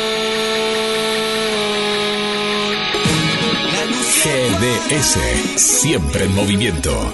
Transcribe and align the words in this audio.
GDS, 4.23 5.19
siempre 5.55 6.25
en 6.25 6.33
movimiento. 6.33 7.13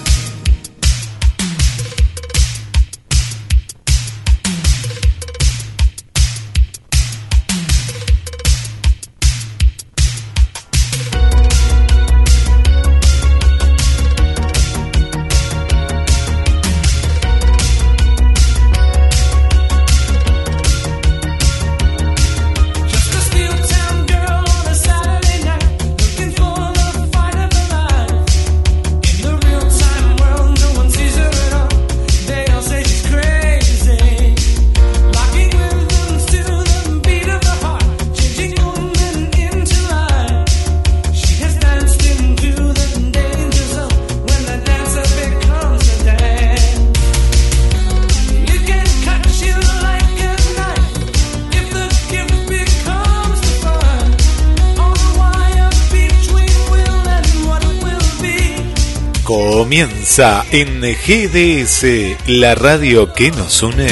Comienza 60.21 60.45
en 60.51 60.81
GDS, 60.81 62.15
la 62.27 62.53
radio 62.53 63.11
que 63.11 63.31
nos 63.31 63.63
une. 63.63 63.87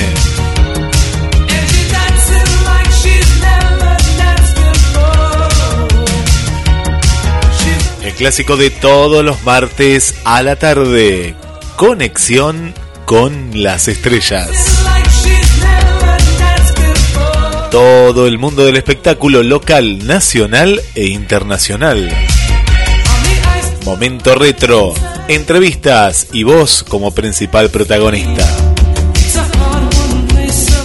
El 8.04 8.14
clásico 8.14 8.58
de 8.58 8.70
todos 8.70 9.26
los 9.26 9.42
martes 9.42 10.14
a 10.24 10.44
la 10.44 10.56
tarde. 10.56 11.34
Conexión 11.78 12.76
con 13.06 13.64
las 13.64 13.88
estrellas. 13.88 14.52
Todo 17.72 18.28
el 18.28 18.38
mundo 18.38 18.66
del 18.66 18.78
espectáculo 18.78 19.42
local, 19.42 20.06
nacional 20.06 20.80
e 20.94 21.08
internacional. 21.08 22.08
Momento 23.84 24.36
retro, 24.36 24.94
entrevistas 25.30 26.30
y 26.34 26.42
vos 26.42 26.84
como 26.84 27.12
principal 27.12 27.70
protagonista. 27.70 28.44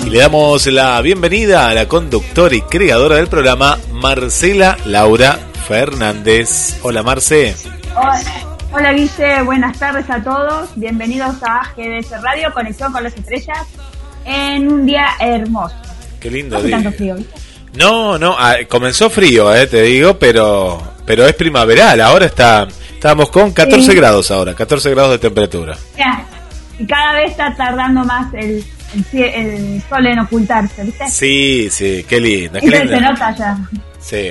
Y 0.04 0.10
le 0.10 0.18
damos 0.18 0.66
la 0.66 1.00
bienvenida 1.00 1.68
a 1.68 1.74
la 1.74 1.88
conductora 1.88 2.54
y 2.54 2.60
creadora 2.60 3.16
del 3.16 3.28
programa, 3.28 3.78
Marcela 3.90 4.76
Laura 4.84 5.38
Fernández. 5.66 6.78
Hola 6.82 7.02
Marce. 7.02 7.56
Hola, 7.96 8.22
hola 8.70 8.92
Guille, 8.92 9.42
buenas 9.44 9.78
tardes 9.78 10.10
a 10.10 10.22
todos. 10.22 10.68
Bienvenidos 10.76 11.36
a 11.42 11.72
GDS 11.74 12.20
Radio, 12.20 12.52
Conexión 12.52 12.92
con 12.92 13.02
las 13.02 13.16
Estrellas, 13.16 13.66
en 14.26 14.70
un 14.70 14.84
día 14.84 15.06
hermoso. 15.20 15.74
Qué 16.20 16.30
lindo 16.30 16.60
día. 16.60 16.76
tanto 16.76 16.92
frío, 16.92 17.14
¿viste? 17.14 17.34
No, 17.78 18.18
no, 18.18 18.36
ah, 18.38 18.56
comenzó 18.68 19.08
frío, 19.08 19.54
eh, 19.54 19.66
te 19.66 19.80
digo, 19.80 20.18
pero 20.18 20.94
pero 21.06 21.26
es 21.26 21.34
primaveral. 21.34 22.00
Ahora 22.00 22.26
está 22.26 22.68
estamos 23.04 23.28
con 23.28 23.52
14 23.52 23.90
Sí. 23.90 23.94
grados 23.94 24.30
ahora, 24.30 24.54
14 24.54 24.88
grados 24.90 25.10
de 25.12 25.18
temperatura. 25.18 25.76
Ya, 25.98 26.24
Y 26.78 26.86
cada 26.86 27.12
vez 27.12 27.32
está 27.32 27.54
tardando 27.54 28.02
más 28.02 28.32
el, 28.32 28.64
el, 29.12 29.18
el 29.22 29.82
sol 29.90 30.06
en 30.06 30.18
ocultarse, 30.20 30.84
¿viste? 30.84 31.06
Sí, 31.10 31.68
sí, 31.70 32.06
qué 32.08 32.18
linda, 32.18 32.60
qué 32.60 32.70
se 32.70 33.00
nota 33.02 33.36
ya. 33.36 33.58
Sí, 34.00 34.30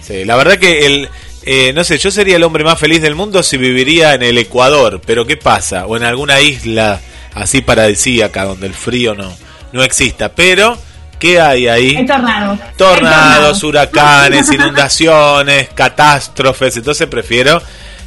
sí, 0.00 0.24
la 0.24 0.36
verdad 0.36 0.56
que 0.56 0.86
el 0.86 1.08
eh, 1.44 1.72
no 1.74 1.82
sé, 1.82 1.98
yo 1.98 2.12
sería 2.12 2.36
el 2.36 2.44
hombre 2.44 2.62
más 2.62 2.78
feliz 2.78 3.02
del 3.02 3.16
mundo 3.16 3.42
si 3.42 3.56
viviría 3.56 4.14
en 4.14 4.22
el 4.22 4.38
Ecuador, 4.38 5.00
pero 5.04 5.26
¿qué 5.26 5.36
pasa? 5.36 5.86
O 5.86 5.96
en 5.96 6.04
alguna 6.04 6.40
isla 6.40 7.00
así 7.34 7.60
paradisíaca 7.60 8.44
donde 8.44 8.68
el 8.68 8.74
frío 8.74 9.16
no 9.16 9.32
no 9.72 9.82
exista, 9.82 10.28
pero 10.28 10.78
¿qué 11.18 11.40
hay 11.40 11.66
ahí? 11.66 11.96
Hay 11.96 12.06
tornados. 12.06 12.58
tornados, 12.76 13.62
Hay 13.64 13.68
huracanes, 13.68 14.52
inundaciones, 14.52 15.70
catástrofes. 15.74 16.76
Entonces 16.76 17.08
prefiero 17.08 17.60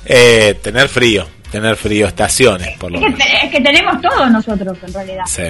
eh, 0.05 0.59
tener 0.61 0.87
frío, 0.89 1.27
tener 1.51 1.75
frío, 1.75 2.07
estaciones, 2.07 2.77
por 2.77 2.91
lo 2.91 2.99
Es 2.99 3.03
que, 3.05 3.11
menos. 3.11 3.27
te- 3.27 3.45
es 3.45 3.51
que 3.51 3.61
tenemos 3.61 4.01
todos 4.01 4.31
nosotros, 4.31 4.77
en 4.85 4.93
realidad. 4.93 5.23
Sí, 5.27 5.43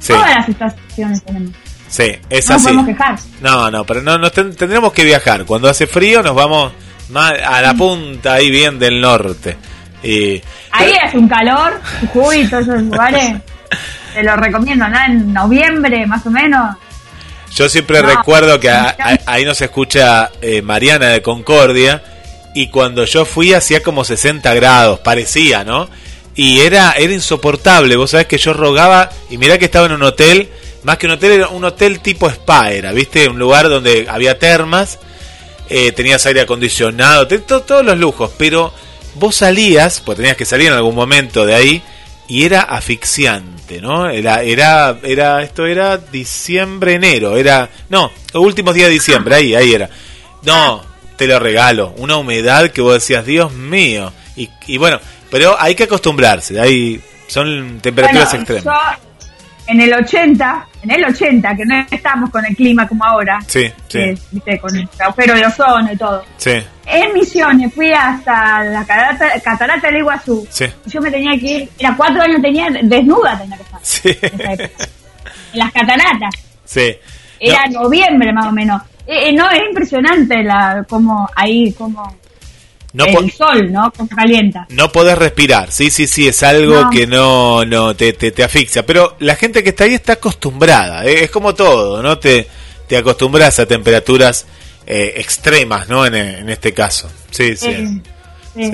sí, 0.00 0.12
Todas 0.12 0.34
las 0.36 0.48
estaciones 0.48 1.22
tenemos. 1.24 1.50
sí, 1.88 2.12
es 2.30 2.48
No 2.48 2.56
así. 2.56 2.64
podemos 2.64 2.86
quejar. 2.86 3.18
No, 3.40 3.70
no, 3.70 3.84
pero 3.84 4.02
no, 4.02 4.30
ten- 4.30 4.54
tendremos 4.54 4.92
que 4.92 5.04
viajar. 5.04 5.44
Cuando 5.44 5.68
hace 5.68 5.86
frío 5.86 6.22
nos 6.22 6.34
vamos 6.34 6.72
más 7.10 7.32
a 7.44 7.60
la 7.62 7.74
punta 7.74 8.34
ahí 8.34 8.50
bien 8.50 8.78
del 8.78 9.00
norte. 9.00 9.56
Y, 10.02 10.40
Ahí 10.70 10.92
hace 11.02 11.18
un 11.18 11.28
calor, 11.28 11.80
Jujuy 12.12 12.40
y 12.42 12.46
todos 12.48 12.64
esos 12.68 12.82
lugares. 12.82 13.36
Te 14.14 14.22
lo 14.22 14.36
recomiendo, 14.36 14.86
¿no? 14.88 14.96
En 15.06 15.32
noviembre, 15.32 16.06
más 16.06 16.24
o 16.26 16.30
menos. 16.30 16.76
Yo 17.54 17.68
siempre 17.68 18.02
No. 18.02 18.08
recuerdo 18.08 18.60
que 18.60 18.70
a- 18.70 18.94
a- 18.98 19.18
ahí 19.26 19.44
nos 19.44 19.60
escucha 19.60 20.30
eh, 20.42 20.60
Mariana 20.62 21.06
de 21.08 21.22
Concordia 21.22 22.02
y 22.54 22.68
cuando 22.68 23.04
yo 23.04 23.24
fui 23.24 23.52
hacía 23.52 23.82
como 23.82 24.04
60 24.04 24.52
grados, 24.54 25.00
parecía, 25.00 25.64
¿no? 25.64 25.88
Y 26.34 26.60
era, 26.60 26.92
era 26.92 27.12
insoportable, 27.12 27.96
vos 27.96 28.12
sabés 28.12 28.26
que 28.26 28.38
yo 28.38 28.52
rogaba 28.52 29.10
y 29.28 29.38
mirá 29.38 29.58
que 29.58 29.64
estaba 29.64 29.86
en 29.86 29.92
un 29.92 30.02
hotel, 30.04 30.48
más 30.84 30.98
que 30.98 31.06
un 31.06 31.12
hotel, 31.12 31.32
era 31.32 31.48
un 31.48 31.64
hotel 31.64 32.00
tipo 32.00 32.28
spa, 32.28 32.70
era, 32.70 32.92
¿viste? 32.92 33.28
Un 33.28 33.38
lugar 33.38 33.68
donde 33.68 34.06
había 34.08 34.38
termas, 34.38 34.98
eh, 35.68 35.92
tenías 35.92 36.24
aire 36.26 36.42
acondicionado, 36.42 37.26
todos 37.26 37.84
los 37.84 37.98
lujos, 37.98 38.30
pero 38.38 38.72
vos 39.14 39.36
salías, 39.36 40.00
pues 40.00 40.16
tenías 40.16 40.36
que 40.36 40.44
salir 40.44 40.68
en 40.68 40.74
algún 40.74 40.94
momento 40.94 41.44
de 41.44 41.54
ahí, 41.54 41.82
y 42.28 42.44
era 42.44 42.60
asfixiante, 42.60 43.80
¿no? 43.80 44.08
Era, 44.08 44.42
era, 44.42 44.98
era, 45.02 45.42
esto 45.42 45.66
era 45.66 45.96
diciembre, 45.96 46.94
enero, 46.94 47.36
era, 47.36 47.68
no, 47.88 48.12
los 48.32 48.42
últimos 48.44 48.74
días 48.74 48.88
de 48.88 48.94
diciembre, 48.94 49.34
ahí, 49.34 49.54
ahí 49.54 49.72
era. 49.72 49.90
No, 50.42 50.87
te 51.18 51.26
lo 51.26 51.38
regalo, 51.38 51.92
una 51.98 52.16
humedad 52.16 52.70
que 52.70 52.80
vos 52.80 52.94
decías, 52.94 53.26
Dios 53.26 53.52
mío, 53.52 54.10
y, 54.36 54.48
y 54.66 54.78
bueno, 54.78 54.98
pero 55.30 55.60
hay 55.60 55.74
que 55.74 55.84
acostumbrarse, 55.84 56.58
hay, 56.58 56.98
son 57.26 57.80
temperaturas 57.82 58.30
Bueno, 58.30 58.42
extremas. 58.44 58.64
yo 58.64 59.04
en 59.66 59.80
el 59.82 59.92
80, 59.92 60.66
en 60.84 60.90
el 60.92 61.04
80, 61.04 61.54
que 61.56 61.64
no 61.66 61.84
estamos 61.90 62.30
con 62.30 62.42
el 62.46 62.56
clima 62.56 62.88
como 62.88 63.04
ahora, 63.04 63.38
Sí, 63.46 63.66
sí, 63.66 63.72
que, 63.98 64.18
viste, 64.30 64.58
con 64.58 64.74
el 64.74 64.88
agujero 64.98 65.34
de 65.34 65.44
ozono 65.46 65.92
y 65.92 65.96
todo. 65.96 66.24
sí, 66.38 66.52
En 66.86 67.12
Misiones 67.12 67.74
fui 67.74 67.92
hasta 67.92 68.64
la 68.64 68.84
catarata, 68.86 69.38
catarata 69.40 69.88
del 69.88 69.98
Iguazú. 69.98 70.46
sí, 70.48 70.64
Yo 70.86 71.02
me 71.02 71.10
tenía 71.10 71.38
que 71.38 71.46
ir, 71.46 71.68
era 71.78 71.94
cuatro 71.96 72.22
años, 72.22 72.40
tenía 72.40 72.68
desnuda 72.82 73.36
tenía 73.38 73.56
que 73.58 73.62
estar 73.64 73.80
sí. 73.82 74.16
En 75.52 75.58
las 75.58 75.72
cataratas. 75.72 76.34
sí. 76.64 76.96
Era 77.40 77.66
noviembre 77.70 78.32
más 78.32 78.46
o 78.46 78.52
menos. 78.52 78.82
Eh, 79.10 79.30
eh, 79.30 79.32
no, 79.32 79.50
es 79.50 79.62
impresionante 79.68 80.42
la 80.44 80.84
como 80.88 81.28
ahí, 81.34 81.72
como 81.72 82.14
No, 82.92 83.04
el 83.06 83.32
sol, 83.32 83.72
¿no? 83.72 83.90
Como 83.96 84.08
calienta. 84.10 84.66
no 84.68 84.92
podés 84.92 85.16
respirar, 85.16 85.72
sí, 85.72 85.90
sí, 85.90 86.06
sí, 86.06 86.28
es 86.28 86.42
algo 86.42 86.82
No. 86.82 86.90
que 86.90 87.06
no, 87.06 87.64
no 87.64 87.96
te, 87.96 88.12
te, 88.12 88.30
te 88.32 88.44
asfixia. 88.44 88.84
Pero 88.84 89.16
la 89.20 89.34
gente 89.34 89.62
que 89.62 89.70
está 89.70 89.84
ahí 89.84 89.94
está 89.94 90.12
acostumbrada, 90.14 91.06
¿eh? 91.06 91.24
es 91.24 91.30
como 91.30 91.54
todo, 91.54 92.02
¿no? 92.02 92.18
Te, 92.18 92.46
te 92.86 92.96
acostumbras 92.98 93.58
a 93.58 93.66
temperaturas 93.66 94.46
eh, 94.86 95.14
extremas, 95.16 95.88
¿no? 95.88 96.04
En, 96.06 96.14
en 96.14 96.48
este 96.50 96.72
caso. 96.74 97.10
Sí, 97.30 97.56
sí. 97.56 97.68
Eh, 97.68 97.88
sí. 98.54 98.64
sí. 98.64 98.72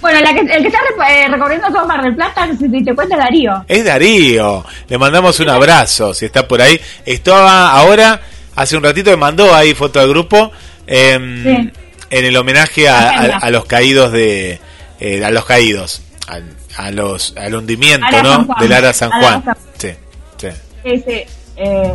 Bueno, 0.00 0.20
la 0.20 0.34
que, 0.34 0.40
el 0.40 0.62
que 0.62 0.66
está 0.68 0.78
re- 0.80 1.24
eh, 1.24 1.28
recorriendo 1.28 1.68
todo 1.68 1.86
Mar 1.86 2.02
del 2.02 2.16
Plata, 2.16 2.48
si 2.58 2.68
te, 2.68 2.82
te 2.82 2.94
cuenta 2.94 3.14
es 3.14 3.20
Darío. 3.22 3.64
Es 3.68 3.84
Darío. 3.84 4.64
Le 4.88 4.98
mandamos 4.98 5.38
un 5.40 5.48
abrazo, 5.48 6.12
si 6.14 6.24
está 6.26 6.46
por 6.48 6.60
ahí. 6.60 6.80
Estaba 7.06 7.70
ahora, 7.70 8.20
hace 8.56 8.76
un 8.76 8.82
ratito 8.82 9.10
me 9.10 9.16
mandó 9.16 9.54
ahí 9.54 9.74
foto 9.74 10.00
del 10.00 10.08
grupo, 10.10 10.50
em, 10.86 11.42
Sí. 11.44 11.70
en 12.10 12.24
el 12.24 12.36
homenaje 12.36 12.88
a, 12.88 13.08
a- 13.10 13.36
a 13.38 13.50
los 13.50 13.64
caídos 13.66 14.12
de... 14.12 14.60
eh, 15.00 15.24
a 15.24 15.30
los 15.30 15.44
caídos. 15.44 16.02
al- 16.28 16.56
A, 16.76 16.90
los, 16.90 17.34
al 17.36 17.54
hundimiento, 17.54 18.06
¿no? 18.22 18.30
San 18.32 18.46
Juan. 18.46 18.58
Del 18.60 18.72
Ara 18.72 18.92
San 18.94 19.10
Juan. 19.10 19.44
San- 19.44 19.56
Sí, 19.76 19.88
sí. 20.38 20.48
Sí, 20.84 21.04
sí. 21.06 21.22
Eh, 21.56 21.92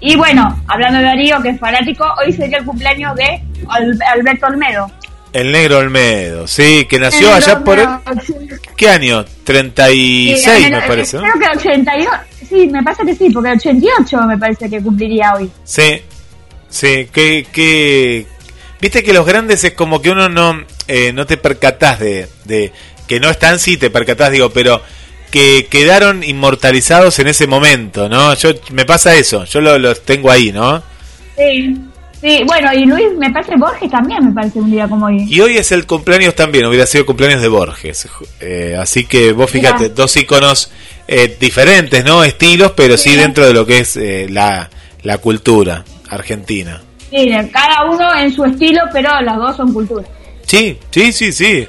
y 0.00 0.16
bueno, 0.16 0.62
hablando 0.68 0.98
de 0.98 1.04
Darío, 1.06 1.40
que 1.40 1.48
es 1.50 1.58
fanático, 1.58 2.04
hoy 2.22 2.30
sería 2.34 2.58
el 2.58 2.64
cumpleaños 2.66 3.14
de 3.16 3.40
Al- 3.68 3.98
Alberto 4.12 4.46
Olmedo. 4.46 4.90
El 5.32 5.50
negro 5.52 5.78
Olmedo, 5.78 6.46
sí, 6.46 6.86
que 6.88 6.98
nació 6.98 7.32
allá 7.34 7.60
por... 7.64 7.78
el-. 7.78 7.88
¿Qué 8.76 8.88
año? 8.90 9.24
36 9.44 10.38
Sí, 10.64 10.70
me 10.70 10.82
parece, 10.82 11.16
¿no? 11.16 11.22
Creo 11.22 11.34
que 11.52 11.58
88, 11.58 12.10
sí, 12.48 12.68
me 12.68 12.82
parece 12.82 13.04
que 13.04 13.14
sí, 13.14 13.30
porque 13.30 13.50
88 13.50 14.16
me 14.26 14.38
parece 14.38 14.68
que 14.70 14.80
cumpliría 14.82 15.34
hoy. 15.34 15.50
Sí, 15.64 16.02
sí, 16.68 17.08
que, 17.12 17.46
que... 17.52 18.26
Viste 18.80 19.02
que 19.02 19.12
los 19.12 19.24
grandes 19.26 19.64
es 19.64 19.72
como 19.72 20.02
que 20.02 20.10
uno 20.10 20.28
no, 20.28 20.62
eh, 20.88 21.12
no 21.12 21.26
te 21.26 21.36
percatás 21.36 21.98
de, 22.00 22.28
de... 22.44 22.72
Que 23.06 23.20
no 23.20 23.28
están, 23.30 23.58
sí, 23.58 23.76
te 23.76 23.90
percatás, 23.90 24.30
digo, 24.32 24.50
pero 24.50 24.80
que 25.30 25.66
quedaron 25.70 26.22
inmortalizados 26.22 27.18
en 27.18 27.26
ese 27.28 27.46
momento, 27.46 28.08
¿no? 28.08 28.34
Yo 28.34 28.50
Me 28.72 28.84
pasa 28.84 29.14
eso, 29.14 29.44
yo 29.44 29.60
lo- 29.60 29.78
los 29.78 30.02
tengo 30.04 30.30
ahí, 30.30 30.52
¿no? 30.52 30.82
Sí, 31.36 31.76
sí, 32.20 32.42
bueno, 32.46 32.72
y 32.72 32.86
Luis, 32.86 33.06
me 33.18 33.30
parece 33.30 33.56
Borges 33.56 33.90
también, 33.90 34.24
me 34.28 34.32
parece 34.32 34.60
un 34.60 34.70
día 34.70 34.86
como 34.88 35.06
hoy. 35.06 35.26
Y 35.28 35.40
hoy 35.40 35.56
es 35.58 35.72
el 35.72 35.86
cumpleaños 35.86 36.34
también, 36.34 36.64
hubiera 36.66 36.86
sido 36.86 37.00
el 37.00 37.06
cumpleaños 37.06 37.42
de 37.42 37.48
Borges. 37.48 38.08
Eh, 38.40 38.76
así 38.80 39.04
que 39.06 39.32
vos 39.32 39.50
fíjate, 39.50 39.82
Mirá. 39.84 39.94
dos 39.94 40.16
iconos 40.16 40.70
eh, 41.08 41.36
diferentes, 41.38 42.04
¿no? 42.04 42.24
Estilos, 42.24 42.72
pero 42.76 42.96
sí 42.96 43.10
Sí. 43.10 43.16
dentro 43.16 43.46
de 43.46 43.52
lo 43.54 43.64
que 43.66 43.78
es 43.80 43.96
eh, 43.96 44.26
la, 44.30 44.68
la 45.02 45.18
cultura 45.18 45.84
argentina. 46.08 46.80
Sí, 47.10 47.30
cada 47.52 47.84
uno 47.84 48.14
en 48.16 48.34
su 48.34 48.44
estilo, 48.44 48.80
pero 48.92 49.20
los 49.22 49.36
dos 49.36 49.56
son 49.56 49.72
cultura. 49.72 50.06
Sí, 50.46 50.78
sí, 50.90 51.12
sí, 51.12 51.32
sí. 51.32 51.66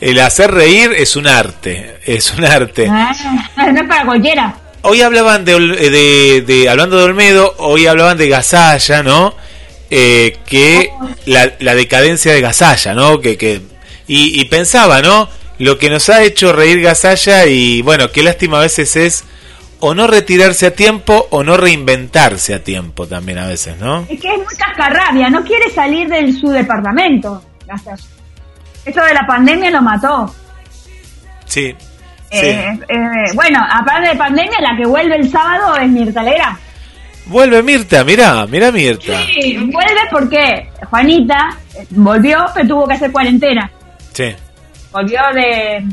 El 0.00 0.18
hacer 0.20 0.50
reír 0.50 0.92
es 0.96 1.16
un 1.16 1.26
arte, 1.26 1.98
es 2.04 2.32
un 2.34 2.44
arte. 2.44 2.86
Ah, 2.90 3.14
no 3.72 3.80
es 3.80 3.88
para 3.88 4.04
cualquiera. 4.04 4.54
Hoy 4.82 5.00
hablaban 5.02 5.44
de, 5.44 5.58
de, 5.58 6.42
de- 6.46 6.68
hablando 6.68 6.98
de 6.98 7.04
Olmedo, 7.04 7.54
hoy 7.58 7.86
hablaban 7.86 8.16
de 8.18 8.28
Gasalla, 8.28 9.02
¿no? 9.02 9.34
Eh, 9.90 10.36
que 10.46 10.90
la, 11.26 11.52
la 11.60 11.74
decadencia 11.74 12.32
de 12.32 12.40
Gasalla, 12.40 12.94
¿no? 12.94 13.20
Que, 13.20 13.36
que 13.36 13.60
y, 14.06 14.40
y 14.40 14.44
pensaba, 14.46 15.00
¿no? 15.02 15.28
Lo 15.58 15.78
que 15.78 15.88
nos 15.88 16.08
ha 16.08 16.22
hecho 16.22 16.52
reír 16.52 16.82
Gasalla 16.82 17.46
y 17.46 17.82
bueno, 17.82 18.10
qué 18.12 18.22
lástima 18.22 18.58
a 18.58 18.62
veces 18.62 18.96
es 18.96 19.24
o 19.80 19.94
no 19.94 20.06
retirarse 20.06 20.66
a 20.66 20.70
tiempo 20.72 21.26
o 21.30 21.44
no 21.44 21.56
reinventarse 21.56 22.54
a 22.54 22.62
tiempo 22.62 23.06
también 23.06 23.38
a 23.38 23.46
veces, 23.46 23.78
¿no? 23.78 24.06
Es 24.08 24.20
que 24.20 24.28
es 24.28 24.38
muy 24.38 24.54
cascarrabia, 24.56 25.30
no 25.30 25.44
quiere 25.44 25.70
salir 25.70 26.08
de 26.08 26.32
su 26.32 26.48
departamento. 26.48 27.42
Gracias. 27.66 28.08
Eso 28.84 29.02
de 29.02 29.14
la 29.14 29.26
pandemia 29.26 29.70
lo 29.70 29.82
mató. 29.82 30.34
Sí. 31.46 31.74
sí. 32.30 32.46
Eh, 32.46 32.78
eh, 32.88 33.32
bueno, 33.34 33.60
aparte 33.68 34.10
de 34.10 34.16
pandemia, 34.16 34.60
la 34.60 34.76
que 34.76 34.86
vuelve 34.86 35.16
el 35.16 35.30
sábado 35.30 35.76
es 35.76 35.88
Mirta 35.88 36.22
Legrand. 36.22 36.58
Vuelve 37.26 37.62
Mirta, 37.62 38.04
mirá, 38.04 38.46
mirá 38.46 38.70
Mirta. 38.70 39.20
Sí, 39.26 39.56
vuelve 39.56 40.00
porque 40.10 40.70
Juanita 40.88 41.48
eh, 41.74 41.86
volvió, 41.90 42.46
pero 42.54 42.68
tuvo 42.68 42.86
que 42.86 42.94
hacer 42.94 43.10
cuarentena. 43.10 43.70
Sí, 44.12 44.34
Volvió 44.92 45.20
de, 45.34 45.84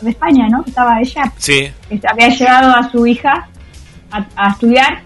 de 0.00 0.10
España, 0.10 0.46
¿no? 0.50 0.64
Estaba 0.66 1.00
ella, 1.00 1.32
sí. 1.38 1.70
que 1.88 2.00
había 2.08 2.28
llegado 2.28 2.74
a 2.76 2.90
su 2.90 3.06
hija 3.06 3.48
a, 4.10 4.24
a 4.36 4.50
estudiar 4.50 5.02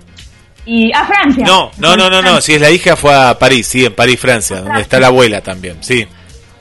y 0.67 0.93
a 0.93 1.05
Francia. 1.05 1.45
No, 1.47 1.71
no, 1.79 1.97
no, 1.97 2.09
no, 2.11 2.23
no, 2.23 2.41
si 2.41 2.55
es 2.55 2.61
la 2.61 2.71
hija 2.71 2.97
fue 2.97 3.15
a 3.15 3.39
París, 3.39 3.67
sí, 3.67 3.85
en 3.85 3.95
París, 3.95 4.19
Francia, 4.19 4.61
donde 4.63 4.81
está 4.81 4.99
la 4.99 5.09
abuela 5.09 5.41
también, 5.41 5.77
sí. 5.83 6.07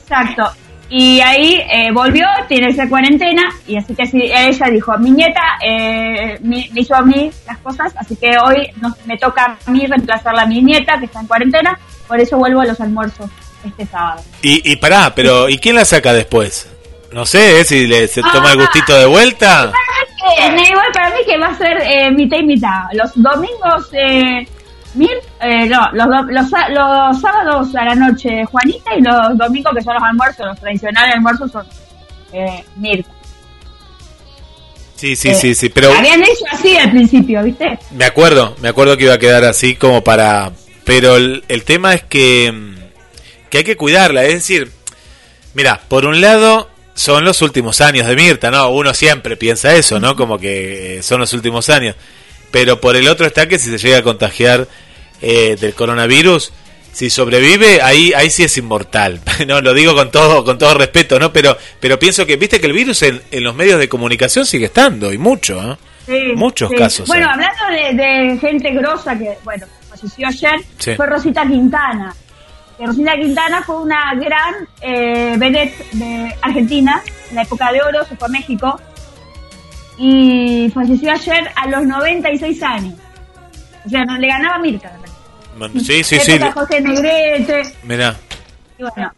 Exacto. 0.02 0.52
Y 0.90 1.22
ahí 1.22 1.60
eh, 1.72 1.92
volvió, 1.92 2.28
tiene 2.48 2.68
esa 2.68 2.88
cuarentena, 2.88 3.42
y 3.66 3.78
así 3.78 3.96
que 3.96 4.04
así, 4.04 4.22
ella 4.22 4.68
dijo, 4.70 4.96
mi 5.00 5.10
nieta 5.10 5.42
eh, 5.66 6.38
me, 6.44 6.70
me 6.72 6.82
hizo 6.82 6.94
a 6.94 7.02
mí 7.02 7.32
las 7.48 7.58
cosas, 7.60 7.94
así 7.98 8.16
que 8.16 8.38
hoy 8.38 8.70
nos- 8.80 9.04
me 9.08 9.18
toca 9.18 9.58
a 9.66 9.72
mí 9.72 9.88
reemplazarla 9.88 10.44
a 10.44 10.46
mi 10.46 10.62
nieta, 10.62 11.00
que 11.00 11.06
está 11.06 11.22
en 11.22 11.28
cuarentena, 11.28 11.80
por 12.08 12.20
eso 12.20 12.38
vuelvo 12.38 12.62
a 12.62 12.66
los 12.66 12.80
almuerzos 12.80 13.28
este 13.66 13.86
sábado. 13.88 14.22
Y, 14.44 14.70
y 14.72 14.76
pará, 14.76 15.14
pero 15.16 15.50
¿y 15.50 15.58
quién 15.58 15.76
la 15.78 15.86
saca 15.86 16.14
después? 16.14 16.70
No 17.14 17.26
sé, 17.26 17.60
¿eh? 17.60 17.64
si 17.64 17.86
le, 17.88 18.08
se 18.08 18.22
toma 18.22 18.52
el 18.52 18.58
gustito 18.60 18.98
de 18.98 19.06
vuelta. 19.06 19.72
Eh, 20.40 20.56
igual 20.70 20.88
para 20.94 21.10
mí 21.12 21.18
que 21.26 21.38
va 21.38 21.48
a 21.48 21.58
ser 21.58 21.78
eh, 21.82 22.12
mitad 22.12 22.38
y 22.38 22.44
mitad. 22.44 22.84
Los 22.94 23.12
domingos, 23.16 23.88
eh, 23.94 24.48
Mir- 24.96 25.22
eh, 25.42 25.66
no, 25.68 25.90
los, 25.94 26.08
do- 26.08 26.32
los, 26.32 26.46
los 26.70 27.22
sábados 27.22 27.76
a 27.76 27.86
la 27.86 27.96
noche 27.96 28.46
Juanita 28.46 28.96
y 28.96 29.02
los 29.02 29.38
domingos, 29.38 29.74
que 29.76 29.84
son 29.84 29.94
los 29.96 30.04
almuerzos, 30.04 30.46
los 30.48 30.60
tradicionales 30.60 31.16
almuerzos, 31.16 31.52
son 31.52 31.66
eh, 32.32 32.64
Mirta. 32.78 33.10
Sí, 34.96 35.16
sí, 35.16 35.30
Eh, 35.30 35.36
sí, 35.36 35.54
sí, 35.56 35.70
pero 35.70 35.92
Habían 35.94 36.24
hecho 36.24 36.46
así 36.52 36.78
al 36.78 36.92
principio, 36.92 37.44
¿viste? 37.44 37.78
me 37.92 38.06
acuerdo, 38.06 38.56
me 38.62 38.70
acuerdo 38.70 38.96
que 38.98 39.04
iba 39.04 39.14
a 39.16 39.20
quedar 39.20 39.44
así 39.44 39.76
como 39.76 40.04
para... 40.04 40.52
Pero 40.86 41.16
el, 41.18 41.44
el 41.48 41.64
tema 41.64 41.94
es 41.94 42.04
que, 42.04 42.52
mm, 42.52 42.76
que 43.50 43.58
hay 43.60 43.64
que 43.64 43.76
cuidarla, 43.78 44.24
es 44.24 44.34
decir, 44.36 44.72
mira, 45.54 45.82
por 45.90 46.06
un 46.06 46.22
lado 46.22 46.70
son 46.96 47.26
los 47.26 47.42
últimos 47.42 47.82
años 47.82 48.08
de 48.08 48.16
Mirta, 48.16 48.52
¿no? 48.52 48.70
Uno 48.70 48.94
siempre 48.94 49.36
piensa 49.38 49.76
eso, 49.76 50.00
¿no? 50.00 50.16
Como 50.16 50.38
que 50.38 51.00
son 51.02 51.20
los 51.20 51.34
últimos 51.34 51.70
años. 51.70 51.96
Pero 52.52 52.80
por 52.80 52.96
el 52.96 53.08
otro 53.08 53.26
está 53.26 53.48
que 53.48 53.58
si 53.60 53.70
se 53.72 53.78
llega 53.80 53.98
a 54.00 54.04
contagiar 54.04 54.68
eh, 55.22 55.56
del 55.60 55.74
coronavirus, 55.74 56.52
si 56.92 57.10
sobrevive, 57.10 57.82
ahí 57.82 58.14
ahí 58.14 58.30
sí 58.30 58.44
es 58.44 58.56
inmortal. 58.58 59.20
No, 59.48 59.60
lo 59.62 59.74
digo 59.74 59.96
con 59.96 60.12
todo 60.12 60.44
con 60.46 60.58
todo 60.60 60.76
respeto, 60.76 61.20
¿no? 61.20 61.34
Pero 61.34 61.58
pero 61.80 61.98
pienso 61.98 62.26
que 62.28 62.36
viste 62.36 62.60
que 62.62 62.68
el 62.68 62.74
virus 62.74 63.02
en, 63.02 63.22
en 63.32 63.44
los 63.44 63.56
medios 63.56 63.80
de 63.80 63.90
comunicación 63.90 64.46
sigue 64.46 64.66
estando 64.66 65.12
y 65.12 65.18
mucho, 65.18 65.60
¿eh? 65.74 65.78
Sí, 66.06 66.34
Muchos 66.36 66.70
sí. 66.70 66.76
casos 66.76 67.08
Bueno, 67.08 67.28
hay. 67.28 67.34
hablando 67.34 67.64
de, 67.98 68.04
de 68.04 68.38
gente 68.38 68.72
grosa 68.72 69.18
que, 69.18 69.38
bueno, 69.46 69.66
falleció 69.90 70.28
ayer, 70.28 70.60
Sí. 70.78 70.94
fue 70.96 71.08
Rosita 71.08 71.48
Quintana. 71.48 72.14
Que 72.78 72.86
Rosita 72.86 73.16
Quintana 73.16 73.62
fue 73.62 73.82
una 73.82 74.14
gran 74.16 74.68
eh, 74.82 75.36
vedette 75.38 75.86
de 75.94 76.36
Argentina, 76.42 77.02
en 77.30 77.36
la 77.36 77.44
época 77.44 77.72
de 77.72 77.82
oro, 77.82 78.04
se 78.06 78.16
fue 78.16 78.28
a 78.28 78.32
México. 78.32 78.80
Y 79.98 80.72
falleció 80.74 81.12
ayer 81.12 81.52
a 81.56 81.68
los 81.68 81.86
96 81.86 82.64
años. 82.64 82.96
O 83.86 83.90
sea, 83.90 84.04
no 84.06 84.18
le 84.18 84.28
ganaba 84.28 84.56
a 84.56 84.60
Mirta. 84.60 84.92
Bueno, 85.58 85.80
Sí, 85.80 86.04
sí, 86.04 86.18
sí. 86.20 86.40
José 86.54 86.82
Negrete. 86.82 87.62
Mira, 87.84 88.16
Y 88.80 88.84
bueno, 88.84 89.12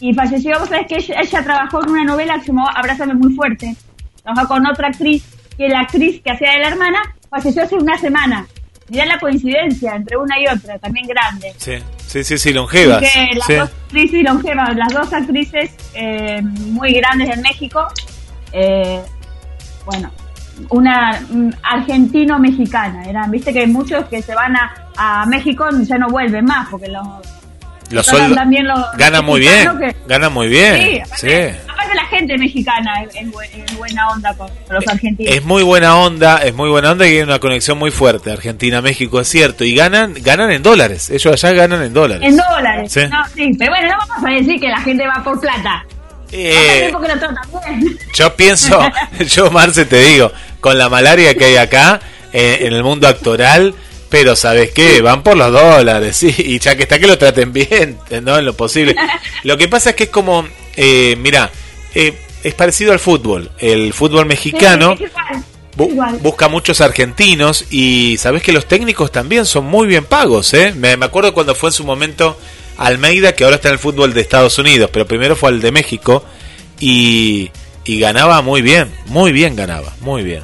y 0.00 0.14
falleció, 0.14 0.58
vos 0.58 0.68
sabés 0.68 0.86
que 0.88 0.96
ella, 0.96 1.20
ella 1.20 1.42
trabajó 1.44 1.82
en 1.84 1.90
una 1.90 2.04
novela 2.04 2.34
que 2.34 2.40
se 2.40 2.46
llamó 2.48 2.68
Abrázame 2.74 3.14
muy 3.14 3.32
fuerte. 3.34 3.76
Trabajó 4.22 4.48
con 4.48 4.66
otra 4.66 4.88
actriz, 4.88 5.24
que 5.56 5.68
la 5.68 5.80
actriz 5.80 6.20
que 6.22 6.30
hacía 6.32 6.52
de 6.52 6.58
la 6.58 6.68
hermana 6.68 6.98
falleció 7.30 7.62
hace 7.62 7.76
una 7.76 7.96
semana. 7.98 8.46
Mirá 8.88 9.04
la 9.06 9.18
coincidencia 9.18 9.94
entre 9.94 10.16
una 10.16 10.38
y 10.40 10.46
otra, 10.46 10.78
también 10.78 11.06
grande. 11.06 11.52
sí, 11.58 11.74
sí, 12.06 12.24
sí, 12.24 12.38
sí, 12.38 12.52
longevas. 12.52 13.00
Que 13.00 13.34
las 13.34 13.46
Sí. 13.46 13.54
dos 13.54 13.68
actrices 13.70 14.22
longevas, 14.24 14.76
las 14.76 14.92
dos 14.94 15.12
actrices 15.12 15.70
eh, 15.94 16.40
muy 16.42 16.92
grandes 16.94 17.28
en 17.30 17.42
México, 17.42 17.86
eh, 18.52 19.02
bueno, 19.84 20.10
una 20.70 21.20
mm, 21.30 21.50
argentino-mexicana, 21.62 23.04
eran, 23.04 23.30
viste 23.30 23.52
que 23.52 23.60
hay 23.60 23.66
muchos 23.66 24.06
que 24.06 24.22
se 24.22 24.34
van 24.34 24.56
a, 24.56 24.72
a 24.96 25.26
México 25.26 25.66
y 25.70 25.84
ya 25.84 25.98
no 25.98 26.08
vuelven 26.08 26.44
más, 26.44 26.68
porque 26.70 26.88
los 26.88 27.06
Los 27.90 28.06
sueldos 28.06 28.34
también 28.36 28.66
los 28.66 28.78
gana 28.96 29.22
muy 29.22 29.40
bien, 29.40 29.78
que- 29.78 29.96
gana 30.06 30.28
muy 30.28 30.46
Sí, 30.48 30.52
bien. 30.52 31.02
aparte, 31.04 31.16
Sí. 31.52 31.58
aparte 31.68 31.94
la 31.94 32.04
gente 32.06 32.36
mexicana 32.38 33.02
es, 33.02 33.14
es 33.16 33.26
bu- 33.32 33.42
es 33.42 33.76
buena 33.78 34.08
onda 34.08 34.34
con, 34.36 34.50
los 34.68 34.86
argentinos. 34.88 35.34
Es 35.34 35.42
muy 35.44 35.62
buena 35.62 35.96
onda, 35.96 36.38
es 36.38 36.52
muy 36.54 36.68
buena 36.68 36.92
onda 36.92 37.06
y 37.06 37.16
hay 37.16 37.22
una 37.22 37.38
conexión 37.38 37.78
muy 37.78 37.90
fuerte 37.90 38.30
Argentina-México, 38.32 39.20
es 39.20 39.28
cierto, 39.28 39.64
y 39.64 39.74
ganan 39.74 40.14
ganan 40.20 40.50
en 40.50 40.62
dólares, 40.62 41.08
ellos 41.10 41.32
allá 41.44 41.54
ganan 41.54 41.82
en 41.82 41.94
dólares. 41.94 42.28
en 42.28 42.36
dólares. 42.36 42.92
Sí. 42.92 43.00
No, 43.10 43.24
sí, 43.34 43.52
pero 43.58 43.70
bueno, 43.72 43.88
no 43.90 43.96
vamos 44.06 44.24
a 44.26 44.30
decir 44.34 44.60
que 44.60 44.68
la 44.68 44.80
gente 44.80 45.06
va 45.06 45.22
por 45.24 45.40
plata. 45.40 45.84
Eh, 46.30 46.92
bien. 47.66 47.98
yo 48.14 48.36
pienso, 48.36 48.78
yo 49.34 49.50
Marce 49.50 49.86
te 49.86 49.98
digo, 50.00 50.30
con 50.60 50.76
la 50.76 50.88
malaria 50.90 51.34
que 51.34 51.46
hay 51.46 51.56
acá 51.56 52.00
eh, 52.34 52.58
en 52.62 52.74
el 52.74 52.82
mundo 52.84 53.08
actoral, 53.08 53.74
pero 54.08 54.34
¿sabes 54.36 54.70
qué? 54.72 55.00
Van 55.02 55.22
por 55.22 55.36
los 55.36 55.52
dólares, 55.52 56.16
sí, 56.18 56.34
y 56.38 56.58
ya 56.58 56.76
que 56.76 56.84
está 56.84 56.98
que 56.98 57.06
lo 57.06 57.18
traten 57.18 57.52
bien, 57.52 57.98
¿no? 58.22 58.38
En 58.38 58.44
lo 58.44 58.54
posible. 58.54 58.94
Lo 59.44 59.56
que 59.56 59.68
pasa 59.68 59.90
es 59.90 59.96
que 59.96 60.04
es 60.04 60.10
como, 60.10 60.46
eh, 60.76 61.16
mira, 61.18 61.50
eh, 61.94 62.14
es 62.42 62.54
parecido 62.54 62.92
al 62.92 62.98
fútbol. 62.98 63.50
El 63.58 63.92
fútbol 63.92 64.26
mexicano 64.26 64.96
Sí, 64.96 65.04
bu- 65.76 66.18
busca 66.20 66.48
muchos 66.48 66.80
argentinos 66.80 67.64
y 67.70 68.16
sabes 68.18 68.42
que 68.42 68.52
los 68.52 68.66
técnicos 68.66 69.12
también 69.12 69.44
son 69.46 69.64
muy 69.66 69.86
bien 69.86 70.04
pagos, 70.04 70.52
¿eh? 70.54 70.72
Me, 70.76 70.96
me 70.96 71.06
acuerdo 71.06 71.32
cuando 71.34 71.54
fue 71.54 71.68
en 71.70 71.74
su 71.74 71.84
momento 71.84 72.38
Almeida, 72.78 73.34
que 73.34 73.44
ahora 73.44 73.56
está 73.56 73.68
en 73.68 73.74
el 73.74 73.78
fútbol 73.78 74.12
de 74.14 74.20
Estados 74.20 74.58
Unidos, 74.58 74.90
pero 74.92 75.06
primero 75.06 75.34
fue 75.36 75.48
al 75.50 75.60
de 75.60 75.72
México, 75.72 76.24
y, 76.80 77.50
y 77.84 77.98
ganaba 78.00 78.40
muy 78.42 78.62
bien, 78.62 78.92
muy 79.06 79.32
bien 79.32 79.56
ganaba, 79.56 79.92
muy 80.00 80.22
bien. 80.22 80.42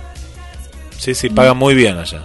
Sí, 0.99 1.15
sí, 1.15 1.29
paga 1.31 1.55
muy 1.55 1.75
bien 1.75 1.97
allá. 1.99 2.23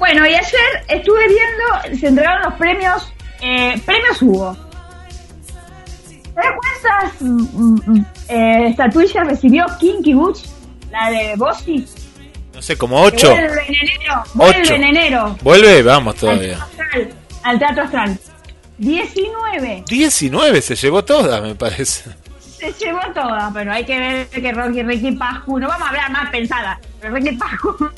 Bueno, 0.00 0.26
y 0.26 0.34
ayer 0.34 0.60
estuve 0.88 1.20
viendo, 1.28 2.00
se 2.00 2.06
entregaron 2.06 2.42
los 2.44 2.54
premios, 2.54 3.12
eh, 3.42 3.78
premios 3.84 4.22
Hugo. 4.22 4.56
¿Sabes 6.34 6.50
cuántas 6.56 7.20
mm, 7.20 7.90
mm, 7.90 8.06
eh, 8.30 8.68
estatuillas 8.68 9.26
recibió 9.26 9.66
Kinky 9.78 10.14
Butch? 10.14 10.46
La 10.90 11.10
de 11.10 11.34
Bossy. 11.36 11.86
No 12.54 12.62
sé, 12.62 12.78
como 12.78 12.98
ocho. 13.02 13.28
Que 13.28 13.42
Vuelve 13.42 13.66
en 13.68 13.74
enero. 13.74 14.24
Vuelve 14.32 14.60
Ocho. 14.62 14.74
en 14.74 14.84
enero. 14.84 15.38
Vuelve, 15.42 15.82
vamos 15.82 16.14
Al 16.14 16.20
todavía. 16.20 16.56
Teatro 16.56 16.64
Astral. 16.64 17.14
Al 17.42 17.58
Teatro 17.58 17.82
Astral. 17.84 18.18
19. 18.78 19.84
19 19.86 20.62
se 20.62 20.76
llevó 20.76 21.04
toda, 21.04 21.42
me 21.42 21.54
parece. 21.54 22.10
Se 22.40 22.72
llevó 22.72 23.00
toda, 23.14 23.50
pero 23.52 23.70
hay 23.70 23.84
que 23.84 23.98
ver 23.98 24.28
que 24.28 24.50
Rocky 24.50 24.82
Ricky 24.82 25.12
Pascu, 25.12 25.58
no 25.58 25.68
vamos 25.68 25.86
a 25.86 25.90
hablar 25.90 26.10
más 26.10 26.30
pensada, 26.30 26.80
pero 27.00 27.14
Ricky 27.14 27.36
Pascu 27.36 27.90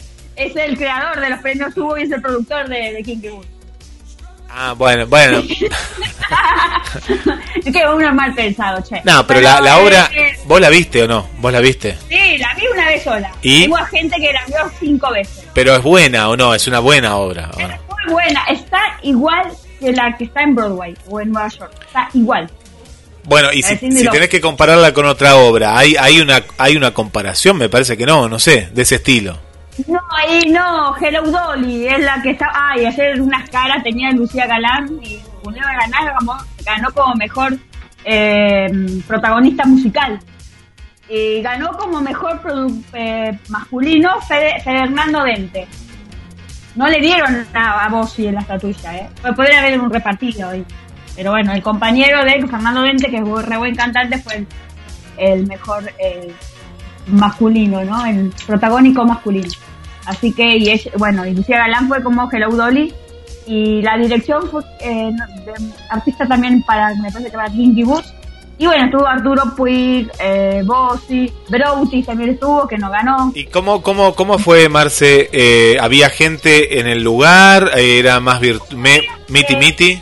es 0.45 0.57
el 0.57 0.77
creador 0.77 1.21
de 1.21 1.31
los 1.31 1.41
premios 1.41 1.77
Hugo 1.77 1.99
y 1.99 2.03
es 2.03 2.11
el 2.11 2.21
productor 2.21 2.69
de, 2.69 2.93
de 2.93 3.03
Kinky 3.03 3.29
Butch. 3.29 3.47
Ah, 4.55 4.75
bueno, 4.77 5.07
bueno. 5.07 5.39
es 7.65 7.73
que 7.73 7.87
uno 7.87 8.07
es 8.07 8.15
mal 8.15 8.35
pensado, 8.35 8.83
che. 8.83 9.01
No, 9.03 9.27
pero 9.27 9.41
la, 9.41 9.63
la 9.63 9.79
obra, 9.79 10.11
eh, 10.15 10.37
¿vos 10.45 10.61
la 10.61 10.69
viste 10.69 11.03
o 11.03 11.09
no? 11.09 11.27
¿Vos 11.39 11.51
la 11.51 11.61
viste? 11.61 11.97
sí, 12.09 12.37
la 12.37 12.53
vi 12.55 12.67
una 12.71 12.87
vez 12.87 13.03
sola. 13.03 13.33
¿Y? 13.41 13.67
Hubo 13.67 13.77
gente 13.87 14.17
que 14.17 14.31
la 14.31 14.45
vio 14.47 14.71
cinco 14.79 15.11
veces. 15.11 15.47
Pero 15.55 15.75
es 15.75 15.83
buena 15.83 16.29
o 16.29 16.37
no, 16.37 16.55
es 16.55 16.67
una 16.67 16.81
buena 16.81 17.17
obra. 17.17 17.51
Es 17.57 17.67
muy 17.67 18.13
buena, 18.13 18.45
está 18.51 18.99
igual 19.03 19.51
que 19.81 19.91
la 19.93 20.15
que 20.19 20.25
está 20.25 20.43
en 20.43 20.55
Broadway 20.55 20.95
o 21.09 21.19
en 21.21 21.33
Nueva 21.33 21.49
York. 21.49 21.73
Está 21.87 22.11
igual. 22.13 22.51
Bueno, 23.25 23.53
y 23.53 23.63
si, 23.63 23.77
si 23.77 24.09
tenés 24.09 24.29
que 24.29 24.41
compararla 24.41 24.93
con 24.93 25.07
otra 25.07 25.37
obra, 25.37 25.79
¿hay, 25.79 25.97
hay, 25.99 26.21
una, 26.21 26.43
¿hay 26.59 26.77
una 26.77 26.93
comparación? 26.93 27.57
Me 27.57 27.71
parece 27.71 27.97
que 27.97 28.05
no, 28.05 28.29
no 28.29 28.39
sé, 28.39 28.69
de 28.75 28.83
ese 28.83 28.97
estilo. 28.97 29.39
No, 29.87 29.99
ahí 30.17 30.51
no, 30.51 30.95
Hello 31.01 31.23
Dolly 31.31 31.87
es 31.89 32.01
la 32.01 32.21
que 32.23 32.31
está. 32.31 32.51
Ay, 32.55 32.85
ayer 32.87 33.21
unas 33.21 33.49
caras 33.49 33.83
tenía 33.83 34.11
Lucía 34.13 34.47
Galán 34.47 34.99
y 35.03 35.19
Julián 35.43 35.65
Galán 35.65 36.27
ganó 36.65 36.91
como 36.93 37.15
mejor 37.15 37.57
eh, 38.05 38.67
protagonista 39.07 39.65
musical. 39.65 40.21
Y 41.09 41.43
ganó 41.43 41.73
como 41.77 42.01
mejor 42.01 42.41
eh, 42.93 43.39
masculino 43.49 44.21
Fede- 44.21 44.61
Fernando 44.63 45.25
Dente. 45.25 45.67
No 46.75 46.87
le 46.89 47.01
dieron 47.01 47.47
a, 47.55 47.85
a 47.85 47.89
Bossi 47.89 48.27
en 48.29 48.37
la 48.37 48.41
estatuilla, 48.43 48.95
¿eh? 48.97 49.09
Podría 49.37 49.61
haber 49.61 49.79
un 49.81 49.91
repartido 49.91 50.51
ahí. 50.51 50.65
Pero 51.17 51.31
bueno, 51.33 51.53
el 51.53 51.63
compañero 51.63 52.25
de 52.25 52.47
Fernando 52.47 52.83
Dente, 52.83 53.11
que 53.11 53.17
es 53.17 53.23
un 53.23 53.43
re 53.43 53.57
buen 53.59 53.75
cantante, 53.75 54.17
fue 54.19 54.37
el, 54.37 54.47
el 55.19 55.47
mejor 55.47 55.85
eh, 55.99 56.33
masculino, 57.07 57.85
¿no? 57.85 58.05
El 58.07 58.33
protagónico 58.47 59.05
masculino. 59.05 59.49
Así 60.07 60.33
que, 60.33 60.57
y 60.57 60.69
ella- 60.71 60.91
bueno, 60.99 61.25
y 61.27 61.35
Lucía 61.35 61.59
Galán 61.59 61.89
fue 61.89 62.03
como 62.03 62.29
Hello 62.31 62.51
Dolly. 62.51 62.93
Y 63.47 63.83
la 63.83 63.97
dirección 63.99 64.49
fue 64.49 64.63
eh, 64.81 65.11
de 65.45 65.53
artista 65.91 66.27
también 66.27 66.63
para, 66.63 66.95
me 66.95 67.11
parece 67.11 67.31
que 67.31 67.37
para 67.37 67.51
Kinky 67.51 67.83
Butch. 67.83 68.07
Y 68.59 68.67
bueno, 68.67 68.85
estuvo 68.85 69.05
Arturo 69.07 69.43
Puig, 69.57 70.09
eh, 70.21 70.63
Bossi, 70.65 71.33
Broutis 71.49 72.07
también 72.07 72.31
estuvo, 72.31 72.69
que 72.69 72.79
no 72.79 72.89
ganó. 72.91 73.33
¿Y 73.35 73.47
cómo, 73.47 73.83
cómo, 73.83 74.15
cómo 74.15 74.39
fue, 74.39 74.69
Marce? 74.69 75.29
Eh, 75.33 75.77
¿Había 75.81 76.09
gente 76.11 76.79
en 76.79 76.87
el 76.87 77.03
lugar? 77.03 77.73
¿Era 77.77 78.21
más 78.21 78.39
virtu 78.41 78.77
me- 78.77 79.01
miti 79.29 79.57
miti? 79.57 80.01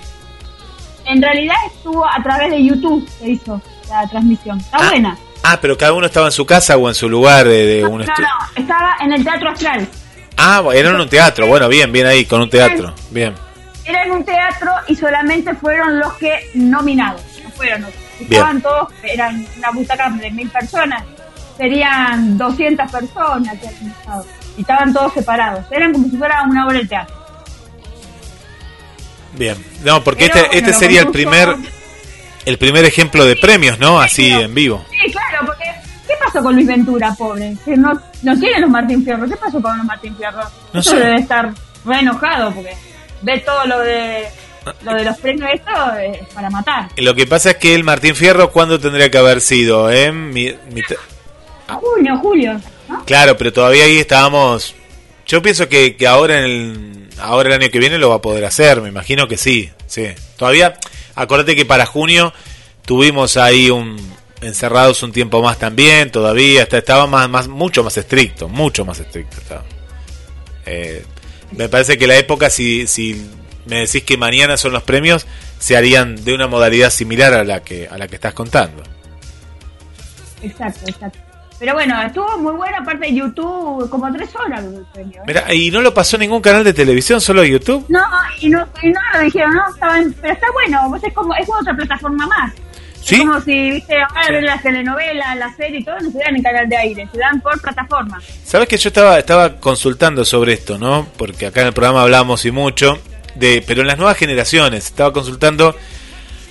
En 1.07 1.23
realidad 1.23 1.57
estuvo 1.75 2.04
a 2.07 2.23
través 2.23 2.50
de 2.50 2.62
YouTube, 2.62 3.09
se 3.19 3.30
hizo 3.30 3.61
la 3.88 4.07
transmisión. 4.09 4.59
Está 4.61 4.76
Ah, 4.78 4.88
buena. 4.90 5.19
Ah, 5.42 5.59
pero 5.61 5.76
cada 5.76 5.92
uno 5.92 6.06
estaba 6.06 6.26
en 6.26 6.32
su 6.32 6.44
casa 6.44 6.76
o 6.76 6.88
en 6.88 6.94
su 6.94 7.09
lugar 7.09 7.47
de, 7.47 7.66
de 7.66 7.85
un 7.85 7.99
No, 7.99 8.06
no, 8.06 8.62
estaba 8.62 8.97
en 9.00 9.12
el 9.12 9.25
Teatro 9.25 9.50
Astral. 9.50 9.88
Ah, 10.37 10.62
era 10.75 10.90
en 10.90 11.00
un 11.00 11.09
teatro. 11.09 11.47
Bueno, 11.47 11.68
bien, 11.68 11.92
bien 11.92 12.06
ahí, 12.06 12.25
con 12.25 12.40
un 12.40 12.49
teatro. 12.49 12.94
Bien. 13.11 13.35
Era 13.85 14.04
en 14.04 14.12
un 14.12 14.25
teatro 14.25 14.70
y 14.88 14.97
solamente 14.97 15.54
fueron 15.54 15.99
los 15.99 16.14
que 16.14 16.50
nominados, 16.54 17.23
no 17.42 17.50
fueron 17.50 17.85
otros. 17.85 18.02
Estaban 18.20 18.61
todos, 18.61 18.88
eran 19.02 19.47
una 19.59 19.70
butaca 19.70 20.11
de 20.11 20.30
mil 20.30 20.49
personas, 20.49 21.02
serían 21.56 22.38
200 22.38 22.90
personas 22.90 23.59
que 23.59 23.68
habían 23.68 23.90
estado. 23.90 24.26
Y 24.56 24.61
estaban 24.62 24.92
todos 24.92 25.12
separados. 25.12 25.64
Eran 25.70 25.92
como 25.92 26.09
si 26.09 26.16
fuera 26.16 26.42
una 26.42 26.66
obra 26.66 26.78
de 26.78 26.87
teatro. 26.87 27.16
Bien. 29.35 29.56
No, 29.85 30.02
porque 30.02 30.28
Pero, 30.32 30.47
este, 30.47 30.59
este 30.59 30.73
sería 30.73 31.00
el 31.00 31.09
primer 31.11 31.56
el 32.47 32.59
primer 32.59 32.85
ejemplo 32.85 33.25
de 33.25 33.37
premios, 33.37 33.78
¿no? 33.78 34.00
Así 34.00 34.30
en 34.30 34.54
vivo. 34.54 34.85
Pasó 36.32 36.42
con 36.44 36.54
Luis 36.54 36.66
Ventura, 36.66 37.14
pobre? 37.18 37.56
Que 37.64 37.76
no, 37.76 37.92
no 38.22 38.38
tiene 38.38 38.60
los 38.60 38.70
Martín 38.70 39.04
Fierro. 39.04 39.26
¿Qué 39.28 39.37
pasó 39.37 39.60
con 39.60 39.76
los 39.76 39.87
Martín 39.87 40.16
Fierro? 40.16 40.42
No 40.72 40.80
Eso 40.80 40.90
sé. 40.90 40.96
debe 41.00 41.16
estar 41.16 41.50
re 41.84 41.99
enojado 42.00 42.52
porque 42.52 42.75
ve 43.22 43.38
todo 43.40 43.66
lo 43.66 43.78
de 43.80 44.25
lo 44.84 44.92
de 44.94 45.04
los 45.04 45.16
premios 45.18 45.49
esto 45.54 45.70
es 45.99 46.18
para 46.34 46.50
matar. 46.50 46.88
Lo 46.96 47.14
que 47.14 47.26
pasa 47.26 47.52
es 47.52 47.56
que 47.56 47.75
el 47.75 47.82
Martín 47.82 48.14
Fierro, 48.14 48.50
¿cuándo 48.52 48.78
tendría 48.78 49.10
que 49.10 49.16
haber 49.18 49.40
sido? 49.40 49.90
¿Eh? 49.90 50.12
Mi- 50.12 50.54
mitad- 50.72 50.96
Junio, 51.68 52.18
julio, 52.18 52.60
¿no? 52.88 53.04
Claro, 53.04 53.37
pero 53.37 53.52
todavía 53.52 53.84
ahí 53.84 53.99
estábamos. 53.99 54.75
Yo 55.26 55.40
pienso 55.40 55.68
que, 55.68 55.96
que 55.96 56.06
ahora 56.06 56.38
en 56.40 56.44
el 56.44 57.08
ahora 57.20 57.54
el 57.54 57.62
año 57.62 57.70
que 57.70 57.78
viene 57.78 57.99
lo 57.99 58.08
va 58.10 58.16
a 58.16 58.20
poder 58.22 58.44
hacer, 58.44 58.80
me 58.80 58.88
imagino 58.88 59.28
que 59.28 59.37
sí, 59.37 59.70
sí. 59.87 60.06
Todavía, 60.37 60.75
acuérdate 61.14 61.54
que 61.54 61.64
para 61.64 61.87
junio 61.87 62.32
tuvimos 62.84 63.37
ahí 63.37 63.70
un 63.70 63.96
encerrados 64.40 65.02
un 65.02 65.12
tiempo 65.12 65.42
más 65.42 65.59
también, 65.59 66.11
todavía 66.11 66.62
estaba 66.62 67.06
más, 67.06 67.28
más 67.28 67.49
mucho 67.49 67.85
más 67.85 67.97
estricto, 67.97 68.49
mucho 68.49 68.85
más 68.85 68.99
estricto 69.00 69.37
estaba. 69.38 69.64
Eh, 70.66 71.04
me 71.52 71.68
parece 71.68 71.99
que 71.99 72.06
la 72.06 72.16
época 72.16 72.49
si 72.50 72.87
si 72.87 73.26
me 73.66 73.80
decís 73.80 74.02
que 74.04 74.16
mañana 74.16 74.56
son 74.56 74.73
los 74.73 74.82
premios 74.82 75.26
se 75.59 75.76
harían 75.76 76.16
de 76.25 76.35
una 76.35 76.47
modalidad 76.47 76.90
similar 76.90 77.35
a 77.35 77.44
la 77.44 77.62
que 77.62 77.88
a 77.88 77.99
la 77.99 78.09
que 78.09 78.14
estás 78.16 78.35
contando. 78.35 78.82
Exacto, 80.42 80.80
exacto. 80.88 81.18
Pero 81.59 81.75
bueno, 81.75 82.00
estuvo 82.00 82.38
muy 82.38 82.54
bueno, 82.54 82.78
aparte 82.80 83.06
de 83.09 83.14
YouTube, 83.14 83.90
como 83.90 84.11
tres 84.14 84.35
horas 84.35 84.64
el 84.64 84.82
premio. 84.94 85.20
¿eh? 85.20 85.25
Mira, 85.26 85.52
y 85.52 85.70
no 85.70 85.82
lo 85.82 85.92
pasó 85.92 86.16
ningún 86.16 86.40
canal 86.40 86.64
de 86.64 86.73
televisión, 86.73 87.20
solo 87.20 87.44
YouTube. 87.44 87.85
No, 87.90 88.00
y 88.40 88.49
no, 88.49 88.66
y 88.82 88.88
no 88.88 89.00
lo 89.12 89.20
dijeron, 89.20 89.52
no, 89.52 89.68
estaba 89.70 89.99
en- 89.99 90.14
pero 90.14 90.32
está 90.32 90.47
bueno, 90.54 90.88
vos 90.88 91.04
es 91.04 91.12
como, 91.12 91.35
es 91.35 91.44
como 91.47 91.59
otra 91.61 91.75
plataforma 91.76 92.26
más. 92.26 92.54
¿Sí? 93.02 93.14
Es 93.16 93.21
como 93.23 93.40
si, 93.40 93.71
viste, 93.71 93.95
ahora 94.00 94.23
Sí. 94.26 94.33
ven 94.35 94.45
las 94.47 94.62
telenovelas, 94.62 95.37
las 95.37 95.57
series 95.57 95.80
y 95.83 95.85
todo, 95.85 95.99
no 96.00 96.11
se 96.11 96.19
dan 96.19 96.37
en 96.37 96.42
canal 96.42 96.69
de 96.69 96.76
aire, 96.76 97.09
se 97.12 97.19
dan 97.19 97.40
por 97.40 97.61
plataforma. 97.61 98.21
Sabes 98.45 98.69
que 98.69 98.76
yo 98.76 98.88
estaba, 98.88 99.19
estaba 99.19 99.57
consultando 99.57 100.25
sobre 100.25 100.52
esto, 100.52 100.78
¿no? 100.78 101.07
Porque 101.16 101.47
acá 101.47 101.62
en 101.62 101.69
el 101.69 101.73
programa 101.73 102.02
hablamos 102.02 102.45
y 102.45 102.50
mucho, 102.50 102.99
de, 103.35 103.62
pero 103.66 103.80
en 103.80 103.87
las 103.87 103.97
nuevas 103.99 104.16
generaciones, 104.16 104.87
estaba 104.87 105.12
consultando 105.12 105.75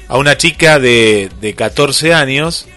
a 0.07 0.17
una 0.17 0.37
chica 0.37 0.79
de, 0.79 1.29
de 1.39 1.53
14 1.53 2.13
años 2.13 2.67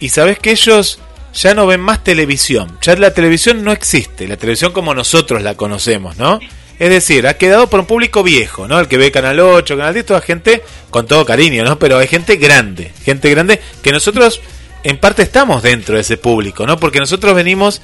y 0.00 0.08
sabes 0.08 0.38
que 0.40 0.50
ellos 0.50 0.98
ya 1.32 1.54
no 1.54 1.66
ven 1.66 1.80
más 1.80 2.02
televisión, 2.02 2.76
ya 2.82 2.96
la 2.96 3.14
televisión 3.14 3.62
no 3.62 3.70
existe, 3.70 4.26
la 4.26 4.36
televisión 4.36 4.72
como 4.72 4.92
nosotros 4.94 5.40
la 5.42 5.54
conocemos, 5.54 6.16
¿no? 6.16 6.40
Es 6.80 6.88
decir, 6.88 7.26
ha 7.26 7.34
quedado 7.34 7.68
por 7.68 7.80
un 7.80 7.86
público 7.86 8.22
viejo, 8.22 8.66
¿no? 8.66 8.80
El 8.80 8.88
que 8.88 8.96
ve 8.96 9.12
Canal 9.12 9.38
8, 9.38 9.76
Canal 9.76 9.92
10, 9.92 10.06
toda 10.06 10.22
gente 10.22 10.62
con 10.88 11.06
todo 11.06 11.26
cariño, 11.26 11.62
¿no? 11.62 11.78
Pero 11.78 11.98
hay 11.98 12.08
gente 12.08 12.36
grande, 12.36 12.90
gente 13.04 13.28
grande 13.28 13.60
que 13.82 13.92
nosotros 13.92 14.40
en 14.82 14.96
parte 14.96 15.22
estamos 15.22 15.62
dentro 15.62 15.96
de 15.96 16.00
ese 16.00 16.16
público, 16.16 16.66
¿no? 16.66 16.80
Porque 16.80 16.98
nosotros 16.98 17.34
venimos 17.34 17.82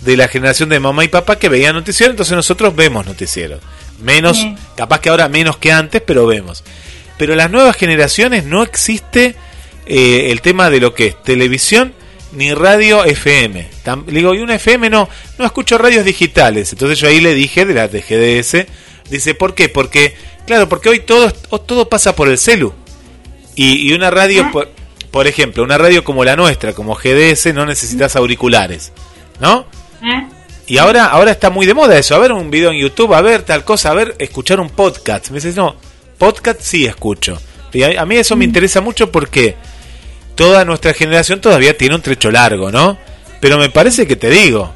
de 0.00 0.16
la 0.16 0.28
generación 0.28 0.70
de 0.70 0.80
mamá 0.80 1.04
y 1.04 1.08
papá 1.08 1.36
que 1.36 1.50
veían 1.50 1.74
noticiero, 1.74 2.10
entonces 2.10 2.34
nosotros 2.34 2.74
vemos 2.74 3.04
noticiero. 3.04 3.60
Menos, 4.00 4.42
capaz 4.76 5.00
que 5.00 5.10
ahora 5.10 5.28
menos 5.28 5.58
que 5.58 5.70
antes, 5.70 6.00
pero 6.00 6.26
vemos. 6.26 6.64
Pero 7.18 7.34
las 7.34 7.50
nuevas 7.50 7.76
generaciones 7.76 8.44
no 8.44 8.62
existe 8.62 9.36
eh, 9.84 10.30
el 10.30 10.40
tema 10.40 10.70
de 10.70 10.80
lo 10.80 10.94
que 10.94 11.08
es 11.08 11.22
televisión 11.22 11.92
ni 12.32 12.52
radio 12.54 13.04
FM. 13.04 13.68
Tam- 13.84 14.04
le 14.06 14.18
digo, 14.20 14.34
y 14.34 14.38
una 14.40 14.54
FM 14.56 14.90
no, 14.90 15.08
no 15.38 15.44
escucho 15.44 15.78
radios 15.78 16.04
digitales. 16.04 16.72
Entonces 16.72 16.98
yo 16.98 17.08
ahí 17.08 17.20
le 17.20 17.34
dije 17.34 17.64
de 17.64 17.74
la 17.74 17.88
de 17.88 18.00
GDS, 18.02 18.66
dice, 19.10 19.34
¿por 19.34 19.54
qué? 19.54 19.68
Porque, 19.68 20.14
claro, 20.46 20.68
porque 20.68 20.88
hoy 20.88 21.00
todo, 21.00 21.30
todo 21.32 21.88
pasa 21.88 22.14
por 22.14 22.28
el 22.28 22.38
celu. 22.38 22.72
Y, 23.54 23.88
y 23.88 23.92
una 23.92 24.10
radio, 24.10 24.44
Ah. 24.46 24.50
por, 24.52 24.68
por 25.10 25.26
ejemplo, 25.26 25.62
una 25.64 25.78
radio 25.78 26.04
como 26.04 26.24
la 26.24 26.36
nuestra, 26.36 26.72
como 26.74 26.94
GDS, 26.94 27.52
no 27.54 27.66
necesitas 27.66 28.14
auriculares, 28.16 28.92
¿no? 29.40 29.66
¿eh? 30.02 30.26
Y 30.66 30.76
ahora, 30.78 31.06
ahora 31.06 31.30
está 31.30 31.48
muy 31.48 31.64
de 31.64 31.72
moda 31.72 31.98
eso, 31.98 32.14
a 32.14 32.18
ver 32.18 32.30
un 32.32 32.50
video 32.50 32.70
en 32.70 32.78
YouTube, 32.78 33.14
a 33.14 33.22
ver 33.22 33.42
tal 33.42 33.64
cosa, 33.64 33.90
a 33.90 33.94
ver, 33.94 34.14
escuchar 34.18 34.60
un 34.60 34.68
podcast. 34.68 35.30
Me 35.30 35.36
dices, 35.36 35.56
no, 35.56 35.74
podcast 36.18 36.60
sí 36.60 36.84
escucho. 36.84 37.40
Y 37.72 37.82
a, 37.82 38.02
a 38.02 38.04
mí 38.06 38.16
eso 38.16 38.36
me 38.36 38.44
interesa 38.44 38.80
mucho 38.82 39.10
porque 39.10 39.56
toda 40.38 40.64
nuestra 40.64 40.94
generación 40.94 41.40
todavía 41.40 41.76
tiene 41.76 41.96
un 41.96 42.00
trecho 42.00 42.30
largo, 42.30 42.70
¿no? 42.70 42.96
Pero 43.40 43.58
me 43.58 43.70
parece 43.70 44.06
que 44.06 44.14
te 44.14 44.30
digo, 44.30 44.72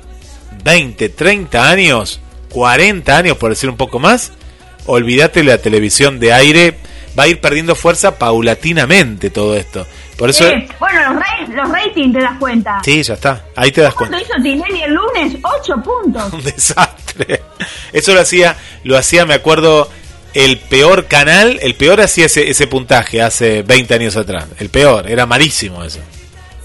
20, 0.65 1.09
30 1.09 1.69
años, 1.71 2.21
40 2.51 3.17
años, 3.17 3.37
por 3.37 3.51
decir 3.51 3.71
un 3.71 3.77
poco 3.77 4.01
más, 4.01 4.33
olvídate 4.87 5.45
la 5.45 5.59
televisión 5.59 6.19
de 6.19 6.33
aire, 6.33 6.77
va 7.17 7.23
a 7.25 7.29
ir 7.29 7.41
perdiendo 7.41 7.77
fuerza 7.77 8.19
paulatinamente 8.19 9.31
todo 9.31 9.57
esto. 9.57 9.87
Por 10.17 10.31
eso, 10.31 10.49
Eh, 10.49 10.67
bueno, 10.81 11.01
los, 11.15 11.49
los 11.57 11.69
ratings 11.71 12.13
te 12.13 12.21
das 12.21 12.39
cuenta. 12.41 12.81
sí, 12.85 13.01
ya 13.03 13.15
está, 13.15 13.45
ahí 13.55 13.71
te 13.71 13.83
das 13.83 13.95
¿Cuánto 13.95 14.17
cuenta. 14.17 14.33
hizo 14.35 14.43
Tinelli 14.43 14.83
el 14.83 14.95
lunes? 14.95 15.37
8 15.61 15.75
puntos. 15.83 16.33
Un 16.33 16.43
desastre. 16.43 17.41
Eso 17.93 18.15
lo 18.15 18.21
hacía, 18.21 18.57
lo 18.83 18.99
hacía, 18.99 19.25
me 19.27 19.35
acuerdo, 19.35 19.89
el 20.35 20.59
peor 20.59 21.07
canal, 21.07 21.59
el 21.63 21.75
peor 21.75 22.01
hacía 22.01 22.27
ese, 22.27 22.49
ese 22.49 22.67
puntaje 22.67 23.23
hace 23.23 23.63
20 23.63 23.95
años 23.95 24.17
atrás. 24.17 24.47
El 24.59 24.69
peor, 24.69 25.11
era 25.11 25.27
malísimo 25.27 25.85
eso. 25.85 26.01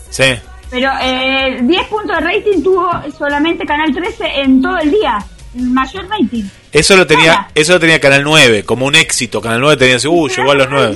Sí. 0.09 0.35
Pero 0.69 0.91
eh, 1.01 1.59
10 1.61 1.87
puntos 1.87 2.17
de 2.17 2.21
rating 2.21 2.61
tuvo 2.61 2.89
solamente 3.17 3.65
Canal 3.65 3.93
13 3.93 4.41
en 4.41 4.61
todo 4.61 4.77
el 4.77 4.91
día. 4.91 5.17
El 5.55 5.69
mayor 5.69 6.07
rating. 6.09 6.43
Eso 6.71 6.95
lo 6.95 7.07
tenía, 7.07 7.33
Nada. 7.33 7.51
eso 7.55 7.73
lo 7.73 7.79
tenía 7.79 7.99
Canal 7.99 8.23
9, 8.23 8.63
como 8.63 8.85
un 8.85 8.95
éxito. 8.95 9.41
Canal 9.41 9.61
9 9.61 9.77
tenía 9.77 9.95
así, 9.95 10.07
uh, 10.07 10.27
llegó 10.27 10.51
a 10.51 10.55
los 10.55 10.69
9. 10.69 10.95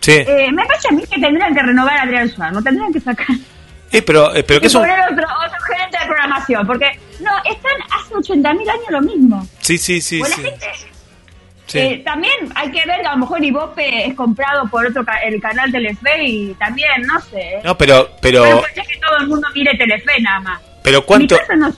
Sí. 0.00 0.12
Eh, 0.12 0.50
me 0.52 0.66
parece 0.66 0.88
a 0.88 0.92
mí 0.92 1.02
que 1.02 1.20
tendrían 1.20 1.54
que 1.54 1.62
renovar 1.62 1.96
a 1.96 2.02
Adrián 2.02 2.28
Suárez, 2.28 2.54
lo 2.54 2.62
tendrían 2.62 2.92
que 2.92 3.00
sacar. 3.00 3.36
Eh, 3.92 4.02
pero, 4.02 4.34
eh, 4.34 4.42
pero 4.42 4.60
que 4.60 4.66
y 4.66 4.68
es 4.68 4.74
un... 4.74 4.82
poner 4.82 5.00
otro, 5.00 5.24
otro 5.46 5.58
gerente 5.70 5.98
de 6.00 6.06
programación, 6.06 6.66
porque 6.66 6.86
no, 7.20 7.30
están 7.44 7.72
hace 7.90 8.14
80.000 8.14 8.46
años 8.70 8.84
lo 8.90 9.00
mismo. 9.02 9.46
Sí, 9.60 9.76
sí, 9.78 10.00
sí, 10.00 10.18
Bueno, 10.20 10.34
sí. 10.36 10.42
gente, 10.42 10.66
Sí. 11.66 11.78
eh, 11.78 12.02
también 12.04 12.34
hay 12.54 12.70
que 12.70 12.82
ver 12.86 13.00
que 13.00 13.06
a 13.06 13.12
lo 13.12 13.18
mejor 13.18 13.42
Ibope 13.42 14.06
es 14.06 14.14
comprado 14.14 14.68
por 14.68 14.84
otro 14.84 15.04
ca- 15.04 15.18
el 15.18 15.40
canal 15.40 15.70
Telefe 15.72 16.24
y 16.24 16.54
también, 16.54 16.90
no 17.06 17.18
sé. 17.20 17.60
No, 17.64 17.78
pero, 17.78 18.10
pero, 18.20 18.40
Bueno, 18.40 18.60
pues 18.60 18.76
es 18.76 18.88
que 18.88 18.98
todo 18.98 19.16
el 19.18 19.26
mundo 19.28 19.48
mire 19.54 19.74
Telefe 19.78 20.20
nada 20.20 20.40
más. 20.40 20.60
pero 20.82 21.06
cuánto, 21.06 21.36
no 21.56 21.72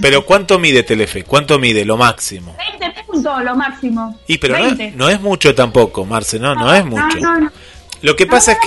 pero 0.00 0.24
cuánto 0.24 0.58
mide 0.58 0.82
Telefe, 0.82 1.22
cuánto 1.22 1.58
mide 1.60 1.84
lo 1.84 1.96
máximo. 1.96 2.56
20 2.80 3.02
puntos 3.04 3.44
lo 3.44 3.54
máximo. 3.54 4.18
Y 4.26 4.38
pero 4.38 4.56
no, 4.58 4.64
20. 4.64 4.92
no 4.96 5.08
es 5.10 5.20
mucho 5.20 5.54
tampoco, 5.54 6.04
Marce, 6.06 6.40
no, 6.40 6.54
no 6.54 6.72
es 6.74 6.84
mucho. 6.84 7.18
No, 7.20 7.38
no. 7.38 7.52
Lo 8.02 8.16
que 8.16 8.24
No, 8.26 8.30
pasa 8.32 8.52
no, 8.54 8.58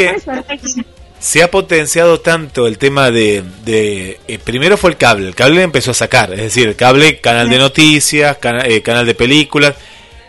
es 0.47 0.61
que 0.73 0.83
se 1.19 1.43
ha 1.43 1.51
potenciado 1.51 2.21
tanto 2.21 2.65
el 2.67 2.77
tema 2.77 3.11
de, 3.11 3.43
de 3.65 4.19
eh, 4.27 4.39
primero 4.39 4.77
fue 4.77 4.91
el 4.91 4.97
cable, 4.97 5.27
el 5.27 5.35
cable 5.35 5.61
empezó 5.61 5.91
a 5.91 5.93
sacar, 5.95 6.31
es 6.33 6.39
decir, 6.41 6.67
el 6.67 6.75
cable, 6.75 7.19
canal 7.19 7.49
de 7.49 7.57
noticias, 7.57 8.37
cana- 8.37 8.65
eh, 8.65 8.81
canal 8.81 9.05
de 9.05 9.15
películas, 9.15 9.75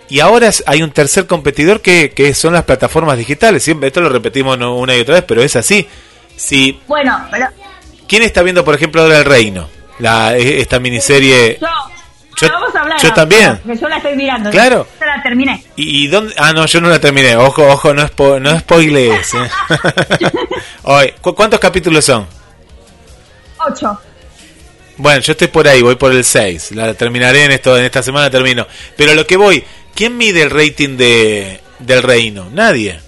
y 0.09 0.19
ahora 0.21 0.51
hay 0.67 0.83
un 0.83 0.91
tercer 0.91 1.27
competidor 1.27 1.81
que, 1.81 2.11
que 2.11 2.35
son 2.35 2.53
las 2.55 2.65
plataformas 2.65 3.17
digitales, 3.17 3.63
siempre 3.63 3.87
esto 3.89 4.01
lo 4.01 4.09
repetimos 4.09 4.59
una 4.59 4.97
y 4.97 5.01
otra 5.01 5.15
vez, 5.15 5.25
pero 5.27 5.43
es 5.43 5.55
así. 5.57 5.87
Si, 6.37 6.81
Bueno, 6.89 7.27
pero 7.31 7.47
¿Quién 8.09 8.23
está 8.25 8.43
viendo, 8.43 8.65
por 8.65 8.75
ejemplo, 8.75 9.03
ahora 9.03 9.19
El 9.19 9.25
Reino? 9.25 9.69
La, 10.01 10.37
eh, 10.37 10.61
esta 10.61 10.81
miniserie... 10.81 11.59
yo, 11.61 11.69
Yo- 12.41 12.49
no, 12.49 12.55
vamos 12.61 12.75
a 12.75 12.81
hablar. 12.81 12.99
yo 13.01 13.09
ahora, 13.09 13.15
también. 13.15 13.61
Yo 13.81 13.89
la 13.89 13.97
estoy 13.99 14.17
mirando. 14.17 14.51
Claro. 14.51 14.87
Ya 15.01 15.07
la 15.07 15.23
terminé. 15.23 15.65
¿Y, 15.77 16.05
y 16.05 16.07
dónde? 16.09 16.35
Ah, 16.39 16.53
no, 16.53 16.67
yo 16.67 16.81
no 16.81 16.89
la 16.89 16.99
terminé. 17.01 17.37
Ojo, 17.37 17.67
ojo, 17.67 17.93
no, 17.95 18.03
spo, 18.07 18.39
no 18.41 18.59
spoilees. 18.59 19.35
eh. 19.35 20.31
¿cu- 21.21 21.35
¿Cuántos 21.35 21.61
capítulos 21.61 22.05
son? 22.05 22.27
8. 23.59 24.01
Bueno, 24.97 25.21
yo 25.21 25.33
estoy 25.33 25.49
por 25.49 25.67
ahí, 25.67 25.83
voy 25.83 25.97
por 25.97 26.13
el 26.13 26.25
6. 26.25 26.73
La 26.73 26.95
terminaré 26.95 27.45
en 27.45 27.53
esto, 27.53 27.77
en 27.77 27.85
esta 27.85 28.03
semana 28.03 28.31
termino. 28.31 28.67
Pero 28.97 29.15
lo 29.15 29.27
que 29.27 29.37
voy, 29.37 29.65
¿quién 29.95 30.17
mide 30.17 30.43
el 30.43 30.51
rating 30.51 30.97
de 30.97 31.61
del 31.79 32.03
reino? 32.03 32.49
Nadie. 32.53 33.01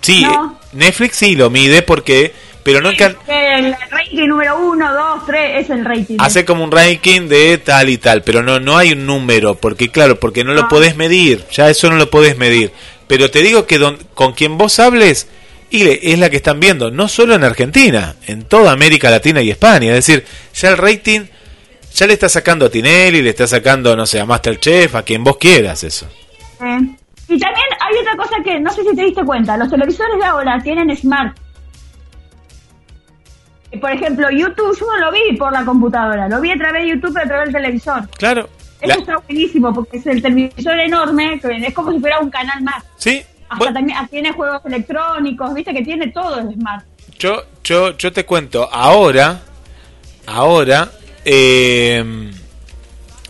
Sí, 0.00 0.22
No. 0.24 0.58
eh, 0.62 0.66
Netflix 0.72 1.16
sí 1.16 1.36
lo 1.36 1.50
mide 1.50 1.82
porque, 1.82 2.34
pero 2.62 2.80
no 2.80 2.90
en 2.90 2.96
can- 2.96 3.16
El 3.26 3.74
rating 3.90 4.26
número 4.28 4.58
1, 4.60 4.92
2, 4.94 5.26
3 5.26 5.64
es 5.64 5.70
el 5.70 5.84
rating. 5.84 6.16
hace 6.20 6.44
como 6.44 6.64
un 6.64 6.70
ranking 6.72 7.28
de 7.28 7.58
tal 7.58 7.88
y 7.88 7.98
tal, 7.98 8.22
pero 8.22 8.42
no 8.42 8.60
no 8.60 8.76
hay 8.78 8.92
un 8.92 9.06
número, 9.06 9.54
porque 9.56 9.90
claro, 9.90 10.18
porque 10.20 10.44
no 10.44 10.52
lo 10.54 10.62
Ah. 10.62 10.68
podés 10.68 10.96
medir, 10.96 11.44
ya 11.50 11.68
eso 11.70 11.90
no 11.90 11.96
lo 11.96 12.10
podés 12.10 12.36
medir. 12.38 12.72
Pero 13.08 13.30
te 13.30 13.40
digo 13.42 13.66
que 13.66 13.78
don- 13.78 13.98
con 14.14 14.32
quien 14.32 14.56
vos 14.58 14.78
hables 14.78 15.28
y 15.70 15.82
es 15.88 16.18
la 16.18 16.28
que 16.30 16.36
están 16.36 16.60
viendo, 16.60 16.90
no 16.90 17.08
solo 17.08 17.34
en 17.34 17.44
Argentina, 17.44 18.14
en 18.26 18.44
toda 18.44 18.72
América 18.72 19.10
Latina 19.10 19.40
y 19.42 19.50
España, 19.50 19.88
es 19.90 20.06
decir, 20.06 20.24
ya 20.54 20.68
el 20.70 20.76
rating 20.78 21.20
ya 21.94 22.06
le 22.06 22.12
está 22.14 22.28
sacando 22.28 22.66
a 22.66 22.70
Tinelli, 22.70 23.20
le 23.22 23.30
está 23.30 23.46
sacando, 23.46 23.94
no 23.96 24.06
sé, 24.06 24.18
a 24.20 24.24
Masterchef, 24.24 24.94
a 24.94 25.02
quien 25.02 25.22
vos 25.24 25.36
quieras 25.38 25.82
eso. 25.84 26.06
Eh, 26.60 26.78
Y 27.28 27.38
también 27.38 27.66
hay 27.80 27.96
otra 28.00 28.16
cosa 28.16 28.36
que 28.44 28.60
no 28.60 28.70
sé 28.72 28.82
si 28.82 28.94
te 28.94 29.02
diste 29.04 29.24
cuenta. 29.24 29.56
Los 29.56 29.70
televisores 29.70 30.18
de 30.18 30.24
ahora 30.24 30.58
tienen 30.62 30.94
smart. 30.96 31.34
Por 33.80 33.90
ejemplo, 33.90 34.30
YouTube, 34.30 34.76
yo 34.78 34.86
no 34.86 34.98
lo 34.98 35.12
vi 35.12 35.36
por 35.36 35.52
la 35.52 35.64
computadora. 35.64 36.28
Lo 36.28 36.40
vi 36.40 36.50
a 36.50 36.56
través 36.56 36.82
de 36.84 36.90
YouTube, 36.90 37.16
a 37.18 37.24
través 37.24 37.46
del 37.52 37.54
televisor. 37.62 38.08
Claro. 38.18 38.48
Eso 38.80 38.88
la- 38.88 38.94
está 38.94 39.16
buenísimo 39.26 39.72
porque 39.72 39.96
es 39.98 40.06
el 40.06 40.20
televisor 40.20 40.78
enorme, 40.80 41.40
es 41.42 41.74
como 41.74 41.92
si 41.92 42.00
fuera 42.00 42.18
un 42.20 42.30
canal 42.30 42.62
más. 42.62 42.82
sí, 42.96 43.22
Hasta 43.48 43.56
bueno, 43.56 43.72
también 43.74 43.98
ah, 43.98 44.08
tiene 44.10 44.32
juegos 44.32 44.60
electrónicos, 44.64 45.54
viste 45.54 45.72
que 45.72 45.82
tiene 45.82 46.08
todo 46.08 46.38
el 46.40 46.52
smart. 46.54 46.84
Yo, 47.18 47.42
yo, 47.62 47.96
yo 47.96 48.12
te 48.12 48.24
cuento, 48.26 48.68
ahora, 48.72 49.40
ahora, 50.26 50.90
eh, 51.24 52.30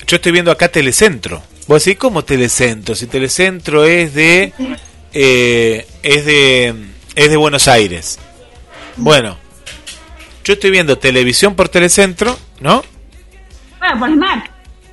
yo 0.06 0.16
estoy 0.16 0.32
viendo 0.32 0.50
acá 0.50 0.68
Telecentro. 0.68 1.42
Vos 1.68 1.84
decís, 1.84 1.98
¿cómo 1.98 2.24
Telecentro? 2.24 2.94
Si 2.94 3.06
Telecentro 3.06 3.84
es 3.84 4.14
de, 4.14 4.52
eh, 5.12 5.86
es 6.02 6.24
de, 6.24 6.74
es 7.14 7.30
de 7.30 7.36
Buenos 7.36 7.68
Aires. 7.68 8.18
Bueno, 8.96 9.36
yo 10.44 10.52
estoy 10.54 10.70
viendo 10.70 10.98
televisión 10.98 11.54
por 11.54 11.68
Telecentro, 11.68 12.38
¿no? 12.60 12.82
Bueno, 13.78 13.98
por 13.98 14.10
smart. 14.12 14.46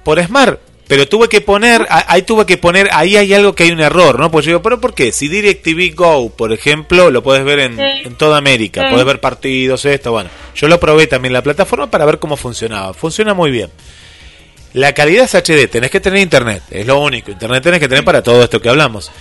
por 0.04 0.24
Smart. 0.24 0.60
Pero 0.88 1.08
tuve 1.08 1.30
que 1.30 1.40
poner, 1.40 1.86
ahí 1.88 2.24
tuve 2.24 2.48
que 2.48 2.58
poner, 2.58 2.90
ahí 2.94 3.16
hay 3.16 3.32
algo 3.36 3.54
que 3.54 3.62
hay 3.66 3.70
un 3.72 3.80
error, 3.80 4.20
¿no? 4.20 4.32
Pues 4.32 4.44
yo 4.46 4.50
digo, 4.50 4.64
¿pero 4.64 4.82
por 4.82 4.96
qué? 4.96 5.12
Si 5.12 5.28
DirecTV 5.28 5.94
Go, 5.96 6.32
por 6.36 6.52
ejemplo, 6.52 7.12
lo 7.12 7.22
puedes 7.22 7.44
ver 7.46 7.60
en, 7.60 7.76
Sí. 7.78 7.84
en 8.06 8.16
toda 8.16 8.38
América, 8.40 8.82
Sí. 8.82 8.88
puedes 8.90 9.06
ver 9.06 9.20
partidos, 9.20 9.86
esto, 9.86 10.12
bueno. 10.12 10.32
Yo 10.56 10.68
lo 10.68 10.80
probé 10.80 11.06
también 11.06 11.32
la 11.34 11.44
plataforma 11.44 11.92
para 11.92 12.06
ver 12.06 12.18
cómo 12.18 12.38
funcionaba. 12.38 12.96
Funciona 12.96 13.36
muy 13.36 13.52
bien. 13.52 13.70
La 14.74 14.94
calidad 14.94 15.26
es 15.26 15.36
HD, 15.36 15.68
tenés 15.68 15.92
que 15.92 16.00
tener 16.00 16.22
internet, 16.22 16.64
es 16.72 16.88
lo 16.88 17.00
único. 17.00 17.30
Internet 17.30 17.62
tenés 17.62 17.80
que 17.80 17.88
tener 17.88 18.04
para 18.04 18.24
todo 18.24 18.44
esto 18.44 18.60
que 18.60 18.70
hablamos. 18.70 19.12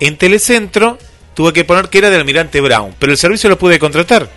En 0.00 0.16
Telecentro 0.16 0.98
tuve 1.34 1.52
que 1.52 1.64
poner 1.64 1.88
que 1.88 1.98
era 1.98 2.10
del 2.10 2.18
Almirante 2.18 2.60
Brown, 2.60 2.96
pero 2.98 3.12
el 3.12 3.18
servicio 3.18 3.48
lo 3.48 3.56
pude 3.58 3.78
contratar. 3.78 4.28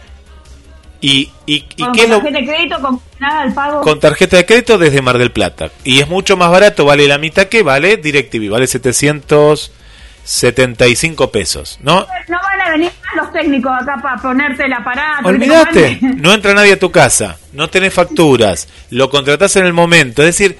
¿Y, 1.01 1.29
y, 1.45 1.65
y 1.75 1.83
con 1.83 1.91
lo, 2.09 2.21
tarjeta 2.21 2.39
de 2.39 2.45
crédito, 2.45 2.81
con 2.81 3.01
nada 3.19 3.41
al 3.41 3.53
pago. 3.53 3.81
con 3.81 3.99
tarjeta 3.99 4.37
de 4.37 4.45
crédito 4.45 4.77
desde 4.77 5.01
Mar 5.01 5.17
del 5.17 5.31
Plata. 5.31 5.69
Y 5.83 5.99
es 5.99 6.07
mucho 6.07 6.37
más 6.37 6.49
barato, 6.49 6.85
vale 6.85 7.05
la 7.07 7.17
mitad 7.17 7.47
que 7.47 7.63
vale 7.63 7.97
DirecTV, 7.97 8.49
vale 8.49 8.67
775 8.67 11.31
pesos, 11.31 11.79
¿no? 11.81 12.07
No 12.27 12.37
van 12.41 12.61
a 12.61 12.71
venir 12.71 12.91
los 13.15 13.31
técnicos 13.31 13.71
acá 13.73 13.97
para 14.01 14.19
ponerte 14.21 14.65
el 14.65 14.73
aparato. 14.73 15.29
¿viste 15.29 15.55
Olvídate, 15.55 15.99
no 16.01 16.33
entra 16.33 16.53
nadie 16.53 16.73
a 16.73 16.79
tu 16.79 16.91
casa, 16.91 17.37
no 17.53 17.69
tenés 17.69 17.93
facturas, 17.93 18.67
lo 18.89 19.09
contratás 19.09 19.55
en 19.57 19.65
el 19.65 19.73
momento, 19.73 20.23
es 20.23 20.37
decir, 20.37 20.57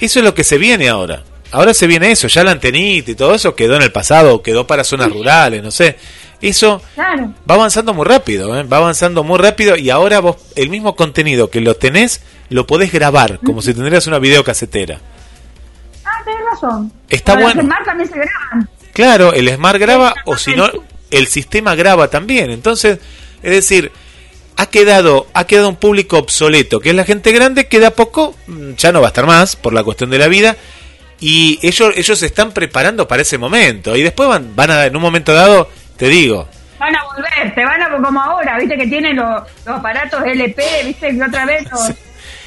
eso 0.00 0.18
es 0.18 0.24
lo 0.24 0.34
que 0.34 0.44
se 0.44 0.58
viene 0.58 0.88
ahora. 0.88 1.22
Ahora 1.54 1.72
se 1.72 1.86
viene 1.86 2.10
eso, 2.10 2.26
ya 2.26 2.42
la 2.42 2.50
antenita 2.50 3.12
y 3.12 3.14
todo 3.14 3.36
eso 3.36 3.54
quedó 3.54 3.76
en 3.76 3.82
el 3.82 3.92
pasado, 3.92 4.42
quedó 4.42 4.66
para 4.66 4.82
zonas 4.82 5.12
rurales, 5.12 5.62
no 5.62 5.70
sé. 5.70 5.96
Eso 6.48 6.82
Claro. 6.94 7.32
va 7.50 7.54
avanzando 7.54 7.94
muy 7.94 8.04
rápido, 8.06 8.58
¿eh? 8.58 8.62
va 8.64 8.76
avanzando 8.78 9.24
muy 9.24 9.38
rápido 9.38 9.76
y 9.76 9.90
ahora 9.90 10.20
vos 10.20 10.36
el 10.56 10.68
mismo 10.70 10.94
contenido 10.96 11.48
que 11.50 11.60
lo 11.60 11.74
tenés 11.76 12.20
lo 12.50 12.66
podés 12.66 12.92
grabar 12.92 13.40
como 13.44 13.62
si 13.62 13.72
tendrías 13.74 14.06
una 14.06 14.18
videocasetera. 14.18 15.00
Ah, 16.04 16.22
tenés 16.24 16.40
razón. 16.52 16.92
Está 17.08 17.34
Pero 17.34 17.46
bueno. 17.46 17.62
Los 17.62 17.66
smart 17.66 17.84
también 17.86 18.08
se 18.10 18.16
graban. 18.16 18.68
Claro, 18.92 19.32
el 19.32 19.48
Smart 19.54 19.78
graba 19.80 20.12
Sí, 20.14 20.20
o 20.26 20.36
si 20.36 20.54
no 20.54 20.70
el 21.10 21.26
sistema 21.26 21.74
graba 21.74 22.08
también. 22.08 22.50
Entonces, 22.50 22.98
es 23.42 23.50
decir, 23.50 23.90
ha 24.56 24.66
quedado 24.66 25.26
ha 25.34 25.46
quedado 25.46 25.68
un 25.68 25.76
público 25.76 26.18
obsoleto, 26.18 26.78
que 26.78 26.90
es 26.90 26.94
la 26.94 27.04
gente 27.04 27.32
grande 27.32 27.66
que 27.66 27.80
de 27.80 27.86
a 27.86 27.90
poco 27.94 28.36
mm, 28.46 28.74
ya 28.76 28.92
no 28.92 29.00
va 29.00 29.08
a 29.08 29.10
estar 29.10 29.26
más 29.26 29.56
por 29.56 29.72
la 29.72 29.82
cuestión 29.82 30.10
de 30.10 30.18
la 30.18 30.28
vida 30.28 30.56
y 31.20 31.58
ellos 31.66 31.92
ellos 31.96 32.18
se 32.18 32.26
están 32.26 32.52
preparando 32.52 33.08
para 33.08 33.22
ese 33.22 33.38
momento 33.38 33.96
y 33.96 34.02
después 34.02 34.28
van 34.28 34.54
van 34.54 34.70
a 34.70 34.86
en 34.86 34.94
un 34.94 35.02
momento 35.02 35.32
dado, 35.34 35.68
te 35.96 36.08
digo, 36.08 36.48
Van 36.78 36.94
a 36.94 37.04
volver, 37.04 37.54
te 37.54 37.64
van 37.64 37.80
a 37.80 37.88
como 37.90 38.20
ahora, 38.20 38.58
viste 38.58 38.76
que 38.76 38.86
tienen 38.88 39.16
los, 39.16 39.42
los 39.64 39.76
aparatos 39.78 40.22
LP, 40.24 40.62
viste 40.84 41.16
que 41.16 41.22
otra 41.22 41.46
vez 41.46 41.62
los, 41.70 41.88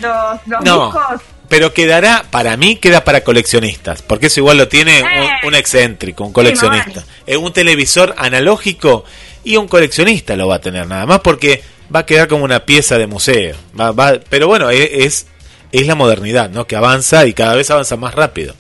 los, 0.02 0.48
los 0.48 0.64
No, 0.64 0.86
discos. 0.92 1.22
pero 1.48 1.74
quedará, 1.74 2.26
para 2.30 2.56
mí 2.58 2.76
queda 2.76 3.04
para 3.04 3.22
coleccionistas, 3.22 4.02
porque 4.02 4.28
eso 4.28 4.42
igual 4.42 4.58
lo 4.58 4.68
tiene 4.68 5.00
Eh. 5.00 5.04
un, 5.44 5.48
un 5.50 5.56
excéntrico, 5.56 6.26
un 6.26 6.34
coleccionista. 6.34 7.02
Sí, 7.02 7.08
Es 7.26 7.38
un 7.38 7.54
televisor 7.54 8.14
analógico 8.18 9.06
y 9.44 9.56
un 9.58 9.68
coleccionista 9.68 10.36
lo 10.36 10.48
va 10.48 10.56
a 10.56 10.62
tener 10.62 10.86
nada 10.88 11.06
más 11.06 11.22
porque 11.22 11.64
va 11.94 12.00
a 12.02 12.06
quedar 12.06 12.28
como 12.28 12.44
una 12.44 12.60
pieza 12.66 12.98
de 12.98 13.08
museo. 13.08 13.56
Va- 13.80 13.92
va- 13.94 14.20
pero 14.30 14.48
bueno, 14.48 14.70
e- 14.70 15.06
es, 15.06 15.26
es 15.72 15.88
la 15.88 15.96
modernidad, 15.96 16.50
¿no? 16.50 16.68
Que 16.68 16.76
avanza 16.76 17.26
y 17.26 17.34
cada 17.34 17.56
vez 17.56 17.72
avanza 17.72 17.96
más 17.96 18.14
rápido. 18.14 18.54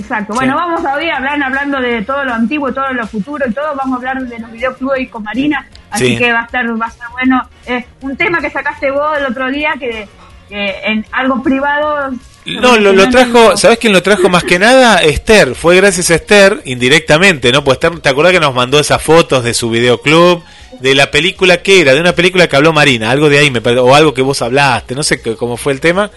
Exacto. 0.00 0.34
Bueno, 0.34 0.52
Sí. 0.54 0.58
vamos 0.58 0.84
a 0.84 0.94
hoy 0.94 1.10
hablar, 1.10 1.42
hablando 1.42 1.80
de 1.80 2.02
todo 2.02 2.24
lo 2.24 2.32
antiguo, 2.34 2.72
todo 2.72 2.92
lo 2.92 3.06
futuro 3.06 3.44
y 3.48 3.52
todo. 3.52 3.74
Vamos 3.76 3.94
a 3.94 3.96
hablar 4.10 4.22
de 4.26 4.38
los 4.38 4.50
videoclubs 4.50 4.92
hoy 4.96 5.06
con 5.06 5.22
Marina. 5.22 5.66
Así 5.90 6.06
Sí. 6.08 6.18
que 6.18 6.32
va 6.32 6.40
a 6.40 6.44
estar, 6.44 6.64
va 6.80 6.86
a 6.86 6.88
estar 6.88 7.08
bueno. 7.10 7.48
Eh, 7.66 7.84
un 8.00 8.16
tema 8.16 8.40
que 8.40 8.50
sacaste 8.50 8.90
vos 8.90 9.16
el 9.18 9.26
otro 9.26 9.50
día 9.50 9.74
que, 9.78 10.08
que 10.48 10.74
en 10.84 11.04
algo 11.12 11.42
privado 11.42 12.10
No, 12.46 12.76
lo, 12.78 12.92
lo 12.92 13.08
trajo, 13.10 13.56
¿sabes 13.56 13.78
quién 13.78 13.92
lo 13.92 14.02
trajo 14.02 14.28
más 14.30 14.42
que 14.44 14.58
nada? 14.58 14.98
Esther, 15.02 15.54
fue 15.54 15.76
gracias 15.76 16.10
a 16.10 16.14
Esther, 16.14 16.62
indirectamente, 16.64 17.52
¿no? 17.52 17.62
Pues 17.62 17.76
Esther, 17.76 18.00
¿te 18.00 18.08
acuerdas 18.08 18.32
que 18.32 18.40
nos 18.40 18.54
mandó 18.54 18.80
esas 18.80 19.02
fotos 19.02 19.44
de 19.44 19.52
su 19.54 19.68
videoclub? 19.70 20.42
De 20.80 20.94
la 20.94 21.10
película 21.10 21.58
que 21.58 21.82
era, 21.82 21.92
de 21.94 22.00
una 22.00 22.14
película 22.14 22.48
que 22.48 22.56
habló 22.56 22.72
Marina, 22.72 23.10
algo 23.10 23.28
de 23.28 23.38
ahí, 23.38 23.50
me 23.50 23.58
o 23.60 23.94
algo 23.94 24.14
que 24.14 24.22
vos 24.22 24.40
hablaste, 24.40 24.94
no 24.94 25.02
sé 25.02 25.20
qué- 25.20 25.36
cómo 25.36 25.58
fue 25.58 25.74
el 25.74 25.80
tema, 25.80 26.10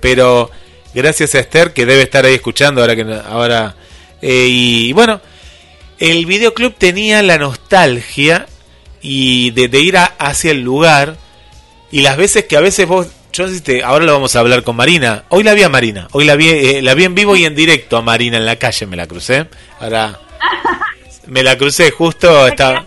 pero 0.00 0.50
gracias 0.94 1.34
a 1.34 1.40
Esther, 1.40 1.72
que 1.72 1.86
debe 1.86 2.02
estar 2.02 2.24
ahí 2.24 2.34
escuchando 2.34 2.80
ahora 2.80 2.96
que 2.96 3.02
ahora 3.28 3.74
eh, 4.22 4.46
y 4.48 4.92
bueno, 4.92 5.20
el 5.98 6.26
videoclub 6.26 6.74
tenía 6.76 7.22
la 7.22 7.38
nostalgia 7.38 8.46
y 9.02 9.50
de, 9.52 9.68
de 9.68 9.80
ir 9.80 9.96
a- 9.96 10.12
hacia 10.18 10.50
el 10.50 10.60
lugar 10.62 11.16
y 11.90 12.00
las 12.02 12.16
veces 12.16 12.44
que 12.44 12.56
a 12.56 12.60
veces 12.60 12.86
vos 12.86 13.08
yo 13.32 13.46
te- 13.62 13.82
ahora 13.82 14.04
lo 14.04 14.12
vamos 14.12 14.34
a 14.36 14.40
hablar 14.40 14.62
con 14.62 14.76
Marina 14.76 15.24
hoy 15.28 15.42
la 15.44 15.54
vi 15.54 15.62
a 15.62 15.68
Marina 15.68 16.08
hoy 16.12 16.24
la 16.24 16.34
vi 16.36 16.48
eh, 16.48 16.82
la 16.82 16.94
vi 16.94 17.04
en 17.04 17.14
vivo 17.14 17.36
y 17.36 17.44
en 17.44 17.54
directo 17.54 17.96
a 17.96 18.02
Marina 18.02 18.36
en 18.36 18.44
la 18.46 18.56
calle 18.56 18.86
me 18.86 18.96
la 18.96 19.06
crucé 19.06 19.46
ahora 19.78 20.18
me 21.26 21.42
la 21.42 21.56
crucé 21.56 21.90
justo 21.92 22.28
Plata, 22.46 22.84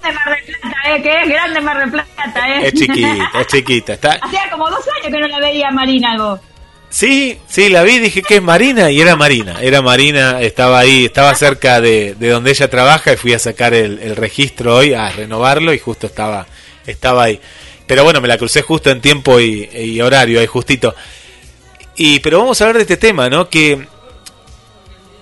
eh, 0.86 1.02
que 1.02 1.22
es 1.24 1.30
grande 1.30 1.62
Mar 1.62 1.80
del 1.80 1.92
Plata, 1.92 2.48
eh. 2.60 2.68
es 2.68 2.74
chiquita 2.74 3.32
es 3.40 3.48
chiquita 3.48 3.94
está 3.94 4.12
Hacía 4.22 4.50
como 4.52 4.70
dos 4.70 4.80
años 5.00 5.16
que 5.16 5.20
no 5.22 5.28
la 5.28 5.40
veía 5.40 5.72
Marina 5.72 6.16
vos. 6.18 6.40
Sí, 6.94 7.40
sí, 7.48 7.70
la 7.70 7.82
vi, 7.82 7.98
dije 7.98 8.22
que 8.22 8.36
es 8.36 8.42
Marina 8.44 8.92
y 8.92 9.02
era 9.02 9.16
Marina, 9.16 9.60
era 9.60 9.82
Marina, 9.82 10.40
estaba 10.42 10.78
ahí, 10.78 11.06
estaba 11.06 11.34
cerca 11.34 11.82
de, 11.82 12.14
de 12.14 12.30
donde 12.30 12.52
ella 12.52 12.70
trabaja 12.70 13.12
y 13.12 13.18
fui 13.18 13.34
a 13.34 13.40
sacar 13.40 13.74
el, 13.74 14.16
registro 14.16 14.76
hoy, 14.76 14.94
a 14.94 15.10
renovarlo 15.10 15.74
y 15.74 15.80
justo 15.80 16.06
estaba, 16.06 16.46
estaba 16.86 17.24
ahí. 17.24 17.42
Pero 17.88 18.04
bueno, 18.04 18.22
me 18.22 18.28
la 18.28 18.38
crucé 18.38 18.62
justo 18.62 18.92
en 18.92 19.02
tiempo 19.02 19.40
y, 19.40 19.68
y 19.74 20.02
horario, 20.02 20.40
ahí 20.40 20.46
justito. 20.46 20.94
Y, 21.96 22.20
pero 22.20 22.38
vamos 22.38 22.62
a 22.62 22.66
hablar 22.66 22.76
de 22.76 22.84
este 22.84 22.98
tema, 22.98 23.28
¿no? 23.28 23.50
Que 23.50 23.88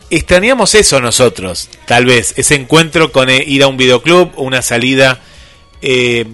extrañamos 0.10 0.76
eso 0.76 1.00
nosotros, 1.00 1.70
tal 1.86 2.06
vez, 2.06 2.34
ese 2.36 2.56
encuentro 2.56 3.14
con 3.14 3.30
eh, 3.30 3.46
ir 3.48 3.64
a 3.64 3.68
un 3.68 3.78
videoclub, 3.78 4.34
una 4.36 4.62
salida 4.62 5.22
eh, 5.82 6.26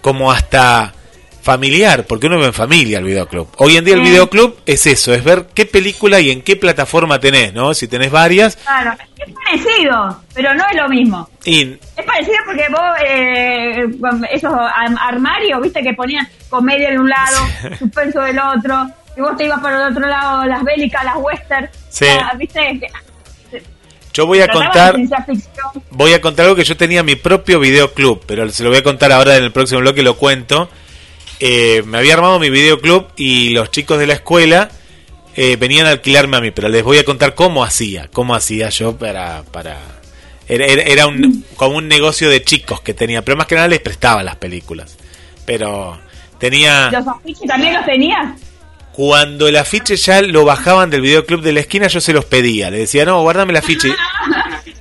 como 0.00 0.30
hasta 0.30 0.94
familiar, 1.42 2.06
porque 2.06 2.28
uno 2.28 2.38
ve 2.38 2.46
en 2.46 2.52
familia 2.52 2.98
el 2.98 3.04
videoclub. 3.04 3.48
Hoy 3.56 3.76
en 3.76 3.84
día 3.84 3.94
el 3.94 4.00
Mm. 4.00 4.04
videoclub 4.04 4.56
es 4.64 4.86
eso, 4.86 5.12
es 5.12 5.24
ver 5.24 5.46
qué 5.54 5.66
película 5.66 6.20
y 6.20 6.30
en 6.30 6.40
qué 6.42 6.54
plataforma 6.56 7.18
tenés, 7.18 7.52
¿no? 7.52 7.74
Si 7.74 7.88
tenés 7.88 8.10
varias. 8.12 8.56
Claro, 8.56 8.92
es 9.18 9.34
parecido, 9.34 10.22
pero 10.34 10.54
no 10.54 10.64
es 10.70 10.76
lo 10.76 10.88
mismo. 10.88 11.28
Y 11.44 11.62
Es 11.96 12.04
parecido 12.06 12.36
porque 12.46 12.66
vos, 12.70 12.80
eh, 13.04 13.86
esos 14.32 14.52
armarios, 15.00 15.60
viste, 15.60 15.82
que 15.82 15.92
ponían 15.94 16.26
comedia 16.48 16.90
en 16.90 17.00
un 17.00 17.08
lado, 17.10 17.36
suspenso 17.78 18.20
del 18.22 18.38
otro, 18.38 18.86
y 19.16 19.20
vos 19.20 19.36
te 19.36 19.44
ibas 19.44 19.60
para 19.60 19.84
el 19.86 19.92
otro 19.92 20.08
lado, 20.08 20.44
las 20.46 20.62
bélicas, 20.62 21.04
las 21.04 21.16
western, 21.16 21.68
Sí. 21.88 22.06
ah, 22.08 22.32
viste, 22.38 22.78
que 22.80 22.86
yo 24.14 24.26
voy 24.26 24.40
a 24.40 24.46
de 24.46 24.52
contar, 24.52 24.94
voy 25.90 26.12
a 26.12 26.20
contar 26.20 26.44
algo 26.44 26.54
que 26.56 26.64
yo 26.64 26.76
tenía 26.76 27.02
mi 27.02 27.16
propio 27.16 27.58
videoclub, 27.58 28.22
pero 28.26 28.48
se 28.50 28.62
lo 28.62 28.68
voy 28.68 28.78
a 28.78 28.82
contar 28.82 29.10
ahora 29.10 29.36
en 29.38 29.44
el 29.44 29.52
próximo 29.52 29.80
bloque, 29.80 30.02
lo 30.02 30.16
cuento. 30.18 30.68
Eh, 31.44 31.82
me 31.86 31.98
había 31.98 32.14
armado 32.14 32.38
mi 32.38 32.50
videoclub 32.50 33.08
y 33.16 33.50
los 33.50 33.72
chicos 33.72 33.98
de 33.98 34.06
la 34.06 34.12
escuela 34.14 34.70
eh, 35.34 35.56
venían 35.56 35.86
a 35.86 35.90
alquilarme 35.90 36.36
a 36.36 36.40
mí, 36.40 36.52
pero 36.52 36.68
les 36.68 36.84
voy 36.84 36.98
a 36.98 37.04
contar 37.04 37.34
cómo 37.34 37.64
hacía, 37.64 38.08
cómo 38.12 38.34
hacía 38.36 38.68
yo 38.68 38.96
para... 38.96 39.42
para 39.50 39.76
era, 40.48 40.66
era- 40.66 41.06
un, 41.08 41.44
como 41.56 41.78
un 41.78 41.88
negocio 41.88 42.28
de 42.30 42.44
chicos 42.44 42.80
que 42.80 42.94
tenía, 42.94 43.22
pero 43.22 43.36
más 43.36 43.46
que 43.48 43.56
nada 43.56 43.66
les 43.66 43.80
prestaba 43.80 44.22
las 44.22 44.36
películas. 44.36 44.96
Pero 45.44 45.98
tenía... 46.38 46.90
¿Los 46.92 47.08
afiches 47.08 47.48
también 47.48 47.74
los 47.74 47.86
tenías? 47.86 48.38
Cuando 48.92 49.48
el 49.48 49.56
afiche 49.56 49.96
ya 49.96 50.22
lo 50.22 50.44
bajaban 50.44 50.90
del 50.90 51.00
videoclub 51.00 51.40
de 51.42 51.52
la 51.54 51.60
esquina, 51.60 51.88
yo 51.88 52.00
se 52.00 52.12
los 52.12 52.24
pedía. 52.26 52.70
Le 52.70 52.78
decía, 52.78 53.04
no, 53.04 53.20
guárdame 53.22 53.50
el 53.50 53.56
afiche. 53.56 53.88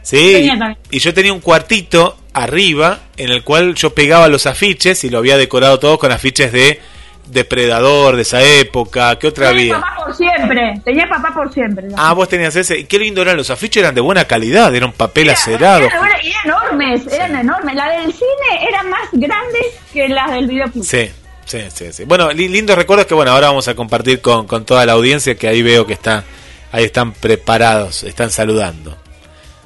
Sí, 0.04 0.50
y 0.90 1.00
yo 1.00 1.14
tenía 1.14 1.32
un 1.32 1.42
cuartito 1.42 2.18
arriba 2.34 3.00
en 3.18 3.30
el 3.32 3.44
cual 3.44 3.76
yo 3.76 3.94
pegaba 3.94 4.28
los 4.28 4.46
afiches 4.46 5.04
y 5.04 5.10
lo 5.10 5.18
había 5.18 5.38
decorado 5.38 5.80
todo 5.80 5.98
con 6.00 6.12
afiches 6.12 6.52
de 6.52 6.80
Depredador 7.28 8.16
de 8.18 8.24
esa 8.24 8.42
época. 8.44 9.18
¿Qué 9.18 9.28
otra 9.28 9.50
Tenía 9.52 9.76
papá 9.80 9.96
por 10.04 10.16
siempre, 10.16 10.82
tenía 10.84 11.08
papá 11.08 11.34
por 11.34 11.54
siempre. 11.54 11.88
Ah, 11.96 12.12
vos 12.14 12.28
tenías 12.28 12.54
ese. 12.58 12.80
Y 12.80 12.84
qué 12.86 13.00
lindo 13.00 13.22
eran 13.22 13.38
los 13.38 13.50
afiches, 13.50 13.82
eran 13.82 13.96
de 13.96 14.02
buena 14.02 14.26
calidad, 14.26 14.74
eran 14.76 14.92
papel 14.92 15.30
acerado. 15.30 15.86
Eran, 15.86 16.04
eran- 16.04 16.20
enormes, 16.44 17.08
eran 17.14 17.36
enormes. 17.38 17.76
La 17.76 17.90
del 17.90 18.12
cine 18.12 18.68
eran 18.68 18.90
más 18.90 19.08
grandes 19.14 19.66
que 19.94 20.10
las 20.10 20.32
del 20.32 20.48
videoclub. 20.48 20.84
Sí, 20.84 21.10
sí, 21.46 21.60
sí, 21.74 21.94
sí. 21.94 22.04
Bueno, 22.04 22.32
li- 22.34 22.50
lindos 22.50 22.76
recuerdos 22.76 23.06
que 23.06 23.14
bueno, 23.14 23.32
ahora 23.32 23.48
vamos 23.48 23.68
a 23.70 23.76
compartir 23.76 24.20
con, 24.20 24.46
con 24.46 24.66
toda 24.66 24.86
la 24.86 24.94
audiencia 24.94 25.36
que 25.36 25.48
ahí 25.48 25.62
veo 25.62 25.86
que 25.88 25.94
está, 25.94 26.26
ahí 26.74 26.84
están 26.84 27.14
preparados, 27.14 28.04
están 28.04 28.30
saludando. 28.32 28.98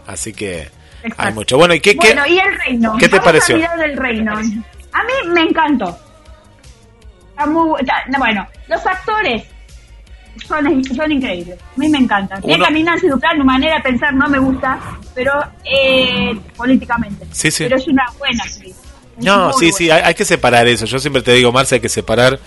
Así 0.06 0.34
que 0.34 0.70
hay 1.18 1.34
mucho. 1.34 1.58
Bueno, 1.58 1.74
¿y 1.74 1.80
qué, 1.80 1.96
qué? 1.96 2.08
Bueno, 2.14 2.26
y 2.28 2.38
el 2.40 2.58
reino. 2.60 2.96
¿Qué 2.98 3.08
te 3.08 3.18
Vamos 3.18 3.26
pareció? 3.26 3.56
A 3.70 3.76
del 3.78 3.98
reino. 3.98 4.34
A 4.34 4.42
mí 5.04 5.14
me 5.34 5.42
encantó. 5.42 5.98
Está 7.32 7.46
muy, 7.48 7.80
está- 7.82 8.04
no, 8.10 8.18
bueno, 8.20 8.48
los 8.68 8.86
actores 8.86 9.44
son, 10.48 10.84
son 10.84 11.12
increíbles. 11.12 11.60
A 11.60 11.80
mí 11.80 11.90
me 11.90 11.98
encantan. 11.98 12.40
Uno-. 12.44 12.70
Nancy 12.70 13.08
Ducán, 13.08 13.38
mi 13.38 13.44
manera 13.44 13.76
de 13.76 13.82
pensar 13.82 14.14
no 14.14 14.28
me 14.30 14.40
gusta, 14.40 14.80
pero 15.14 15.34
eh, 15.64 16.34
políticamente. 16.56 17.26
Sí, 17.32 17.52
sí. 17.52 17.66
Pero 17.66 17.78
es 17.78 17.88
una 17.88 18.06
buena 18.18 18.44
actriz. 18.44 18.76
Es 19.18 19.26
No, 19.26 19.52
sí, 19.54 19.72
sí, 19.72 19.90
hay, 19.92 20.02
hay 20.04 20.14
que 20.14 20.26
separar 20.26 20.68
eso. 20.68 20.86
Yo 20.86 21.00
siempre 21.00 21.22
te 21.22 21.32
digo, 21.34 21.52
Marcia, 21.52 21.76
hay 21.76 21.82
que 21.82 21.90
separar 21.90 22.40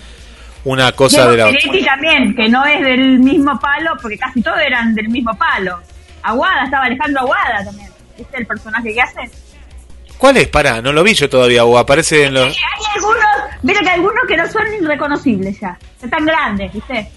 una 0.64 0.92
cosa 0.92 1.16
Diego 1.18 1.30
de 1.32 1.36
la 1.38 1.46
otra. 1.48 1.60
Peretti 1.60 1.84
también, 1.84 2.34
que 2.34 2.48
no 2.48 2.64
es 2.64 2.80
del 2.82 3.18
mismo 3.18 3.58
palo, 3.58 3.92
porque 4.00 4.18
casi 4.18 4.42
todos 4.42 4.58
eran 4.58 4.94
del 4.94 5.08
mismo 5.08 5.36
palo. 5.36 5.78
Aguada, 6.22 6.64
estaba 6.64 6.84
Alejandro 6.86 7.20
Aguada 7.22 7.64
también. 7.64 7.87
¿Viste 8.18 8.36
el 8.36 8.46
personaje 8.46 8.92
que 8.92 9.00
hace? 9.00 9.30
¿Cuál 10.18 10.36
es? 10.38 10.48
Pará, 10.48 10.82
no 10.82 10.92
lo 10.92 11.02
vi 11.04 11.14
yo 11.14 11.28
todavía, 11.30 11.64
o 11.64 11.78
aparece 11.78 12.24
en 12.24 12.34
los... 12.34 12.46
hay 12.48 12.56
algunos, 12.96 13.24
mira 13.62 13.80
que 13.80 13.90
algunos 13.90 14.24
que 14.26 14.36
no 14.36 14.46
son 14.50 14.62
irreconocibles 14.82 15.60
ya. 15.60 15.78
Están 16.02 16.26
grandes, 16.26 16.72
¿viste? 16.72 17.08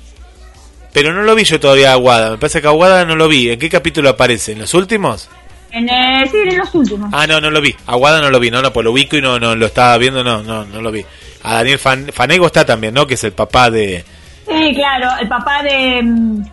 Pero 0.94 1.12
no 1.14 1.24
lo 1.24 1.34
vi 1.36 1.44
yo 1.46 1.60
todavía 1.60 1.94
Aguada, 1.94 2.32
me 2.32 2.38
parece 2.38 2.62
que 2.62 2.68
Aguada 2.68 3.04
no 3.06 3.16
lo 3.16 3.28
vi. 3.28 3.50
¿En 3.50 3.58
qué 3.60 3.70
capítulo 3.70 4.10
aparece? 4.10 4.52
¿En 4.52 4.60
los 4.60 4.74
últimos? 4.76 5.30
En, 5.72 5.88
eh, 5.90 6.28
sí, 6.30 6.38
en 6.38 6.58
los 6.58 6.76
últimos. 6.76 7.10
Ah, 7.14 7.26
no, 7.26 7.40
no 7.42 7.50
lo 7.50 7.62
vi. 7.62 7.76
Aguada 7.88 8.22
no 8.22 8.30
lo 8.30 8.40
vi, 8.40 8.52
no, 8.52 8.62
no, 8.62 8.72
pues 8.74 8.84
lo 8.84 8.92
ubico 8.92 9.16
y 9.16 9.22
no, 9.22 9.40
no 9.40 9.56
lo 9.56 9.66
estaba 9.66 9.98
viendo, 9.98 10.24
no, 10.24 10.44
no, 10.44 10.66
no 10.66 10.82
lo 10.82 10.92
vi. 10.92 11.04
A 11.44 11.56
Daniel 11.56 11.80
Fan- 11.80 12.12
Fanego 12.14 12.46
está 12.48 12.66
también, 12.66 12.94
¿no? 12.94 13.08
Que 13.08 13.14
es 13.16 13.24
el 13.24 13.32
papá 13.32 13.72
de... 13.72 14.04
Sí, 14.48 14.74
claro, 14.76 15.10
el 15.22 15.28
papá 15.30 15.64
de, 15.64 16.02
mm, 16.04 16.44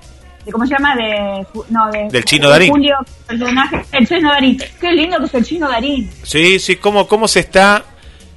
de 0.49 0.53
¿cómo 0.53 0.67
se 0.67 0.73
llama? 0.75 0.97
De, 0.97 1.47
no, 1.71 1.91
de, 1.91 2.09
Del 2.11 2.25
Chino 2.25 2.47
de 2.49 2.53
Darín. 2.53 2.71
Julio, 2.71 2.97
personaje, 3.27 3.85
el 3.93 4.09
Chino 4.09 4.31
Darín. 4.31 4.59
Qué 4.81 4.93
lindo 4.93 5.19
que 5.19 5.25
es 5.27 5.35
el 5.35 5.45
Chino 5.45 5.69
Darín. 5.69 6.11
Sí, 6.23 6.59
sí, 6.59 6.77
cómo, 6.77 7.07
cómo 7.07 7.29
se 7.29 7.41
está... 7.41 7.85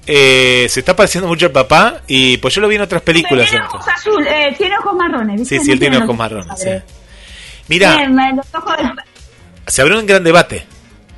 eh, 0.07 0.67
se 0.69 0.79
está 0.81 0.95
pareciendo 0.95 1.27
mucho 1.27 1.45
al 1.45 1.51
papá 1.51 2.01
y 2.07 2.37
pues 2.37 2.53
yo 2.55 2.61
lo 2.61 2.67
vi 2.67 2.75
en 2.75 2.81
otras 2.81 3.01
películas. 3.01 3.49
Tiene 3.49 3.65
ojos 3.65 3.87
azul, 3.87 4.25
eh, 4.27 4.53
tiene 4.57 4.77
ojos 4.79 4.95
marrones, 4.95 5.39
¿viste? 5.39 5.57
Sí, 5.59 5.65
sí, 5.65 5.71
él 5.71 5.79
tiene 5.79 5.97
ojos 5.97 6.15
marrones. 6.17 6.47
sí. 6.59 6.69
Mira, 7.67 8.05
los 8.07 8.45
ojos 8.53 8.77
del- 8.77 8.91
se 9.67 9.81
abrió 9.81 9.99
un 9.99 10.05
gran 10.05 10.23
debate. 10.23 10.65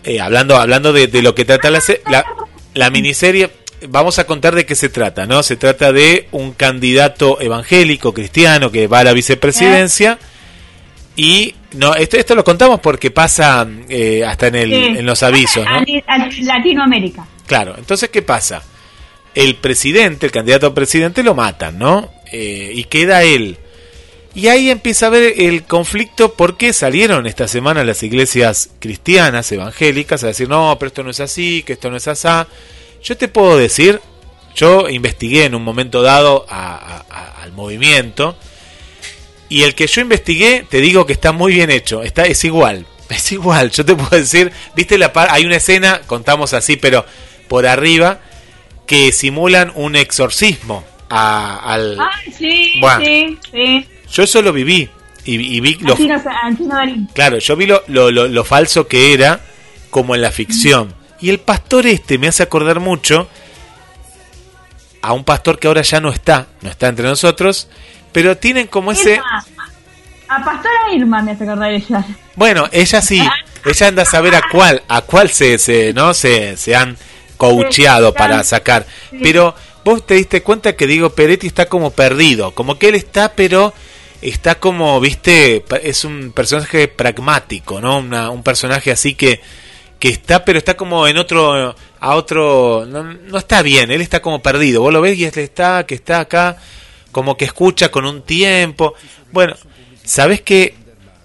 eh, 0.04 0.20
hablando 0.20 0.58
hablando 0.58 0.92
de, 0.94 1.08
de 1.08 1.22
lo 1.22 1.34
que 1.34 1.46
trata 1.46 1.70
la, 1.72 1.80
la, 2.10 2.26
la 2.74 2.90
miniserie, 2.90 3.50
vamos 3.88 4.20
a 4.20 4.26
contar 4.28 4.54
de 4.54 4.66
qué 4.66 4.76
se 4.76 4.90
trata, 4.90 5.26
¿no? 5.26 5.42
Se 5.44 5.56
trata 5.56 5.92
de 5.94 6.28
un 6.32 6.52
candidato 6.54 7.40
evangélico 7.42 8.14
cristiano 8.14 8.70
que 8.70 8.88
va 8.88 9.00
a 9.00 9.04
la 9.06 9.14
vicepresidencia 9.14 10.20
y 11.16 11.54
no 11.74 11.94
esto 11.96 12.18
esto 12.18 12.36
lo 12.36 12.44
contamos 12.44 12.80
porque 12.80 13.12
pasa 13.12 13.68
eh, 13.90 14.24
hasta 14.26 14.48
en 14.48 14.56
el 14.56 14.70
Sí. 14.70 14.76
en 15.00 15.06
los 15.06 15.22
avisos, 15.24 15.66
Latinoamérica. 16.42 17.28
Claro, 17.46 17.76
entonces 17.78 18.10
¿qué 18.10 18.22
pasa? 18.22 18.64
El 19.36 19.56
presidente, 19.56 20.26
el 20.28 20.32
candidato 20.32 20.68
a 20.68 20.74
presidente 20.74 21.24
lo 21.24 21.34
matan, 21.36 21.78
¿no? 21.80 22.12
Eh, 22.32 22.72
y 22.76 22.84
queda 22.86 23.24
él. 23.24 23.58
Y 24.36 24.48
ahí 24.48 24.70
empieza 24.72 25.08
a 25.08 25.10
ver 25.10 25.34
el 25.38 25.64
conflicto 25.64 26.34
porque 26.34 26.74
salieron 26.74 27.28
esta 27.28 27.48
semana 27.48 27.84
las 27.84 28.02
iglesias 28.02 28.72
cristianas, 28.80 29.52
evangélicas, 29.52 30.24
a 30.24 30.28
decir, 30.28 30.50
no, 30.50 30.76
pero 30.80 30.88
esto 30.88 31.04
no 31.04 31.12
es 31.12 31.20
así, 31.20 31.62
que 31.64 31.74
esto 31.74 31.92
no 31.92 31.98
es 31.98 32.08
así. 32.08 32.28
Yo 33.04 33.16
te 33.18 33.28
puedo 33.28 33.58
decir, 33.58 34.00
yo 34.56 34.90
investigué 34.90 35.46
en 35.46 35.54
un 35.56 35.64
momento 35.64 36.02
dado 36.02 36.46
a- 36.50 36.76
a- 36.76 37.06
a- 37.10 37.42
al 37.44 37.52
movimiento, 37.54 38.36
y 39.60 39.64
el 39.64 39.76
que 39.76 39.88
yo 39.88 40.02
investigué, 40.02 40.66
te 40.70 40.82
digo 40.82 41.06
que 41.06 41.14
está 41.14 41.32
muy 41.32 41.54
bien 41.54 41.70
hecho, 41.72 42.04
está, 42.04 42.24
es 42.26 42.44
igual, 42.44 42.86
es 43.10 43.32
igual, 43.32 43.72
yo 43.72 43.86
te 43.86 43.96
puedo 43.96 44.10
decir, 44.18 44.52
viste 44.76 44.98
la 44.98 45.14
par- 45.14 45.30
hay 45.32 45.46
una 45.46 45.58
escena, 45.58 46.02
contamos 46.08 46.54
así, 46.54 46.76
pero 46.78 47.06
por 47.48 47.66
arriba, 47.68 48.20
que 48.88 49.12
simulan 49.12 49.72
un 49.76 49.96
exorcismo 49.96 50.84
a- 51.10 51.58
al... 51.74 51.98
Sí, 52.38 52.74
Bueno. 52.80 53.06
sí, 53.06 53.38
sí. 53.52 53.88
Yo 54.12 54.24
eso 54.24 54.42
lo 54.42 54.52
viví, 54.54 54.90
y, 55.26 55.36
y 55.58 55.60
vi 55.62 55.76
lo, 55.82 55.96
Chino 55.96 56.20
Darín. 56.68 57.08
Claro, 57.14 57.38
yo 57.40 57.56
vi 57.56 57.66
lo, 57.66 57.84
lo, 57.88 58.12
lo- 58.12 58.28
lo 58.28 58.44
falso 58.44 58.88
que 58.88 59.14
era, 59.14 59.40
como 59.90 60.16
en 60.16 60.22
la 60.22 60.32
ficción. 60.32 60.94
Y 61.22 61.30
el 61.30 61.40
pastor 61.40 61.88
este 61.88 62.18
me 62.18 62.28
hace 62.28 62.44
acordar 62.44 62.80
mucho 62.80 63.30
a 65.02 65.14
un 65.14 65.24
pastor 65.24 65.60
que 65.60 65.68
ahora 65.68 65.82
ya 65.82 66.00
no 66.00 66.10
está, 66.12 66.48
no 66.62 66.70
está 66.70 66.88
entre 66.88 67.06
nosotros, 67.08 67.68
pero 68.14 68.38
tienen 68.38 68.68
como 68.68 68.92
ese... 68.94 69.20
A 70.30 70.44
Pastora 70.44 70.94
Irma 70.94 71.22
me 71.22 71.32
hace 71.32 71.44
acordar 71.44 71.72
ella. 71.72 72.06
Bueno, 72.36 72.68
ella 72.72 73.02
sí, 73.02 73.22
ella 73.66 73.88
anda 73.88 74.04
a 74.04 74.06
saber 74.06 74.36
a 74.36 74.42
cuál, 74.52 74.82
a 74.88 75.02
cuál 75.02 75.30
se, 75.30 75.58
se 75.60 75.94
no 75.94 76.14
se, 76.14 76.56
se 76.58 76.76
han 76.76 76.98
coacheado 77.38 78.10
Sí, 78.12 78.16
para 78.18 78.44
sacar. 78.44 78.86
Sí. 79.12 79.20
Pero 79.22 79.54
vos 79.84 80.06
te 80.08 80.16
diste 80.16 80.42
cuenta 80.42 80.76
que 80.76 80.88
digo 80.88 81.10
Peretti 81.12 81.48
está 81.48 81.66
como 81.66 81.92
perdido, 81.92 82.52
como 82.52 82.80
que 82.80 82.90
él 82.90 82.96
está, 82.96 83.34
pero 83.34 83.74
está 84.22 84.56
como, 84.56 85.00
viste, 85.02 85.64
es 85.84 86.06
un 86.06 86.32
personaje 86.32 86.88
pragmático, 86.88 87.82
¿no? 87.82 87.98
Una- 88.00 88.30
un 88.30 88.42
personaje 88.44 88.92
así 88.92 89.16
que 89.16 89.42
que 90.00 90.10
está, 90.10 90.44
pero 90.44 90.58
está 90.58 90.76
como 90.76 91.08
en 91.08 91.18
otro, 91.18 91.74
a 92.02 92.16
otro, 92.16 92.86
no, 92.86 93.04
no 93.04 93.38
está 93.38 93.62
bien, 93.62 93.90
él 93.90 94.02
está 94.02 94.22
como 94.22 94.42
perdido. 94.42 94.82
Vos 94.82 94.92
lo 94.92 95.00
ves 95.00 95.18
y 95.18 95.24
él 95.24 95.32
está, 95.36 95.86
que 95.86 95.96
está 95.96 96.20
acá, 96.20 96.58
como 97.14 97.38
que 97.38 97.46
escucha 97.46 97.90
con 97.90 98.06
un 98.06 98.24
tiempo. 98.24 98.96
Bueno, 99.32 99.56
sabés 100.04 100.42
que 100.42 100.76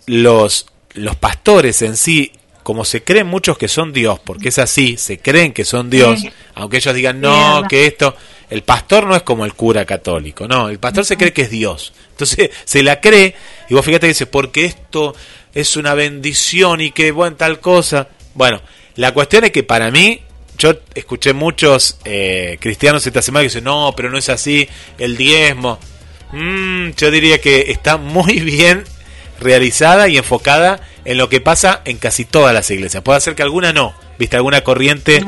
los, 0.07 0.67
los 0.95 1.17
pastores 1.17 1.83
en 1.83 1.97
sí, 1.97 2.31
como 2.63 2.85
se 2.85 3.03
creen 3.03 3.27
muchos 3.27 3.59
que 3.59 3.67
son 3.67 3.93
Dios, 3.93 4.21
porque 4.21 4.51
es 4.51 4.59
así, 4.61 4.97
se 4.97 5.19
creen 5.19 5.53
que 5.53 5.65
son 5.65 5.91
Dios, 5.91 6.21
aunque 6.55 6.77
ellos 6.77 6.95
digan 6.95 7.21
no, 7.21 7.65
que 7.69 7.87
esto, 7.87 8.15
el 8.51 8.63
pastor 8.63 9.07
no 9.07 9.17
es 9.17 9.23
como 9.23 9.45
el 9.45 9.55
cura 9.55 9.85
católico, 9.85 10.47
no, 10.47 10.69
el 10.69 10.79
pastor 10.79 11.05
se 11.05 11.17
cree 11.17 11.33
que 11.33 11.43
es 11.43 11.51
Dios. 11.51 11.93
Entonces 12.11 12.51
se 12.65 12.83
la 12.85 13.01
cree, 13.01 13.35
y 13.69 13.75
vos 13.75 13.85
fíjate 13.85 14.07
que 14.07 14.13
dice, 14.13 14.27
porque 14.27 14.67
esto 14.67 15.17
es 15.55 15.77
una 15.77 15.95
bendición 15.95 16.81
y 16.81 16.93
que 16.93 17.11
bueno, 17.11 17.37
tal 17.37 17.59
cosa. 17.59 18.09
Bueno, 18.35 18.61
la 18.95 19.13
cuestión 19.13 19.45
es 19.45 19.51
que 19.51 19.63
para 19.63 19.91
mí, 19.91 20.21
yo 20.59 20.75
escuché 20.95 21.33
muchos 21.33 21.99
eh, 22.05 22.59
cristianos 22.61 23.07
esta 23.07 23.23
semana 23.23 23.43
que 23.43 23.49
dicen, 23.49 23.65
no, 23.65 23.95
pero 23.97 24.11
no 24.11 24.19
es 24.19 24.29
así, 24.29 24.69
el 24.99 25.17
diezmo. 25.17 25.79
Mm, 26.33 26.91
yo 26.91 27.11
diría 27.11 27.41
que 27.41 27.71
está 27.71 27.97
muy 27.97 28.41
bien 28.41 28.85
realizada 29.41 30.09
y 30.09 30.19
enfocada 30.19 30.81
en 31.05 31.17
lo 31.17 31.29
que 31.29 31.41
pasa 31.41 31.81
en 31.85 31.99
casi 31.99 32.25
todas 32.25 32.53
las 32.53 32.71
iglesias. 32.71 33.03
Puede 33.03 33.21
ser 33.21 33.35
que 33.35 33.43
alguna 33.43 33.73
no, 33.73 33.95
viste, 34.19 34.37
alguna 34.37 34.63
corriente 34.63 35.25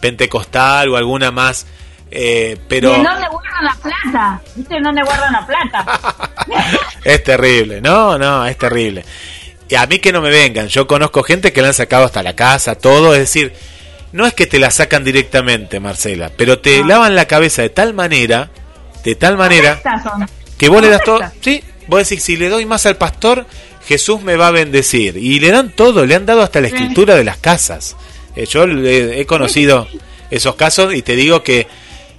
pentecostal 0.00 0.90
o 0.90 0.96
alguna 0.96 1.30
más, 1.30 1.66
eh, 2.10 2.58
pero 2.68 2.90
¿De 2.90 2.96
dónde 2.98 3.28
guardan 3.28 3.64
la 3.64 3.76
plata? 3.80 4.42
¿Viste 4.54 4.80
dónde 4.80 5.02
guardan 5.02 5.32
la 5.32 5.46
plata? 5.46 6.30
es 7.04 7.24
terrible, 7.24 7.80
no, 7.80 8.18
no, 8.18 8.44
es 8.44 8.58
terrible. 8.58 9.04
Y 9.68 9.76
a 9.76 9.86
mí 9.86 9.98
que 10.00 10.12
no 10.12 10.20
me 10.20 10.30
vengan, 10.30 10.68
yo 10.68 10.86
conozco 10.86 11.22
gente 11.22 11.52
que 11.52 11.62
la 11.62 11.68
han 11.68 11.74
sacado 11.74 12.04
hasta 12.04 12.22
la 12.22 12.36
casa, 12.36 12.74
todo, 12.74 13.14
es 13.14 13.20
decir, 13.20 13.54
no 14.14 14.26
es 14.26 14.32
que 14.34 14.46
te 14.46 14.58
la 14.60 14.70
sacan 14.70 15.02
directamente, 15.02 15.80
Marcela, 15.80 16.30
pero 16.36 16.60
te 16.60 16.78
No. 16.80 16.86
lavan 16.86 17.14
la 17.16 17.26
cabeza 17.26 17.62
de 17.62 17.70
tal 17.70 17.94
manera, 17.94 18.48
de 19.04 19.14
tal 19.16 19.36
manera, 19.36 19.80
que 20.56 20.68
vos 20.68 20.80
le 20.80 20.88
das 20.88 21.02
todo, 21.04 21.20
sí, 21.40 21.62
vos 21.88 22.08
decís, 22.08 22.22
si 22.22 22.36
le 22.36 22.48
doy 22.48 22.64
más 22.64 22.86
al 22.86 22.96
pastor, 22.96 23.44
Jesús 23.86 24.22
me 24.22 24.36
va 24.36 24.46
a 24.46 24.50
bendecir. 24.52 25.16
Y 25.18 25.40
le 25.40 25.50
dan 25.50 25.70
todo, 25.70 26.06
le 26.06 26.14
han 26.14 26.24
dado 26.26 26.42
hasta 26.42 26.60
la 26.60 26.68
escritura 26.68 27.16
de 27.16 27.24
las 27.24 27.36
casas. 27.38 27.96
Eh, 28.36 28.46
yo 28.46 28.66
le- 28.66 29.20
he 29.20 29.26
conocido 29.26 29.86
esos 30.30 30.54
casos 30.54 30.94
y 30.94 31.02
te 31.02 31.16
digo 31.16 31.42
que 31.42 31.66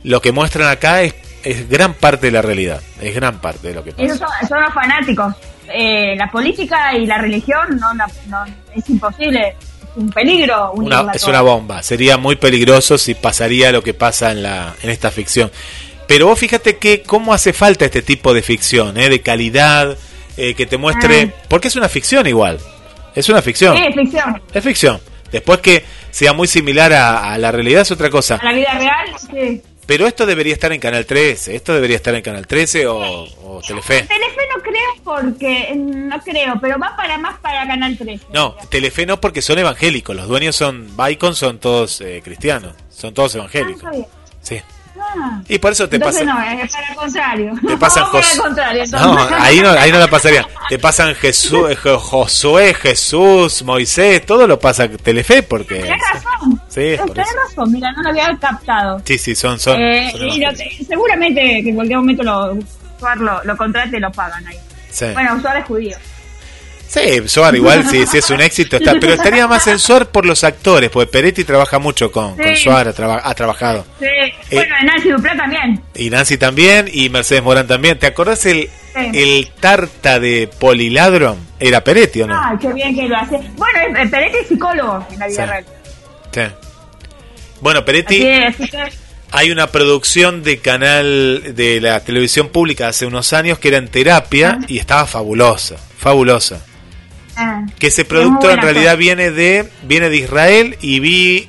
lo 0.04 0.22
que 0.22 0.32
muestran 0.34 0.68
acá 0.70 1.02
es, 1.02 1.16
es 1.44 1.68
gran 1.70 1.94
parte 1.94 2.28
de 2.28 2.32
la 2.34 2.42
realidad, 2.42 2.82
es 3.02 3.16
gran 3.16 3.40
parte 3.42 3.70
de 3.70 3.74
lo 3.74 3.84
que 3.84 3.92
Esos 3.98 4.20
pasa. 4.20 4.40
son, 4.42 4.50
son 4.50 4.62
los 4.64 4.74
fanáticos. 4.74 5.34
Eh, 5.74 6.16
la 6.18 6.30
política 6.30 6.94
y 6.96 7.06
la 7.08 7.18
religión 7.18 7.80
no, 7.80 7.94
la- 7.96 8.08
no- 8.28 8.46
es 8.76 8.88
imposible. 8.90 9.56
Un 9.96 10.10
peligro 10.10 10.72
Una- 10.74 11.12
es 11.14 11.24
una 11.26 11.42
bomba, 11.42 11.82
sería 11.84 12.18
muy 12.18 12.36
peligroso 12.36 12.98
si 12.98 13.14
pasaría 13.14 13.72
lo 13.72 13.82
que 13.84 13.94
pasa 13.94 14.32
en, 14.32 14.44
la, 14.44 14.76
en 14.82 14.90
esta 14.90 15.12
ficción. 15.12 15.52
Pero 16.08 16.28
vos 16.28 16.38
fíjate 16.38 16.78
que 16.78 17.02
cómo 17.02 17.34
hace 17.34 17.54
falta 17.54 17.86
este 17.86 18.02
tipo 18.02 18.34
de 18.34 18.42
ficción, 18.42 18.98
¿eh? 18.98 19.10
de 19.10 19.22
calidad, 19.22 19.98
eh, 20.38 20.54
que 20.54 20.66
te 20.66 20.78
muestre... 20.78 21.32
Ah. 21.36 21.42
Porque 21.48 21.68
es 21.70 21.76
una 21.76 21.90
ficción 21.90 22.28
igual, 22.28 22.60
es 23.16 23.28
una 23.30 23.42
ficción. 23.42 23.76
Sí, 23.78 23.84
es 23.88 23.96
ficción. 23.96 24.42
Es 24.54 24.64
ficción. 24.64 25.00
Después 25.32 25.60
que 25.60 25.84
sea 26.12 26.34
muy 26.34 26.48
similar 26.48 26.94
a, 26.94 27.34
a 27.34 27.38
la 27.38 27.52
realidad 27.52 27.82
es 27.82 27.92
otra 27.92 28.10
cosa. 28.10 28.36
A 28.36 28.46
la 28.46 28.54
vida 28.54 28.78
real, 28.78 29.08
sí. 29.32 29.62
Pero 29.86 30.08
esto 30.08 30.26
debería 30.26 30.54
estar 30.54 30.72
en 30.74 30.80
Canal 30.80 31.06
13. 31.06 31.56
Esto 31.56 31.74
debería 31.74 31.98
estar 31.98 32.14
en 32.16 32.22
Canal 32.24 32.48
13 32.48 32.88
o, 32.88 32.98
o 32.98 33.62
Telefe. 33.68 34.02
Telefe 34.04 34.42
no 34.56 34.64
porque, 35.06 35.72
mm, 35.74 36.08
no 36.10 36.20
creo, 36.20 36.56
pero 36.60 36.78
va 36.78 36.94
para 36.98 37.18
más 37.18 37.40
para 37.40 37.66
Canal 37.66 37.98
13. 37.98 38.26
No, 38.34 38.56
Telefe 38.70 39.06
no 39.06 39.22
porque 39.22 39.42
son 39.42 39.58
evangélicos. 39.60 40.14
Los 40.16 40.28
dueños 40.28 40.56
son, 40.58 40.90
Bicon 40.98 41.36
son 41.36 41.60
todos 41.60 42.02
eh, 42.02 42.22
cristianos. 42.24 42.74
Son 42.90 43.14
todos 43.14 43.36
Ah, 43.36 43.38
evangélicos. 43.38 43.90
Sí. 44.42 44.62
Ah. 45.00 45.42
Y 45.50 45.60
por 45.60 45.74
eso 45.74 45.88
te 45.90 45.98
Entonces 45.98 46.24
pasa... 46.24 46.34
no, 46.56 46.62
es 46.64 46.72
para 46.72 46.88
el 46.90 46.96
contrario. 46.96 47.54
Te 47.68 47.78
pasan 47.78 48.12
para 48.12 48.32
el 48.32 48.38
contrario. 48.40 48.84
No, 48.92 49.20
ahí 49.40 49.60
no, 49.60 49.70
ahí 49.72 49.92
no 49.92 50.00
la 50.00 50.08
pasaría. 50.08 50.48
Te 50.70 50.80
pasan 50.80 51.14
Jesús, 51.16 51.70
eh, 51.70 51.76
Jo- 51.76 52.00
Josué, 52.00 52.74
Jesús, 52.74 53.62
Moisés, 53.64 54.26
todo 54.26 54.48
lo 54.48 54.58
pasa 54.60 54.88
Telefe 54.90 55.44
porque... 55.44 55.82
Tenés 55.82 56.02
razón. 56.14 56.62
Sí, 56.70 56.82
eso. 56.82 57.06
razón, 57.14 57.72
mira, 57.72 57.92
no 57.92 58.02
lo 58.04 58.10
había 58.10 58.36
captado. 58.40 59.02
Sí, 59.06 59.18
sí, 59.18 59.36
son... 59.36 59.60
son, 59.60 59.80
Eh, 59.82 60.10
son 60.12 60.22
y 60.30 60.40
lo- 60.40 60.48
evangélicos. 60.48 60.88
seguramente 60.88 61.42
que 61.62 61.70
en 61.70 61.76
cualquier 61.76 62.00
momento 62.00 62.24
lo, 62.24 62.54
lo, 63.18 63.44
lo 63.44 63.58
contrate 63.58 63.98
y 63.98 64.00
lo 64.00 64.12
pagan 64.12 64.48
ahí. 64.48 64.58
Sí. 64.96 65.06
Bueno, 65.14 65.42
Suar 65.42 65.58
es 65.58 65.66
judío. 65.66 65.98
Sí, 66.88 67.28
Suar 67.28 67.54
igual, 67.56 67.84
si, 67.90 68.06
si 68.08 68.20
es 68.20 68.30
un 68.30 68.40
éxito 68.40 68.78
está. 68.78 68.94
Pero 68.94 69.14
estaría 69.14 69.48
más 69.50 69.66
en 69.68 69.80
Suar 69.80 70.08
por 70.08 70.26
los 70.26 70.44
actores, 70.46 70.90
porque 70.90 71.12
Peretti 71.12 71.44
trabaja 71.44 71.80
mucho 71.80 72.12
con, 72.12 72.38
con 72.38 72.46
Sí. 72.56 72.64
Suar, 72.64 72.88
ha, 72.88 72.94
traba- 72.94 73.22
ha 73.24 73.34
trabajado. 73.34 73.86
Sí. 74.00 74.06
Bueno, 74.52 74.76
Nancy 74.86 75.10
Duplá 75.10 75.36
también. 75.36 75.82
Y 75.96 76.10
Nancy 76.10 76.38
también, 76.38 76.90
y 76.94 77.10
Mercedes 77.10 77.44
Morán 77.44 77.68
también. 77.68 78.00
¿Te 78.00 78.08
acordás 78.08 78.46
el, 78.46 78.70
Sí. 78.94 79.12
el 79.14 79.50
tarta 79.60 80.20
de 80.22 80.48
Poliladron? 80.60 81.38
¿Era 81.60 81.84
Peretti 81.84 82.22
o 82.22 82.28
no? 82.28 82.40
Ay, 82.42 82.56
qué 82.62 82.72
bien 82.72 82.96
que 82.96 83.10
lo 83.10 83.18
hace. 83.18 83.38
Bueno, 83.58 83.80
eh, 83.80 84.04
eh, 84.04 84.08
Peretti 84.08 84.38
es 84.38 84.48
psicólogo 84.48 85.06
en 85.12 85.20
la 85.20 85.28
vida 85.28 85.44
Sí. 85.44 85.50
real. 85.52 85.66
Sí. 86.32 86.56
Bueno, 87.62 87.84
Peretti, 87.84 88.16
Así, 88.18 88.28
es, 88.28 88.56
así 88.56 88.70
que, 88.70 89.05
hay 89.32 89.52
una 89.52 89.68
producción 89.68 90.44
de 90.44 90.60
canal 90.60 91.56
de 91.56 91.82
la 91.82 92.00
televisión 92.04 92.50
pública 92.50 92.88
hace 92.88 93.06
unos 93.06 93.34
años 93.34 93.60
que 93.60 93.68
era 93.70 93.78
en 93.78 93.88
terapia 93.90 94.60
Ah. 94.62 94.66
y 94.68 94.78
estaba 94.78 95.06
fabulosa, 95.06 95.76
fabulosa. 95.98 96.66
ah, 97.36 97.66
que 97.80 97.88
ese 97.88 98.04
es 98.04 98.08
producto 98.08 98.50
en 98.50 98.62
realidad 98.62 98.92
cosa. 98.92 98.96
viene 98.96 99.32
de 99.32 99.70
viene 99.84 100.10
de 100.10 100.18
Israel 100.18 100.78
y 100.82 101.00
vi 101.00 101.48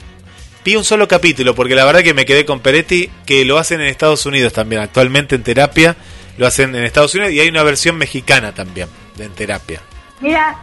vi 0.64 0.74
un 0.76 0.82
solo 0.84 1.06
capítulo 1.06 1.54
porque 1.54 1.76
la 1.76 1.84
verdad 1.84 2.02
que 2.02 2.12
me 2.14 2.24
quedé 2.24 2.44
con 2.44 2.58
Peretti 2.60 3.08
que 3.24 3.44
lo 3.44 3.56
hacen 3.58 3.80
en 3.80 3.86
Estados 3.86 4.26
Unidos 4.26 4.52
también 4.52 4.82
actualmente 4.82 5.36
en 5.36 5.44
terapia 5.44 5.94
lo 6.38 6.46
hacen 6.46 6.74
en 6.74 6.82
Estados 6.84 7.14
Unidos 7.14 7.32
y 7.32 7.38
hay 7.40 7.48
una 7.48 7.62
versión 7.62 7.96
mexicana 7.96 8.52
también 8.52 8.88
de 9.16 9.24
en 9.26 9.32
terapia 9.32 9.80
Mira, 10.20 10.56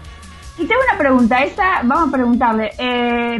y 0.57 0.65
tengo 0.65 0.81
una 0.89 0.97
pregunta. 0.99 1.43
Esta, 1.43 1.81
vamos 1.83 2.09
a 2.09 2.11
preguntarle. 2.11 2.71
Eh, 2.77 3.39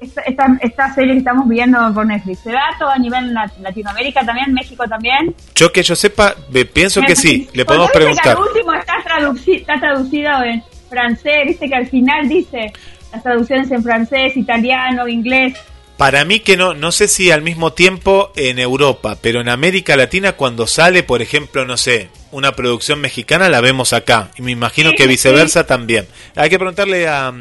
esta, 0.00 0.20
esta, 0.22 0.46
esta 0.60 0.94
serie 0.94 1.12
que 1.12 1.18
estamos 1.18 1.48
viendo 1.48 1.78
por 1.94 2.04
Netflix, 2.06 2.40
¿se 2.40 2.52
da 2.52 2.62
todo 2.78 2.90
a 2.90 2.98
nivel 2.98 3.32
lat- 3.32 3.56
Latinoamérica 3.60 4.24
también? 4.24 4.52
¿México 4.52 4.84
también? 4.88 5.34
yo 5.54 5.72
que 5.72 5.82
yo 5.82 5.94
sepa 5.96 6.34
me- 6.50 6.64
pienso 6.64 7.00
que 7.02 7.16
sí 7.16 7.48
le 7.54 7.64
podemos 7.64 7.90
preguntar 7.90 8.22
que 8.22 8.30
al 8.30 8.38
último 8.38 8.72
está, 8.74 8.94
traduci- 9.04 9.60
está 9.60 9.80
traducido 9.80 10.30
en 10.42 10.62
francés, 10.90 11.46
viste 11.46 11.68
que 11.68 11.74
al 11.74 11.86
final 11.86 12.28
dice 12.28 12.72
las 13.12 13.22
traducciones 13.22 13.70
en 13.70 13.82
francés, 13.82 14.36
italiano, 14.36 15.06
inglés. 15.08 15.54
Para 15.96 16.24
mí 16.24 16.40
que 16.40 16.56
no, 16.56 16.74
no 16.74 16.90
sé 16.90 17.06
si 17.06 17.30
al 17.30 17.40
mismo 17.42 17.72
tiempo 17.72 18.32
en 18.34 18.58
Europa, 18.58 19.16
pero 19.20 19.40
en 19.40 19.48
América 19.48 19.96
Latina 19.96 20.32
cuando 20.32 20.66
sale, 20.66 21.04
por 21.04 21.22
ejemplo, 21.22 21.64
no 21.64 21.76
sé, 21.76 22.08
una 22.32 22.52
producción 22.56 23.00
mexicana 23.00 23.48
la 23.48 23.60
vemos 23.60 23.92
acá. 23.92 24.30
Y 24.36 24.42
me 24.42 24.50
imagino 24.50 24.90
Sí, 24.90 24.96
que 24.96 25.04
sí. 25.04 25.08
viceversa 25.10 25.66
también. 25.68 26.08
Hay 26.34 26.50
que 26.50 26.58
preguntarle 26.58 27.06
a, 27.06 27.32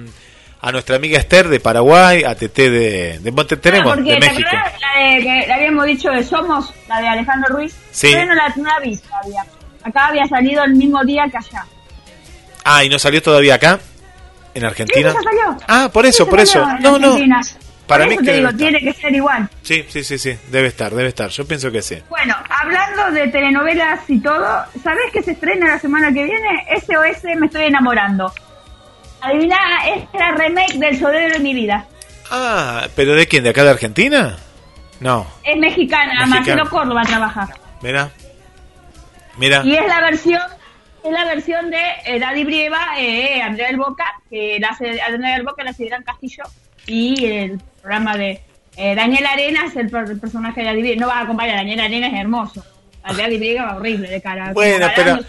a 0.65 0.71
nuestra 0.71 0.95
amiga 0.95 1.19
Esther 1.19 1.49
de 1.49 1.59
Paraguay, 1.59 2.23
a 2.23 2.35
Tete 2.35 2.69
de, 2.69 3.19
de 3.19 3.31
Monte- 3.33 3.57
tenemos, 3.57 3.91
Ah, 3.91 3.95
de 3.97 4.13
¿te 4.13 4.19
México. 4.19 4.49
la 4.53 5.03
de 5.03 5.21
que 5.21 5.43
le 5.47 5.53
habíamos 5.53 5.85
dicho 5.85 6.09
de 6.09 6.23
Somos, 6.23 6.73
la 6.87 7.01
de 7.01 7.07
Alejandro 7.09 7.53
Ruiz? 7.57 7.75
Sí. 7.91 8.15
No 8.15 8.33
la, 8.33 8.47
no 8.55 8.63
la 8.63 8.79
vi 8.79 8.95
todavía. 8.97 9.45
Acá 9.83 10.07
había 10.07 10.25
salido 10.25 10.63
el 10.63 10.75
mismo 10.75 11.03
día 11.03 11.25
que 11.29 11.35
allá. 11.37 11.65
Ah, 12.63 12.81
¿y 12.81 12.87
no 12.87 12.97
salió 12.97 13.21
todavía 13.21 13.55
acá? 13.55 13.77
¿En 14.53 14.63
Argentina? 14.63 15.11
Sí, 15.11 15.17
ya 15.17 15.21
salió. 15.23 15.57
Ah, 15.67 15.89
por 15.91 16.05
eso, 16.05 16.23
Sí, 16.23 16.29
por 16.29 16.39
eso. 16.39 16.65
No, 16.79 16.97
no. 16.97 17.17
Para 17.85 18.05
mí 18.05 18.13
eso 18.13 18.21
que 18.21 18.31
te 18.31 18.37
digo, 18.37 18.53
tiene 18.53 18.79
que 18.79 18.93
ser 18.93 19.13
igual. 19.13 19.49
Sí, 19.63 19.85
sí, 19.89 20.01
sí, 20.05 20.17
sí. 20.17 20.37
Debe 20.49 20.69
estar, 20.69 20.95
debe 20.95 21.09
estar. 21.09 21.29
Yo 21.29 21.45
pienso 21.45 21.69
que 21.69 21.81
sí. 21.81 21.97
Bueno, 22.09 22.33
hablando 22.49 23.11
de 23.11 23.27
telenovelas 23.27 23.99
y 24.09 24.19
todo, 24.21 24.63
¿sabés 24.81 25.11
que 25.11 25.21
se 25.21 25.31
estrena 25.31 25.67
la 25.67 25.79
semana 25.79 26.07
que 26.13 26.23
viene? 26.23 26.65
SOS 26.79 27.25
Me 27.37 27.47
Estoy 27.47 27.63
Enamorando. 27.65 28.31
Adivina, 29.23 29.57
es 29.87 30.03
la 30.13 30.31
remake 30.31 30.73
del 30.73 30.99
Sodero 30.99 31.33
de 31.33 31.39
mi 31.39 31.53
vida. 31.53 31.87
Ah, 32.29 32.87
¿pero 32.95 33.15
de 33.15 33.27
quién? 33.27 33.43
¿De 33.43 33.51
acá 33.51 33.63
de 33.63 33.71
Argentina? 33.71 34.37
No. 34.99 35.25
Es 35.43 35.57
mexicana. 35.57 36.25
Marcelo 36.25 36.69
Córdoba 36.69 37.03
trabaja. 37.03 37.49
Mira. 37.81 38.11
Mira. 39.37 39.61
Y 39.63 39.75
es 39.75 39.87
la 39.87 40.01
versión 40.01 40.41
es 41.03 41.11
la 41.11 41.25
versión 41.25 41.69
de 41.69 41.81
eh, 42.05 42.19
Daddy 42.19 42.43
Brieva, 42.45 42.97
eh, 42.97 43.41
Andrea 43.41 43.67
del 43.67 43.77
Boca, 43.77 44.05
que 44.29 44.57
la 44.59 44.69
hace 44.69 45.01
Andrea 45.01 45.35
del 45.35 45.43
Boca, 45.43 45.63
la 45.63 45.71
hace 45.71 45.85
Gran 45.85 46.03
Castillo, 46.03 46.43
y 46.87 47.25
el 47.25 47.59
programa 47.81 48.15
de 48.15 48.41
eh, 48.77 48.95
Daniel 48.95 49.25
Arenas, 49.25 49.75
el, 49.75 49.93
el 49.93 50.19
personaje 50.19 50.61
de 50.61 50.67
Daddy 50.67 50.81
Brieva. 50.81 51.01
No 51.01 51.07
vas 51.07 51.23
a 51.23 51.27
comparar, 51.27 51.57
Daniel 51.57 51.81
Arenas 51.81 52.13
es 52.13 52.19
hermoso. 52.19 52.65
A 53.03 53.13
Daddy 53.13 53.37
Brieva 53.37 53.75
horrible 53.75 54.09
de 54.09 54.21
cara. 54.21 54.53
Bueno, 54.53 54.87
pero 54.95 55.19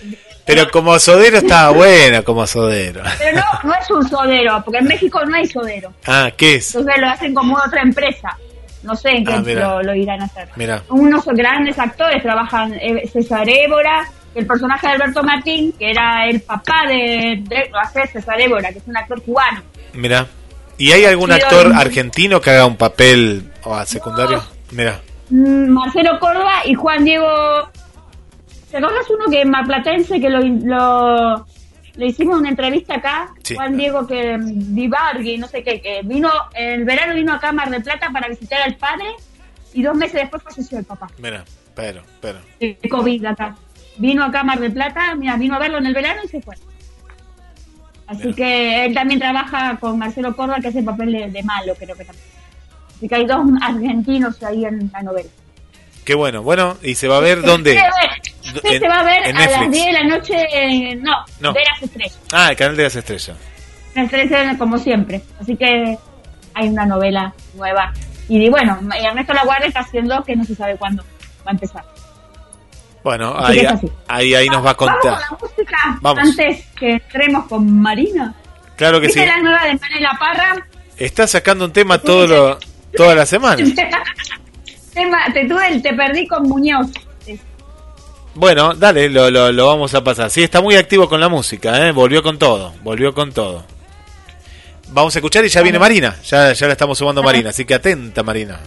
Pero 0.47 0.71
como 0.71 0.99
sodero 0.99 1.39
estaba 1.39 1.71
buena, 1.71 2.23
como 2.23 2.47
sodero. 2.47 3.03
Pero 3.19 3.39
no, 3.39 3.69
no 3.69 3.75
es 3.75 3.91
un 3.91 4.09
sodero, 4.09 4.63
porque 4.65 4.79
en 4.79 4.87
México 4.87 5.21
no 5.25 5.35
hay 5.37 5.47
sodero. 5.47 5.93
Ah, 6.07 6.31
¿qué 6.37 6.57
es? 6.57 6.75
Entonces 6.75 7.01
lo 7.01 7.09
hacen 7.09 7.35
como 7.35 7.57
otra 7.57 7.81
empresa. 7.83 8.37
No 8.83 8.95
sé 8.95 9.11
en 9.11 9.25
qué 9.25 9.33
Ah, 9.33 9.43
lo, 9.43 9.83
lo 9.83 9.95
irán 9.95 10.21
a 10.21 10.25
hacer. 10.27 10.49
Mira. 10.57 10.83
Unos 10.91 11.25
grandes 11.27 11.79
actores 11.79 12.23
trabajan, 12.23 12.75
eh, 12.75 13.09
César 13.11 13.49
Évora, 13.49 14.07
el 14.35 14.47
personaje 14.47 14.87
de 14.89 14.93
Alberto 14.93 15.23
Martín, 15.23 15.73
que 15.79 15.91
era 15.91 16.27
el 16.29 16.41
papá 16.43 16.83
de, 16.87 17.39
de 17.49 17.71
lo 17.73 17.79
hace 17.79 18.07
César 18.09 18.39
Évora, 18.41 18.71
que 18.73 18.79
es 18.79 18.87
un 18.87 18.97
actor 18.97 19.23
cubano. 19.23 19.63
Mira. 19.95 20.27
¿Y 20.77 20.91
hay 20.93 21.05
algún 21.05 21.31
actor 21.33 21.73
argentino 21.75 22.41
que 22.41 22.51
haga 22.51 22.67
un 22.67 22.77
papel 22.77 23.51
o 23.63 23.75
a 23.75 23.87
secundario? 23.87 24.43
Mira. 24.73 25.01
Mm, 25.31 25.69
Marcelo 25.69 26.19
Córdoba 26.19 26.53
y 26.67 26.75
Juan 26.75 27.05
Diego. 27.05 27.27
¿Te 28.75 28.79
acuerdas 28.79 29.09
uno 29.09 29.27
que 29.31 29.43
es 29.43 29.47
marplatense 29.47 30.21
que 30.21 30.29
lo, 30.29 30.41
lo- 30.41 31.47
le 31.95 32.07
hicimos 32.07 32.41
una 32.41 32.49
entrevista 32.49 32.97
acá? 32.97 33.33
Sí. 33.45 33.55
Juan 33.55 33.77
Diego 33.77 34.05
que 34.05 34.37
Vivargui, 34.41 35.39
no 35.39 35.47
sé 35.47 35.63
qué, 35.63 35.81
que 35.81 36.01
vino, 36.03 36.29
el 36.55 36.85
verano 36.85 37.15
vino 37.15 37.33
acá 37.33 37.51
a 37.51 37.53
Mar 37.53 37.71
del 37.71 37.85
Plata 37.85 38.11
para 38.13 38.27
visitar 38.27 38.61
al 38.63 38.75
padre 38.75 39.05
y 39.75 39.81
dos 39.85 39.97
meses 39.97 40.15
después 40.23 40.43
falleció 40.43 40.77
el 40.79 40.85
papá. 40.85 41.07
Mira. 41.19 41.45
Pero, 41.77 42.03
pero. 42.21 42.41
de 42.59 42.77
COVID 42.91 43.25
acá. 43.27 43.55
Vino 43.99 44.25
acá 44.25 44.41
a 44.41 44.45
Mar 44.45 44.59
del 44.59 44.73
Plata, 44.73 45.15
mira, 45.15 45.37
vino 45.37 45.55
a 45.55 45.61
verlo 45.61 45.79
en 45.79 45.87
el 45.87 45.95
verano 45.95 46.23
y 46.25 46.29
se 46.29 46.41
fue. 46.43 46.57
Así 48.09 48.25
Mira. 48.25 48.35
que 48.37 48.85
él 48.87 48.95
también 48.95 49.21
trabaja 49.21 49.77
con 49.79 49.97
Marcelo 50.01 50.35
Córdoba, 50.35 50.59
que 50.61 50.67
hace 50.69 50.81
el 50.81 50.85
papel 50.85 51.13
de, 51.13 51.31
de 51.31 51.43
malo, 51.45 51.75
creo 51.79 51.95
que 51.97 52.05
también. 52.05 52.27
Así 52.97 53.09
que 53.09 53.15
hay 53.15 53.25
dos 53.25 53.41
argentinos 53.63 54.43
ahí 54.43 54.65
en 54.65 54.91
la 54.93 55.03
novela. 55.03 55.31
Qué 56.05 56.15
bueno. 56.15 56.43
Bueno, 56.43 56.77
¿y 56.83 56.95
se 56.95 57.09
va 57.09 57.17
a 57.17 57.21
ver 57.21 57.43
dónde? 57.43 57.75
Sí, 58.43 58.51
En- 58.65 58.81
se 58.81 58.89
va 58.89 59.01
a 59.01 59.05
ver 59.05 59.27
en 59.27 59.37
a 59.37 59.41
las 59.41 59.51
Netflix. 59.51 59.73
10 59.73 59.87
de 59.87 59.93
la 59.93 60.05
noche, 60.05 60.97
no, 60.97 61.13
No. 61.41 61.53
de 61.53 61.61
las 61.65 61.83
estrellas. 61.83 62.21
Ah, 62.33 62.51
el 62.51 62.57
canal 62.57 62.77
de 62.77 62.83
las 62.85 62.97
estrellas. 62.97 63.37
Las 63.95 64.05
estrellas 64.13 64.57
como 64.59 64.77
siempre. 64.79 65.23
Así 65.41 65.57
que 65.57 65.97
hay 66.55 66.69
una 66.69 66.85
novela 66.87 67.33
nueva. 67.55 67.93
Y 68.29 68.49
bueno, 68.51 68.79
Ernesto 69.03 69.33
La 69.35 69.45
Guardia 69.45 69.69
está 69.69 69.81
haciendo 69.81 70.23
que 70.25 70.37
no 70.37 70.45
se 70.45 70.55
sabe 70.55 70.77
cuándo 70.77 71.03
va 71.47 71.51
a 71.51 71.53
empezar. 71.53 71.85
Bueno, 73.03 73.35
ahí, 73.39 73.67
ahí, 74.09 74.35
ahí 74.35 74.49
nos 74.49 74.65
va 74.65 74.71
a 74.71 74.75
contar. 74.75 74.99
Vamos 75.03 75.25
con 75.29 75.39
la 75.41 75.49
música 75.49 75.99
Vamos. 76.01 76.25
antes 76.31 76.67
que 76.79 76.91
entremos 76.93 77.47
con 77.47 77.81
Marina. 77.83 78.35
Claro 78.77 78.99
que 79.01 79.09
sí. 79.11 79.21
¿Viste 79.21 79.27
la 79.37 79.43
nueva 79.43 79.65
de 79.65 79.75
Manela 79.75 80.17
Parra? 80.19 80.67
Está 80.97 81.27
sacando 81.27 81.67
un 81.67 81.73
tema 81.73 81.99
todo 81.99 82.27
lo, 82.27 82.59
toda 82.97 83.15
la 83.15 83.27
semana. 83.27 83.63
Tema, 84.95 85.19
te 85.33 85.47
tuve, 85.47 85.69
el- 85.69 85.83
te 85.83 85.93
perdí 85.93 86.27
con 86.27 86.45
Muñoz. 86.45 86.87
Bueno, 88.37 88.75
dale, 88.75 89.09
lo, 89.09 89.31
lo, 89.31 89.53
lo 89.53 89.67
vamos 89.67 89.95
a 89.95 90.03
pasar. 90.03 90.29
Sí, 90.31 90.43
está 90.43 90.61
muy 90.61 90.75
activo 90.77 91.09
con 91.09 91.21
la 91.21 91.29
música, 91.29 91.87
¿eh? 91.87 91.93
Volvió 91.93 92.23
con 92.23 92.39
todo, 92.39 92.73
volvió 92.83 93.15
con 93.15 93.33
todo. 93.33 93.65
Vamos 94.89 95.15
a 95.15 95.19
escuchar 95.19 95.45
y 95.45 95.49
ya 95.49 95.63
viene 95.63 95.79
Marina. 95.79 96.17
Ya, 96.25 96.53
ya 96.53 96.67
la 96.67 96.73
estamos 96.73 96.99
sumando 96.99 97.21
a 97.21 97.25
Marina, 97.25 97.51
así 97.51 97.65
que 97.65 97.75
atenta, 97.75 98.23
Marina. 98.23 98.59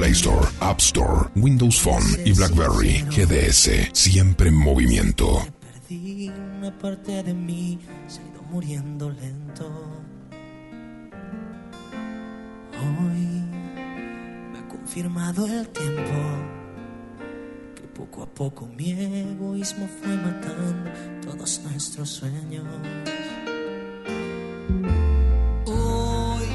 Play 0.00 0.12
Store, 0.12 0.48
App 0.60 0.78
Store, 0.78 1.28
Windows 1.36 1.78
Phone 1.78 2.02
y 2.24 2.32
BlackBerry. 2.32 3.04
GDS, 3.10 3.90
siempre 3.92 4.48
en 4.48 4.54
movimiento. 4.56 5.46
Perdí 5.60 6.30
una 6.56 6.70
parte 6.78 7.22
de 7.22 7.34
mí, 7.34 7.78
se 8.06 8.22
ido 8.22 8.40
muriendo 8.50 9.10
lento. 9.10 9.70
Hoy 12.80 13.42
me 14.50 14.58
ha 14.58 14.68
confirmado 14.68 15.46
el 15.46 15.68
tiempo 15.68 16.14
que 17.74 17.82
poco 17.82 18.22
a 18.22 18.26
poco 18.26 18.66
mi 18.68 18.92
egoísmo 18.92 19.86
fue 19.86 20.16
matando 20.16 20.90
todos 21.20 21.60
nuestros 21.64 22.08
sueños. 22.08 22.64
Hoy 25.66 26.46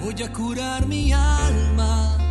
voy 0.00 0.22
a 0.22 0.32
curar 0.32 0.86
mi 0.86 1.12
alma. 1.12 2.25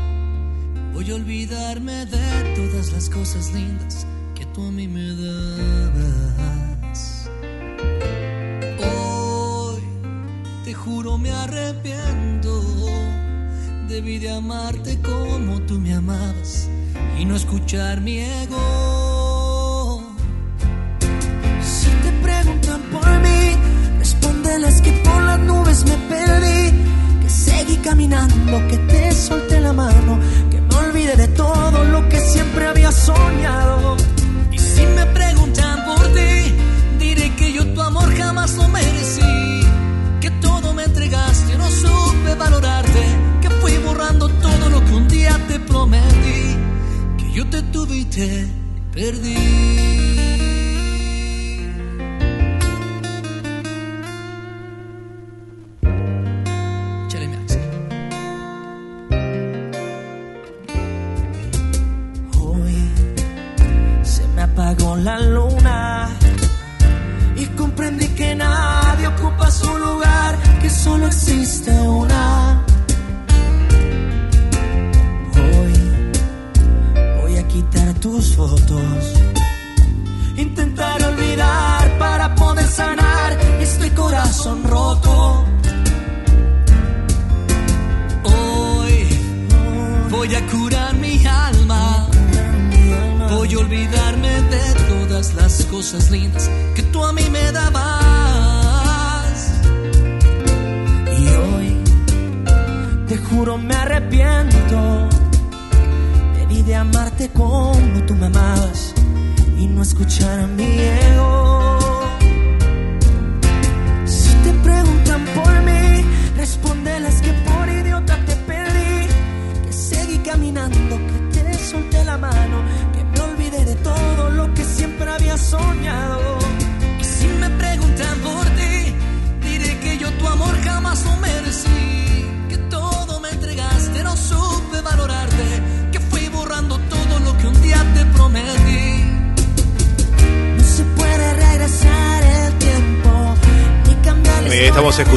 Voy 0.96 1.12
a 1.12 1.16
olvidarme 1.16 2.06
de 2.06 2.56
todas 2.56 2.94
las 2.94 3.10
cosas 3.10 3.52
lindas 3.52 4.08
que 4.34 4.46
tú 4.46 4.66
a 4.66 4.72
mí 4.72 4.88
me 4.88 5.10
dabas. 5.10 6.50
Hoy 8.80 9.82
te 10.64 10.74
juro 10.74 11.18
me 11.18 11.32
arrepiento. 11.32 12.64
Debí 13.90 14.20
de 14.20 14.30
amarte 14.32 14.98
como 15.02 15.60
tú 15.64 15.78
me 15.82 15.94
amabas 15.94 16.70
y 17.20 17.26
no 17.26 17.36
escuchar 17.36 18.00
mi 18.00 18.20
ego. 18.20 20.02
Si 21.62 21.90
te 21.90 22.12
preguntan 22.24 22.82
por 22.84 23.20
mí, 23.20 23.58
respóndeles 24.00 24.82
que 24.82 24.94
por 25.04 25.22
las 25.24 25.40
nubes 25.42 25.84
me 25.84 25.98
perdí, 26.08 26.72
que 27.22 27.30
seguí 27.30 27.76
caminando, 27.84 28.66
que 28.70 28.78
te 28.78 29.12
solté 29.12 29.60
la 29.60 29.74
mano, 29.74 30.20
de 31.14 31.28
todo 31.28 31.84
lo 31.84 32.10
que 32.10 32.20
siempre 32.20 32.66
había 32.66 32.92
soñado. 32.92 33.96
Y 34.52 34.58
si 34.58 34.86
me 34.88 35.06
preguntan 35.06 35.86
por 35.86 36.02
ti, 36.14 36.56
diré 37.00 37.36
que 37.36 37.54
yo 37.54 37.64
tu 37.74 37.82
amor 37.82 38.12
jamás 38.18 38.56
lo 38.56 38.68
merecí. 38.70 39.22
Que 40.20 40.32
todo 40.42 40.74
me 40.74 40.84
entregaste, 40.84 41.58
no 41.58 41.70
supe 41.70 42.34
valorarte. 42.36 43.06
Que 43.42 43.50
fui 43.50 43.78
borrando 43.78 44.28
todo 44.30 44.70
lo 44.70 44.84
que 44.84 44.94
un 44.94 45.08
día 45.08 45.40
te 45.48 45.60
prometí. 45.60 46.58
Que 47.20 47.32
yo 47.34 47.48
te 47.50 47.62
tuve 47.62 47.98
y 47.98 48.06
te 48.06 48.48
perdí. 48.92 50.55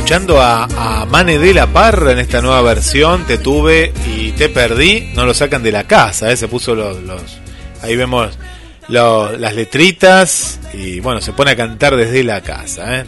Escuchando 0.08 0.40
a, 0.40 1.04
Mane 1.10 1.38
de 1.38 1.52
la 1.52 1.66
Parra 1.66 2.12
en 2.12 2.18
esta 2.18 2.40
nueva 2.40 2.62
versión. 2.62 3.26
Te 3.26 3.36
tuve 3.36 3.92
y 4.06 4.32
te 4.32 4.48
perdí. 4.48 5.10
No 5.14 5.26
lo 5.26 5.34
sacan 5.34 5.62
de 5.62 5.70
la 5.70 5.84
casa, 5.84 6.32
¿eh? 6.32 6.36
se 6.38 6.48
puso 6.48 6.74
los, 6.74 6.96
ahí 7.82 7.94
vemos 7.94 8.38
las 8.88 9.54
letritas 9.54 10.60
y 10.72 11.00
bueno, 11.00 11.20
se 11.20 11.34
pone 11.34 11.50
a 11.50 11.56
cantar 11.56 11.94
desde 11.94 12.24
la 12.24 12.40
casa. 12.40 13.00
¿eh? 13.00 13.04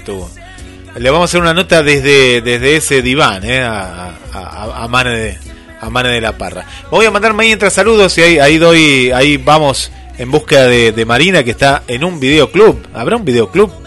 Le 0.99 1.09
vamos 1.09 1.23
a 1.23 1.31
hacer 1.31 1.41
una 1.41 1.55
nota 1.55 1.83
desde, 1.83 2.43
desde 2.43 2.77
ese 2.77 3.01
diván 3.01 3.45
¿eh? 3.45 3.63
a, 3.63 4.13
a, 4.35 4.87
Mane 4.87 5.17
de, 5.17 5.39
a 5.81 5.89
Mane 5.89 6.11
de 6.11 6.21
la 6.21 6.37
Parra. 6.37 6.67
Voy 6.91 7.07
a 7.07 7.11
mandarme 7.11 7.45
ahí 7.45 7.53
entre 7.53 7.71
saludos 7.71 8.19
y 8.19 8.23
ahí, 8.39 8.59
doy, 8.59 9.11
ahí 9.11 9.39
vamos 9.39 9.91
en 10.19 10.31
búsqueda 10.31 10.67
de, 10.67 10.93
de 10.93 11.05
Marina 11.07 11.45
que 11.45 11.53
está 11.53 11.83
en 11.89 12.05
un 12.05 12.21
videoclub. 12.21 12.79
¿Habrá 12.93 13.17
un 13.17 13.25
videoclub? 13.25 13.80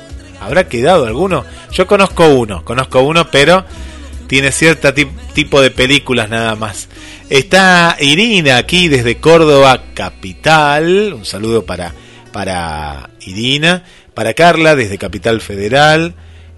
¿Habrá 0.45 0.67
quedado 0.67 1.05
alguno? 1.05 1.45
Yo 1.71 1.87
conozco 1.87 2.27
uno, 2.27 2.63
conozco 2.63 3.01
uno, 3.01 3.29
pero 3.31 3.65
tiene 4.27 4.51
cierto 4.51 4.93
tipo 5.33 5.61
de 5.61 5.71
películas 5.71 6.29
nada 6.29 6.55
más. 6.55 6.89
Está 7.29 7.97
Irina 7.99 8.57
aquí 8.57 8.87
desde 8.87 9.17
Córdoba 9.17 9.83
Capital. 9.93 11.13
Un 11.13 11.25
saludo 11.25 11.65
para, 11.65 11.93
para 12.31 13.09
Irina. 13.21 13.83
Para 14.13 14.33
Carla 14.33 14.75
desde 14.75 14.97
Capital 14.97 15.41
Federal. 15.41 16.13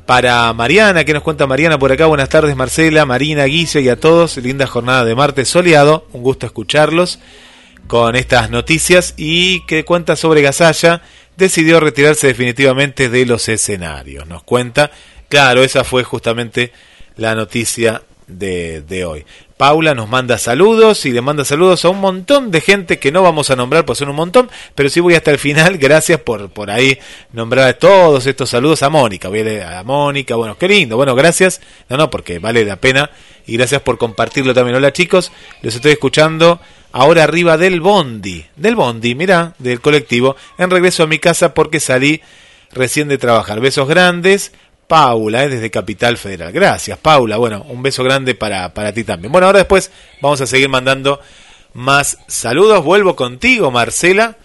Para 0.05 0.51
Mariana, 0.53 1.03
que 1.03 1.13
nos 1.13 1.23
cuenta 1.23 1.47
Mariana 1.47 1.79
por 1.79 1.91
acá. 1.91 2.05
Buenas 2.05 2.29
tardes 2.29 2.55
Marcela, 2.55 3.05
Marina, 3.05 3.45
Guille 3.45 3.81
y 3.81 3.89
a 3.89 3.99
todos. 3.99 4.37
Linda 4.37 4.67
jornada 4.67 5.05
de 5.05 5.15
martes 5.15 5.49
soleado. 5.49 6.07
Un 6.13 6.23
gusto 6.23 6.45
escucharlos 6.45 7.19
con 7.87 8.15
estas 8.15 8.49
noticias 8.49 9.13
y 9.17 9.61
que 9.61 9.85
cuenta 9.85 10.15
sobre 10.15 10.41
Gasalla 10.41 11.01
decidió 11.37 11.79
retirarse 11.79 12.27
definitivamente 12.27 13.09
de 13.09 13.25
los 13.25 13.49
escenarios. 13.49 14.27
Nos 14.27 14.43
cuenta, 14.43 14.91
claro, 15.29 15.63
esa 15.63 15.83
fue 15.83 16.03
justamente 16.03 16.71
la 17.15 17.35
noticia 17.35 18.01
de, 18.27 18.81
de, 18.81 19.05
hoy. 19.05 19.25
Paula 19.57 19.95
nos 19.95 20.09
manda 20.09 20.37
saludos 20.37 21.05
y 21.05 21.11
le 21.11 21.21
manda 21.21 21.45
saludos 21.45 21.85
a 21.85 21.89
un 21.89 22.01
montón 22.01 22.51
de 22.51 22.59
gente 22.59 22.99
que 22.99 23.13
no 23.13 23.23
vamos 23.23 23.49
a 23.49 23.55
nombrar, 23.55 23.85
pues 23.85 23.99
son 23.99 24.09
un 24.09 24.17
montón, 24.17 24.49
pero 24.75 24.89
sí 24.89 24.99
voy 24.99 25.15
hasta 25.15 25.31
el 25.31 25.39
final. 25.39 25.77
Gracias 25.79 26.19
por, 26.19 26.49
por 26.49 26.69
ahí 26.69 26.99
nombrar 27.31 27.75
todos 27.75 28.27
estos 28.27 28.49
saludos 28.49 28.83
a 28.83 28.89
Mónica. 28.89 29.29
Voy 29.29 29.47
a, 29.47 29.79
a 29.79 29.83
Mónica, 29.83 30.35
bueno, 30.35 30.57
qué 30.57 30.67
lindo, 30.67 30.97
bueno, 30.97 31.15
gracias. 31.15 31.61
No, 31.87 31.95
no, 31.95 32.09
porque 32.09 32.39
vale 32.39 32.65
la 32.65 32.75
pena 32.75 33.09
y 33.47 33.55
gracias 33.55 33.81
por 33.81 33.97
compartirlo 33.97 34.53
también. 34.53 34.75
Hola 34.75 34.91
chicos, 34.91 35.31
los 35.61 35.73
estoy 35.73 35.93
escuchando 35.93 36.59
ahora 36.91 37.23
arriba 37.23 37.57
del 37.57 37.79
bondi, 37.79 38.45
del 38.57 38.75
bondi, 38.75 39.15
mira, 39.15 39.53
del 39.59 39.79
colectivo, 39.79 40.35
en 40.57 40.69
regreso 40.69 41.03
a 41.03 41.07
mi 41.07 41.19
casa 41.19 41.53
porque 41.53 41.79
salí 41.79 42.21
recién 42.73 43.07
de 43.07 43.17
trabajar. 43.17 43.61
Besos 43.61 43.87
grandes. 43.87 44.51
Paula, 44.87 45.43
eh, 45.43 45.49
desde 45.49 45.71
Capital 45.71 46.17
Federal. 46.17 46.51
Gracias, 46.51 46.97
Paula. 46.97 47.37
Bueno, 47.37 47.65
un 47.69 47.81
beso 47.81 48.03
grande 48.03 48.35
para, 48.35 48.73
para 48.73 48.93
ti 48.93 49.03
también. 49.03 49.31
Bueno, 49.31 49.47
ahora 49.47 49.59
después 49.59 49.91
vamos 50.21 50.41
a 50.41 50.47
seguir 50.47 50.69
mandando 50.69 51.19
más 51.73 52.17
saludos. 52.27 52.83
Vuelvo 52.83 53.15
contigo, 53.15 53.71
Marcela. 53.71 54.35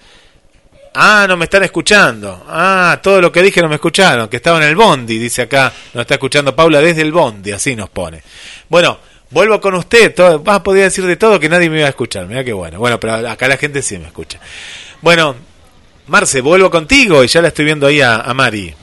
Ah, 0.95 1.26
no 1.28 1.36
me 1.36 1.45
están 1.45 1.62
escuchando. 1.62 2.45
Ah, 2.49 2.99
todo 3.03 3.20
lo 3.20 3.30
que 3.30 3.43
dije 3.43 3.62
no 3.62 3.68
me 3.68 3.76
escucharon, 3.76 4.28
que 4.28 4.36
estaba 4.36 4.59
en 4.59 4.64
el 4.64 4.76
bondi, 4.76 5.18
dice 5.18 5.43
acá. 5.43 5.72
Nos 5.95 6.03
está 6.03 6.14
escuchando 6.14 6.55
Paula 6.57 6.80
desde 6.80 7.03
el 7.03 7.12
bondi, 7.12 7.53
así 7.53 7.76
nos 7.76 7.91
pone. 7.91 8.22
Bueno, 8.68 8.99
vuelvo 9.30 9.61
con 9.61 9.74
usted. 9.74 10.14
Todo, 10.14 10.43
ah, 10.47 10.62
podía 10.62 10.84
decir 10.84 11.07
de 11.07 11.16
todo 11.16 11.38
que 11.38 11.49
nadie 11.49 11.70
me 11.70 11.78
iba 11.78 11.86
a 11.86 11.91
escuchar. 11.91 12.26
Mira 12.26 12.43
qué 12.43 12.53
bueno. 12.53 12.78
Bueno, 12.78 12.99
pero 12.99 13.28
acá 13.28 13.47
la 13.47 13.57
gente 13.57 13.82
sí 13.82 13.99
me 13.99 14.07
escucha. 14.07 14.41
Bueno, 15.01 15.36
Marce, 16.09 16.41
vuelvo 16.41 16.70
contigo 16.70 17.22
y 17.22 17.28
ya 17.28 17.41
la 17.41 17.49
estoy 17.49 17.66
viendo 17.66 17.86
ahí 17.86 18.01
a, 18.01 18.16
a 18.16 18.34
Mari. 18.34 18.74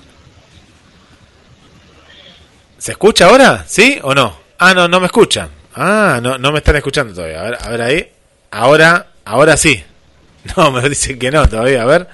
¿Se 2.78 2.92
escucha 2.92 3.28
ahora? 3.28 3.66
¿Sí 3.68 4.00
o 4.04 4.14
no? 4.14 4.38
Ah, 4.60 4.74
no, 4.74 4.88
no 4.88 5.00
me 5.00 5.08
escuchan. 5.08 5.50
Ah, 5.76 6.20
no, 6.22 6.38
no 6.38 6.52
me 6.52 6.60
están 6.60 6.76
escuchando 6.76 7.14
todavía. 7.14 7.42
A 7.42 7.44
ver, 7.44 7.58
a 7.62 7.70
ver 7.70 7.82
ahí. 7.82 8.12
Ahora, 8.52 9.08
ahora 9.26 9.58
sí. 9.58 9.84
No, 10.56 10.72
me 10.72 10.88
dicen 10.88 11.20
que 11.20 11.30
no 11.30 11.46
todavía. 11.48 11.82
A 11.82 11.86
ver. 11.86 12.08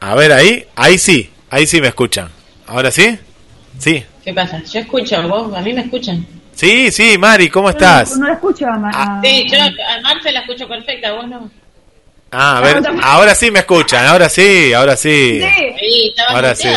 A 0.00 0.14
ver 0.14 0.32
ahí. 0.32 0.66
Ahí 0.76 0.98
sí. 0.98 1.30
Ahí 1.48 1.66
sí 1.66 1.80
me 1.80 1.88
escuchan. 1.88 2.28
¿Ahora 2.66 2.90
sí? 2.90 3.18
Sí. 3.78 4.04
¿Qué 4.22 4.34
pasa? 4.34 4.62
Yo 4.64 4.80
escucho, 4.80 5.26
vos, 5.28 5.54
a 5.54 5.62
mí 5.62 5.72
me 5.72 5.80
escuchan. 5.80 6.26
Sí, 6.54 6.90
sí, 6.90 7.16
Mari, 7.16 7.48
¿cómo 7.48 7.70
estás? 7.70 8.12
No, 8.12 8.18
no 8.18 8.26
la 8.28 8.34
escucho 8.34 8.66
a, 8.66 8.78
Mar 8.78 8.92
ah, 8.94 9.20
Sí, 9.24 9.46
yo 9.50 9.58
a 9.58 10.00
Marce 10.02 10.30
la 10.30 10.40
escucho 10.40 10.68
perfecta, 10.68 11.12
vos 11.12 11.26
no. 11.26 11.50
Ah, 12.34 12.56
a 12.56 12.60
ver, 12.62 12.82
ahora 13.02 13.34
sí 13.34 13.50
me 13.50 13.58
escuchan, 13.58 14.06
ahora 14.06 14.30
sí, 14.30 14.72
ahora 14.72 14.96
sí. 14.96 15.42
Sí, 15.78 16.08
estaba 16.08 16.30
ahora 16.30 16.54
sí. 16.54 16.68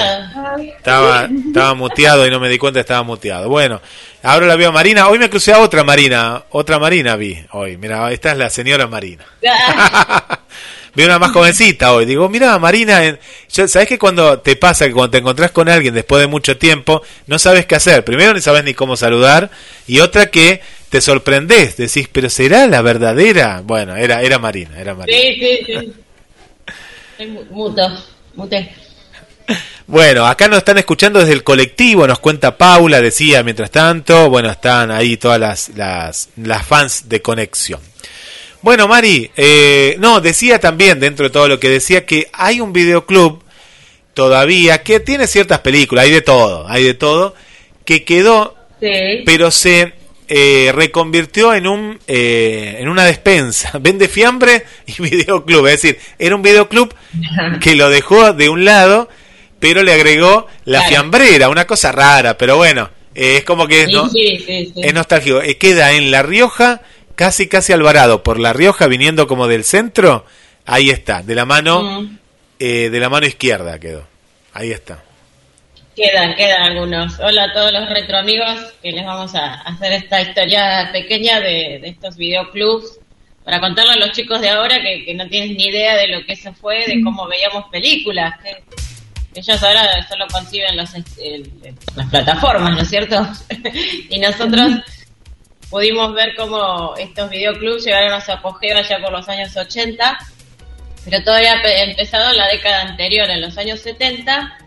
Estaba, 0.76 1.30
estaba 1.48 1.74
muteado 1.74 2.28
y 2.28 2.30
no 2.30 2.42
me 2.42 2.50
di 2.50 2.58
cuenta 2.58 2.80
que 2.80 2.82
estaba 2.82 3.04
muteado. 3.04 3.48
Bueno, 3.48 3.82
ahora 4.22 4.48
la 4.48 4.58
veo 4.58 4.68
a 4.68 4.72
Marina. 4.74 5.08
Hoy 5.08 5.18
me 5.18 5.30
crucé 5.30 5.54
a 5.54 5.60
otra 5.60 5.86
Marina, 5.86 6.44
otra 6.50 6.78
Marina 6.78 7.16
vi 7.16 7.42
hoy. 7.52 7.78
Mira, 7.78 8.12
esta 8.12 8.34
es 8.34 8.38
la 8.38 8.50
señora 8.50 8.88
Marina. 8.88 9.24
vi 10.94 11.06
una 11.06 11.20
más 11.20 11.32
jovencita 11.32 11.94
hoy. 11.94 12.04
Digo, 12.04 12.28
mira, 12.28 12.60
Marina, 12.60 13.18
¿sabes 13.48 13.88
que 13.88 13.98
cuando 13.98 14.40
te 14.40 14.58
pasa 14.58 14.88
que 14.88 14.94
cuando 14.94 15.12
te 15.12 15.20
encontrás 15.20 15.52
con 15.52 15.70
alguien 15.70 15.94
después 15.94 16.20
de 16.20 16.28
mucho 16.28 16.58
tiempo, 16.58 17.02
no 17.28 17.40
sabes 17.40 17.66
qué 17.66 17.76
hacer? 17.76 18.04
Primero, 18.04 18.34
ni 18.34 18.42
sabes 18.42 18.66
ni 18.66 18.74
cómo 18.74 18.98
saludar. 18.98 19.50
Y 19.88 20.02
otra 20.02 20.26
que 20.26 20.62
te 20.90 21.02
sorprendés, 21.02 21.78
decís, 21.78 22.08
pero 22.12 22.30
¿será 22.30 22.68
la 22.68 22.82
verdadera? 22.82 23.62
Bueno, 23.64 23.96
era, 23.96 24.22
era 24.22 24.40
Marina, 24.40 24.80
era 24.80 24.94
Marina. 24.94 25.18
Sí, 25.18 25.36
sí, 25.40 25.60
sí. 25.66 25.94
Estoy 27.18 27.46
muto, 27.50 27.82
muté. 28.36 28.72
Bueno, 29.88 30.26
acá 30.26 30.48
nos 30.48 30.58
están 30.60 30.80
escuchando 30.80 31.20
desde 31.20 31.34
el 31.34 31.44
colectivo, 31.44 32.08
nos 32.08 32.20
cuenta 32.20 32.58
Paula, 32.58 33.00
decía 33.02 33.44
mientras 33.44 33.70
tanto, 33.70 34.30
bueno, 34.30 34.50
están 34.50 34.90
ahí 34.90 35.18
todas 35.18 35.40
las, 35.40 35.70
las, 35.76 36.30
las 36.38 36.66
fans 36.66 37.08
de 37.08 37.22
conexión. 37.22 37.80
Bueno, 38.62 38.88
Mari, 38.88 39.30
eh, 39.38 39.96
no, 40.00 40.22
decía 40.22 40.60
también, 40.60 41.00
dentro 41.00 41.26
de 41.26 41.30
todo 41.30 41.48
lo 41.48 41.60
que 41.60 41.70
decía, 41.70 42.04
que 42.06 42.30
hay 42.34 42.62
un 42.62 42.74
videoclub 42.74 43.44
todavía 44.16 44.82
que 44.82 45.00
tiene 45.00 45.28
ciertas 45.28 45.60
películas, 45.60 46.06
hay 46.06 46.12
de 46.12 46.22
todo, 46.22 46.68
hay 46.68 46.84
de 46.84 46.94
todo, 46.96 47.36
que 47.86 48.04
quedó, 48.04 48.56
Sí. 48.82 49.22
pero 49.26 49.52
se 49.52 49.94
eh, 50.28 50.72
reconvirtió 50.74 51.54
en 51.54 51.68
un 51.68 52.00
eh, 52.08 52.78
en 52.80 52.90
una 52.90 53.04
despensa, 53.06 53.78
vende 53.80 54.08
fiambre 54.08 54.66
y 54.88 55.02
videoclub, 55.02 55.66
es 55.68 55.82
decir, 55.82 56.00
era 56.20 56.36
un 56.36 56.42
videoclub 56.42 56.94
que 57.62 57.76
lo 57.76 57.90
dejó 57.90 58.34
de 58.34 58.50
un 58.50 58.66
lado, 58.66 59.08
pero 59.60 59.84
le 59.84 59.94
agregó 59.94 60.48
la 60.66 60.80
Claro. 60.80 60.90
fiambrera, 60.90 61.50
una 61.50 61.66
cosa 61.68 61.92
rara, 61.92 62.38
pero 62.38 62.58
bueno, 62.58 62.90
eh, 63.14 63.38
es 63.38 63.44
como 63.46 63.68
que 63.68 63.82
es, 63.84 63.88
Sí, 63.88 63.94
no- 63.94 64.10
sí, 64.10 64.38
sí, 64.46 64.72
sí. 64.76 64.82
es 64.84 64.94
nostálgico. 64.94 65.42
Eh, 65.42 65.58
queda 65.58 65.94
en 65.94 66.12
La 66.12 66.22
Rioja, 66.24 66.82
casi 67.16 67.48
casi 67.48 67.72
Alvarado, 67.72 68.24
por 68.24 68.40
La 68.40 68.52
Rioja 68.52 68.88
viniendo 68.88 69.26
como 69.28 69.48
del 69.48 69.64
centro, 69.64 70.26
ahí 70.66 70.90
está, 70.90 71.22
de 71.24 71.34
la 71.36 71.46
mano 71.46 72.02
Mm. 72.02 72.18
eh, 72.60 72.90
de 72.90 73.00
la 73.00 73.08
mano 73.10 73.26
izquierda 73.26 73.80
quedó. 73.80 74.06
Ahí 74.54 74.72
está. 74.72 75.04
Quedan, 75.96 76.36
quedan 76.36 76.62
algunos. 76.62 77.18
Hola 77.20 77.46
a 77.46 77.54
todos 77.54 77.72
los 77.72 77.90
retro 77.90 78.18
amigos 78.18 78.74
que 78.84 78.92
les 78.92 79.06
vamos 79.06 79.34
a 79.34 79.54
hacer 79.62 79.94
esta 79.94 80.22
historia 80.22 80.90
pequeña 80.92 81.40
de, 81.40 81.78
estos 81.84 82.18
videoclubs 82.18 83.00
para 83.46 83.62
contarle 83.62 83.94
a 83.94 84.06
los 84.06 84.12
chicos 84.12 84.42
de 84.42 84.50
ahora 84.50 84.82
que, 84.82 85.14
no 85.14 85.26
tienen 85.30 85.56
ni 85.56 85.68
idea 85.68 85.96
de 85.96 86.10
lo 86.10 86.26
que 86.26 86.34
eso 86.34 86.54
fue, 86.54 86.86
de 86.86 87.02
cómo 87.02 87.26
veíamos 87.28 87.70
películas. 87.72 88.34
Que 88.44 88.62
ellos 89.40 89.64
ahora 89.64 90.06
solo 90.10 90.26
conciben 90.28 90.76
los, 90.76 90.90
el- 90.96 91.50
las 91.96 92.10
plataformas, 92.10 92.74
¿no 92.74 92.82
es 92.82 92.90
cierto? 92.90 93.26
y 94.10 94.20
nosotros 94.20 94.72
pudimos 95.70 96.14
ver 96.14 96.36
cómo 96.36 96.94
estos 96.98 97.30
videoclubs 97.30 97.86
llegaron 97.86 98.12
a 98.12 98.20
su 98.20 98.34
apogeo 98.34 98.78
allá 98.78 99.00
por 99.02 99.14
los 99.14 99.30
años 99.30 99.56
80, 99.56 100.18
pero 101.06 101.24
todavía 101.24 101.54
empezado 101.64 102.32
en 102.32 102.38
la 102.38 102.48
década 102.48 102.82
anterior, 102.82 103.30
en 103.30 103.40
los 103.40 103.58
años 103.58 103.80
70 103.80 104.58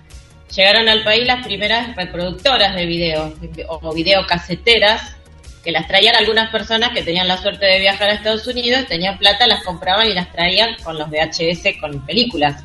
llegaron 0.54 0.88
al 0.88 1.02
país 1.04 1.26
las 1.26 1.44
primeras 1.44 1.94
reproductoras 1.96 2.74
de 2.74 2.86
video 2.86 3.34
o 3.68 3.92
videocaseteras 3.94 5.14
que 5.62 5.72
las 5.72 5.86
traían 5.86 6.14
algunas 6.16 6.50
personas 6.50 6.90
que 6.90 7.02
tenían 7.02 7.28
la 7.28 7.36
suerte 7.36 7.66
de 7.66 7.80
viajar 7.80 8.08
a 8.10 8.14
Estados 8.14 8.46
Unidos, 8.46 8.86
tenían 8.86 9.18
plata, 9.18 9.46
las 9.46 9.62
compraban 9.64 10.06
y 10.08 10.14
las 10.14 10.30
traían 10.32 10.76
con 10.82 10.96
los 10.98 11.10
VHS 11.10 11.78
con 11.80 12.04
películas. 12.06 12.64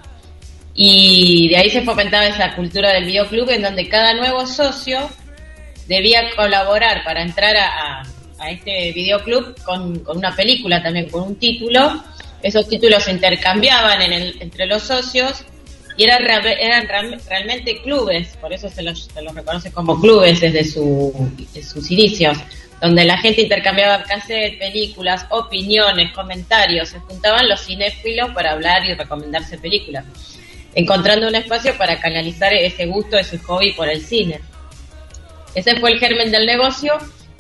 Y 0.76 1.50
de 1.50 1.58
ahí 1.58 1.70
se 1.70 1.82
fomentaba 1.82 2.26
esa 2.26 2.56
cultura 2.56 2.92
del 2.94 3.06
videoclub 3.06 3.50
en 3.50 3.62
donde 3.62 3.88
cada 3.90 4.14
nuevo 4.14 4.46
socio 4.48 5.10
debía 5.88 6.30
colaborar 6.36 7.04
para 7.04 7.22
entrar 7.22 7.56
a, 7.58 7.68
a- 8.00 8.04
a 8.40 8.50
este 8.52 8.92
videoclub 8.94 9.56
con, 9.64 10.00
con 10.00 10.18
una 10.18 10.36
película 10.36 10.82
también, 10.82 11.10
con 11.10 11.24
un 11.24 11.36
título. 11.38 12.04
Esos 12.42 12.68
títulos 12.68 13.04
se 13.04 13.12
intercambiaban 13.12 14.02
en 14.02 14.14
el- 14.14 14.38
entre 14.42 14.66
los 14.66 14.84
socios 14.84 15.46
y 15.98 16.04
eran, 16.06 16.24
eran 16.24 16.88
real- 16.88 17.22
realmente 17.30 17.82
clubes, 17.82 18.36
por 18.42 18.52
eso 18.54 18.70
se 18.70 18.82
los, 18.82 19.06
se 19.14 19.22
los 19.22 19.34
reconoce 19.36 19.72
como 19.72 20.00
clubes 20.00 20.42
desde, 20.42 20.64
su, 20.64 21.14
sus 21.62 21.92
inicios, 21.92 22.38
donde 22.82 23.06
la 23.06 23.18
gente 23.18 23.42
intercambiaba 23.42 24.04
cassette, 24.04 24.58
películas, 24.60 25.26
opiniones, 25.30 26.12
comentarios, 26.12 26.90
se 26.90 27.00
juntaban 27.00 27.48
los 27.48 27.62
cinéfilos 27.66 28.32
para 28.32 28.52
hablar 28.52 28.86
y 28.86 28.94
recomendarse 28.94 29.58
películas, 29.58 30.04
encontrando 30.76 31.28
un 31.28 31.36
espacio 31.36 31.78
para 31.78 32.00
canalizar 32.00 32.52
ese 32.54 32.86
gusto, 32.88 33.18
ese 33.18 33.38
hobby 33.40 33.72
por 33.74 33.88
el 33.88 34.02
cine. 34.02 34.42
Ese 35.56 35.80
fue 35.80 35.92
el 35.92 36.00
germen 36.00 36.32
del 36.32 36.46
negocio 36.48 36.94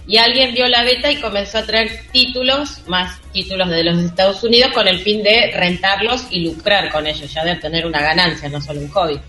y 0.05 0.17
alguien 0.17 0.53
vio 0.53 0.67
la 0.67 0.83
beta 0.83 1.11
y 1.11 1.21
comenzó 1.21 1.59
a 1.59 1.63
traer 1.63 2.01
títulos, 2.11 2.81
más 2.87 3.21
títulos 3.31 3.69
de 3.69 3.83
los 3.83 3.99
Estados 3.99 4.43
Unidos, 4.43 4.71
con 4.73 4.87
el 4.87 4.99
fin 4.99 5.23
de 5.23 5.51
rentarlos 5.55 6.27
y 6.29 6.41
lucrar 6.41 6.91
con 6.91 7.07
ellos, 7.07 7.33
ya 7.33 7.43
de 7.43 7.53
obtener 7.53 7.85
una 7.85 8.01
ganancia, 8.01 8.49
no 8.49 8.61
solo 8.61 8.81
un 8.81 8.89
hobby. 8.89 9.19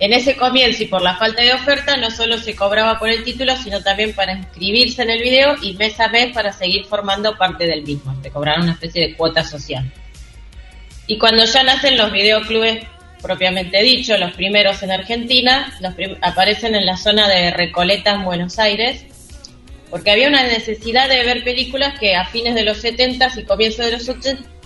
En 0.00 0.12
ese 0.12 0.36
comienzo 0.36 0.84
y 0.84 0.86
por 0.86 1.02
la 1.02 1.16
falta 1.16 1.42
de 1.42 1.52
oferta, 1.52 1.96
no 1.96 2.12
solo 2.12 2.38
se 2.38 2.54
cobraba 2.54 3.00
por 3.00 3.08
el 3.08 3.24
título, 3.24 3.56
sino 3.56 3.82
también 3.82 4.12
para 4.14 4.32
inscribirse 4.32 5.02
en 5.02 5.10
el 5.10 5.20
video 5.20 5.56
y 5.60 5.74
mes 5.74 5.98
a 5.98 6.06
mes 6.08 6.32
para 6.32 6.52
seguir 6.52 6.84
formando 6.84 7.36
parte 7.36 7.66
del 7.66 7.82
mismo. 7.82 8.16
Te 8.22 8.30
cobraron 8.30 8.62
una 8.62 8.72
especie 8.74 9.08
de 9.08 9.14
cuota 9.16 9.42
social. 9.42 9.90
Y 11.08 11.18
cuando 11.18 11.44
ya 11.44 11.64
nacen 11.64 11.96
los 11.96 12.12
videoclubes 12.12 12.86
propiamente 13.20 13.82
dicho, 13.82 14.16
los 14.18 14.32
primeros 14.34 14.80
en 14.84 14.92
Argentina, 14.92 15.76
aparecen 16.22 16.76
en 16.76 16.86
la 16.86 16.96
zona 16.96 17.28
de 17.28 17.50
Recoleta, 17.50 18.12
en 18.12 18.24
Buenos 18.24 18.60
Aires, 18.60 19.04
porque 19.90 20.10
había 20.10 20.28
una 20.28 20.42
necesidad 20.42 21.08
de 21.08 21.24
ver 21.24 21.44
películas 21.44 21.98
que 21.98 22.14
a 22.14 22.26
fines 22.26 22.54
de 22.54 22.64
los 22.64 22.78
70 22.78 23.28
y 23.36 23.44
comienzos 23.44 23.86
de 23.86 23.92
los 23.92 24.08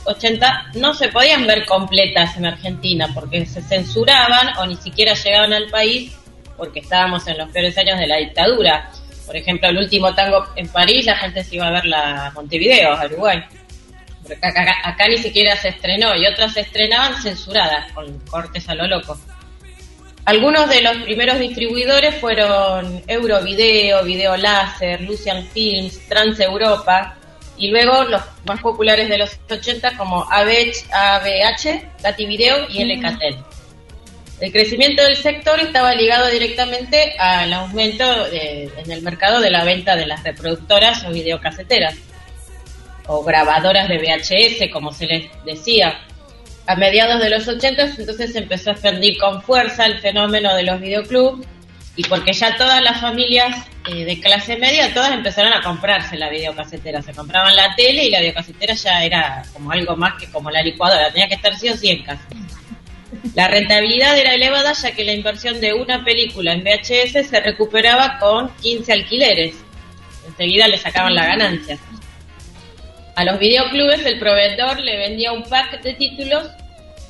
80 0.05 0.73
no 0.75 0.95
se 0.95 1.09
podían 1.09 1.47
ver 1.47 1.65
completas 1.65 2.37
en 2.37 2.47
Argentina, 2.47 3.09
porque 3.15 3.47
se 3.47 3.63
censuraban 3.63 4.57
o 4.59 4.67
ni 4.67 4.77
siquiera 4.77 5.15
llegaban 5.15 5.53
al 5.53 5.69
país 5.69 6.13
porque 6.57 6.81
estábamos 6.81 7.27
en 7.27 7.39
los 7.39 7.51
peores 7.51 7.77
años 7.79 7.99
de 7.99 8.07
la 8.07 8.19
dictadura. 8.19 8.91
Por 9.27 9.37
ejemplo, 9.37 9.69
el 9.69 9.79
último 9.79 10.15
tango 10.15 10.47
en 10.57 10.69
París, 10.69 11.07
la 11.07 11.17
gente 11.17 11.43
se 11.43 11.57
iba 11.57 11.67
a 11.67 11.71
ver 11.73 11.85
la 11.87 12.31
Montevideo, 12.35 12.93
a 12.93 13.07
Uruguay. 13.07 13.43
acá, 14.41 15.09
ni 15.09 15.19
siquiera 15.19 15.57
se 15.57 15.71
estrenó 15.71 16.15
y 16.15 16.27
otras 16.27 16.53
se 16.53 16.61
estrenaban 16.61 17.21
censuradas, 17.21 17.91
con 17.93 18.19
cortes 18.21 18.69
a 18.69 18.75
lo 18.75 18.87
loco. 18.87 19.19
Algunos 20.25 20.69
de 20.69 20.83
los 20.83 20.99
primeros 20.99 21.41
distribuidores 21.41 22.15
fueron 22.21 23.03
Eurovideo, 23.09 24.05
Video 24.05 24.37
Láser, 24.37 25.01
Lucian 25.01 25.45
Films, 25.49 25.99
Trans 26.09 26.39
Europa 26.39 27.17
y 27.57 27.69
luego 27.71 28.05
los 28.05 28.23
más 28.47 28.61
populares 28.61 29.09
de 29.09 29.19
los 29.19 29.37
80 29.51 29.97
como 29.97 30.23
ABH, 30.31 30.87
ABH 30.93 32.17
Video 32.19 32.69
y 32.69 32.85
LKTEL. 32.85 33.37
El 34.41 34.53
crecimiento 34.53 35.03
del 35.03 35.17
sector 35.17 35.59
estaba 35.61 35.93
ligado 35.95 36.29
directamente 36.29 37.17
al 37.19 37.53
aumento 37.53 38.05
en 38.33 38.91
el 38.91 39.03
mercado 39.03 39.41
de 39.41 39.51
la 39.51 39.65
venta 39.65 39.97
de 39.97 40.07
las 40.07 40.23
reproductoras 40.23 41.05
o 41.05 41.11
videocaseteras 41.11 41.97
o 43.07 43.25
grabadoras 43.25 43.89
de 43.89 43.99
VHS, 43.99 44.73
como 44.73 44.93
se 44.93 45.07
les 45.07 45.45
decía 45.45 46.01
a 46.67 46.77
mediados 46.77 47.21
de 47.21 47.31
los 47.31 47.49
80 47.49 47.83
entonces 47.99 48.35
empezó 48.37 48.71
a 48.71 48.73
expandir 48.75 49.19
con 49.19 49.43
fuerza 49.43 49.87
el 49.87 49.99
fenómeno 50.01 50.55
de 50.55 50.63
los 50.63 50.81
videoclubs 50.81 51.47
y 51.97 52.05
porque 52.05 52.33
ya 52.33 52.57
todas 52.57 52.81
las 52.83 53.01
familias 53.01 53.67
eh, 53.89 54.05
de 54.05 54.21
clase 54.21 54.57
media, 54.57 54.95
todas 54.95 55.13
empezaron 55.13 55.53
a 55.53 55.61
comprarse 55.61 56.17
la 56.17 56.31
videocasetera. 56.31 57.03
Se 57.03 57.13
compraban 57.13 57.55
la 57.55 57.75
tele 57.75 58.05
y 58.05 58.11
la 58.11 58.21
videocasetera 58.21 58.75
ya 58.75 59.05
era 59.05 59.43
como 59.53 59.73
algo 59.73 59.97
más 59.97 60.15
que 60.19 60.31
como 60.31 60.51
la 60.51 60.63
licuadora, 60.63 61.11
tenía 61.11 61.29
que 61.29 61.35
estar 61.35 61.55
sí 61.57 61.69
o 61.69 61.77
sí 61.77 61.91
en 61.91 62.03
casa. 62.03 62.27
La 63.35 63.49
rentabilidad 63.49 64.17
era 64.17 64.35
elevada 64.35 64.73
ya 64.73 64.93
que 64.93 65.05
la 65.05 65.13
inversión 65.13 65.61
de 65.61 65.75
una 65.75 66.03
película 66.05 66.53
en 66.53 66.65
VHS 66.65 67.29
se 67.29 67.41
recuperaba 67.41 68.19
con 68.19 68.51
15 68.57 68.93
alquileres. 68.93 69.55
Enseguida 70.27 70.69
le 70.69 70.79
sacaban 70.79 71.15
la 71.15 71.27
ganancia. 71.27 71.79
A 73.15 73.25
los 73.25 73.39
videoclubes 73.39 74.05
el 74.07 74.19
proveedor 74.19 74.81
le 74.81 74.97
vendía 74.97 75.33
un 75.33 75.43
pack 75.43 75.83
de 75.83 75.95
títulos 75.95 76.45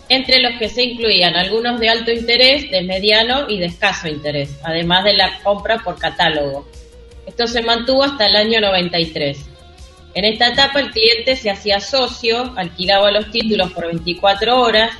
entre 0.09 0.41
los 0.41 0.59
que 0.59 0.69
se 0.69 0.83
incluían 0.83 1.37
algunos 1.37 1.79
de 1.79 1.89
alto 1.89 2.11
interés, 2.11 2.71
de 2.71 2.83
mediano 2.83 3.49
y 3.49 3.59
de 3.59 3.67
escaso 3.67 4.09
interés, 4.09 4.59
además 4.63 5.05
de 5.05 5.15
la 5.15 5.39
compra 5.43 5.79
por 5.79 5.99
catálogo. 5.99 6.69
Esto 7.27 7.47
se 7.47 7.63
mantuvo 7.63 8.03
hasta 8.03 8.27
el 8.27 8.37
año 8.37 8.61
93. 8.61 9.39
En 10.15 10.25
esta 10.25 10.49
etapa 10.49 10.81
el 10.81 10.91
cliente 10.91 11.37
se 11.37 11.51
hacía 11.51 11.81
socio, 11.81 12.53
alquilaba 12.57 13.11
los 13.11 13.31
títulos 13.31 13.73
por 13.73 13.87
24 13.87 14.61
horas, 14.61 14.91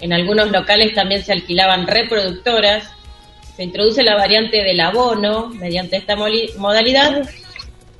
en 0.00 0.12
algunos 0.12 0.50
locales 0.50 0.94
también 0.94 1.24
se 1.24 1.32
alquilaban 1.32 1.86
reproductoras, 1.86 2.88
se 3.56 3.64
introduce 3.64 4.02
la 4.02 4.16
variante 4.16 4.62
del 4.62 4.80
abono 4.80 5.48
mediante 5.48 5.96
esta 5.96 6.14
modalidad 6.16 7.22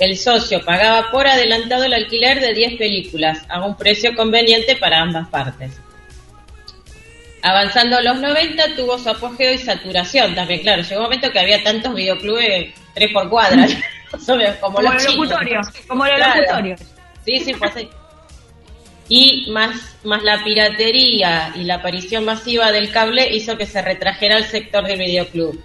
el 0.04 0.16
socio 0.16 0.64
pagaba 0.64 1.10
por 1.10 1.26
adelantado 1.26 1.84
el 1.84 1.94
alquiler 1.94 2.40
de 2.40 2.54
10 2.54 2.76
películas 2.76 3.42
a 3.48 3.64
un 3.64 3.76
precio 3.76 4.14
conveniente 4.14 4.76
para 4.76 5.00
ambas 5.00 5.28
partes. 5.28 5.72
Avanzando 7.42 7.96
a 7.96 8.02
los 8.02 8.20
90 8.20 8.76
tuvo 8.76 8.98
su 8.98 9.10
apogeo 9.10 9.52
y 9.52 9.58
saturación 9.58 10.34
también, 10.34 10.60
claro, 10.60 10.82
llegó 10.82 11.00
un 11.00 11.04
momento 11.04 11.30
que 11.30 11.40
había 11.40 11.62
tantos 11.62 11.94
videoclubes 11.94 12.72
tres 12.94 13.12
por 13.12 13.28
cuadra, 13.28 13.66
como, 14.60 14.80
los 14.80 15.04
locutorios, 15.04 15.68
como 15.88 16.06
los 16.06 16.18
locutorios. 16.18 16.80
Sí, 17.24 17.40
sí, 17.40 17.54
pues 17.54 17.70
así. 17.74 17.88
Y 19.08 19.50
más, 19.50 19.96
más 20.04 20.22
la 20.22 20.42
piratería 20.44 21.52
y 21.54 21.64
la 21.64 21.76
aparición 21.76 22.24
masiva 22.24 22.70
del 22.70 22.92
cable 22.92 23.34
hizo 23.34 23.58
que 23.58 23.66
se 23.66 23.82
retrajera 23.82 24.38
el 24.38 24.44
sector 24.44 24.86
del 24.86 24.98
videoclub 24.98 25.62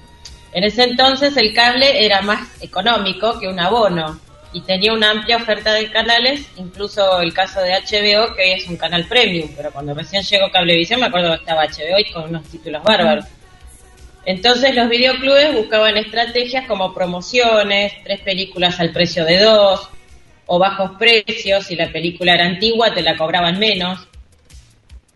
en 0.57 0.63
ese 0.63 0.83
entonces 0.83 1.35
el 1.37 1.53
cable 1.53 2.03
era 2.03 2.21
más 2.21 2.47
económico 2.61 3.39
que 3.39 3.47
un 3.47 3.59
abono 3.59 4.19
y 4.53 4.61
tenía 4.61 4.93
una 4.93 5.11
amplia 5.11 5.37
oferta 5.37 5.73
de 5.73 5.91
canales, 5.91 6.47
incluso 6.57 7.21
el 7.21 7.33
caso 7.33 7.61
de 7.61 7.71
HBO, 7.71 8.33
que 8.33 8.43
hoy 8.43 8.51
es 8.51 8.67
un 8.67 8.77
canal 8.77 9.05
premium, 9.05 9.49
pero 9.55 9.71
cuando 9.71 9.93
recién 9.93 10.23
llegó 10.23 10.49
Cablevisión 10.51 10.99
me 10.99 11.07
acuerdo 11.07 11.31
que 11.31 11.39
estaba 11.39 11.65
HBO 11.65 11.99
y 11.99 12.11
con 12.11 12.23
unos 12.23 12.43
títulos 12.47 12.83
bárbaros. 12.83 13.25
Entonces 14.25 14.75
los 14.75 14.89
videoclubes 14.89 15.53
buscaban 15.53 15.97
estrategias 15.97 16.67
como 16.67 16.93
promociones, 16.93 17.93
tres 18.03 18.21
películas 18.21 18.79
al 18.79 18.91
precio 18.91 19.25
de 19.25 19.39
dos, 19.39 19.89
o 20.45 20.59
bajos 20.59 20.91
precios, 20.97 21.65
si 21.65 21.75
la 21.75 21.91
película 21.91 22.33
era 22.33 22.45
antigua 22.45 22.93
te 22.93 23.01
la 23.01 23.15
cobraban 23.17 23.59
menos. 23.59 24.07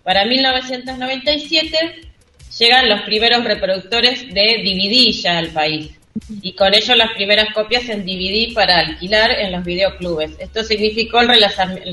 Para 0.03 0.25
1997 0.25 2.01
llegan 2.57 2.89
los 2.89 3.01
primeros 3.01 3.43
reproductores 3.43 4.34
de 4.34 4.61
DVD 4.63 5.11
ya 5.11 5.38
al 5.38 5.47
país 5.47 6.01
y 6.41 6.53
con 6.53 6.74
ello 6.74 6.95
las 6.95 7.12
primeras 7.12 7.53
copias 7.53 7.88
en 7.89 8.05
DVD 8.05 8.53
para 8.53 8.80
alquilar 8.80 9.32
en 9.32 9.51
los 9.51 9.64
videoclubes. 9.64 10.32
Esto 10.39 10.64
significó 10.64 11.22
el, 11.22 11.30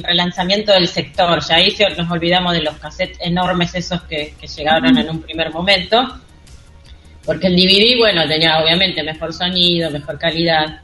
relanzamiento 0.03 0.73
del 0.73 0.89
sector, 0.89 1.41
ya 1.47 1.57
ahí 1.57 1.75
nos 1.97 2.11
olvidamos 2.11 2.53
de 2.53 2.63
los 2.63 2.77
cassettes 2.77 3.19
enormes 3.21 3.75
esos 3.75 4.03
que, 4.03 4.35
llegaron 4.57 4.97
en 4.99 5.09
un 5.11 5.23
primer 5.23 5.53
momento, 5.53 6.21
porque 7.25 7.47
el 7.47 7.57
DVD, 7.57 7.99
bueno, 7.99 8.27
tenía 8.27 8.59
obviamente 8.59 9.03
mejor 9.03 9.33
sonido, 9.33 9.91
mejor 9.91 10.19
calidad. 10.19 10.83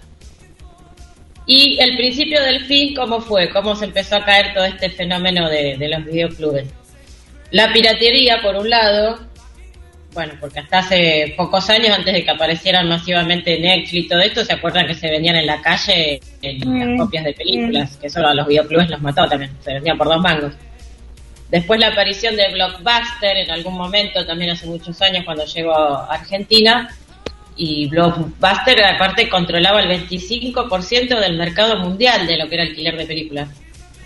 Y 1.47 1.79
el 1.81 1.97
principio 1.97 2.43
del 2.43 2.65
fin, 2.65 2.95
¿cómo 2.95 3.21
fue? 3.21 3.51
¿Cómo 3.51 3.75
se 3.77 3.87
empezó 3.87 4.17
a 4.17 4.25
caer 4.25 4.55
todo 4.55 4.65
este 4.65 4.91
fenómeno 4.91 5.49
de, 5.49 5.77
de 5.77 5.89
los 5.89 6.05
videoclubes? 6.05 6.67
La 7.51 7.73
piratería, 7.73 8.41
por 8.43 8.57
un 8.57 8.71
lado, 8.71 9.21
bueno, 10.15 10.35
porque 10.41 10.61
hasta 10.61 10.79
hace 10.79 11.35
pocos 11.37 11.69
años, 11.69 11.91
antes 11.91 12.15
de 12.15 12.25
que 12.25 12.31
aparecieran 12.31 12.89
masivamente 12.89 13.59
Netflix 13.59 13.93
y 13.93 14.09
todo 14.09 14.21
esto, 14.21 14.45
se 14.45 14.55
acuerdan 14.55 14.87
que 14.87 14.95
se 14.95 15.11
vendían 15.11 15.37
en 15.37 15.47
la 15.47 15.61
calle 15.61 16.21
en 16.41 16.61
las 16.95 16.99
copias 16.99 17.25
de 17.25 17.33
películas, 17.35 17.97
que 17.97 18.09
solo 18.09 18.29
a 18.29 18.35
los 18.35 18.47
videoclubes 18.47 18.89
los 18.89 19.03
mató 19.03 19.29
también, 19.29 19.51
se 19.61 19.75
vendían 19.75 19.99
por 19.99 20.07
dos 20.07 20.21
mangos. 20.21 20.53
Después 21.51 21.79
la 21.79 21.89
aparición 21.89 22.37
de 22.37 22.51
Blockbuster 22.53 23.37
en 23.37 23.51
algún 23.51 23.75
momento, 23.75 24.25
también 24.25 24.53
hace 24.53 24.67
muchos 24.67 25.01
años 25.03 25.25
cuando 25.25 25.45
llegó 25.45 25.75
a 25.75 26.07
Argentina, 26.15 26.89
y 27.57 27.87
Blockbuster 27.89 28.85
aparte 28.85 29.29
controlaba 29.29 29.81
el 29.83 30.09
25% 30.09 31.21
del 31.21 31.37
mercado 31.37 31.79
mundial 31.79 32.27
de 32.27 32.37
lo 32.39 32.49
que 32.49 32.55
era 32.55 32.65
alquiler 32.65 32.97
de 32.97 33.07
películas. 33.07 33.49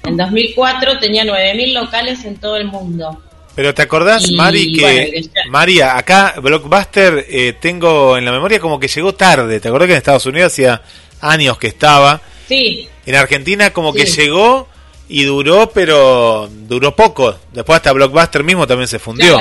En 0.04 0.16
2004 0.16 0.98
tenía 0.98 1.24
9.000 1.24 1.72
locales 1.72 2.24
en 2.24 2.36
todo 2.36 2.56
el 2.56 2.66
mundo 2.66 3.22
pero 3.58 3.74
¿te 3.74 3.82
acordás, 3.82 4.30
Mari, 4.30 4.72
que... 4.72 5.28
María, 5.48 5.98
acá 5.98 6.34
Blockbuster 6.40 7.26
eh, 7.28 7.54
tengo 7.60 8.16
en 8.16 8.24
la 8.24 8.30
memoria 8.30 8.60
como 8.60 8.78
que 8.78 8.86
llegó 8.86 9.16
tarde. 9.16 9.58
¿Te 9.58 9.66
acordás 9.66 9.88
que 9.88 9.94
en 9.94 9.98
Estados 9.98 10.26
Unidos 10.26 10.52
hacía 10.52 10.80
años 11.20 11.58
que 11.58 11.66
estaba? 11.66 12.20
Sí. 12.46 12.88
En 13.04 13.16
Argentina 13.16 13.72
como 13.72 13.92
que 13.92 14.04
llegó 14.04 14.68
y 15.08 15.24
duró, 15.24 15.70
pero 15.70 16.48
duró 16.48 16.94
poco. 16.94 17.36
Después 17.52 17.78
hasta 17.78 17.90
Blockbuster 17.90 18.44
mismo 18.44 18.64
también 18.64 18.86
se 18.86 19.00
fundió. 19.00 19.40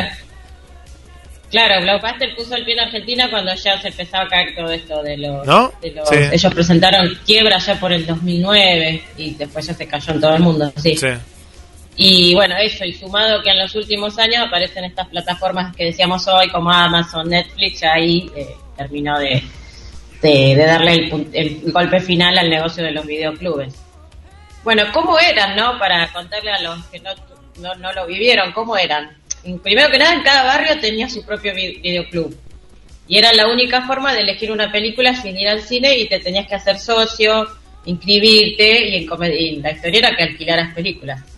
Claro. 1.52 1.80
Blockbuster 1.84 2.36
puso 2.36 2.56
el 2.56 2.66
pie 2.66 2.74
en 2.74 2.80
Argentina 2.80 3.30
cuando 3.30 3.54
ya 3.54 3.80
se 3.80 3.90
empezaba 3.90 4.24
a 4.24 4.28
caer 4.30 4.56
todo 4.56 4.72
esto 4.72 5.04
de 5.04 5.18
los... 5.18 5.46
¿No? 5.46 5.72
Ellos 5.84 6.54
presentaron 6.56 7.20
quiebra 7.24 7.60
ya 7.60 7.80
por 7.80 7.94
el 7.94 8.04
2009 8.04 9.04
y 9.18 9.36
después 9.36 9.68
ya 9.68 9.76
se 9.76 9.88
cayó 9.88 10.14
en 10.14 10.22
todo 10.22 10.36
el 10.36 10.42
mundo. 10.42 10.74
Sí. 10.76 10.98
sí. 10.98 11.06
Y 12.00 12.36
bueno, 12.36 12.56
eso, 12.58 12.86
y 12.86 12.94
sumado 12.94 13.42
que 13.42 13.50
en 13.50 13.58
los 13.58 13.74
últimos 13.74 14.20
años 14.20 14.46
aparecen 14.46 14.86
estas 14.86 15.08
plataformas 15.08 15.76
que 15.76 15.86
decíamos 15.86 16.28
hoy, 16.28 16.48
como 16.50 16.72
Amazon, 16.72 17.28
Netflix, 17.28 17.84
ahí 17.84 18.30
eh, 18.36 18.56
terminó 18.78 19.18
de, 19.18 19.44
darle 20.56 21.10
el, 21.34 21.72
golpe 21.72 22.00
final 22.00 22.38
al 22.38 22.52
negocio 22.52 22.84
de 22.84 22.92
los 22.92 23.04
videoclubes. 23.04 23.74
Bueno, 24.64 24.84
¿cómo 24.94 25.18
eran, 25.18 25.56
no? 25.56 25.80
Para 25.80 26.08
contarle 26.14 26.52
a 26.52 26.62
los 26.62 26.86
que 26.86 27.00
no, 27.00 27.74
no, 27.76 27.94
lo 27.94 28.06
vivieron, 28.06 28.52
¿cómo 28.52 28.78
eran? 28.78 29.18
Primero 29.64 29.90
que 29.90 29.98
nada, 29.98 30.14
en 30.14 30.22
cada 30.22 30.44
barrio 30.44 30.80
tenía 30.80 31.10
su 31.10 31.26
propio 31.26 31.56
videoclub. 31.56 32.38
Y 33.08 33.18
era 33.18 33.34
la 33.34 33.48
única 33.48 33.88
forma 33.88 34.14
de 34.14 34.22
elegir 34.22 34.52
una 34.52 34.72
película 34.72 35.16
sin 35.16 35.36
ir 35.36 35.48
al 35.48 35.62
cine 35.62 35.98
y 35.98 36.08
te 36.08 36.20
tenías 36.20 36.46
que 36.46 36.56
hacer 36.56 36.78
socio, 36.78 37.48
inscribirte 37.86 38.90
y, 38.90 38.98
en 38.98 39.34
y 39.34 39.56
la 39.62 39.72
historia 39.72 40.00
era 40.00 40.16
que 40.16 40.24
alquilaras 40.24 40.76
películas. 40.76 41.37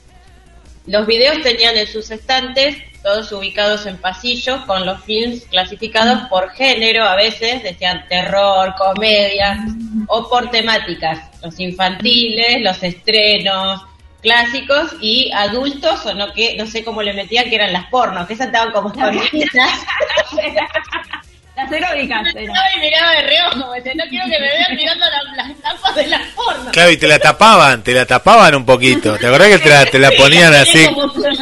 Los 0.87 1.05
videos 1.05 1.41
tenían 1.41 1.77
en 1.77 1.87
sus 1.87 2.09
estantes, 2.11 2.77
todos 3.03 3.31
ubicados 3.31 3.85
en 3.85 3.97
pasillos, 3.97 4.65
con 4.65 4.85
los 4.85 5.03
films 5.03 5.45
clasificados 5.45 6.27
por 6.29 6.49
género, 6.51 7.03
a 7.03 7.15
veces 7.15 7.63
decían 7.63 8.05
terror, 8.09 8.73
comedia, 8.77 9.65
o 10.07 10.27
por 10.27 10.49
temáticas, 10.51 11.19
los 11.41 11.59
infantiles, 11.59 12.61
los 12.61 12.81
estrenos 12.83 13.81
clásicos 14.21 14.95
y 14.99 15.31
adultos, 15.31 16.05
o 16.05 16.13
no 16.13 16.33
que 16.33 16.57
no 16.57 16.65
sé 16.65 16.83
cómo 16.83 17.01
le 17.01 17.13
metían, 17.13 17.49
que 17.49 17.55
eran 17.55 17.71
las 17.71 17.85
pornos, 17.85 18.27
que 18.27 18.33
esas 18.33 18.47
estaban 18.47 18.73
como. 18.73 18.91
Las 21.59 22.77
miraba 22.81 23.11
de 23.11 23.21
reojo, 23.23 23.57
no 23.57 24.03
quiero 24.09 24.25
que 24.25 24.39
me 24.39 24.47
vean 24.47 24.75
mirando 24.75 25.05
la- 25.05 25.43
las 25.43 25.57
tapas 25.61 25.95
de 25.95 26.07
las 26.07 26.21
pornos. 26.33 26.71
Claro, 26.71 26.91
y 26.91 26.97
te 26.97 27.07
la 27.07 27.19
tapaban, 27.19 27.83
te 27.83 27.93
la 27.93 28.05
tapaban 28.05 28.55
un 28.55 28.65
poquito. 28.65 29.17
¿Te 29.17 29.27
acordás 29.27 29.49
que 29.49 29.59
te 29.59 29.69
la, 29.69 29.85
te 29.85 29.99
la 29.99 30.11
ponían 30.11 30.53
así 30.53 30.87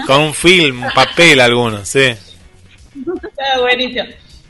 con 0.05 0.22
un 0.22 0.34
film, 0.34 0.84
un 0.84 0.91
papel 0.91 1.39
algunos? 1.41 1.88
Sí. 1.88 2.15
Estaba 2.95 3.61
buenísimo. 3.61 4.05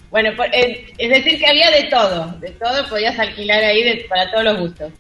Bueno, 0.10 0.32
eh, 0.54 0.86
es 0.98 1.10
decir, 1.10 1.38
que 1.38 1.48
había 1.48 1.70
de 1.70 1.84
todo, 1.84 2.34
de 2.40 2.50
todo 2.52 2.88
podías 2.88 3.18
alquilar 3.20 3.62
ahí 3.64 3.84
de- 3.84 4.06
para 4.10 4.32
todos 4.32 4.44
los 4.46 4.58
gustos. 4.60 4.92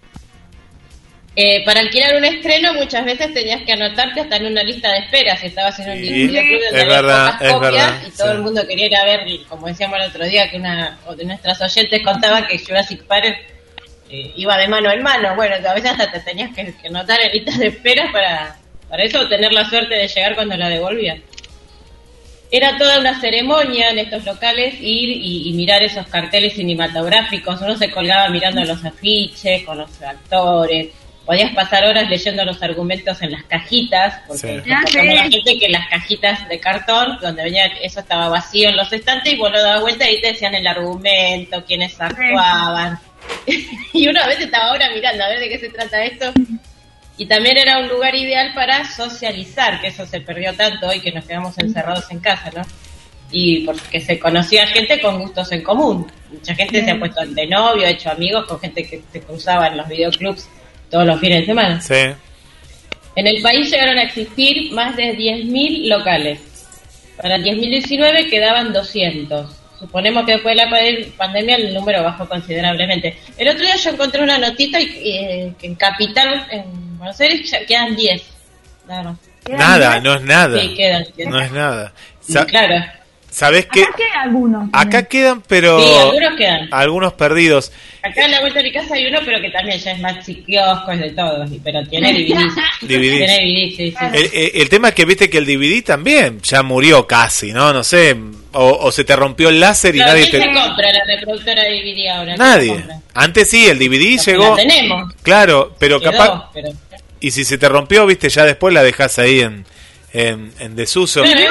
Eh, 1.40 1.64
para 1.64 1.82
alquilar 1.82 2.16
un 2.16 2.26
estreno 2.26 2.74
muchas 2.74 3.06
veces 3.06 3.32
tenías 3.32 3.62
que 3.62 3.72
anotarte 3.74 4.22
hasta 4.22 4.38
en 4.38 4.48
una 4.48 4.64
lista 4.64 4.92
de 4.92 4.98
espera 4.98 5.38
si 5.38 5.46
estabas 5.46 5.78
en 5.82 5.92
un 5.92 5.98
Sí, 5.98 6.10
videoclub 6.28 6.62
donde 6.64 6.78
es 6.80 6.84
había 6.84 6.96
verdad, 7.02 7.26
pocas 7.28 7.42
es 7.48 7.54
copias 7.54 7.72
verdad, 7.74 8.02
y 8.08 8.18
todo 8.18 8.28
sí. 8.28 8.34
el 8.34 8.42
mundo 8.42 8.68
quería 8.68 8.86
ir 8.88 8.96
a 8.96 9.06
ver, 9.06 9.20
como 9.48 9.68
decíamos 9.68 10.00
el 10.02 10.08
otro 10.10 10.26
día, 10.26 10.50
que 10.50 10.58
una 10.58 10.98
de 11.16 11.26
nuestras 11.26 11.62
oyentes 11.62 12.02
contaba 12.04 12.48
que 12.48 12.58
Jurassic 12.58 13.04
Park 13.04 13.38
eh, 14.10 14.32
iba 14.36 14.58
de 14.58 14.68
mano 14.68 14.92
en 14.92 15.04
mano. 15.04 15.36
Bueno, 15.36 15.56
a 15.64 15.74
veces 15.76 15.92
hasta 15.92 16.12
te 16.12 16.20
tenías 16.22 16.56
que, 16.56 16.74
que 16.74 16.88
anotar 16.88 17.20
en 17.22 17.32
listas 17.32 17.60
de 17.60 17.68
espera 17.68 18.10
para, 18.12 18.58
para 18.90 19.04
eso 19.04 19.30
tener 19.30 19.54
la 19.54 19.70
suerte 19.70 19.94
de 19.94 20.08
llegar 20.08 20.34
cuando 20.34 20.58
la 20.58 20.70
devolvían. 20.70 21.22
Era 22.50 22.80
toda 22.80 23.00
una 23.00 23.22
ceremonia 23.22 23.92
en 23.92 24.00
estos 24.00 24.26
locales 24.26 24.74
ir 24.80 25.10
y, 25.10 25.50
y 25.50 25.54
mirar 25.54 25.84
esos 25.84 26.08
carteles 26.08 26.56
cinematográficos. 26.56 27.62
Uno 27.62 27.78
se 27.78 27.92
colgaba 27.92 28.28
mirando 28.30 28.64
los 28.66 28.84
afiches 28.84 29.64
con 29.64 29.78
los 29.78 30.02
actores. 30.02 30.88
Podías 31.28 31.54
pasar 31.54 31.84
horas 31.84 32.10
leyendo 32.10 32.46
los 32.46 32.64
argumentos 32.64 33.22
en 33.22 33.34
las 33.34 33.44
cajitas, 33.44 34.22
porque 34.28 34.62
Sí. 34.64 34.70
La 34.70 35.24
gente 35.24 35.60
que 35.60 35.68
las 35.68 35.86
cajitas 35.90 36.48
de 36.48 36.58
cartón, 36.58 37.18
donde 37.22 37.44
venía 37.44 37.66
eso 37.82 38.00
estaba 38.00 38.30
vacío 38.30 38.70
en 38.70 38.78
los 38.78 38.94
estantes, 38.94 39.34
y 39.34 39.36
vos 39.36 39.52
lo 39.52 39.62
dabas 39.62 39.82
vuelta 39.82 40.10
y 40.10 40.22
te 40.22 40.28
decían 40.28 40.56
el 40.56 40.66
argumento, 40.66 41.66
quiénes 41.66 42.00
actuaban. 42.00 42.98
y 43.94 44.08
uno 44.08 44.22
a 44.22 44.28
veces 44.28 44.46
estaba 44.46 44.70
ahora 44.70 44.90
mirando 44.96 45.22
a 45.22 45.28
ver 45.28 45.40
de 45.42 45.50
qué 45.50 45.60
se 45.60 45.68
trata 45.68 46.02
esto. 46.02 46.32
Y 47.18 47.26
también 47.26 47.58
era 47.58 47.80
un 47.80 47.90
lugar 47.90 48.16
ideal 48.16 48.54
para 48.56 48.86
socializar, 48.86 49.82
que 49.82 49.88
eso 49.88 50.06
se 50.06 50.22
perdió 50.22 50.54
tanto 50.54 50.88
hoy 50.88 51.02
que 51.02 51.12
nos 51.12 51.26
quedamos 51.26 51.58
encerrados 51.58 52.10
en 52.10 52.22
casa, 52.22 52.52
¿no? 52.56 52.62
Y 53.32 53.66
porque 53.66 54.00
se 54.00 54.18
conocía 54.18 54.66
gente 54.68 55.02
con 55.02 55.20
gustos 55.20 55.52
en 55.52 55.62
común. 55.62 56.10
Mucha 56.32 56.56
gente 56.56 56.86
se 56.86 56.92
ha 56.92 56.98
puesto 56.98 57.26
de 57.26 57.48
novio, 57.48 57.86
ha 57.86 57.90
hecho 57.90 58.12
amigos 58.12 58.46
con 58.46 58.62
gente 58.62 58.88
que 58.88 59.02
se 59.12 59.20
cruzaba 59.20 59.68
en 59.68 59.76
los 59.76 59.90
videoclubs 59.90 60.48
todos 60.90 61.06
los 61.06 61.20
fines 61.20 61.42
de 61.42 61.46
semana. 61.48 61.82
Sí. 61.82 61.96
En 63.16 63.28
el 63.28 63.42
país 63.42 63.70
llegaron 63.72 63.98
a 63.98 64.04
existir 64.04 64.72
más 64.74 64.96
de 64.96 65.16
10.000 65.18 65.88
locales. 65.88 66.40
Para 67.22 67.36
el 67.36 67.44
2019 67.44 68.28
quedaban 68.30 68.72
200. 68.74 69.56
Suponemos 69.80 70.26
que 70.26 70.34
después 70.34 70.56
de 70.56 70.64
la 70.66 70.70
pa- 70.70 70.78
pandemia 71.18 71.56
el 71.56 71.74
número 71.74 72.04
bajó 72.04 72.28
considerablemente. 72.28 73.16
El 73.38 73.48
otro 73.50 73.62
día 73.64 73.76
yo 73.76 73.90
encontré 73.92 74.22
una 74.24 74.38
notita 74.38 74.80
y, 74.80 74.86
eh, 75.04 75.54
que 75.60 75.68
en 75.68 75.76
Capital, 75.76 76.46
en 76.52 76.98
Buenos 76.98 77.20
Aires, 77.20 77.50
ya 77.50 77.66
quedan 77.66 77.96
10. 77.96 78.22
Nada. 78.88 79.16
Nada, 79.50 80.00
no 80.00 80.16
es 80.16 80.22
nada. 80.24 80.60
Sí, 80.62 80.74
quedan. 80.76 81.06
quedan. 81.16 81.32
No 81.32 81.40
es 81.42 81.52
nada. 81.52 81.94
Sa- 82.22 82.46
claro. 82.46 82.84
¿Sabés 83.38 83.68
qué? 83.68 83.84
Acá 83.84 83.94
quedan 83.96 84.18
algunos. 84.30 84.70
Acá 84.74 85.04
quedan, 85.04 85.44
pero 85.48 85.80
Sí, 85.80 85.94
algunos 85.96 86.36
quedan. 86.40 86.68
algunos 86.72 87.14
perdidos. 87.14 87.72
Acá 88.02 88.26
en 88.26 88.32
la 88.32 88.40
vuelta 88.40 88.58
de 88.58 88.64
mi 88.64 88.72
casa 88.74 88.96
hay 88.96 89.06
uno, 89.06 89.20
pero 89.24 89.40
que 89.40 89.52
también 89.52 89.78
ya 89.80 89.92
es 89.92 90.00
más 90.00 90.26
chiquiosco, 90.26 90.92
es 90.92 91.00
de 91.02 91.10
todos, 91.12 91.52
y- 91.52 91.60
pero 91.60 91.84
tiene 91.88 92.14
sí, 92.82 93.74
sí. 93.78 93.94
El, 94.14 94.24
el- 94.34 94.52
el 94.56 94.70
tema 94.70 94.90
es 94.90 94.96
que 94.96 95.06
viste 95.06 95.30
que 95.30 95.38
el 95.38 95.46
DVD 95.46 95.84
también 95.84 96.42
ya 96.42 96.64
murió 96.64 97.06
casi, 97.06 97.52
¿no? 97.54 97.72
No 97.74 97.84
sé, 97.84 98.16
o, 98.54 98.70
o 98.82 98.92
se 98.92 99.04
te 99.04 99.16
rompió 99.16 99.50
el 99.50 99.60
láser 99.60 99.96
y 99.96 100.00
No, 100.00 100.08
nadie 100.08 100.30
¿quién 100.32 100.42
te... 100.42 100.48
se 100.48 100.54
compra 100.56 100.92
la 100.92 101.04
reproductora 101.16 101.62
de 101.64 101.70
DVD 101.70 102.08
ahora? 102.10 102.36
¿Quién 102.36 102.40
Nadie. 102.40 102.86
Antes 103.14 103.50
sí, 103.52 103.68
el 103.68 103.78
DVD 103.78 104.16
Los 104.16 104.26
llegó... 104.26 104.50
La 104.50 104.56
tenemos. 104.56 105.14
Claro, 105.22 105.76
pero 105.78 106.00
Quedó, 106.00 106.12
capaz... 106.12 106.50
pero- 106.56 106.70
Y 107.20 107.30
si 107.32 107.44
se 107.46 107.60
te 107.60 107.70
rompió, 107.70 108.06
viste, 108.08 108.30
ya 108.30 108.46
después 108.46 108.74
la 108.74 108.82
dejas 108.84 109.20
ahí 109.20 109.42
en, 109.42 109.64
en, 110.20 110.52
en 110.60 110.76
desuso. 110.76 111.22
Lo 111.22 111.28
que- 111.28 111.44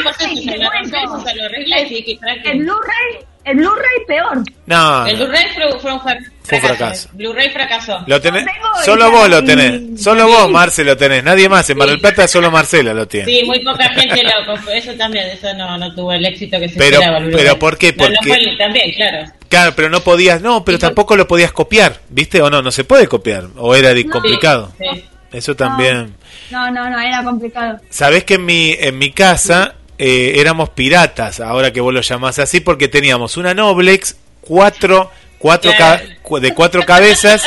El 2.45 2.59
Blu-ray, 2.59 3.25
el 3.45 3.57
Blu-ray 3.57 4.05
peor. 4.07 4.43
No, 4.67 5.07
El 5.07 5.19
no. 5.19 5.25
Blu-ray 5.27 5.45
fue, 5.55 5.81
fue 5.81 5.93
un 5.93 6.01
fra- 6.01 6.19
Fue 6.43 6.59
un 6.59 6.63
fracaso. 6.65 6.77
fracaso. 6.77 7.09
Blu-ray 7.13 7.51
fracasó. 7.51 7.99
Lo 8.07 8.21
tenés, 8.21 8.45
No 8.45 8.85
solo 8.85 9.11
vos 9.11 9.29
lo 9.29 9.45
tenés. 9.45 10.03
Solo 10.03 10.27
vos, 10.27 10.51
Marce, 10.51 10.85
lo 10.85 10.97
tenés. 10.97 11.23
Nadie 11.23 11.49
más. 11.49 11.69
En 11.71 11.79
Mar 11.79 11.89
del 11.89 12.01
Plata 12.01 12.27
solo 12.29 12.51
Marcela 12.51 12.93
lo 12.95 13.07
tiene. 13.07 13.27
Sí, 13.27 13.45
muy 13.47 13.61
poca 13.65 13.89
gente 13.91 14.23
lo. 14.23 14.57
Eso 14.73 14.93
también, 14.95 15.27
eso 15.29 15.53
no, 15.55 15.79
no 15.79 15.95
tuvo 15.95 16.13
el 16.13 16.25
éxito 16.27 16.59
que 16.59 16.69
se 16.69 16.77
Pero- 16.77 16.97
esperaba. 16.97 17.19
el 17.19 17.25
Blu-ray. 17.27 17.45
pero 17.45 17.59
¿por 17.59 17.79
qué? 17.79 17.93
No, 17.93 18.09
no 18.09 18.15
Porque- 18.17 18.29
fue 18.29 18.39
el- 18.39 18.59
también, 18.59 18.93
claro. 18.93 19.33
Claro, 19.49 19.73
pero 19.77 19.89
no 19.89 20.01
podías, 20.01 20.43
no, 20.43 20.65
pero 20.65 20.77
tampoco 20.77 21.17
lo 21.17 21.29
podías 21.29 21.53
copiar, 21.53 22.01
¿viste? 22.09 22.43
O 22.43 22.51
no, 22.51 22.63
no 22.63 22.73
se 22.73 22.83
puede 22.83 23.07
copiar. 23.07 23.45
O 23.57 23.77
era 23.77 23.93
complicado. 24.11 24.73
Sí, 24.77 24.85
sí. 24.95 25.05
Eso 25.33 25.55
también. 25.57 26.15
No, 26.51 26.71
no, 26.71 26.89
no, 26.89 26.99
era 27.01 27.23
complicado. 27.25 27.81
Sabés 27.91 28.25
que 28.25 28.35
en 28.35 28.45
mi, 28.45 28.73
en 28.79 28.97
mi 28.99 29.11
casa 29.13 29.75
eh, 29.99 30.35
éramos 30.37 30.71
piratas, 30.71 31.41
ahora 31.41 31.73
que 31.73 31.81
vos 31.81 31.93
lo 31.93 32.01
llamás 32.01 32.39
así, 32.39 32.61
porque 32.61 32.89
teníamos 32.89 33.37
una 33.37 33.55
Noblex, 33.55 34.17
cuatro, 34.41 35.11
cuatro 35.39 35.73
de 36.41 36.55
cuatro 36.55 36.83
cabezas 36.85 37.43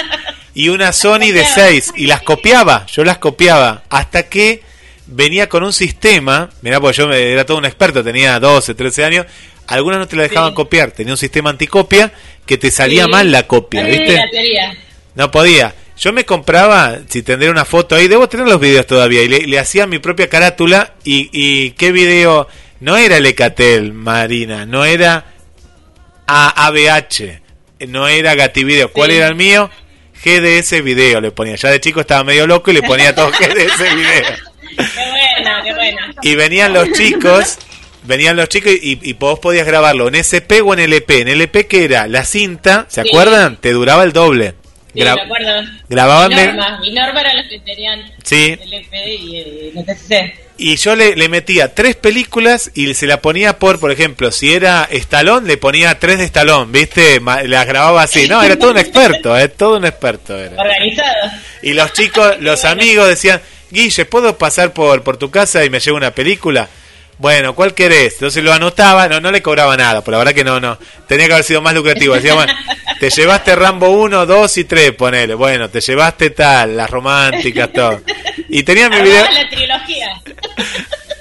y 0.54 0.70
una 0.70 0.92
Sony 0.94 1.32
de 1.32 1.46
seis. 1.46 1.92
Y 1.96 2.08
las 2.08 2.22
copiaba, 2.22 2.86
yo 2.88 3.04
las 3.04 3.18
copiaba. 3.18 3.84
Hasta 3.90 4.24
que 4.24 4.62
venía 5.08 5.48
con 5.50 5.64
un 5.64 5.74
sistema, 5.74 6.50
mirá, 6.62 6.80
porque 6.80 6.98
yo 6.98 7.12
era 7.12 7.46
todo 7.46 7.58
un 7.58 7.66
experto, 7.66 8.04
tenía 8.04 8.40
12, 8.40 8.76
13 8.76 9.06
años. 9.06 9.26
Algunas 9.68 10.00
no 10.00 10.08
te 10.08 10.16
la 10.16 10.24
dejaban 10.24 10.50
Sí. 10.52 10.56
copiar, 10.56 10.92
tenía 10.92 11.14
un 11.14 11.18
sistema 11.18 11.50
anticopia 11.52 12.12
que 12.46 12.58
te 12.58 12.72
salía 12.72 13.06
Sí. 13.06 13.12
mal 13.12 13.32
la 13.32 13.44
copia, 13.48 13.84
¿viste? 13.84 14.16
la. 14.16 14.74
No 15.16 15.30
podía. 15.32 15.74
Yo 16.00 16.14
me 16.14 16.24
compraba, 16.26 16.98
si 17.10 17.24
tendré 17.24 17.50
una 17.50 17.66
foto 17.66 17.96
ahí, 17.96 18.08
debo 18.08 18.30
tener 18.30 18.48
los 18.48 18.60
videos 18.60 18.88
todavía, 18.88 19.22
y 19.24 19.28
le, 19.28 19.40
le 19.48 19.60
hacía 19.60 19.86
mi 19.86 20.00
propia 20.00 20.30
carátula. 20.30 20.94
Y, 21.04 21.30
y 21.34 21.72
qué 21.72 21.92
video, 21.92 22.48
no 22.80 22.96
era 22.96 23.18
el 23.18 23.26
Ecatel, 23.26 23.92
Marina, 23.94 24.66
no 24.66 24.86
era 24.86 25.26
AABH, 26.28 27.42
no 27.88 28.08
era 28.08 28.36
Gativideo. 28.36 28.92
¿Cuál 28.92 29.12
Sí. 29.12 29.18
era 29.18 29.28
el 29.28 29.36
mío? 29.36 29.70
GDS 30.24 30.82
Video 30.84 31.22
le 31.22 31.32
ponía. 31.32 31.56
Ya 31.56 31.70
de 31.70 31.80
chico 31.80 32.02
estaba 32.02 32.24
medio 32.24 32.46
loco 32.46 32.72
y 32.72 32.74
le 32.76 32.82
ponía 32.84 33.16
todo 33.16 33.30
GDS 33.32 33.80
Video. 33.96 34.24
Qué 34.78 35.10
buena, 35.12 35.64
qué 35.64 35.74
buena. 35.74 36.14
Y 36.22 36.36
venían 36.36 36.74
los 36.74 36.92
chicos, 36.92 37.58
venían 38.04 38.36
los 38.36 38.50
chicos 38.50 38.72
y, 38.74 39.00
y 39.02 39.14
vos 39.14 39.40
podías 39.40 39.66
grabarlo 39.66 40.08
en 40.10 40.16
SP 40.20 40.60
o 40.62 40.74
en 40.74 40.80
LP. 40.80 41.22
En 41.22 41.28
LP 41.30 41.68
que 41.68 41.86
era 41.86 42.08
la 42.08 42.24
cinta, 42.26 42.86
¿se 42.90 43.02
Sí. 43.04 43.10
acuerdan? 43.10 43.58
Te 43.58 43.72
duraba 43.72 44.04
el 44.04 44.12
doble. 44.14 44.56
Sí, 44.94 45.00
Gra- 45.02 45.16
me 45.16 45.22
acuerdo. 45.22 45.62
grababan 45.88 46.30
Mi 46.30 46.36
Norma, 46.36 46.80
mi 46.80 46.92
Norma 46.92 47.22
era 47.22 47.34
los 47.36 47.48
que 47.48 47.60
tenían 47.60 48.12
Sí. 48.24 48.58
el 48.60 48.74
y 49.08 49.38
el. 49.38 49.86
Y 50.62 50.76
yo 50.76 50.96
le, 50.96 51.16
le 51.16 51.30
metía 51.30 51.74
tres 51.74 51.96
películas 51.96 52.72
y 52.74 52.94
se 52.94 53.08
la 53.08 53.22
ponía 53.22 53.58
por, 53.60 53.80
por 53.80 53.92
ejemplo, 53.92 54.30
si 54.32 54.52
era 54.54 54.84
Estalón, 54.92 55.48
le 55.48 55.56
ponía 55.58 55.98
tres 56.00 56.18
de 56.18 56.26
Estalón, 56.26 56.72
¿viste? 56.72 57.22
Las 57.46 57.66
grababa 57.66 58.04
así. 58.04 58.28
No, 58.28 58.42
era 58.44 58.58
todo 58.60 58.72
un 58.72 58.78
experto, 58.78 59.38
¿eh? 59.38 59.48
Todo 59.48 59.78
un 59.78 59.86
experto 59.86 60.38
era. 60.38 60.62
Organizado. 60.62 61.32
Y 61.62 61.74
los 61.74 61.94
chicos, 61.94 62.36
los 62.42 62.66
amigos 62.66 63.08
decían, 63.08 63.40
Guille, 63.72 64.04
¿puedo 64.06 64.38
pasar 64.38 64.74
por, 64.74 65.02
por 65.04 65.16
tu 65.18 65.32
casa 65.32 65.64
y 65.64 65.70
me 65.70 65.80
llevo 65.80 65.96
una 65.98 66.12
película? 66.12 66.68
Bueno, 67.20 67.54
¿cuál 67.56 67.74
querés? 67.74 68.14
Entonces 68.14 68.44
lo 68.44 68.52
anotaba, 68.52 69.08
no, 69.08 69.20
no 69.22 69.32
le 69.32 69.42
cobraba 69.42 69.76
nada, 69.78 70.02
por 70.04 70.14
la 70.14 70.18
verdad 70.18 70.34
que 70.34 70.44
no, 70.44 70.60
no. 70.60 70.78
Tenía 71.08 71.28
que 71.28 71.34
haber 71.34 71.46
sido 71.46 71.62
más 71.62 71.74
lucrativo. 71.74 72.16
Decía, 72.16 72.34
bueno, 72.34 72.52
te 73.00 73.10
llevaste 73.10 73.56
Rambo 73.56 73.90
1, 73.90 74.26
2 74.26 74.58
y 74.58 74.64
3, 74.66 74.92
ponele. 74.94 75.34
Bueno, 75.34 75.70
te 75.70 75.80
llevaste 75.80 76.32
tal, 76.32 76.76
las 76.76 76.90
románticas, 76.90 77.72
todo. 77.72 78.02
Y 78.50 78.64
tenía 78.64 78.90
mi 78.90 79.02
video. 79.02 79.26
La 79.32 79.50
trilogía. 79.50 80.22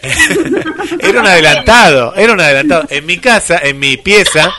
Era 1.00 1.20
un 1.20 1.26
adelantado, 1.26 2.14
era 2.14 2.32
un 2.32 2.40
adelantado. 2.40 2.86
En 2.88 3.04
mi 3.04 3.18
casa, 3.18 3.60
en 3.62 3.78
mi 3.78 3.96
pieza, 3.96 4.54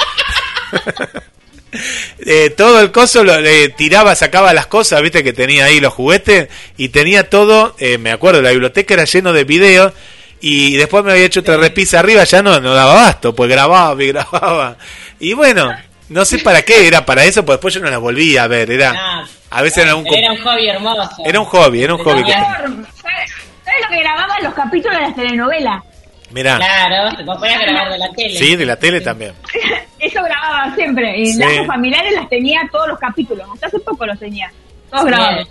eh, 2.26 2.50
todo 2.52 2.82
el 2.82 2.92
coso 2.92 3.24
lo 3.24 3.36
eh, 3.36 3.70
tiraba, 3.70 4.16
sacaba 4.16 4.54
las 4.54 4.68
cosas, 4.68 5.02
viste 5.02 5.24
que 5.24 5.34
tenía 5.34 5.66
ahí 5.66 5.80
los 5.80 5.94
juguetes 5.94 6.50
y 6.78 6.90
tenía 6.90 7.30
todo, 7.30 7.76
eh, 7.80 7.98
me 7.98 8.12
acuerdo, 8.12 8.42
la 8.42 8.52
biblioteca 8.52 8.94
era 8.94 9.06
lleno 9.06 9.34
de 9.34 9.44
videos 9.44 9.94
y 10.42 10.76
después 10.76 11.04
me 11.04 11.12
había 11.12 11.26
hecho 11.26 11.40
otra 11.42 11.58
repisa 11.58 12.00
arriba, 12.00 12.24
ya 12.24 12.42
no, 12.42 12.60
no 12.60 12.74
daba 12.74 12.94
basto, 12.94 13.34
pues 13.34 13.50
grababa 13.50 14.02
y 14.02 14.08
grababa. 14.08 14.78
Y 15.20 15.34
bueno, 15.34 15.72
No 16.10 16.26
sé 16.26 16.40
para 16.40 16.62
qué 16.64 16.88
era 16.88 17.06
para 17.06 17.24
eso, 17.24 17.42
porque 17.46 17.58
después 17.58 17.74
yo 17.76 17.82
no 17.82 17.90
las 17.90 18.00
volví 18.00 18.36
a 18.38 18.48
ver. 18.48 18.72
Era, 18.72 19.26
a 19.50 19.62
veces 19.62 19.84
era 19.84 19.96
un, 19.96 20.06
era 20.08 20.32
un 20.32 20.42
hobby 20.42 20.68
hermoso. 20.70 21.10
era 21.26 21.40
un 21.40 21.46
hobby, 21.46 21.84
era 21.84 21.96
un 21.96 22.04
hobby. 22.04 22.24
que- 22.24 22.32
¿Sabes 22.34 23.82
lo 23.84 23.90
que 23.90 24.00
grababan 24.00 24.44
los 24.44 24.54
capítulos 24.54 24.98
de 24.98 25.04
las 25.04 25.16
telenovelas? 25.16 25.84
Mirá, 26.32 26.58
Claro, 26.58 27.16
te 27.18 27.24
podías 27.24 27.60
grabar 27.62 27.92
de 27.92 27.98
la 27.98 28.10
tele. 28.12 28.38
sí, 28.38 28.56
de 28.56 28.66
la 28.66 28.76
tele 28.76 29.02
también. 29.02 29.34
Eso 30.00 30.22
grababa 30.24 30.74
siempre. 30.76 31.18
Y 31.20 31.28
Sí. 31.34 31.40
lazos 31.40 31.68
familiares 31.68 32.14
las 32.14 32.30
tenía 32.30 32.62
todos 32.72 32.88
los 32.88 33.00
capítulos. 33.00 33.48
Hasta 33.54 33.68
hace 33.68 33.80
poco 33.80 34.06
los 34.06 34.18
tenía. 34.20 34.52
Todos 34.92 35.06
grabados. 35.06 35.48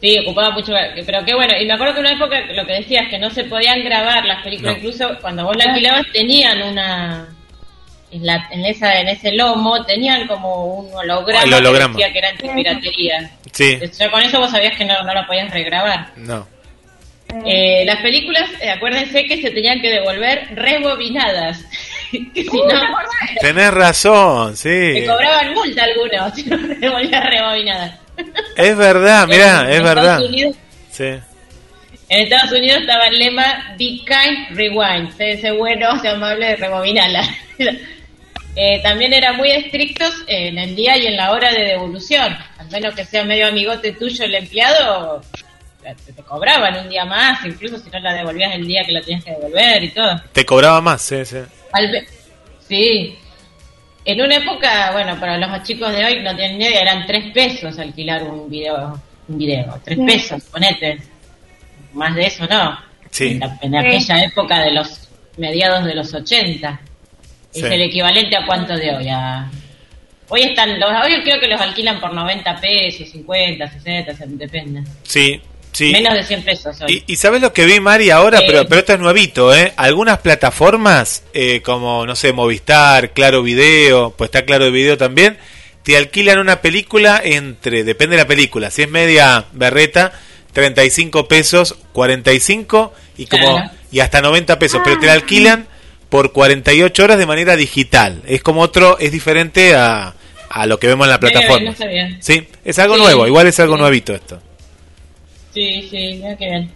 Sí, 0.00 0.18
ocupaba 0.20 0.50
mucho. 0.50 0.72
Pero 1.06 1.24
qué 1.24 1.34
bueno. 1.34 1.54
Y 1.60 1.66
me 1.66 1.72
acuerdo 1.74 1.94
que 1.94 2.00
una 2.00 2.12
época 2.12 2.40
lo 2.52 2.66
que 2.66 2.72
decías 2.74 3.08
que 3.08 3.18
no 3.18 3.30
se 3.30 3.44
podían 3.44 3.82
grabar 3.84 4.24
las 4.24 4.42
películas, 4.42 4.72
No. 4.74 4.78
incluso 4.78 5.08
cuando 5.20 5.44
vos 5.44 5.56
la 5.56 5.64
alquilabas, 5.72 6.06
tenían 6.12 6.60
una. 6.62 7.26
En, 8.14 8.24
la, 8.26 8.48
en, 8.50 8.64
esa, 8.64 9.00
en 9.00 9.08
ese 9.08 9.32
lomo 9.32 9.84
tenían 9.84 10.26
como 10.28 10.64
un 10.78 10.94
holograma, 10.94 11.42
El 11.44 11.54
holograma. 11.54 11.96
que 11.96 12.02
decía 12.02 12.12
que 12.12 12.18
era 12.20 12.28
antipiratería. 12.30 13.30
Sí, 13.52 13.78
con 14.10 14.22
eso 14.22 14.40
vos 14.40 14.50
sabías 14.50 14.76
que 14.76 14.84
no, 14.84 15.02
no 15.02 15.12
la 15.14 15.26
podías 15.26 15.50
regrabar. 15.50 16.08
no. 16.16 16.46
Eh, 17.44 17.82
las 17.84 18.00
películas, 18.00 18.48
eh, 18.60 18.70
acuérdense 18.70 19.24
que 19.24 19.42
se 19.42 19.50
tenían 19.50 19.80
que 19.80 19.90
devolver 19.90 20.46
rebobinadas. 20.54 21.64
que 22.12 22.44
si 22.44 22.48
Uh, 22.48 22.68
¿te 22.68 22.74
no, 22.74 22.80
acordás? 22.80 23.10
Tenés 23.40 23.74
razón, 23.74 24.56
sí. 24.56 24.68
te 24.68 25.04
cobraban 25.06 25.52
multa 25.52 25.82
algunos 25.82 26.34
si 26.36 26.44
no 26.44 26.56
devolvías 26.58 27.24
rebobinadas. 27.28 27.98
Es 28.56 28.76
verdad, 28.76 29.26
mirá, 29.26 29.62
En 29.62 29.68
es 29.70 29.74
Estados 29.78 29.94
verdad. 29.96 30.24
Unidos- 30.24 30.56
Sí. 30.92 31.04
En 32.10 32.22
Estados 32.22 32.52
Unidos 32.52 32.82
estaba 32.82 33.06
el 33.08 33.18
lema 33.18 33.74
Be 33.78 33.98
kind, 34.06 34.50
rewind. 34.56 35.16
Sé, 35.16 35.38
sé 35.38 35.50
bueno, 35.50 35.98
sé 36.00 36.10
amable, 36.10 36.54
rebobinala. 36.54 37.28
eh, 38.56 38.80
también 38.82 39.12
eran 39.12 39.36
muy 39.36 39.50
estrictos 39.50 40.12
en 40.26 40.58
el 40.58 40.74
día 40.76 40.96
y 40.96 41.06
en 41.06 41.16
la 41.16 41.32
hora 41.32 41.50
de 41.52 41.62
devolución. 41.64 42.36
Al 42.58 42.70
menos 42.70 42.94
que 42.94 43.04
sea 43.04 43.24
medio 43.24 43.48
amigote 43.48 43.92
tuyo 43.92 44.24
el 44.24 44.34
empleado, 44.34 45.22
te, 45.82 46.12
te 46.12 46.22
cobraban 46.22 46.76
un 46.78 46.88
día 46.88 47.04
más, 47.04 47.44
incluso 47.44 47.78
si 47.78 47.90
no 47.90 47.98
la 48.00 48.14
devolvías 48.14 48.54
el 48.54 48.66
día 48.66 48.82
que 48.84 48.92
la 48.92 49.00
tenías 49.02 49.24
que 49.24 49.32
devolver 49.32 49.82
y 49.84 49.90
todo. 49.90 50.20
Te 50.32 50.44
cobraba 50.46 50.80
más, 50.80 51.02
sí, 51.02 51.24
sí. 51.24 51.38
Al 51.72 52.06
sí. 52.66 53.18
En 54.06 54.20
una 54.20 54.36
época, 54.36 54.90
bueno, 54.92 55.18
para 55.18 55.38
los 55.38 55.62
chicos 55.62 55.90
de 55.92 56.04
hoy 56.04 56.22
no 56.22 56.36
tienen 56.36 56.58
ni 56.58 56.66
idea, 56.66 56.80
eran 56.82 57.06
tres 57.06 57.32
pesos 57.32 57.78
alquilar 57.78 58.22
un 58.22 58.50
video. 58.50 59.00
Un 59.28 59.38
video, 59.38 59.80
tres 59.82 59.96
Sí. 59.98 60.04
pesos, 60.04 60.42
ponete. 60.44 60.98
Más 61.94 62.14
de 62.14 62.26
eso 62.26 62.46
no. 62.46 62.78
Sí. 63.10 63.28
En, 63.32 63.40
la- 63.40 63.58
en 63.62 63.76
aquella 63.76 64.22
época 64.24 64.60
de 64.60 64.72
los 64.72 65.08
mediados 65.38 65.84
de 65.86 65.94
los 65.94 66.12
80. 66.12 66.80
Es 67.54 67.60
Sí. 67.60 67.66
el 67.66 67.82
equivalente 67.82 68.36
a 68.36 68.44
cuánto 68.46 68.74
de 68.76 68.94
hoy. 68.94 69.08
A... 69.08 69.48
Hoy 70.28 70.42
están, 70.42 70.80
los, 70.80 70.90
hoy 71.04 71.22
creo 71.22 71.38
que 71.38 71.46
los 71.48 71.60
alquilan 71.60 72.00
por 72.00 72.12
90 72.12 72.60
pesos, 72.60 73.08
50, 73.10 73.70
60, 73.70 74.14
se- 74.16 74.24
depende. 74.26 74.82
Sí, 75.04 75.40
sí. 75.70 75.92
Menos 75.92 76.14
de 76.14 76.24
100 76.24 76.42
pesos 76.42 76.80
hoy. 76.80 77.04
Y, 77.06 77.12
y 77.12 77.16
sabes 77.16 77.40
lo 77.40 77.52
que 77.52 77.64
vi, 77.66 77.78
Mari, 77.78 78.10
ahora, 78.10 78.40
pero, 78.46 78.66
pero 78.66 78.80
esto 78.80 78.94
es 78.94 78.98
nuevito, 78.98 79.54
¿eh? 79.54 79.72
Algunas 79.76 80.18
plataformas, 80.18 81.24
eh, 81.34 81.60
como, 81.62 82.06
no 82.06 82.16
sé, 82.16 82.32
Movistar, 82.32 83.10
Claro 83.12 83.42
Video, 83.42 84.10
pues 84.16 84.28
está 84.28 84.44
Claro 84.44 84.70
Video 84.72 84.96
también, 84.96 85.36
te 85.84 85.96
alquilan 85.96 86.38
una 86.38 86.60
película 86.62 87.20
entre, 87.22 87.84
depende 87.84 88.16
de 88.16 88.22
la 88.22 88.26
película, 88.28 88.70
si 88.70 88.82
es 88.82 88.90
media 88.90 89.44
berreta, 89.52 90.12
35 90.54 91.28
pesos, 91.28 91.76
45 91.92 92.94
y 93.18 93.26
como 93.26 93.52
Claro. 93.56 93.70
y 93.92 94.00
hasta 94.00 94.22
90 94.22 94.58
pesos, 94.58 94.80
pero 94.82 94.98
te 94.98 95.06
la 95.06 95.12
alquilan 95.12 95.66
por 96.14 96.30
48 96.30 97.02
horas 97.02 97.18
de 97.18 97.26
manera 97.26 97.56
digital. 97.56 98.22
Es 98.24 98.40
como 98.40 98.60
otro, 98.60 99.00
es 99.00 99.10
diferente 99.10 99.74
a, 99.74 100.14
a 100.48 100.66
lo 100.66 100.78
que 100.78 100.86
vemos 100.86 101.08
en 101.08 101.10
la 101.10 101.18
plataforma. 101.18 101.74
Sí, 102.20 102.46
es 102.64 102.78
algo 102.78 102.94
Sí, 102.94 103.02
nuevo, 103.02 103.26
igual 103.26 103.48
es 103.48 103.58
algo 103.58 103.74
sí. 103.74 103.80
nuevito 103.80 104.14
esto. 104.14 104.40
Sí, 105.52 105.88
sí, 105.90 106.20
mira 106.22 106.36
qué 106.36 106.44
bien. 106.44 106.70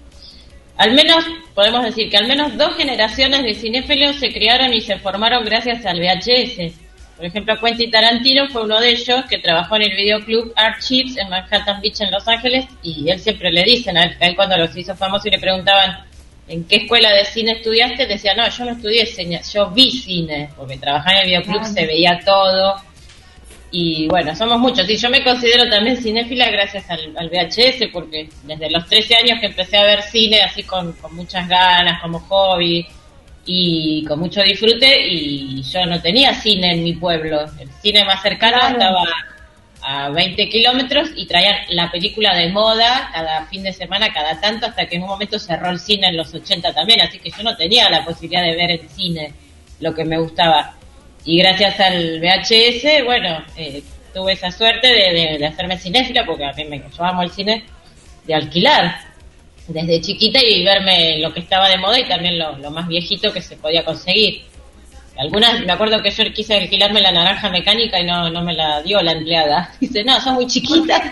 Al 0.77 0.93
menos, 0.93 1.25
podemos 1.55 1.85
decir 1.85 2.11
que 2.11 2.17
al 2.17 2.27
menos 2.27 2.57
dos 2.57 2.75
generaciones 2.75 3.45
de 3.45 3.55
cinéfilos 3.55 4.17
se 4.17 4.33
criaron 4.33 4.75
y 4.75 4.81
se 4.81 4.99
formaron 4.99 5.45
gracias 5.45 5.87
al 5.87 6.01
VHS. 6.01 6.73
Por 7.17 7.27
ejemplo, 7.27 7.61
Quentin 7.61 7.93
Tarantino 7.93 8.49
fue 8.49 8.65
uno 8.65 8.81
de 8.81 8.91
ellos 8.91 9.25
que 9.31 9.39
trabajó 9.39 9.77
en 9.77 9.83
el 9.83 9.97
videoclub 9.97 10.53
Archives 10.57 11.17
en 11.17 11.29
Manhattan 11.29 11.81
Beach, 11.81 12.01
en 12.01 12.11
Los 12.11 12.27
Ángeles, 12.27 12.65
y 12.83 13.09
él 13.09 13.21
siempre 13.21 13.53
le 13.53 13.63
dicen, 13.63 13.97
a 13.99 14.03
él, 14.03 14.17
a 14.21 14.27
él 14.27 14.35
cuando 14.35 14.57
los 14.57 14.77
hizo 14.77 14.97
famosos 14.97 15.27
y 15.27 15.31
le 15.31 15.39
preguntaban 15.39 16.08
en 16.49 16.65
qué 16.65 16.77
escuela 16.77 17.13
de 17.13 17.25
cine 17.25 17.53
estudiaste, 17.53 18.07
decía, 18.07 18.35
no, 18.35 18.49
yo 18.49 18.65
no 18.65 18.73
estudié 18.73 19.07
cine, 19.07 19.41
yo 19.53 19.71
vi 19.71 19.91
cine, 19.91 20.51
porque 20.57 20.79
trabajaba 20.79 21.19
en 21.19 21.21
el 21.21 21.27
videoclub, 21.27 21.65
se 21.65 21.87
veía 21.87 22.19
todo, 22.25 22.77
y 23.71 24.09
bueno, 24.09 24.35
somos 24.35 24.59
muchos. 24.59 24.89
Y 24.89 24.97
yo 24.97 25.11
me 25.11 25.23
considero 25.23 25.69
también 25.69 25.97
cinéfila 25.99 26.51
gracias 26.51 26.89
al, 26.91 27.15
al 27.19 27.29
VHS, 27.29 27.89
porque 27.93 28.29
desde 28.45 28.71
los 28.71 28.87
13 28.87 29.15
años 29.17 29.41
que 29.41 29.47
empecé 29.47 29.77
a 29.77 29.85
ver 29.85 30.03
cine 30.03 30.41
así 30.41 30.63
con, 30.63 30.93
con 30.95 31.15
muchas 31.15 31.47
ganas, 31.47 32.01
como 32.01 32.19
hobby 32.21 32.87
y 33.45 34.05
con 34.07 34.19
mucho 34.21 34.43
disfrute, 34.43 35.07
y 35.07 35.63
yo 35.63 35.85
no 35.87 36.01
tenía 36.01 36.33
cine 36.35 36.73
en 36.73 36.83
mi 36.85 36.95
pueblo. 36.95 37.43
El 37.59 37.69
cine 37.83 38.05
más 38.05 38.23
cercano 38.23 38.59
Claro. 38.59 38.73
estaba 38.73 39.05
a 39.83 40.11
20 40.11 40.49
kilómetros 40.49 41.11
y 41.17 41.27
traían 41.27 41.55
la 41.71 41.91
película 41.91 42.35
de 42.37 42.49
moda 42.51 43.11
cada 43.13 43.47
fin 43.47 43.63
de 43.63 43.73
semana, 43.73 44.13
cada 44.13 44.41
tanto, 44.41 44.67
hasta 44.67 44.87
que 44.87 44.97
en 44.97 45.03
un 45.03 45.09
momento 45.09 45.39
cerró 45.39 45.71
el 45.71 45.79
cine 45.79 46.09
en 46.09 46.17
los 46.17 46.35
80 46.35 46.73
también, 46.75 47.01
así 47.01 47.19
que 47.19 47.31
yo 47.31 47.43
no 47.43 47.57
tenía 47.57 47.89
la 47.89 48.05
posibilidad 48.05 48.43
de 48.43 48.57
ver 48.57 48.71
en 48.73 48.89
cine 48.89 49.33
lo 49.81 49.95
que 49.95 50.05
me 50.05 50.19
gustaba. 50.19 50.75
Y 51.25 51.39
gracias 51.39 51.79
al 51.81 52.21
VHS, 52.21 53.05
bueno, 53.05 53.45
eh, 53.57 53.83
tuve 54.15 54.33
esa 54.33 54.51
suerte 54.51 54.89
de, 54.89 55.37
de- 55.39 55.47
hacerme 55.47 55.79
cinéfila, 55.79 56.25
porque 56.27 56.45
a 56.45 56.53
mí 56.53 56.65
me, 56.65 56.79
yo 56.97 57.05
amo 57.05 57.23
el 57.23 57.31
cine, 57.31 57.65
de 58.27 58.35
alquilar 58.35 58.99
desde 59.69 60.01
chiquita 60.01 60.41
y 60.43 60.65
verme 60.65 61.19
lo 61.19 61.33
que 61.33 61.41
estaba 61.41 61.69
de 61.69 61.77
moda 61.79 61.99
y 61.99 62.05
también 62.09 62.39
lo 62.39 62.71
más 62.71 62.89
viejito 62.89 63.33
que 63.33 63.43
se 63.43 63.57
podía 63.57 63.85
conseguir. 63.85 64.43
Algunas, 65.19 65.61
me 65.65 65.73
acuerdo 65.73 66.01
que 66.01 66.11
yo 66.11 66.33
quise 66.33 66.57
alquilarme 66.57 67.01
la 67.01 67.11
naranja 67.11 67.49
mecánica 67.51 67.99
y 67.99 68.05
no, 68.05 68.31
no 68.31 68.43
me 68.43 68.55
la 68.55 68.81
dio 68.83 69.03
la 69.03 69.13
empleada. 69.13 69.73
Dice, 69.81 70.05
no, 70.05 70.21
son 70.21 70.35
muy 70.35 70.47
chiquitas. 70.47 71.03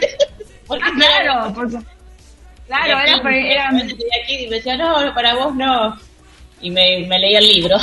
Porque 0.66 0.84
Ah, 0.88 0.92
claro, 0.96 1.54
porque. 1.54 1.76
Claro, 2.68 2.98
era, 3.00 3.20
era, 3.32 3.68
aquí 3.68 4.44
y 4.44 4.46
me 4.48 4.56
decía, 4.56 4.76
no, 4.76 5.12
para 5.14 5.34
vos 5.34 5.54
no. 5.54 5.96
Y 6.60 6.70
me, 6.70 7.06
me 7.06 7.18
leía 7.18 7.38
el 7.38 7.48
libro. 7.48 7.76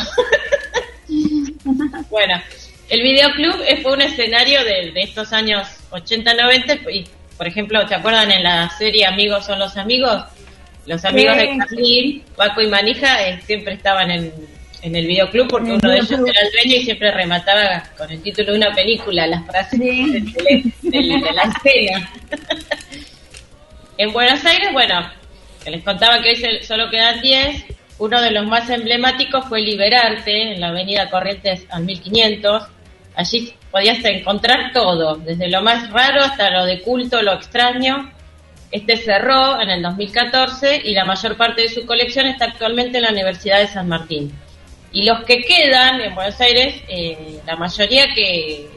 bueno, 2.10 2.42
el 2.90 3.02
videoclub 3.02 3.56
fue 3.82 3.94
un 3.94 4.02
escenario 4.02 4.64
de, 4.64 4.92
de 4.92 5.02
estos 5.02 5.32
años 5.34 5.68
80-90. 5.92 6.82
Y, 6.94 7.06
por 7.38 7.48
ejemplo, 7.48 7.88
¿se 7.88 7.96
acuerdan 7.96 8.32
en 8.32 8.44
la 8.44 8.70
serie 8.72 9.06
Amigos 9.06 9.46
son 9.46 9.60
los 9.60 9.78
amigos? 9.78 10.24
Los 10.86 11.06
amigos 11.06 11.36
Sí. 11.38 11.48
de 11.48 11.58
Carlín, 11.58 12.24
Paco 12.36 12.62
y 12.62 12.68
Manija 12.68 13.26
eh, 13.28 13.42
siempre 13.46 13.74
estaban 13.76 14.12
en, 14.12 14.34
en 14.84 14.96
el 14.96 15.08
videoclub 15.08 15.48
porque 15.48 15.70
el 15.72 15.76
uno 15.78 15.90
de 15.90 15.98
ellos 15.98 16.12
era 16.12 16.20
el 16.42 16.52
dueño 16.52 16.76
y 16.78 16.84
siempre 16.84 17.12
remataba 17.12 17.84
con 17.98 18.12
el 18.12 18.22
título 18.22 18.52
de 18.52 18.58
una 18.58 18.76
película 18.76 19.26
las 19.26 19.46
frases 19.46 19.80
Sí. 19.80 20.12
de, 20.12 20.20
de- 20.82 21.20
de 21.20 21.34
la 21.34 21.44
escena. 21.64 22.10
En 23.98 24.12
Buenos 24.12 24.44
Aires, 24.46 24.70
bueno, 24.74 25.10
que 25.64 25.72
les 25.72 25.84
contaba 25.84 26.22
que 26.22 26.30
hoy 26.30 26.64
solo 26.64 26.90
quedan 26.90 27.22
10. 27.22 27.66
Uno 28.00 28.22
de 28.22 28.32
los 28.32 28.46
más 28.48 28.70
emblemáticos 28.70 29.46
fue 29.48 29.62
Liberarte, 29.62 30.54
en 30.54 30.60
la 30.62 30.70
avenida 30.70 31.10
Corrientes 31.10 31.66
al 31.70 31.84
1500. 31.84 32.64
Allí 33.16 33.54
podías 33.72 34.04
encontrar 34.04 34.72
todo, 34.74 35.16
desde 35.18 35.48
lo 35.50 35.62
más 35.62 35.90
raro 35.92 36.22
hasta 36.24 36.50
lo 36.50 36.66
de 36.66 36.82
culto, 36.82 37.22
lo 37.22 37.34
extraño. 37.34 38.12
Este 38.72 38.98
cerró 38.98 39.62
en 39.62 39.70
el 39.70 39.84
2014 39.84 40.82
y 40.84 40.94
la 40.96 41.06
mayor 41.06 41.38
parte 41.38 41.62
de 41.62 41.70
su 41.70 41.86
colección 41.86 42.26
está 42.26 42.46
actualmente 42.46 42.98
en 42.98 43.04
la 43.04 43.12
Universidad 43.12 43.60
de 43.60 43.68
San 43.68 43.88
Martín. 43.88 44.34
Y 44.94 45.04
los 45.04 45.24
que 45.24 45.42
quedan 45.42 46.02
en 46.02 46.16
Buenos 46.16 46.40
Aires, 46.40 46.76
eh, 46.88 47.40
la 47.46 47.56
mayoría 47.56 48.14
que, 48.14 48.70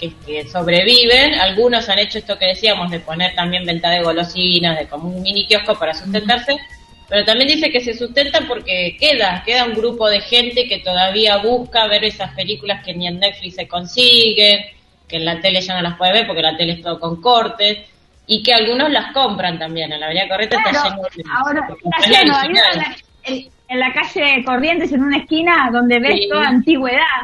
que, 0.00 0.12
que 0.26 0.48
sobreviven, 0.48 1.34
algunos 1.34 1.88
han 1.88 1.98
hecho 1.98 2.18
esto 2.18 2.38
que 2.38 2.46
decíamos 2.46 2.90
de 2.90 3.00
poner 3.00 3.34
también 3.34 3.64
venta 3.64 3.90
de 3.90 4.02
golosinas, 4.02 4.78
de 4.78 4.88
como 4.88 5.08
un 5.08 5.22
mini 5.22 5.46
kiosco 5.46 5.78
para 5.78 5.92
sustentarse, 5.92 6.58
pero 7.08 7.26
también 7.26 7.48
dice 7.48 7.70
que 7.70 7.80
se 7.80 7.92
sustentan 7.92 8.48
porque 8.48 8.96
queda, 8.98 9.42
queda 9.44 9.66
un 9.66 9.74
grupo 9.74 10.08
de 10.08 10.22
gente 10.22 10.66
que 10.66 10.78
todavía 10.78 11.36
busca 11.36 11.86
ver 11.86 12.04
esas 12.04 12.34
películas 12.34 12.82
que 12.82 12.94
ni 12.94 13.06
en 13.06 13.20
Netflix 13.20 13.56
se 13.56 13.68
consiguen, 13.68 14.64
que 15.06 15.16
en 15.18 15.26
la 15.26 15.38
tele 15.38 15.60
ya 15.60 15.74
no 15.74 15.82
las 15.82 15.98
puede 15.98 16.12
ver 16.12 16.26
porque 16.26 16.40
la 16.40 16.56
tele 16.56 16.72
es 16.72 16.82
todo 16.82 16.98
con 16.98 17.20
cortes, 17.20 17.80
y 18.26 18.42
que 18.42 18.54
algunos 18.54 18.90
las 18.90 19.12
compran 19.12 19.58
también. 19.58 19.92
En 19.92 20.00
la 20.00 20.06
Avenida 20.06 20.28
Corrientes 20.28 20.58
está 20.58 20.70
Claro, 20.70 20.90
lleno 20.90 21.08
de, 21.08 21.22
ahora 21.30 21.68
está 21.82 22.08
lleno, 22.08 23.50
en 23.72 23.80
la, 23.80 23.92
calle 23.92 24.44
Corrientes, 24.44 24.92
en 24.92 25.02
una 25.02 25.18
esquina, 25.18 25.70
donde 25.72 25.98
ves 25.98 26.20
Sí. 26.20 26.28
toda 26.28 26.48
antigüedad. 26.48 27.22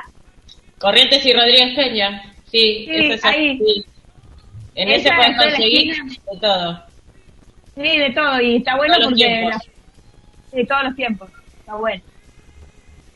Corrientes 0.79 1.25
y 1.27 1.33
Rodríguez 1.33 1.75
Peña. 1.75 2.23
Sí, 2.51 2.85
Sí, 2.87 2.89
eso 2.91 3.15
es 3.15 3.25
ahí. 3.25 3.51
así. 3.61 3.85
En 4.75 4.89
ese 4.91 5.11
puedes 5.15 5.37
conseguir 5.37 5.95
de 6.05 6.39
todo. 6.41 6.83
Sí, 7.75 7.99
de 7.99 8.11
todo, 8.11 8.41
y 8.41 8.57
está 8.57 8.77
bueno 8.77 8.95
Todos 8.95 9.11
los 9.11 9.21
porque... 9.21 9.27
tiempos. 9.27 9.55
la- 10.53 10.59
de 10.59 10.65
todos 10.67 10.85
los 10.85 10.97
tiempos, 10.97 11.31
está 11.61 11.75
bueno. 11.75 12.03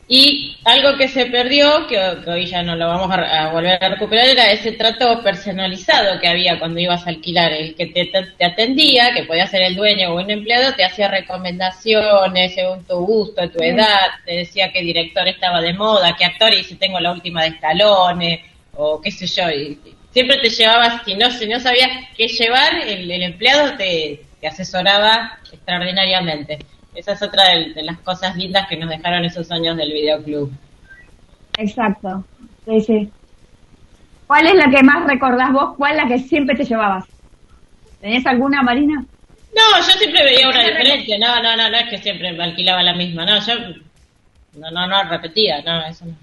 Y 0.07 0.57
algo 0.65 0.97
que 0.97 1.07
se 1.07 1.27
perdió, 1.27 1.87
que, 1.87 1.95
que 2.23 2.29
hoy 2.29 2.45
ya 2.45 2.61
no 2.61 2.75
lo 2.75 2.87
vamos 2.87 3.09
a, 3.09 3.45
a 3.47 3.51
volver 3.53 3.81
a 3.83 3.89
recuperar, 3.89 4.25
era 4.27 4.51
ese 4.51 4.73
trato 4.73 5.23
personalizado 5.23 6.19
que 6.19 6.27
había 6.27 6.59
cuando 6.59 6.79
ibas 6.79 7.05
a 7.07 7.09
alquilar. 7.09 7.53
El 7.53 7.73
que 7.73 7.87
te, 7.87 8.05
te- 8.07 8.31
te 8.37 8.45
atendía, 8.45 9.13
que 9.13 9.23
podía 9.23 9.47
ser 9.47 9.61
el 9.61 9.75
dueño 9.75 10.09
o 10.11 10.21
un 10.21 10.29
empleado, 10.29 10.73
te 10.75 10.83
hacía 10.83 11.07
recomendaciones 11.07 12.53
según 12.53 12.83
tu 12.85 12.95
gusto, 13.05 13.49
tu 13.49 13.63
edad, 13.63 14.07
te 14.25 14.33
decía 14.37 14.71
qué 14.71 14.81
director 14.81 15.27
estaba 15.27 15.61
de 15.61 15.73
moda, 15.73 16.15
qué 16.17 16.25
actor, 16.25 16.53
y 16.53 16.63
si 16.63 16.75
tengo 16.75 16.99
la 16.99 17.11
última 17.13 17.43
de 17.43 17.49
Stallone, 17.49 18.43
o 18.75 18.99
qué 19.01 19.09
sé 19.09 19.25
yo. 19.25 19.49
Y 19.49 19.79
siempre 20.11 20.37
te 20.39 20.49
llevabas, 20.49 21.01
si 21.05 21.15
no, 21.15 21.31
si 21.31 21.47
no 21.47 21.59
sabías 21.59 21.89
qué 22.15 22.27
llevar, 22.27 22.75
el, 22.87 23.09
el 23.09 23.23
empleado 23.23 23.75
te, 23.77 24.21
te 24.41 24.47
asesoraba 24.47 25.39
extraordinariamente. 25.51 26.59
Esa 26.95 27.13
es 27.13 27.21
otra 27.21 27.49
de, 27.49 27.73
de 27.73 27.83
las 27.83 27.97
cosas 27.99 28.35
lindas 28.35 28.67
que 28.67 28.77
nos 28.77 28.89
dejaron 28.89 29.25
esos 29.25 29.49
años 29.51 29.75
del 29.77 29.91
videoclub. 29.91 30.51
Exacto. 31.57 32.23
Sí, 32.65 32.81
sí. 32.81 33.09
¿Cuál 34.27 34.47
es 34.47 34.55
la 34.55 34.69
que 34.69 34.83
más 34.83 35.05
recordás 35.05 35.51
vos? 35.51 35.75
¿Cuál 35.77 35.91
es 35.97 36.03
la 36.03 36.07
que 36.07 36.19
siempre 36.19 36.55
te 36.55 36.63
llevabas? 36.65 37.05
¿Tenés 38.01 38.25
alguna, 38.25 38.61
Marina? 38.63 39.03
No, 39.55 39.77
yo 39.77 39.93
siempre 39.93 40.23
veía 40.23 40.49
una 40.49 40.63
diferencia. 40.63 41.17
No, 41.19 41.41
no, 41.43 41.55
no, 41.55 41.69
no 41.69 41.77
es 41.77 41.89
que 41.89 41.97
siempre 41.99 42.31
me 42.33 42.43
alquilaba 42.43 42.81
la 42.83 42.93
misma. 42.93 43.25
No, 43.25 43.39
yo 43.39 43.53
no, 44.55 44.71
no, 44.71 44.87
no 44.87 45.03
repetía. 45.09 45.61
No, 45.61 45.85
eso 45.85 46.05
no. 46.05 46.15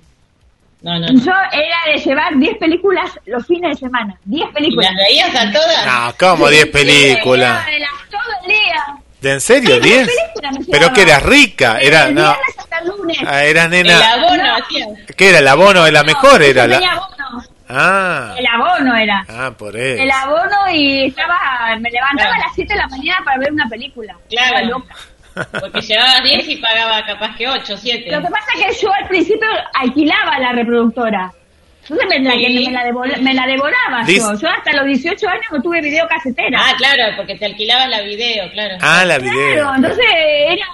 No, 0.82 0.98
no. 0.98 1.06
no. 1.12 1.20
Yo 1.24 1.30
era 1.52 1.92
de 1.92 1.98
llevar 2.00 2.36
10 2.38 2.56
películas 2.58 3.10
los 3.26 3.46
fines 3.46 3.72
de 3.72 3.86
semana. 3.86 4.16
10 4.24 4.48
¿Y 4.48 4.52
películas. 4.52 4.90
las 4.94 5.06
veías 5.08 5.34
a 5.36 5.52
todas? 5.52 5.86
No, 5.86 6.14
¿cómo 6.18 6.48
10 6.48 6.66
películas? 6.68 7.62
Era 7.66 7.72
de 7.74 7.80
las- 7.80 8.10
todo 8.10 8.20
el 8.42 8.48
día. 8.48 8.84
¿De 9.20 9.32
en 9.32 9.40
serio? 9.40 9.74
Ay, 9.74 9.80
10? 9.80 10.06
películas 10.06 10.52
me 10.52 10.58
Pero 10.66 10.78
llevaba. 10.78 10.92
que 10.94 11.02
eras 11.02 11.22
rica, 11.22 11.78
era 11.80 12.04
El 12.08 12.14
no, 12.14 12.26
hasta 12.58 12.78
el 12.78 12.88
lunes. 12.88 13.18
ah, 13.26 13.44
era 13.44 13.64
El 13.64 13.70
nena. 13.70 14.12
abono 14.12 14.36
No. 14.46 14.56
hacías. 14.56 14.88
¿Qué 15.16 15.28
era 15.30 15.38
el 15.40 15.48
abono? 15.48 15.90
¿La 15.90 16.02
mejor 16.04 16.40
No, 16.40 16.46
era 16.46 16.66
yo 16.66 16.72
tenía 16.72 16.94
la 16.94 17.00
abono. 17.02 17.44
Ah. 17.68 18.34
El 18.38 18.46
abono 18.46 18.96
era. 18.96 19.24
Ah, 19.28 19.50
por 19.56 19.76
eso. 19.76 20.02
El 20.02 20.10
abono 20.10 20.70
y 20.72 21.06
estaba, 21.06 21.38
me 21.78 21.90
levantaba 21.90 22.30
Claro. 22.30 22.42
a 22.42 22.46
las 22.46 22.54
7 22.54 22.72
de 22.74 22.80
la 22.80 22.88
mañana 22.88 23.24
para 23.24 23.38
ver 23.38 23.52
una 23.52 23.68
película. 23.68 24.16
Claro. 24.28 24.46
Estaba 24.56 24.62
loca. 24.62 24.94
Porque 25.60 25.80
llevabas 25.82 26.22
10 26.24 26.48
y 26.48 26.56
pagaba 26.56 27.06
capaz 27.06 27.36
que 27.36 27.46
8, 27.48 27.76
7. 27.76 28.10
Lo 28.10 28.20
que 28.22 28.28
pasa 28.28 28.46
es 28.58 28.76
que 28.76 28.82
yo 28.84 28.92
al 28.92 29.06
principio 29.06 29.46
alquilaba 29.80 30.38
la 30.40 30.52
reproductora. 30.52 31.32
Entonces 31.90 32.08
me 32.08 32.18
la, 32.20 32.32
Sí. 32.34 32.64
me 32.66 32.70
la, 32.72 32.84
devol- 32.84 33.20
me 33.20 33.34
la 33.34 33.46
devoraba 33.46 34.04
yo. 34.06 34.34
Yo 34.40 34.48
hasta 34.48 34.72
los 34.74 34.86
18 34.86 35.28
años 35.28 35.44
no 35.50 35.60
tuve 35.62 35.80
videocasetera. 35.80 36.60
Ah, 36.62 36.72
claro, 36.78 37.02
porque 37.16 37.34
te 37.36 37.46
alquilabas 37.46 37.88
la 37.88 38.00
video, 38.02 38.50
claro. 38.52 38.76
Ah, 38.80 39.04
la 39.04 39.18
Claro, 39.18 39.36
video. 39.38 39.74
entonces 39.74 40.06
era... 40.48 40.66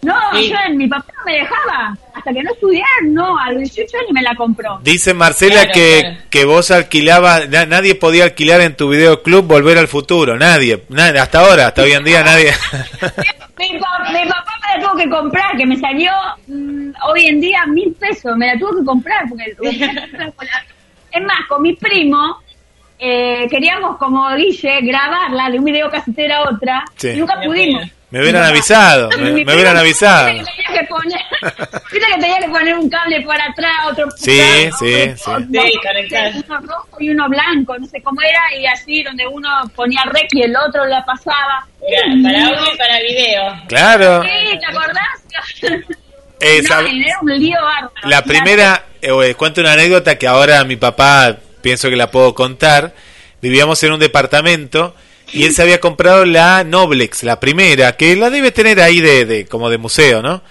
No, 0.00 0.14
Sí. 0.32 0.48
yo, 0.48 0.56
mi 0.76 0.86
papá 0.86 1.06
no 1.18 1.24
me 1.24 1.38
dejaba. 1.38 1.96
Hasta 2.14 2.32
que 2.32 2.40
no 2.44 2.52
estudiar, 2.52 2.86
no, 3.06 3.36
a 3.36 3.50
los 3.50 3.58
18 3.62 3.96
años 3.98 4.10
me 4.12 4.22
la 4.22 4.32
compró. 4.36 4.78
Dice 4.84 5.12
Marcela 5.12 5.54
Claro, 5.62 5.70
que, 5.74 6.00
claro. 6.02 6.16
que 6.30 6.44
vos 6.44 6.70
alquilabas, 6.70 7.48
na- 7.48 7.66
nadie 7.66 7.96
podía 7.96 8.22
alquilar 8.22 8.60
en 8.60 8.76
tu 8.76 8.88
videoclub 8.90 9.44
Volver 9.44 9.76
al 9.76 9.88
Futuro, 9.88 10.38
nadie, 10.38 10.84
nadie, 10.88 11.18
hasta 11.18 11.40
ahora, 11.40 11.66
hasta 11.66 11.82
hoy 11.82 11.92
en 11.92 12.04
día 12.04 12.22
nadie. 12.22 12.52
Mi, 13.58 13.76
pa- 13.80 14.08
mi 14.12 14.24
papá 14.28 14.52
la 14.78 14.84
tuvo 14.84 14.96
que 14.96 15.10
comprar, 15.10 15.56
que 15.56 15.66
me 15.66 15.76
salió 15.76 16.10
mm, 16.46 16.90
hoy 17.08 17.26
en 17.26 17.40
día 17.40 17.66
mil 17.66 17.92
pesos. 17.94 18.36
Me 18.36 18.46
la 18.46 18.58
tuvo 18.58 18.78
que 18.78 18.84
comprar. 18.84 19.28
porque 19.28 19.56
Es 21.10 21.22
más, 21.22 21.46
con 21.48 21.62
mi 21.62 21.74
primo 21.74 22.38
eh, 22.98 23.46
queríamos, 23.48 23.96
como 23.96 24.28
Guille, 24.34 24.80
grabarla 24.82 25.50
de 25.50 25.58
un 25.58 25.64
video 25.64 25.90
casetera 25.90 26.38
a 26.38 26.50
otra. 26.50 26.84
Sí. 26.96 27.10
Y 27.10 27.16
nunca 27.18 27.40
pudimos. 27.40 27.82
Me 28.10 28.20
hubieran 28.20 28.40
papá. 28.42 28.50
avisado, 28.52 29.10
me, 29.18 29.44
me 29.44 29.54
hubieran 29.54 29.76
avisado. 29.76 30.28
que 30.28 30.32
tenía 30.44 30.80
que 30.80 30.86
poner, 30.86 31.20
viste 31.92 32.06
que 32.14 32.20
tenía 32.20 32.38
que 32.38 32.48
poner 32.48 32.74
un 32.78 32.88
cable 32.88 33.20
para 33.20 33.44
atrás, 33.44 33.72
otro 33.90 34.08
Sí, 34.16 34.38
para- 34.38 34.76
sí, 34.78 34.94
otro- 34.94 35.16
sí. 35.16 35.30
otro- 35.30 35.46
Sí, 36.08 36.44
uno 36.48 36.60
rojo 36.60 36.88
y 37.00 37.10
uno 37.10 37.28
blanco, 37.28 37.78
no 37.78 37.86
sé 37.86 38.00
cómo 38.02 38.20
era, 38.22 38.40
y 38.58 38.66
así 38.66 39.02
donde 39.02 39.26
uno 39.26 39.48
ponía 39.76 40.00
rec 40.06 40.28
y 40.32 40.42
el 40.42 40.56
otro 40.56 40.86
la 40.86 41.04
pasaba. 41.04 41.66
Era 41.86 42.14
para 42.22 42.46
audio 42.46 42.74
y 42.74 42.78
para 42.78 42.98
video. 43.00 43.62
Claro. 43.68 44.22
Sí, 44.22 44.58
¿te 44.58 44.66
acordás? 44.66 45.82
Eh, 46.40 46.62
no, 46.68 46.78
era 46.78 47.18
un 47.20 47.30
lío 47.40 47.56
bárbaro. 47.60 47.90
La 48.04 48.22
primera, 48.22 48.84
eh, 49.02 49.10
eh, 49.24 49.34
cuento 49.34 49.60
una 49.60 49.72
anécdota 49.72 50.16
que 50.18 50.28
ahora 50.28 50.62
mi 50.62 50.76
papá 50.76 51.36
pienso 51.60 51.90
que 51.90 51.96
la 51.96 52.12
puedo 52.12 52.32
contar. 52.32 52.94
Vivíamos 53.42 53.82
en 53.82 53.90
un 53.92 53.98
departamento 53.98 54.94
y 55.32 55.44
él 55.44 55.54
se 55.54 55.62
había 55.62 55.80
comprado 55.80 56.24
la 56.24 56.64
Noblex, 56.64 57.22
la 57.22 57.38
primera, 57.40 57.96
que 57.96 58.16
la 58.16 58.30
debe 58.30 58.50
tener 58.52 58.80
ahí 58.80 59.00
de, 59.00 59.24
de 59.26 59.46
como 59.46 59.70
de 59.70 59.78
museo, 59.78 60.22
¿no? 60.22 60.42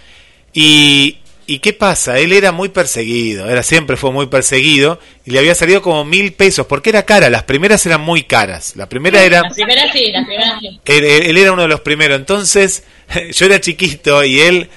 Y, 0.54 1.18
¿y 1.46 1.60
qué 1.60 1.74
pasa? 1.74 2.20
Él 2.20 2.32
era 2.34 2.52
muy 2.52 2.70
perseguido, 2.70 3.50
era 3.50 3.64
siempre 3.64 3.98
fue 3.98 4.12
muy 4.12 4.28
perseguido 4.28 5.00
y 5.26 5.32
le 5.32 5.40
había 5.40 5.56
salido 5.56 5.82
como 5.82 6.04
mil 6.06 6.34
pesos 6.34 6.66
porque 6.68 6.90
era 6.90 7.04
cara. 7.06 7.30
Las 7.30 7.44
primeras 7.44 7.86
eran 7.86 8.02
muy 8.02 8.24
caras. 8.24 8.76
La 8.76 8.88
primera 8.90 9.24
era 9.24 9.42
Las 9.44 9.54
primeras 9.54 9.92
sí, 9.94 10.12
las 10.12 10.26
primeras 10.26 10.60
sí. 10.60 10.80
él, 10.86 11.04
él- 11.04 11.24
él 11.24 11.38
era 11.38 11.52
uno 11.52 11.62
de 11.64 11.68
los 11.68 11.82
primeros. 11.82 12.18
Entonces, 12.20 12.84
yo 13.34 13.46
era 13.46 13.60
chiquito 13.62 14.24
y 14.24 14.40
él 14.42 14.70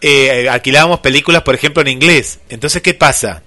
eh, 0.00 0.48
alquilábamos 0.48 1.00
películas, 1.00 1.42
por 1.42 1.54
ejemplo, 1.54 1.82
en 1.82 1.88
inglés. 1.88 2.38
Entonces, 2.48 2.82
¿qué 2.82 2.94
pasa? 2.94 3.42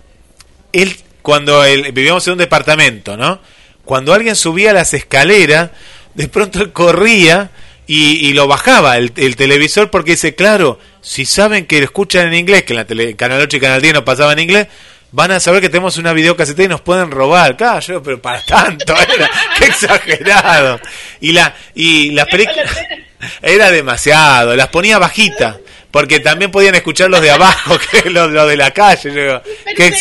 Él, 0.74 0.95
cuando 1.22 1.64
él, 1.64 1.91
vivíamos 1.91 2.26
en 2.28 2.34
un 2.34 2.39
departamento, 2.39 3.18
¿no? 3.18 3.39
Cuando 3.86 4.14
alguien 4.14 4.36
subía 4.36 4.72
las 4.74 4.93
escaleras, 4.93 5.72
de 6.20 6.28
pronto 6.28 6.59
él 6.59 6.74
corría 6.74 7.49
y, 7.88 8.28
y 8.28 8.34
lo 8.34 8.45
bajaba 8.45 8.97
el, 8.97 9.13
el 9.15 9.38
televisor 9.38 9.89
porque 9.89 10.11
dice, 10.11 10.36
claro, 10.36 10.78
si 10.99 11.24
saben 11.24 11.65
que 11.65 11.78
lo 11.78 11.86
escuchan 11.86 12.28
en 12.28 12.34
inglés, 12.34 12.63
que 12.63 12.74
en 12.74 12.78
la 12.78 12.84
tele, 12.84 13.15
Canal 13.15 13.39
8 13.39 13.55
y 13.55 13.59
Canal 13.61 13.82
10 13.82 13.93
no 13.93 14.03
pasaba 14.03 14.34
en 14.34 14.39
inglés, 14.39 14.67
van 15.13 15.32
a 15.32 15.39
saber 15.39 15.61
que 15.61 15.70
tenemos 15.70 15.95
una 15.95 16.11
videocasetera 16.11 16.65
y 16.65 16.67
nos 16.67 16.82
pueden 16.82 17.09
robar. 17.09 17.55
Claro, 17.55 17.80
yo, 17.80 18.03
pero 18.03 18.22
para 18.22 18.41
tanto, 18.41 18.93
era, 19.15 19.32
qué 19.57 19.65
exagerado. 19.67 20.82
Y 21.22 21.32
la, 21.32 21.55
y 21.74 22.11
las 22.11 22.26
películas 22.26 22.70
era 23.41 23.72
demasiado, 23.72 24.57
las 24.57 24.67
ponía 24.67 24.99
bajita, 24.99 25.57
porque 25.89 26.20
también 26.20 26.51
podían 26.51 26.76
escuchar 26.76 27.09
los 27.09 27.22
de 27.22 27.32
abajo, 27.32 27.80
que 27.91 28.09
los, 28.09 28.30
los 28.30 28.45
de 28.45 28.57
la 28.57 28.72
calle. 28.72 29.09
Yo 29.09 29.22
digo, 29.22 29.41
qué 29.74 29.93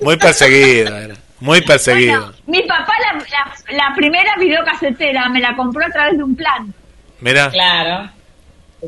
muy 0.00 0.16
perseguido, 0.18 0.96
era, 0.96 1.16
muy 1.40 1.60
perseguido. 1.62 2.20
Bueno, 2.20 2.36
mi 2.46 2.62
papá 2.62 2.92
la, 3.04 3.18
la, 3.18 3.88
la 3.88 3.94
primera 3.94 4.34
videocasetera 4.38 5.28
me 5.28 5.40
la 5.40 5.54
compró 5.56 5.84
a 5.86 5.90
través 5.90 6.16
de 6.18 6.24
un 6.24 6.34
plan. 6.36 6.72
Mira, 7.20 7.50
Claro. 7.50 8.10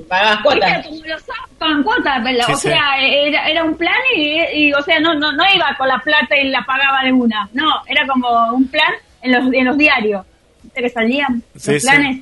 Pagabas 0.08 0.40
cuotas. 0.42 0.86
Como 0.86 1.04
los 1.04 1.22
con 1.58 1.82
cuotas, 1.82 2.20
pero, 2.22 2.44
Sí, 2.46 2.52
o 2.52 2.56
sí. 2.56 2.68
sea, 2.68 2.96
era, 3.00 3.48
era 3.48 3.64
un 3.64 3.76
plan 3.76 3.96
y, 4.16 4.40
y, 4.54 4.72
o 4.72 4.80
sea, 4.82 5.00
no, 5.00 5.14
no, 5.14 5.32
no 5.32 5.42
iba 5.52 5.74
con 5.76 5.88
la 5.88 5.98
plata 5.98 6.38
y 6.38 6.48
la 6.48 6.62
pagaba 6.64 7.02
de 7.02 7.12
una. 7.12 7.48
No, 7.52 7.66
era 7.88 8.06
como 8.06 8.28
un 8.54 8.68
plan 8.68 8.92
en 9.22 9.32
los, 9.32 9.52
en 9.52 9.64
los 9.64 9.76
diarios. 9.76 10.24
¿Viste 10.62 10.82
que 10.82 10.88
salían 10.90 11.42
Sí, 11.56 11.72
los 11.72 11.82
sí. 11.82 11.88
planes? 11.88 12.20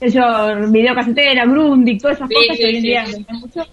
Que 0.00 0.10
yo, 0.10 0.22
videocasetera, 0.70 1.44
Grundig, 1.44 2.00
todas 2.02 2.16
esas 2.16 2.28
Sí, 2.28 2.34
cosas 2.34 2.56
sí, 2.56 2.62
que 2.62 2.66
hoy 2.68 2.76
en 2.76 2.82
día 2.82 3.04
mucho. 3.30 3.66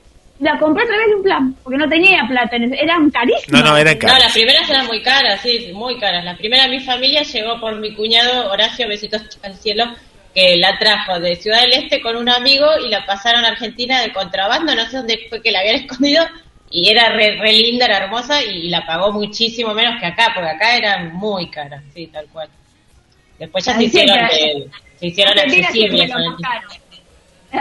La 0.46 0.60
compré 0.60 0.84
a 0.84 0.86
través 0.86 1.08
de 1.08 1.16
un 1.16 1.24
plan, 1.24 1.56
porque 1.64 1.76
no 1.80 1.90
tenía 1.90 2.24
plata, 2.28 2.56
eran 2.56 3.10
carísimos. 3.10 3.48
no, 3.64 3.72
no, 3.72 3.78
eran 3.78 3.96
No, 3.96 4.00
caras. 4.00 4.20
las 4.26 4.34
primeras 4.34 4.70
eran 4.70 4.86
muy 4.86 5.02
caras, 5.02 5.42
sí, 5.42 5.72
muy 5.74 5.98
caras. 5.98 6.24
La 6.24 6.38
primera 6.38 6.66
de 6.66 6.70
mi 6.70 6.80
familia 6.82 7.24
llegó 7.24 7.60
por 7.60 7.76
mi 7.80 7.96
cuñado 7.96 8.52
Horacio, 8.52 8.88
besitos 8.88 9.24
al 9.42 9.56
cielo, 9.56 9.86
que 10.36 10.58
la 10.58 10.78
trajo 10.78 11.20
de 11.20 11.36
Ciudad 11.38 11.62
del 11.62 11.74
Este 11.74 12.00
con 12.00 12.16
un 12.16 12.30
amigo 12.30 12.68
y 12.86 12.90
la 12.90 13.04
pasaron 13.08 13.44
a 13.44 13.48
Argentina 13.48 14.02
de 14.02 14.14
contrabando, 14.14 14.76
no 14.76 14.86
sé 14.86 14.98
dónde 14.98 15.20
fue 15.30 15.42
que 15.42 15.52
la 15.52 15.62
habían 15.62 15.76
escondido, 15.82 16.24
y 16.70 16.92
era 16.92 17.10
re, 17.10 17.40
re 17.40 17.52
linda, 17.52 17.86
era 17.86 17.98
hermosa, 18.06 18.44
y 18.44 18.70
la 18.70 18.86
pagó 18.86 19.12
muchísimo 19.12 19.74
menos 19.74 20.00
que 20.00 20.06
acá, 20.06 20.32
porque 20.36 20.52
acá 20.52 20.78
eran 20.78 21.12
muy 21.16 21.50
caras, 21.50 21.82
sí, 21.92 22.06
tal 22.06 22.28
cual. 22.28 22.50
Después 23.40 23.66
ya 23.66 23.76
se 23.76 23.84
hicieron, 23.86 24.20
eh, 24.32 24.68
se 25.00 25.08
hicieron 25.08 25.40
accesibles. 25.40 26.12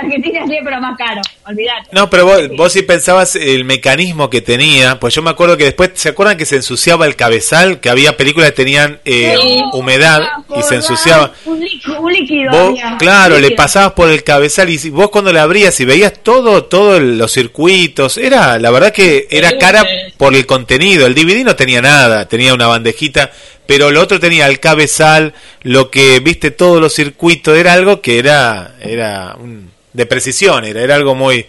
Argentina 0.00 0.46
siempre 0.46 0.74
lo 0.74 0.80
más 0.80 0.96
caro, 0.98 1.20
olvídate. 1.46 1.88
No, 1.92 2.08
pero 2.10 2.26
vos, 2.26 2.40
vos 2.56 2.72
sí 2.72 2.82
pensabas 2.82 3.36
el 3.36 3.64
mecanismo 3.64 4.30
que 4.30 4.40
tenía, 4.40 4.98
pues 5.00 5.14
yo 5.14 5.22
me 5.22 5.30
acuerdo 5.30 5.56
que 5.56 5.64
después, 5.64 5.90
¿se 5.94 6.10
acuerdan 6.10 6.36
que 6.36 6.46
se 6.46 6.56
ensuciaba 6.56 7.06
el 7.06 7.16
cabezal? 7.16 7.80
Que 7.80 7.90
había 7.90 8.16
películas 8.16 8.50
que 8.50 8.56
tenían 8.56 9.00
eh, 9.04 9.36
Sí. 9.40 9.60
humedad 9.72 10.20
y 10.56 10.62
se 10.62 10.76
ensuciaba. 10.76 11.32
Un 11.44 11.60
líquido, 11.60 12.00
un 12.00 12.12
líquido 12.12 12.50
Vos, 12.50 12.68
había, 12.70 12.96
claro, 12.98 13.36
un 13.36 13.42
le 13.42 13.50
pasabas 13.52 13.92
por 13.92 14.08
el 14.10 14.22
cabezal 14.24 14.70
y 14.70 14.90
vos 14.90 15.10
cuando 15.10 15.32
la 15.32 15.42
abrías 15.42 15.78
y 15.80 15.84
veías 15.84 16.12
todo, 16.22 16.64
todos 16.64 17.00
los 17.00 17.32
circuitos, 17.32 18.18
era, 18.18 18.58
la 18.58 18.70
verdad 18.70 18.92
que 18.92 19.26
era 19.30 19.56
cara 19.58 19.84
por 20.16 20.34
el 20.34 20.46
contenido. 20.46 21.06
El 21.06 21.14
DVD 21.14 21.44
no 21.44 21.56
tenía 21.56 21.82
nada, 21.82 22.28
tenía 22.28 22.54
una 22.54 22.66
bandejita, 22.66 23.30
pero 23.66 23.90
lo 23.90 24.00
otro 24.00 24.20
tenía 24.20 24.46
el 24.46 24.60
cabezal, 24.60 25.34
lo 25.62 25.90
que 25.90 26.20
viste 26.20 26.50
todos 26.50 26.80
los 26.80 26.94
circuitos, 26.94 27.56
era 27.56 27.72
algo 27.72 28.00
que 28.00 28.18
era, 28.18 28.74
era 28.80 29.36
un- 29.38 29.72
de 29.94 30.04
precisión, 30.06 30.64
era, 30.66 30.82
era 30.82 30.94
algo 30.96 31.14
muy, 31.14 31.46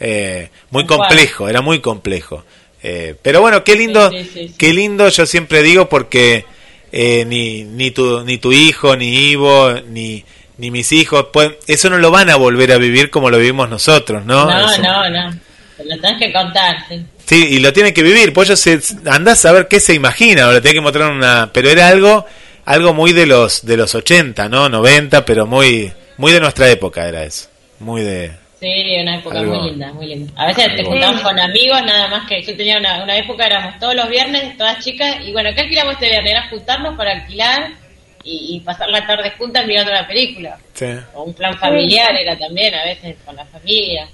eh, 0.00 0.48
muy 0.70 0.86
complejo, 0.86 1.48
era 1.48 1.60
muy 1.60 1.80
complejo. 1.80 2.44
Eh, 2.82 3.14
pero 3.20 3.40
bueno, 3.42 3.62
qué 3.64 3.76
lindo, 3.76 4.08
Sí, 4.10 4.18
sí, 4.24 4.30
sí, 4.32 4.48
sí. 4.48 4.54
qué 4.56 4.72
lindo, 4.72 5.08
yo 5.08 5.26
siempre 5.26 5.62
digo 5.62 5.88
porque 5.88 6.44
eh, 6.92 7.24
ni, 7.26 7.64
ni, 7.64 7.90
tu, 7.90 8.24
ni 8.24 8.38
tu 8.38 8.52
hijo, 8.52 8.96
ni 8.96 9.30
Ivo, 9.30 9.72
ni, 9.88 10.24
ni 10.58 10.70
mis 10.70 10.92
hijos, 10.92 11.26
pues, 11.32 11.50
eso 11.66 11.90
no 11.90 11.98
lo 11.98 12.10
van 12.10 12.30
a 12.30 12.36
volver 12.36 12.72
a 12.72 12.78
vivir 12.78 13.10
como 13.10 13.28
lo 13.30 13.38
vivimos 13.38 13.68
nosotros, 13.68 14.24
¿no? 14.24 14.46
No, 14.48 14.70
Eso- 14.72 14.80
no, 14.82 15.10
no. 15.10 15.38
Lo 15.84 16.00
tenés 16.00 16.18
que 16.18 16.32
contar, 16.32 16.76
sí. 17.28 17.46
Y 17.50 17.58
lo 17.60 17.72
tiene 17.72 17.92
que 17.94 18.02
vivir, 18.02 18.32
pues 18.32 18.48
ellos 18.48 18.58
se, 18.60 18.80
andás 19.08 19.44
a 19.44 19.52
ver 19.52 19.68
qué 19.68 19.78
se 19.80 19.94
imagina, 19.94 20.48
o 20.48 20.52
le 20.52 20.60
tiene 20.60 20.74
que 20.76 20.80
mostrar 20.80 21.10
una, 21.12 21.50
pero 21.52 21.68
era 21.70 21.86
algo, 21.88 22.24
algo 22.64 22.94
muy 22.94 23.12
de 23.12 23.26
los, 23.26 23.64
de 23.66 23.76
los 23.76 23.94
80, 23.94 24.48
¿no? 24.48 24.68
90, 24.68 25.24
pero 25.24 25.46
muy, 25.46 25.92
muy 26.16 26.32
de 26.32 26.40
nuestra 26.40 26.68
época 26.70 27.06
era 27.08 27.22
eso, 27.22 27.48
muy 27.80 28.02
de, 28.02 28.32
Sí, 28.60 28.96
una 29.00 29.16
época 29.18 29.38
Algo- 29.38 29.54
muy 29.54 29.70
linda, 29.70 29.92
muy 29.92 30.06
linda. 30.08 30.32
A 30.36 30.46
veces 30.48 30.74
te 30.74 30.82
juntabas 30.82 31.20
con 31.22 31.38
amigos, 31.38 31.80
nada 31.84 32.08
más 32.08 32.26
que 32.28 32.42
yo 32.42 32.56
tenía 32.56 32.78
una, 32.78 33.04
una 33.04 33.16
época, 33.16 33.46
éramos 33.46 33.78
todos 33.78 33.94
los 33.94 34.08
viernes, 34.08 34.56
todas 34.56 34.84
chicas, 34.84 35.18
y 35.24 35.30
bueno, 35.32 35.50
¿qué 35.54 35.60
alquilamos 35.60 35.94
este 35.94 36.08
viernes? 36.08 36.32
Era 36.32 36.48
juntarnos 36.48 36.96
para 36.96 37.12
alquilar 37.12 37.70
y, 38.24 38.56
y 38.56 38.60
pasar 38.60 38.88
la 38.88 39.06
tarde 39.06 39.30
juntas 39.38 39.64
mirando 39.64 39.92
una 39.92 40.06
película. 40.08 40.58
sí. 40.74 40.86
O 41.14 41.22
un 41.22 41.34
plan 41.34 41.56
familiar 41.56 42.12
era 42.16 42.36
también, 42.36 42.74
a 42.74 42.82
veces 42.84 43.14
con 43.24 43.36
la 43.36 43.44
familia. 43.44 44.08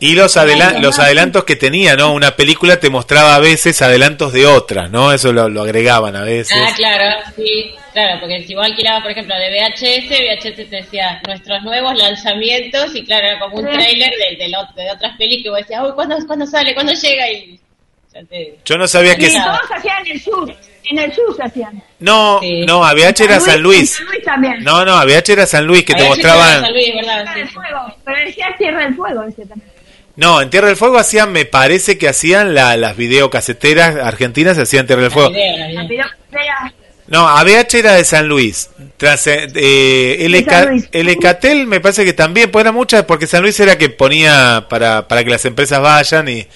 Y 0.00 0.14
los, 0.14 0.36
adela- 0.36 0.78
los 0.80 0.98
adelantos 1.00 1.44
que 1.44 1.56
tenía, 1.56 1.96
¿no? 1.96 2.12
Una 2.12 2.36
película 2.36 2.78
te 2.78 2.88
mostraba 2.88 3.34
a 3.34 3.38
veces 3.40 3.82
adelantos 3.82 4.32
de 4.32 4.46
otras, 4.46 4.90
¿no? 4.90 5.12
Eso 5.12 5.32
lo, 5.32 5.48
lo 5.48 5.62
agregaban 5.62 6.14
a 6.14 6.22
veces. 6.22 6.56
Ah, 6.56 6.72
claro, 6.76 7.16
sí, 7.34 7.74
claro, 7.92 8.20
porque 8.20 8.44
si 8.46 8.54
vos 8.54 8.64
alquilabas, 8.64 9.02
por 9.02 9.10
ejemplo, 9.10 9.34
de 9.34 9.50
VHS, 9.50 10.08
VHS 10.08 10.54
te 10.56 10.64
decía 10.76 11.20
nuestros 11.26 11.62
nuevos 11.64 11.96
lanzamientos, 11.98 12.94
y 12.94 13.04
claro, 13.04 13.26
era 13.26 13.38
como 13.40 13.56
un 13.56 13.66
Sí. 13.66 13.72
tráiler 13.72 14.10
de, 14.10 14.36
de, 14.36 14.48
lo- 14.50 14.68
de 14.76 14.90
otras 14.90 15.16
películas, 15.16 15.44
y 15.46 15.48
vos 15.48 15.58
decías, 15.58 15.82
uy, 15.84 15.92
¿cuándo, 15.94 16.16
¿cuándo 16.26 16.46
sale? 16.46 16.74
¿Cuándo 16.74 16.92
llega? 16.92 17.30
Y 17.32 17.60
ya 18.14 18.22
te... 18.24 18.58
Yo 18.64 18.78
no 18.78 18.86
sabía 18.86 19.16
que... 19.16 19.26
Y 19.26 19.32
todos 19.32 19.58
hacían 19.76 20.06
el 20.06 20.20
sur. 20.20 20.54
En 20.90 20.98
el 20.98 21.12
sur 21.12 21.36
se 21.36 21.42
hacían. 21.42 21.82
No, 21.98 22.38
Sí. 22.40 22.64
no, 22.64 22.82
ABH 22.82 23.20
era 23.24 23.40
San 23.40 23.60
Luis. 23.60 23.96
San 23.96 24.06
Luis 24.06 24.24
también. 24.24 24.64
No, 24.64 24.86
no, 24.86 24.94
ABH 24.94 25.28
era 25.32 25.44
San 25.44 25.66
Luis, 25.66 25.84
que 25.84 25.92
te 25.92 26.02
de 26.04 26.08
mostraban... 26.08 26.62
San 26.62 26.72
Luis, 26.72 26.94
¿verdad? 26.94 27.24
Tierra 27.24 27.34
Sí, 27.34 27.38
del 27.40 27.48
sí. 27.48 27.54
Fuego. 27.54 27.94
Pero 28.04 28.16
decía 28.24 28.46
Tierra 28.56 28.84
del 28.84 28.94
Fuego 28.94 29.22
ese 29.24 29.44
también. 29.44 29.67
No, 30.18 30.42
en 30.42 30.50
Tierra 30.50 30.66
del 30.66 30.76
Fuego 30.76 30.98
hacían, 30.98 31.30
me 31.30 31.44
parece 31.44 31.96
que 31.96 32.08
hacían 32.08 32.52
la- 32.52 32.76
las 32.76 32.96
videocaseteras 32.96 33.94
argentinas, 33.96 34.58
hacían 34.58 34.84
Tierra 34.84 35.02
del 35.02 35.12
Fuego. 35.12 35.30
La 35.30 35.68
la 35.84 35.88
No, 37.06 37.28
ABH 37.28 37.74
era 37.78 37.94
de 37.94 38.04
San 38.04 38.26
Luis. 38.26 38.68
Tras, 38.96 39.28
eh, 39.28 39.46
eh, 39.54 40.26
LK 40.28 40.50
San 40.50 40.68
Luis. 40.70 40.88
LKtel 40.92 41.66
me 41.68 41.78
parece 41.80 42.04
que 42.04 42.12
también, 42.14 42.50
pues 42.50 42.64
eran 42.64 42.74
muchas, 42.74 43.04
porque 43.04 43.28
San 43.28 43.42
Luis 43.42 43.58
era 43.60 43.78
que 43.78 43.90
ponía 43.90 44.66
para, 44.68 45.06
para 45.06 45.22
que 45.22 45.30
las 45.30 45.44
empresas 45.44 45.80
vayan 45.80 46.28
y, 46.28 46.48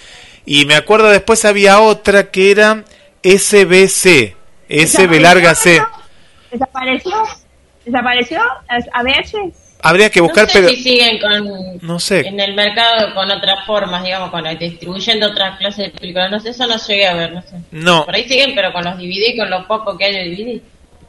y 0.44 0.66
me 0.66 0.74
acuerdo 0.74 1.08
después 1.08 1.44
había 1.44 1.78
otra 1.80 2.32
que 2.32 2.50
era 2.50 2.82
SBC, 3.22 4.34
SB 4.68 5.20
larga 5.20 5.54
C. 5.54 5.80
¿Desapareció? 6.50 7.12
¿Desapareció? 7.86 8.40
¿Es 8.76 8.86
¿ABH? 8.92 9.52
Habría 9.84 10.10
que 10.10 10.20
buscar, 10.20 10.44
no 10.44 10.50
sé 10.50 10.58
pero 10.60 10.68
si 10.70 10.82
siguen 10.82 11.18
con 11.20 11.78
no 11.82 11.98
sé. 11.98 12.20
en 12.20 12.38
el 12.38 12.54
mercado 12.54 13.12
con 13.14 13.28
otras 13.30 13.66
formas, 13.66 14.04
digamos, 14.04 14.30
con 14.30 14.44
distribuyendo 14.58 15.26
otras 15.26 15.58
clases 15.58 15.92
de 15.92 15.98
películas. 15.98 16.30
No 16.30 16.38
sé, 16.40 16.50
eso 16.50 16.66
no 16.66 16.76
llegué 16.78 17.06
a 17.06 17.14
ver, 17.14 17.32
no 17.32 17.42
sé. 17.42 17.56
No, 17.72 18.04
Por 18.04 18.14
ahí 18.14 18.28
siguen, 18.28 18.54
pero 18.54 18.72
con 18.72 18.84
los 18.84 18.96
DVD, 18.96 19.36
con 19.36 19.50
lo 19.50 19.66
poco 19.66 19.98
que 19.98 20.04
hay 20.04 20.14
de 20.14 20.34
DVD. 20.36 20.60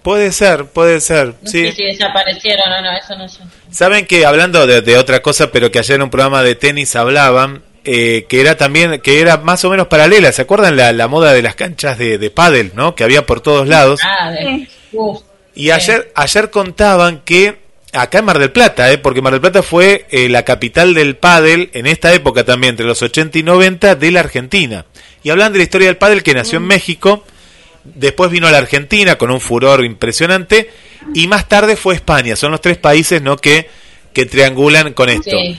puede 0.02 0.32
ser, 0.32 0.66
puede 0.66 1.00
ser, 1.02 1.28
No 1.42 1.50
sí. 1.50 1.68
sé 1.68 1.72
si 1.74 1.84
desaparecieron 1.86 2.72
o 2.74 2.82
no, 2.82 2.92
eso 2.98 3.16
no 3.16 3.30
sé. 3.30 3.40
Saben 3.70 4.06
que 4.08 4.26
hablando 4.26 4.66
de, 4.66 4.82
de 4.82 4.98
otra 4.98 5.22
cosa, 5.22 5.52
pero 5.52 5.70
que 5.72 5.80
ayer 5.80 5.96
en 5.98 6.02
un 6.04 6.10
programa 6.10 6.42
de 6.42 6.56
tenis 6.56 6.96
hablaban, 6.96 7.62
eh, 7.86 8.26
que 8.28 8.42
era 8.42 8.58
también, 8.58 9.02
que 9.02 9.20
era 9.22 9.38
más 9.38 9.64
o 9.66 9.70
menos 9.70 9.88
paralela, 9.88 10.32
¿se 10.32 10.42
acuerdan 10.42 10.78
la, 10.78 10.92
la 10.94 11.08
moda 11.08 11.32
de 11.34 11.42
las 11.44 11.54
canchas 11.56 11.98
de, 12.00 12.18
de 12.18 12.30
pádel, 12.32 12.72
¿no? 12.76 12.96
Que 12.96 13.04
había 13.04 13.26
por 13.26 13.40
todos 13.42 13.68
lados. 13.68 14.00
Ah, 14.04 14.32
de, 14.32 14.40
Sí. 14.40 14.68
uf, 14.94 15.22
Y 15.54 15.70
ayer, 15.72 16.12
ayer 16.16 16.50
contaban 16.50 17.22
que 17.26 17.62
acá 17.94 18.20
en 18.20 18.26
Mar 18.26 18.40
del 18.40 18.52
Plata, 18.52 18.92
¿eh? 18.92 18.98
porque 18.98 19.22
Mar 19.22 19.34
del 19.34 19.42
Plata 19.42 19.64
fue 19.64 20.06
eh, 20.10 20.30
la 20.30 20.44
capital 20.44 20.94
del 20.94 21.16
pádel 21.16 21.70
en 21.74 21.86
esta 21.86 22.14
época 22.14 22.44
también, 22.44 22.72
entre 22.72 22.86
los 22.86 23.02
80 23.02 23.38
y 23.38 23.44
90, 23.44 23.96
de 23.96 24.12
la 24.12 24.20
Argentina. 24.20 24.86
Y 25.24 25.30
hablan 25.30 25.52
de 25.54 25.60
la 25.60 25.64
historia 25.64 25.88
del 25.88 25.98
pádel 25.98 26.24
que 26.24 26.34
nació 26.34 26.58
en 26.58 26.66
México, 26.66 27.24
después 27.84 28.32
vino 28.32 28.48
a 28.48 28.52
la 28.52 28.58
Argentina 28.58 29.18
con 29.18 29.32
un 29.32 29.40
furor 29.40 29.86
impresionante, 29.86 30.70
y 31.14 31.28
más 31.28 31.48
tarde 31.48 31.76
fue 31.76 31.96
España. 31.96 32.36
Son 32.36 32.52
los 32.52 32.62
tres 32.62 32.78
países 32.78 33.22
¿no? 33.22 33.38
que, 33.38 33.70
que 34.12 34.26
triangulan 34.26 34.94
con 34.94 35.10
esto. 35.10 35.32
Sí. 35.32 35.58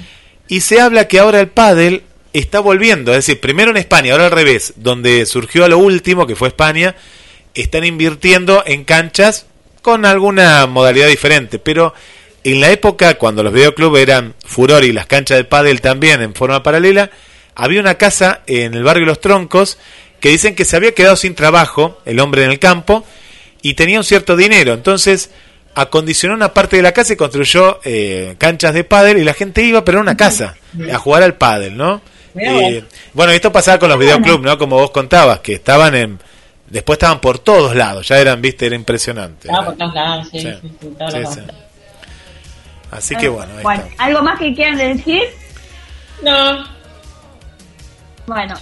Y 0.49 0.61
se 0.61 0.81
habla 0.81 1.09
que 1.09 1.19
ahora 1.19 1.41
el 1.41 1.49
pádel 1.49 2.03
está 2.35 2.61
volviendo, 2.61 3.13
es 3.13 3.19
decir, 3.19 3.41
primero 3.41 3.71
en 3.71 3.77
España, 3.77 4.13
ahora 4.13 4.27
al 4.27 4.33
revés, 4.33 4.75
donde 4.77 5.25
surgió 5.25 5.65
a 5.65 5.69
lo 5.69 5.79
último, 5.79 6.27
que 6.27 6.37
fue 6.37 6.49
España, 6.49 6.97
están 7.55 7.85
invirtiendo 7.85 8.63
en 8.67 8.85
canchas 8.85 9.47
con 9.81 10.05
alguna 10.05 10.67
modalidad 10.67 11.09
diferente, 11.09 11.59
pero 11.59 11.95
en 12.45 12.61
la 12.61 12.71
época 12.71 13.15
cuando 13.15 13.43
los 13.43 13.53
videoclubs 13.53 13.99
eran 13.99 14.35
furor 14.45 14.85
y 14.85 14.93
las 14.93 15.07
canchas 15.07 15.39
de 15.39 15.45
pádel 15.45 15.81
también 15.81 16.23
en 16.23 16.35
forma 16.35 16.63
paralela, 16.63 17.11
había 17.55 17.81
una 17.81 17.95
casa 17.95 18.43
en 18.47 18.75
el 18.75 18.83
barrio 18.85 19.07
Los 19.07 19.21
Troncos 19.21 19.79
que 20.21 20.29
dicen 20.29 20.55
que 20.55 20.65
se 20.65 20.77
había 20.77 20.93
quedado 20.95 21.17
sin 21.17 21.35
trabajo 21.35 22.01
el 22.05 22.21
hombre 22.21 22.45
en 22.45 22.51
el 22.51 22.59
campo 22.59 23.05
y 23.63 23.75
tenía 23.75 23.99
un 23.99 24.05
cierto 24.05 24.37
dinero, 24.37 24.75
entonces 24.75 25.31
acondicionó 25.75 26.35
una 26.35 26.53
parte 26.55 26.77
de 26.77 26.83
la 26.83 26.93
casa 26.93 27.15
y 27.15 27.17
construyó 27.17 27.81
eh, 27.85 28.37
canchas 28.39 28.75
de 28.75 28.85
pádel 28.85 29.19
y 29.19 29.25
la 29.25 29.35
gente 29.35 29.63
iba 29.63 29.85
pero 29.85 29.99
a 29.99 30.03
una 30.03 30.17
casa 30.17 30.57
a 30.93 30.99
jugar 30.99 31.23
al 31.23 31.35
pádel, 31.35 31.77
¿no? 31.77 32.01
Eh, 32.37 32.83
bueno, 33.13 33.33
esto 33.33 33.53
pasaba 33.53 33.79
con 33.79 33.89
los 33.89 33.99
videoclubs, 33.99 34.43
¿no? 34.43 34.59
Como 34.59 34.77
vos 34.77 34.91
contabas, 34.91 35.41
que 35.41 35.55
estaban 35.55 35.95
en 35.95 36.19
después 36.69 36.97
estaban 36.97 37.21
por 37.21 37.39
todos 37.39 37.75
lados, 37.77 38.09
ya 38.09 38.19
eran, 38.19 38.41
viste, 38.43 38.67
era 38.67 38.75
impresionante. 38.75 39.49
estaba 39.49 39.67
por 39.67 39.77
todos 39.77 39.95
lados, 39.95 40.29
sí, 40.31 40.41
Sí. 40.41 40.49
sí, 40.63 41.27
sí, 41.35 41.41
Así 42.95 43.15
que 43.17 43.29
bueno, 43.29 43.53
Bueno. 43.63 43.83
¿algo 43.99 44.23
más 44.23 44.39
que 44.39 44.55
quieran 44.55 44.77
decir? 44.79 45.23
No, 46.23 46.65
Bueno, 48.27 48.55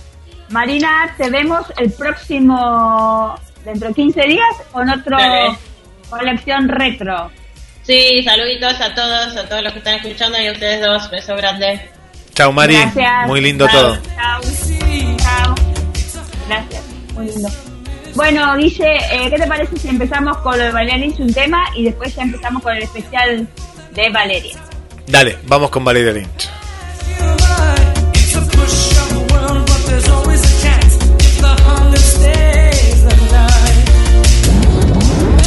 Marina, 0.49 1.15
te 1.17 1.31
vemos 1.31 1.67
el 1.79 1.93
próximo, 1.93 3.35
dentro 3.65 3.89
de 3.89 3.95
15 3.95 4.23
días, 4.23 4.47
con 4.73 4.89
otro 4.89 5.17
Dale. 5.17 5.57
colección 6.11 6.69
retro. 6.69 7.31
sí, 7.83 8.23
saluditos 8.25 8.81
a 8.81 8.95
todos, 8.95 9.37
a 9.37 9.49
todos 9.49 9.63
los 9.63 9.73
que 9.73 9.79
están 9.79 9.95
escuchando 9.97 10.41
y 10.41 10.47
a 10.49 10.53
ustedes 10.53 10.81
dos, 10.81 11.11
beso 11.11 11.37
grande. 11.37 11.91
Chao 12.35 12.51
Mari, 12.53 12.75
Gracias. 12.77 13.27
muy 13.29 13.41
lindo 13.41 13.69
todo. 13.69 13.99
Chao. 14.17 14.41
Chao. 15.19 15.55
Gracias, 16.49 16.83
muy 17.15 17.27
lindo. 17.27 17.49
Bueno, 18.15 18.57
Guille, 18.57 18.97
eh, 19.11 19.31
¿qué 19.31 19.37
te 19.39 19.47
parece 19.47 19.77
si 19.79 19.89
empezamos 19.89 20.37
con 20.39 20.59
lo 20.59 20.73
de 20.73 20.85
Lynch, 20.85 21.19
un 21.21 21.33
tema, 21.33 21.65
y 21.75 21.85
después 21.85 22.15
ya 22.15 22.23
empezamos 22.23 22.63
con 22.63 22.77
el 22.77 22.83
especial 22.83 23.47
de 23.95 24.11
Valeria? 24.11 24.59
Dale, 25.07 25.39
vamos 25.47 25.71
con 25.71 25.85
Valeria 25.85 26.13
Lynch. 26.13 26.49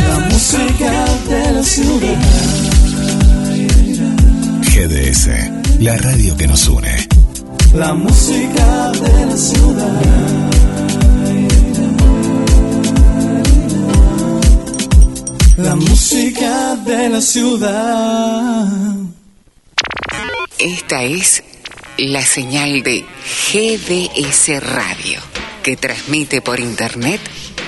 La 0.08 0.20
música 0.30 1.06
de 1.30 1.52
la 1.54 1.64
ciudad. 1.64 2.18
GDS, 4.62 5.30
la 5.80 5.98
radio 5.98 6.38
que 6.38 6.48
nos 6.48 6.68
une. 6.68 7.08
La 7.74 7.94
música 7.94 8.92
de 8.92 9.26
la 9.26 9.38
ciudad. 9.38 10.65
La 15.58 15.74
música 15.74 16.76
de 16.76 17.08
la 17.08 17.22
ciudad. 17.22 18.68
Esta 20.60 21.04
es 21.04 21.44
la 21.98 22.22
señal 22.22 22.84
de 22.84 23.06
GDS 23.54 24.62
Radio, 24.62 25.22
que 25.64 25.78
transmite 25.78 26.42
por 26.42 26.60
Internet 26.60 27.22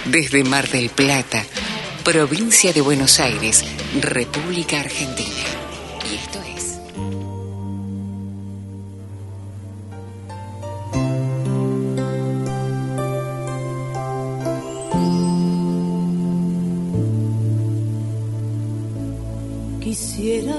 desde 0.04 0.44
Mar 0.44 0.68
del 0.70 0.90
Plata, 0.90 1.46
provincia 2.04 2.74
de 2.74 2.82
Buenos 2.82 3.22
Aires, 3.22 3.64
República 4.02 4.82
Argentina. 4.82 5.67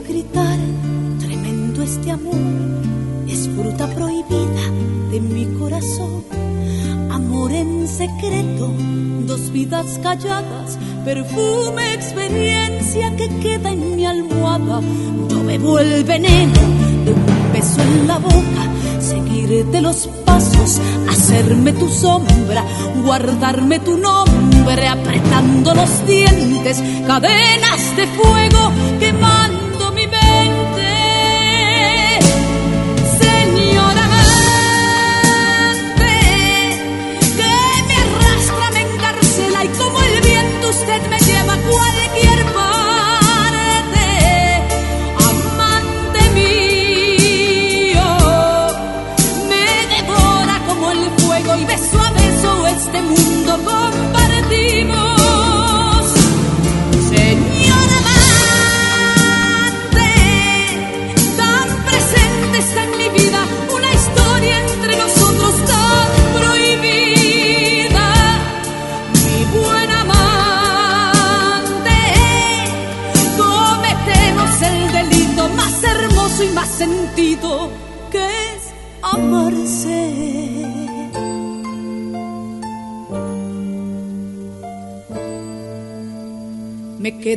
Gritar, 0.06 0.58
tremendo 1.18 1.82
este 1.82 2.12
amor, 2.12 2.34
es 3.26 3.48
fruta 3.48 3.88
prohibida 3.88 4.70
de 5.10 5.20
mi 5.20 5.44
corazón. 5.58 6.24
Amor 7.10 7.50
en 7.50 7.88
secreto, 7.88 8.72
dos 9.26 9.50
vidas 9.50 9.98
calladas, 10.00 10.78
perfume, 11.04 11.94
experiencia 11.94 13.14
que 13.16 13.28
queda 13.40 13.70
en 13.70 13.96
mi 13.96 14.06
almohada. 14.06 14.80
No 14.80 15.44
bebo 15.44 15.80
el 15.80 16.04
veneno 16.04 16.60
de 17.04 17.12
un 17.12 17.52
beso 17.52 17.82
en 17.82 18.06
la 18.06 18.18
boca, 18.18 18.64
seguirte 19.00 19.80
los 19.80 20.08
pasos, 20.24 20.80
hacerme 21.08 21.72
tu 21.72 21.88
sombra, 21.88 22.64
guardarme 23.04 23.80
tu 23.80 23.98
nombre, 23.98 24.86
apretando 24.86 25.74
los 25.74 26.06
dientes, 26.06 26.80
cadenas 27.04 27.96
de 27.96 28.06
fuego 28.06 28.70
quemando 29.00 29.57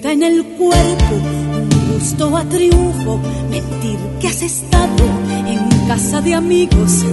en 0.09 0.23
el 0.23 0.43
cuerpo 0.43 1.15
un 1.15 1.93
gusto 1.93 2.35
a 2.35 2.43
triunfo, 2.45 3.19
mentir 3.49 3.97
que 4.19 4.27
has 4.27 4.41
estado 4.41 5.03
en 5.47 5.87
casa 5.87 6.21
de 6.21 6.33
amigos, 6.33 7.05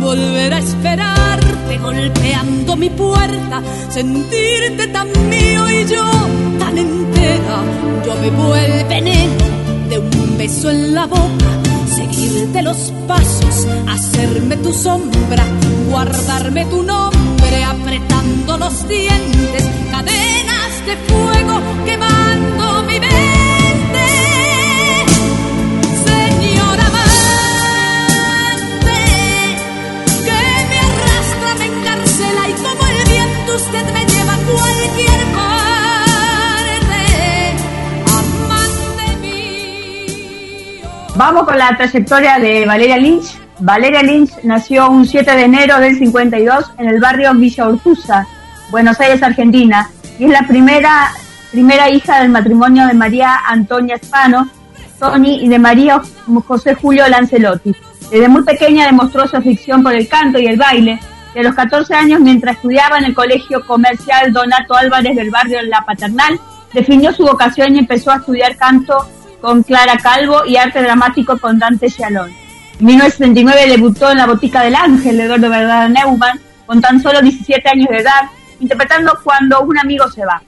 volver 0.00 0.54
a 0.54 0.58
esperarte 0.58 1.78
golpeando 1.78 2.76
mi 2.76 2.90
puerta, 2.90 3.62
sentirte 3.88 4.86
tan 4.88 5.08
mío 5.28 5.70
y 5.70 5.84
yo 5.86 6.04
tan 6.58 6.78
entera, 6.78 7.62
yo 8.04 8.20
bebo 8.20 8.54
el 8.54 8.84
veneno 8.84 9.44
de 9.88 9.98
un 9.98 10.38
beso 10.38 10.70
en 10.70 10.94
la 10.94 11.06
boca, 11.06 11.50
seguirte 11.94 12.62
los 12.62 12.92
pasos, 13.08 13.66
hacerme 13.88 14.56
tu 14.58 14.72
sombra, 14.72 15.44
guardarme 15.90 16.64
tu 16.66 16.82
nombre, 16.82 17.64
apretando 17.64 18.58
los 18.58 18.88
dientes, 18.88 19.64
cadenas 19.90 20.86
de 20.86 20.96
fuego 21.08 21.60
quemando 21.84 22.25
Vamos 41.16 41.44
con 41.44 41.56
la 41.56 41.74
trayectoria 41.74 42.38
de 42.38 42.66
Valeria 42.66 42.98
Lynch. 42.98 43.38
Valeria 43.60 44.02
Lynch 44.02 44.32
nació 44.42 44.90
un 44.90 45.06
7 45.06 45.34
de 45.34 45.44
enero 45.44 45.80
del 45.80 45.96
52 45.96 46.72
en 46.76 46.88
el 46.88 47.00
barrio 47.00 47.32
Villa 47.32 47.68
Urquiza, 47.70 48.26
Buenos 48.70 49.00
Aires, 49.00 49.22
Argentina, 49.22 49.88
y 50.18 50.24
es 50.24 50.30
la 50.30 50.46
primera, 50.46 51.12
primera 51.52 51.88
hija 51.88 52.20
del 52.20 52.28
matrimonio 52.28 52.86
de 52.86 52.92
María 52.92 53.34
Antonia 53.48 53.96
Spano, 53.96 54.50
Tony, 54.98 55.42
y 55.42 55.48
de 55.48 55.58
María 55.58 56.02
José 56.46 56.74
Julio 56.74 57.08
Lancelotti. 57.08 57.74
Desde 58.10 58.28
muy 58.28 58.42
pequeña 58.42 58.84
demostró 58.84 59.26
su 59.26 59.38
afición 59.38 59.82
por 59.82 59.94
el 59.94 60.06
canto 60.08 60.38
y 60.38 60.46
el 60.46 60.58
baile, 60.58 61.00
a 61.40 61.42
los 61.42 61.54
14 61.54 61.94
años, 61.94 62.20
mientras 62.20 62.56
estudiaba 62.56 62.98
en 62.98 63.04
el 63.04 63.14
colegio 63.14 63.64
comercial 63.66 64.32
Donato 64.32 64.74
Álvarez 64.74 65.16
del 65.16 65.30
barrio 65.30 65.60
La 65.62 65.82
Paternal, 65.82 66.40
definió 66.72 67.12
su 67.12 67.24
vocación 67.24 67.74
y 67.74 67.78
empezó 67.78 68.10
a 68.10 68.16
estudiar 68.16 68.56
canto 68.56 69.08
con 69.40 69.62
Clara 69.62 69.96
Calvo 69.98 70.44
y 70.46 70.56
arte 70.56 70.82
dramático 70.82 71.38
con 71.38 71.58
Dante 71.58 71.88
Shalom. 71.88 72.28
En 72.78 72.86
1979 72.86 73.68
debutó 73.68 74.10
en 74.10 74.18
la 74.18 74.26
Botica 74.26 74.62
del 74.62 74.74
Ángel 74.74 75.16
de 75.16 75.24
Eduardo 75.24 75.48
Verdad 75.48 75.88
Neumann 75.88 76.40
con 76.66 76.80
tan 76.80 77.00
solo 77.00 77.22
17 77.22 77.68
años 77.68 77.88
de 77.88 77.98
edad, 77.98 78.30
interpretando 78.60 79.18
Cuando 79.22 79.60
un 79.62 79.78
amigo 79.78 80.08
se 80.08 80.24
va. 80.24 80.42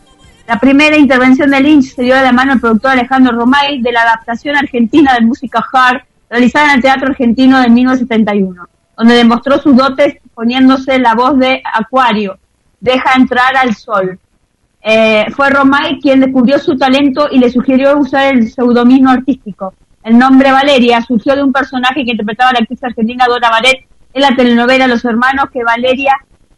La 0.46 0.58
primera 0.58 0.96
intervención 0.96 1.50
de 1.50 1.60
Lynch 1.60 1.94
se 1.94 2.02
dio 2.02 2.16
de 2.16 2.22
la 2.22 2.32
mano 2.32 2.52
al 2.52 2.60
productor 2.60 2.92
Alejandro 2.92 3.32
Romay 3.32 3.80
de 3.82 3.92
la 3.92 4.02
adaptación 4.02 4.56
argentina 4.56 5.14
de 5.14 5.20
música 5.20 5.64
hard 5.72 6.02
realizada 6.30 6.70
en 6.70 6.76
el 6.76 6.82
Teatro 6.82 7.08
Argentino 7.08 7.60
de 7.60 7.68
1971, 7.68 8.68
donde 8.98 9.14
demostró 9.14 9.58
sus 9.58 9.76
dotes 9.76 10.16
poniéndose 10.34 10.98
la 10.98 11.14
voz 11.14 11.38
de 11.38 11.62
Acuario, 11.72 12.36
Deja 12.80 13.14
entrar 13.16 13.56
al 13.56 13.74
sol. 13.74 14.18
Eh, 14.82 15.26
fue 15.34 15.50
Romay 15.50 15.98
quien 16.00 16.20
descubrió 16.20 16.58
su 16.60 16.76
talento 16.76 17.28
y 17.30 17.38
le 17.38 17.50
sugirió 17.50 17.98
usar 17.98 18.34
el 18.34 18.50
pseudónimo 18.50 19.10
artístico. 19.10 19.74
El 20.02 20.16
nombre 20.16 20.52
Valeria 20.52 21.02
surgió 21.02 21.34
de 21.34 21.42
un 21.42 21.52
personaje 21.52 22.04
que 22.04 22.12
interpretaba 22.12 22.52
la 22.52 22.60
actriz 22.60 22.82
argentina 22.84 23.26
Dora 23.26 23.50
Baret 23.50 23.86
en 24.12 24.22
la 24.22 24.36
telenovela 24.36 24.86
Los 24.86 25.04
Hermanos 25.04 25.50
que 25.52 25.64
Valeria 25.64 26.14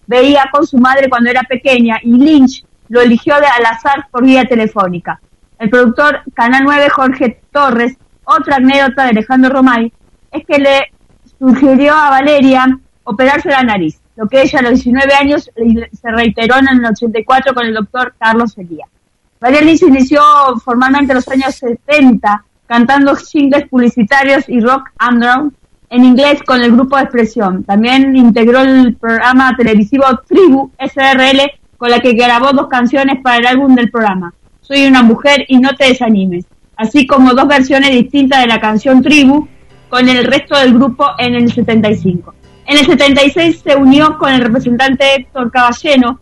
veía 0.06 0.44
con 0.52 0.66
su 0.66 0.76
madre 0.76 1.08
cuando 1.08 1.30
era 1.30 1.42
pequeña 1.42 1.98
y 2.02 2.12
Lynch 2.12 2.64
lo 2.88 3.00
eligió 3.00 3.36
de 3.36 3.46
al 3.46 3.64
azar 3.64 4.08
por 4.10 4.24
vía 4.24 4.44
telefónica. 4.44 5.20
El 5.58 5.70
productor 5.70 6.22
Canal 6.34 6.64
9 6.64 6.88
Jorge 6.90 7.40
Torres, 7.50 7.96
otra 8.24 8.56
anécdota 8.56 9.04
de 9.04 9.10
Alejandro 9.10 9.50
Romay, 9.50 9.92
es 10.32 10.44
que 10.46 10.58
le 10.58 10.92
sugirió 11.40 11.94
a 11.94 12.10
Valeria 12.10 12.78
operarse 13.02 13.48
la 13.48 13.62
nariz, 13.62 13.98
lo 14.14 14.28
que 14.28 14.42
ella 14.42 14.58
a 14.58 14.62
los 14.62 14.74
19 14.74 15.14
años 15.14 15.50
se 15.54 16.10
reiteró 16.10 16.58
en 16.58 16.68
el 16.68 16.84
84 16.84 17.54
con 17.54 17.66
el 17.66 17.74
doctor 17.74 18.14
Carlos 18.18 18.56
Elía. 18.58 18.86
Valeria 19.40 19.66
Lynch 19.66 19.82
inició 19.82 20.20
formalmente 20.62 21.12
en 21.12 21.16
los 21.16 21.28
años 21.28 21.54
70 21.54 22.44
cantando 22.66 23.16
jingles 23.16 23.68
publicitarios 23.68 24.48
y 24.48 24.60
rock 24.60 24.90
underground 25.00 25.52
en 25.88 26.04
inglés 26.04 26.40
con 26.44 26.62
el 26.62 26.72
grupo 26.72 26.96
de 26.96 27.02
expresión. 27.02 27.64
También 27.64 28.14
integró 28.14 28.60
el 28.60 28.94
programa 28.94 29.56
televisivo 29.56 30.04
Tribu 30.28 30.70
SRL 30.78 31.40
con 31.78 31.90
la 31.90 32.00
que 32.00 32.12
grabó 32.12 32.52
dos 32.52 32.68
canciones 32.68 33.20
para 33.22 33.38
el 33.38 33.46
álbum 33.46 33.74
del 33.74 33.90
programa, 33.90 34.34
Soy 34.60 34.86
una 34.86 35.02
mujer 35.02 35.46
y 35.48 35.58
no 35.58 35.70
te 35.74 35.86
desanimes, 35.86 36.44
así 36.76 37.06
como 37.06 37.32
dos 37.32 37.48
versiones 37.48 37.90
distintas 37.90 38.40
de 38.40 38.46
la 38.46 38.60
canción 38.60 39.02
Tribu 39.02 39.48
con 39.90 40.08
el 40.08 40.24
resto 40.24 40.56
del 40.56 40.72
grupo 40.72 41.06
en 41.18 41.34
el 41.34 41.52
75. 41.52 42.34
En 42.66 42.78
el 42.78 42.86
76 42.86 43.62
se 43.64 43.76
unió 43.76 44.16
con 44.16 44.32
el 44.32 44.40
representante 44.40 45.16
Héctor 45.16 45.50
Caballero, 45.50 46.20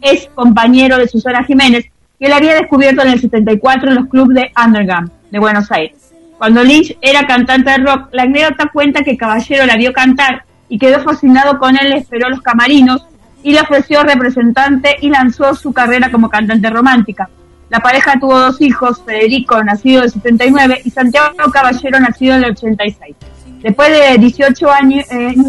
ex 0.00 0.28
compañero 0.34 0.96
de 0.96 1.08
Susana 1.08 1.42
Jiménez, 1.44 1.86
que 2.18 2.28
la 2.28 2.36
había 2.36 2.54
descubierto 2.54 3.02
en 3.02 3.08
el 3.08 3.20
74 3.20 3.90
en 3.90 3.94
los 3.96 4.06
clubes 4.06 4.36
de 4.36 4.52
Underground 4.64 5.10
de 5.30 5.38
Buenos 5.38 5.70
Aires. 5.72 6.14
Cuando 6.38 6.62
Lynch 6.62 6.96
era 7.00 7.26
cantante 7.26 7.70
de 7.70 7.78
rock, 7.78 8.10
la 8.12 8.22
anécdota 8.22 8.70
cuenta 8.72 9.02
que 9.02 9.16
Caballero 9.16 9.66
la 9.66 9.76
vio 9.76 9.92
cantar 9.92 10.44
y 10.68 10.78
quedó 10.78 11.02
fascinado 11.02 11.58
con 11.58 11.76
él, 11.76 11.92
esperó 11.92 12.30
los 12.30 12.40
camarinos 12.40 13.04
y 13.42 13.52
le 13.52 13.60
ofreció 13.60 14.02
representante 14.04 14.96
y 15.00 15.10
lanzó 15.10 15.54
su 15.54 15.72
carrera 15.72 16.10
como 16.12 16.28
cantante 16.28 16.70
romántica. 16.70 17.28
La 17.70 17.80
pareja 17.80 18.18
tuvo 18.18 18.38
dos 18.38 18.60
hijos, 18.60 19.02
Federico, 19.04 19.62
nacido 19.62 19.98
en 19.98 20.04
el 20.04 20.12
79, 20.12 20.82
y 20.84 20.90
Santiago 20.90 21.34
Caballero, 21.52 22.00
nacido 22.00 22.36
en 22.36 22.44
el 22.44 22.50
86. 22.52 23.16
Después 23.62 23.90
de 23.90 24.18
18 24.18 24.70
años 24.70 25.04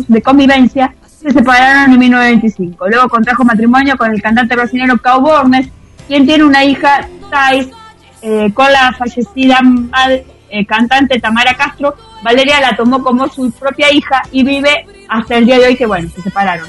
de 0.08 0.22
convivencia, 0.22 0.94
se 1.06 1.32
separaron 1.32 1.94
en 1.94 2.00
1925. 2.00 2.88
Luego 2.90 3.10
contrajo 3.10 3.44
matrimonio 3.44 3.98
con 3.98 4.12
el 4.12 4.22
cantante 4.22 4.56
brasileño 4.56 4.98
Cao 4.98 5.22
Bornes, 5.22 5.68
quien 6.08 6.26
tiene 6.26 6.44
una 6.44 6.64
hija, 6.64 7.08
Thais, 7.30 7.68
eh, 8.22 8.52
con 8.54 8.72
la 8.72 8.94
fallecida 8.98 9.60
eh, 10.50 10.66
cantante 10.66 11.20
Tamara 11.20 11.54
Castro. 11.54 11.96
Valeria 12.24 12.60
la 12.60 12.76
tomó 12.76 13.02
como 13.02 13.28
su 13.30 13.52
propia 13.52 13.94
hija 13.94 14.22
y 14.32 14.44
vive 14.44 14.86
hasta 15.08 15.38
el 15.38 15.46
día 15.46 15.60
de 15.60 15.68
hoy 15.68 15.78
que, 15.78 15.86
bueno, 15.86 16.10
se 16.10 16.22
separaron. 16.22 16.68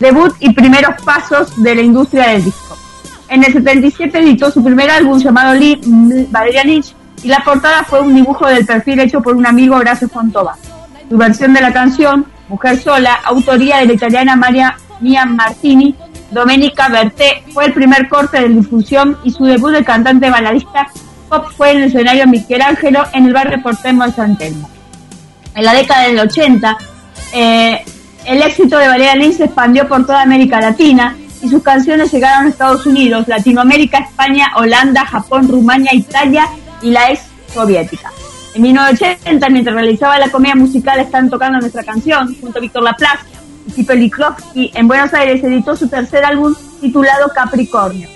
Debut 0.00 0.34
y 0.40 0.52
primeros 0.52 1.00
pasos 1.04 1.62
de 1.62 1.74
la 1.74 1.82
industria 1.82 2.28
del 2.28 2.44
disco. 2.44 2.81
En 3.32 3.42
el 3.42 3.50
77 3.50 4.18
editó 4.18 4.50
su 4.50 4.62
primer 4.62 4.90
álbum 4.90 5.18
llamado 5.18 5.54
M- 5.54 6.26
Valeria 6.30 6.64
Lynch 6.64 6.94
y 7.22 7.28
la 7.28 7.38
portada 7.38 7.82
fue 7.82 8.02
un 8.02 8.14
dibujo 8.14 8.46
del 8.46 8.66
perfil 8.66 9.00
hecho 9.00 9.22
por 9.22 9.34
un 9.34 9.46
amigo 9.46 9.74
Horacio 9.76 10.06
Fontova. 10.06 10.54
Su 11.08 11.16
versión 11.16 11.54
de 11.54 11.62
la 11.62 11.72
canción, 11.72 12.26
Mujer 12.48 12.78
Sola, 12.78 13.14
autoría 13.24 13.78
de 13.78 13.86
la 13.86 13.92
italiana 13.94 14.36
Maria 14.36 14.76
Mia 15.00 15.24
Martini, 15.24 15.94
Domenica 16.30 16.88
Berté, 16.90 17.42
fue 17.54 17.64
el 17.64 17.72
primer 17.72 18.06
corte 18.10 18.38
de 18.38 18.50
difusión 18.50 19.16
y 19.24 19.30
su 19.30 19.44
debut 19.46 19.72
de 19.72 19.82
cantante 19.82 20.28
baladista 20.28 20.88
pop 21.30 21.46
fue 21.56 21.70
en 21.70 21.78
el 21.78 21.82
escenario 21.84 22.26
Michelangelo 22.26 23.04
en 23.14 23.24
el 23.24 23.32
barrio 23.32 23.62
porteño 23.62 24.04
de 24.04 24.12
San 24.12 24.36
Telmo. 24.36 24.68
En 25.54 25.64
la 25.64 25.72
década 25.72 26.02
del 26.02 26.18
80, 26.18 26.76
eh, 27.32 27.82
el 28.26 28.42
éxito 28.42 28.76
de 28.76 28.88
Valeria 28.88 29.16
Lynch 29.16 29.36
se 29.38 29.44
expandió 29.44 29.88
por 29.88 30.04
toda 30.04 30.20
América 30.20 30.60
Latina 30.60 31.16
y 31.42 31.48
sus 31.48 31.62
canciones 31.62 32.12
llegaron 32.12 32.46
a 32.46 32.48
Estados 32.48 32.86
Unidos, 32.86 33.26
Latinoamérica, 33.28 33.98
España, 33.98 34.52
Holanda, 34.56 35.04
Japón, 35.04 35.48
Rumania, 35.48 35.92
Italia 35.92 36.46
y 36.80 36.90
la 36.90 37.10
ex 37.10 37.22
soviética. 37.52 38.10
En 38.54 38.62
1980, 38.62 39.48
mientras 39.48 39.74
realizaba 39.74 40.18
la 40.18 40.30
comedia 40.30 40.54
musical 40.54 41.00
Están 41.00 41.30
tocando 41.30 41.58
nuestra 41.58 41.82
canción, 41.82 42.34
junto 42.40 42.58
a 42.58 42.60
Víctor 42.60 42.82
Laplace 42.82 43.24
y 43.66 43.72
Pipe 43.72 43.96
Liklovsky, 43.96 44.70
en 44.74 44.86
Buenos 44.86 45.12
Aires 45.14 45.42
editó 45.42 45.74
su 45.74 45.88
tercer 45.88 46.24
álbum 46.24 46.54
titulado 46.80 47.28
Capricornio. 47.34 48.08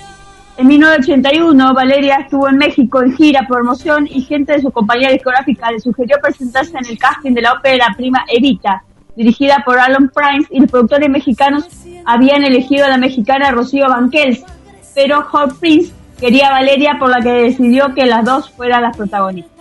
En 0.59 0.69
1981, 0.69 1.74
Valeria 1.74 2.16
estuvo 2.16 2.48
en 2.48 2.57
México 2.57 3.03
en 3.03 3.15
gira, 3.15 3.47
promoción 3.47 4.07
y 4.07 4.23
gente 4.23 4.53
de 4.53 4.62
su 4.62 4.70
compañía 4.70 5.11
discográfica 5.11 5.70
le 5.70 5.81
sugirió 5.81 6.16
presentarse 6.23 6.78
en 6.78 6.86
el 6.86 6.98
casting 6.98 7.32
de 7.32 7.43
la 7.43 7.53
ópera 7.53 7.94
prima 7.97 8.24
Evita, 8.28 8.82
dirigida 9.16 9.62
por 9.64 9.78
Alan 9.78 10.10
Price 10.10 10.47
y 10.51 10.60
los 10.60 10.70
productores 10.70 11.09
mexicanos 11.09 11.66
habían 12.05 12.44
elegido 12.44 12.84
a 12.84 12.88
la 12.88 12.98
mexicana 12.98 13.51
Rocío 13.51 13.86
Banquels, 13.88 14.44
pero 14.94 15.22
Hot 15.22 15.59
Prince 15.59 15.93
quería 16.20 16.48
a 16.48 16.52
Valeria 16.52 16.97
por 16.98 17.10
la 17.10 17.20
que 17.20 17.32
decidió 17.32 17.94
que 17.94 18.06
las 18.06 18.24
dos 18.24 18.51
fueran 18.51 18.82
las 18.82 18.97
protagonistas. 18.97 19.56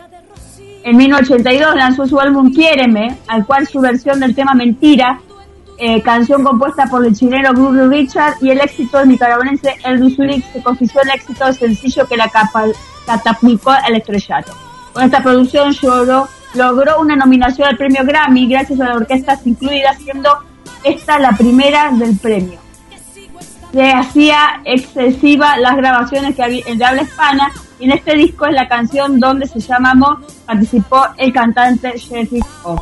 En 0.84 0.98
1982 0.98 1.76
lanzó 1.76 2.06
su 2.06 2.20
álbum 2.20 2.54
Quiéreme, 2.54 3.18
al 3.28 3.46
cual 3.46 3.66
su 3.66 3.80
versión 3.82 4.20
del 4.20 4.36
tema 4.36 4.54
Mentira, 4.54 5.20
eh, 5.78 6.02
canción 6.04 6.44
compuesta 6.44 6.86
por 6.86 7.06
el 7.06 7.16
chileno 7.16 7.52
Bruno 7.52 7.90
Richard 7.90 8.36
y 8.40 8.52
el 8.52 8.62
éxito 8.62 9.00
del 9.00 9.10
nicaragüense 9.10 9.76
El 9.84 10.00
Duzuric 10.00 10.46
se 10.54 10.62
confició 10.64 11.02
el 11.02 11.10
éxito 11.10 11.44
del 11.44 11.56
sencillo 11.56 12.08
que 12.08 12.16
la 12.16 12.32
catapultó 13.06 13.72
al 13.72 13.96
estrellato. 13.96 14.54
Con 14.94 15.04
esta 15.04 15.22
producción 15.22 15.76
logró 15.82 16.30
logró 16.56 17.00
una 17.00 17.16
nominación 17.16 17.68
al 17.68 17.78
premio 17.78 18.04
Grammy 18.04 18.48
gracias 18.48 18.80
a 18.80 18.86
las 18.86 18.96
orquestas 18.98 19.46
incluidas, 19.46 19.98
siendo 19.98 20.30
esta 20.84 21.20
la 21.20 21.32
primera 21.32 21.92
del 21.92 22.18
premio. 22.18 22.60
Se 23.72 23.92
hacía 23.92 24.62
excesiva 24.64 25.58
las 25.58 25.76
grabaciones 25.76 26.36
que 26.36 26.44
había 26.44 26.64
en 26.66 26.82
habla 26.82 27.04
hispana 27.04 27.52
y 27.80 27.86
en 27.86 27.92
este 27.92 28.16
disco 28.16 28.46
es 28.46 28.54
la 28.54 28.68
canción 28.68 29.20
donde 29.20 29.48
se 29.48 29.60
llamó 29.60 30.20
participó 30.46 31.08
el 31.18 31.34
cantante 31.34 31.92
Jeffrey 32.00 32.42
O. 32.64 32.82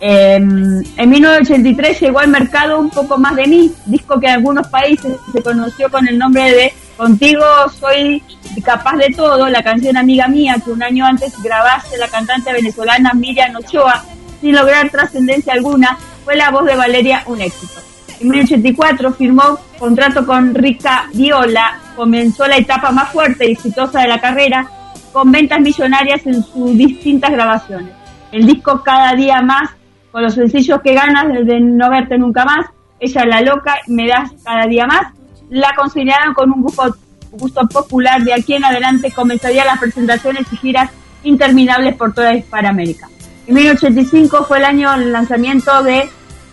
en 0.00 0.84
1983 0.96 2.00
llegó 2.00 2.18
al 2.18 2.28
mercado 2.28 2.78
Un 2.78 2.90
poco 2.90 3.16
más 3.16 3.34
de 3.36 3.46
mí, 3.46 3.72
disco 3.86 4.20
que 4.20 4.26
en 4.26 4.32
algunos 4.34 4.68
países 4.68 5.16
se 5.32 5.42
conoció 5.42 5.90
con 5.90 6.06
el 6.06 6.18
nombre 6.18 6.42
de 6.52 6.72
Contigo 6.98 7.44
soy 7.78 8.20
capaz 8.64 8.96
de 8.96 9.10
todo, 9.14 9.48
la 9.48 9.62
canción 9.62 9.96
Amiga 9.96 10.26
Mía 10.26 10.56
que 10.62 10.72
un 10.72 10.82
año 10.82 11.06
antes 11.06 11.40
grabase 11.40 11.96
la 11.96 12.08
cantante 12.08 12.52
venezolana 12.52 13.12
Miriam 13.14 13.54
Ochoa 13.54 14.02
sin 14.40 14.56
lograr 14.56 14.90
trascendencia 14.90 15.52
alguna, 15.52 15.96
fue 16.24 16.34
la 16.34 16.50
voz 16.50 16.64
de 16.64 16.74
Valeria 16.74 17.22
un 17.26 17.40
éxito. 17.40 17.80
En 18.18 18.30
1984 18.30 19.12
firmó 19.12 19.60
contrato 19.78 20.26
con 20.26 20.52
Rica 20.56 21.08
Viola, 21.14 21.78
comenzó 21.94 22.48
la 22.48 22.56
etapa 22.56 22.90
más 22.90 23.10
fuerte 23.10 23.48
y 23.48 23.52
exitosa 23.52 24.00
de 24.00 24.08
la 24.08 24.20
carrera, 24.20 24.68
con 25.12 25.30
ventas 25.30 25.60
millonarias 25.60 26.26
en 26.26 26.42
sus 26.42 26.76
distintas 26.76 27.30
grabaciones. 27.30 27.92
El 28.32 28.44
disco 28.44 28.82
Cada 28.82 29.14
Día 29.14 29.40
Más, 29.40 29.70
con 30.10 30.24
los 30.24 30.34
sencillos 30.34 30.80
que 30.82 30.94
ganas 30.94 31.28
desde 31.28 31.60
No 31.60 31.90
Verte 31.90 32.18
Nunca 32.18 32.44
Más, 32.44 32.66
Ella 32.98 33.24
la 33.24 33.40
Loca, 33.40 33.76
Me 33.86 34.08
Das 34.08 34.32
Cada 34.44 34.66
Día 34.66 34.86
Más, 34.86 35.12
la 35.50 35.74
consideraron 35.74 36.34
con 36.34 36.52
un 36.52 36.62
gusto, 36.62 37.68
popular. 37.68 38.22
De 38.22 38.32
aquí 38.32 38.54
en 38.54 38.64
adelante 38.64 39.10
comenzarían 39.10 39.66
las 39.66 39.78
presentaciones 39.78 40.46
y 40.52 40.56
giras 40.56 40.90
interminables 41.22 41.94
por 41.96 42.12
toda 42.12 42.34
Hispanoamérica. 42.34 43.08
En 43.46 43.54
1985 43.54 44.44
fue 44.44 44.58
el 44.58 44.64
año 44.64 44.90
del 44.98 45.12
lanzamiento 45.12 45.82
de 45.82 46.08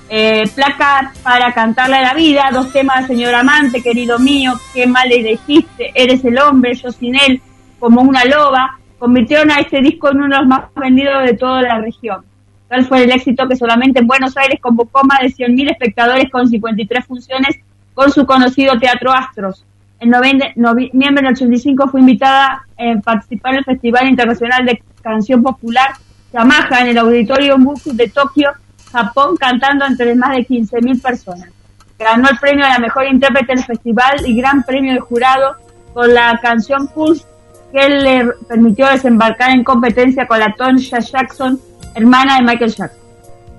eh, 0.09 0.43
Placa 0.53 1.13
para 1.23 1.53
cantarle 1.53 1.99
la 2.01 2.13
vida, 2.13 2.49
dos 2.53 2.71
temas, 2.71 3.07
Señor 3.07 3.33
Amante, 3.33 3.81
querido 3.81 4.19
mío, 4.19 4.53
qué 4.73 4.85
mal 4.85 5.09
le 5.09 5.23
dijiste, 5.23 5.91
eres 5.95 6.23
el 6.23 6.37
hombre, 6.39 6.75
yo 6.75 6.91
sin 6.91 7.15
él, 7.15 7.41
como 7.79 8.01
una 8.01 8.23
loba, 8.25 8.79
convirtieron 8.99 9.51
a 9.51 9.59
este 9.59 9.81
disco 9.81 10.09
en 10.11 10.17
uno 10.17 10.35
de 10.35 10.41
los 10.41 10.47
más 10.47 10.65
vendidos 10.75 11.23
de 11.25 11.33
toda 11.33 11.61
la 11.61 11.79
región. 11.79 12.23
Tal 12.69 12.85
fue 12.85 13.03
el 13.03 13.11
éxito 13.11 13.47
que 13.47 13.55
solamente 13.55 13.99
en 13.99 14.07
Buenos 14.07 14.37
Aires 14.37 14.59
convocó 14.61 15.03
más 15.03 15.19
de 15.19 15.27
100.000 15.27 15.71
espectadores 15.71 16.29
con 16.31 16.47
53 16.47 17.05
funciones 17.05 17.57
con 17.95 18.11
su 18.11 18.25
conocido 18.27 18.77
Teatro 18.77 19.11
Astros. 19.11 19.65
En 19.99 20.11
noviembre 20.11 20.53
del 20.55 21.27
85 21.27 21.87
fue 21.87 22.01
invitada 22.01 22.65
a 22.77 23.01
participar 23.01 23.53
en 23.53 23.59
el 23.59 23.65
Festival 23.65 24.07
Internacional 24.07 24.65
de 24.65 24.83
Canción 25.01 25.41
Popular 25.41 25.93
Yamaha 26.33 26.81
en 26.81 26.87
el 26.87 26.97
Auditorio 26.97 27.57
Buku 27.57 27.93
de 27.93 28.09
Tokio, 28.09 28.51
Japón, 28.91 29.37
cantando 29.37 29.85
entre 29.85 30.13
más 30.15 30.35
de 30.35 30.45
15.000 30.45 31.01
personas. 31.01 31.49
Ganó 31.97 32.29
el 32.29 32.37
premio 32.37 32.65
a 32.65 32.69
la 32.69 32.79
mejor 32.79 33.05
intérprete 33.05 33.55
del 33.55 33.63
festival 33.63 34.17
y 34.25 34.35
gran 34.35 34.63
premio 34.63 34.93
de 34.93 34.99
jurado 34.99 35.55
con 35.93 36.13
la 36.13 36.37
canción 36.41 36.89
Pulse 36.89 37.25
que 37.71 37.89
le 37.89 38.27
permitió 38.47 38.87
desembarcar 38.87 39.51
en 39.51 39.63
competencia 39.63 40.27
con 40.27 40.39
la 40.39 40.53
Tonya 40.53 40.99
Jackson, 40.99 41.59
hermana 41.93 42.35
de 42.35 42.41
Michael 42.41 42.71
Jackson. 42.71 43.01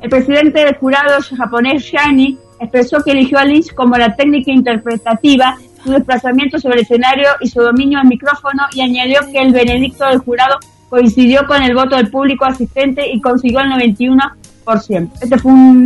El 0.03 0.11
presidente 0.11 0.65
del 0.65 0.77
jurado 0.77 1.19
japonés 1.37 1.83
Shani 1.83 2.39
expresó 2.61 3.03
que 3.03 3.13
eligió 3.13 3.39
a 3.39 3.45
Lynch 3.45 3.75
como 3.75 3.97
la 3.97 4.15
técnica 4.15 4.51
interpretativa, 4.51 5.57
su 5.83 5.93
desplazamiento 5.93 6.59
sobre 6.59 6.77
el 6.77 6.83
escenario 6.83 7.29
y 7.41 7.49
su 7.49 7.61
dominio 7.61 7.99
del 7.99 8.09
micrófono 8.09 8.65
y 8.73 8.81
añadió 8.81 9.21
que 9.33 9.39
el 9.39 9.53
benedicto 9.53 10.07
del 10.07 10.19
jurado 10.19 10.59
coincidió 10.89 11.47
con 11.47 11.63
el 11.63 11.75
voto 11.75 11.97
del 11.97 12.11
público 12.11 12.45
asistente 12.45 13.09
y 13.13 13.21
consiguió 13.21 13.61
el 13.61 13.71
91%. 13.71 15.11
Este 15.21 15.39
fue 15.39 15.53
un, 15.53 15.85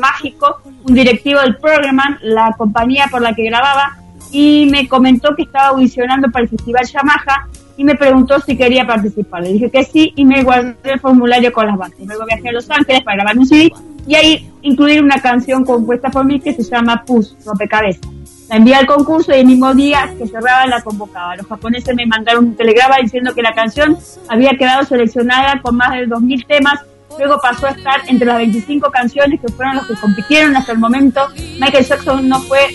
mágico, 0.00 0.60
un 0.86 0.94
directivo 0.94 1.40
del 1.40 1.56
Programman, 1.56 2.18
la 2.22 2.54
compañía 2.56 3.06
por 3.10 3.22
la 3.22 3.34
que 3.34 3.44
grababa, 3.44 3.98
y 4.32 4.66
me 4.70 4.88
comentó 4.88 5.34
que 5.36 5.42
estaba 5.42 5.68
audicionando 5.68 6.30
para 6.30 6.44
el 6.44 6.48
Festival 6.48 6.86
Yamaha 6.86 7.48
y 7.76 7.84
me 7.84 7.94
preguntó 7.94 8.40
si 8.40 8.56
quería 8.56 8.86
participar. 8.86 9.42
Le 9.42 9.52
dije 9.52 9.70
que 9.70 9.84
sí 9.84 10.12
y 10.16 10.24
me 10.24 10.42
guardé 10.42 10.74
el 10.84 11.00
formulario 11.00 11.52
con 11.52 11.66
las 11.66 11.76
bases. 11.76 12.06
Luego 12.06 12.24
viajé 12.26 12.48
a 12.48 12.52
Los 12.52 12.68
Ángeles 12.70 13.02
para 13.02 13.16
grabar 13.16 13.38
un 13.38 13.46
CD 13.46 13.72
y 14.06 14.14
ahí 14.14 14.50
incluir 14.62 15.02
una 15.02 15.20
canción 15.20 15.64
compuesta 15.64 16.10
por 16.10 16.24
mí 16.24 16.40
que 16.40 16.52
se 16.52 16.62
llama 16.62 17.04
Pus, 17.04 17.36
Rompecabezas. 17.44 18.08
La 18.48 18.56
envié 18.56 18.74
al 18.74 18.86
concurso 18.86 19.32
y 19.32 19.40
el 19.40 19.46
mismo 19.46 19.74
día 19.74 20.12
que 20.18 20.26
cerraba 20.26 20.66
la 20.66 20.82
convocaba. 20.82 21.34
Los 21.36 21.46
japoneses 21.46 21.94
me 21.94 22.04
mandaron 22.06 22.46
un 22.46 22.56
telegrama 22.56 22.96
diciendo 23.02 23.34
que 23.34 23.42
la 23.42 23.54
canción 23.54 23.96
había 24.28 24.50
quedado 24.58 24.84
seleccionada 24.84 25.60
con 25.62 25.76
más 25.76 25.92
de 25.92 26.06
2.000 26.06 26.46
temas. 26.46 26.80
Luego 27.18 27.38
pasó 27.40 27.66
a 27.66 27.70
estar 27.70 28.02
entre 28.08 28.26
las 28.26 28.36
25 28.36 28.90
canciones 28.90 29.40
que 29.40 29.48
fueron 29.48 29.76
los 29.76 29.86
que 29.86 29.94
compitieron 29.94 30.56
hasta 30.56 30.72
el 30.72 30.78
momento. 30.78 31.26
Michael 31.58 31.86
Jackson 31.86 32.28
no 32.28 32.40
fue, 32.40 32.68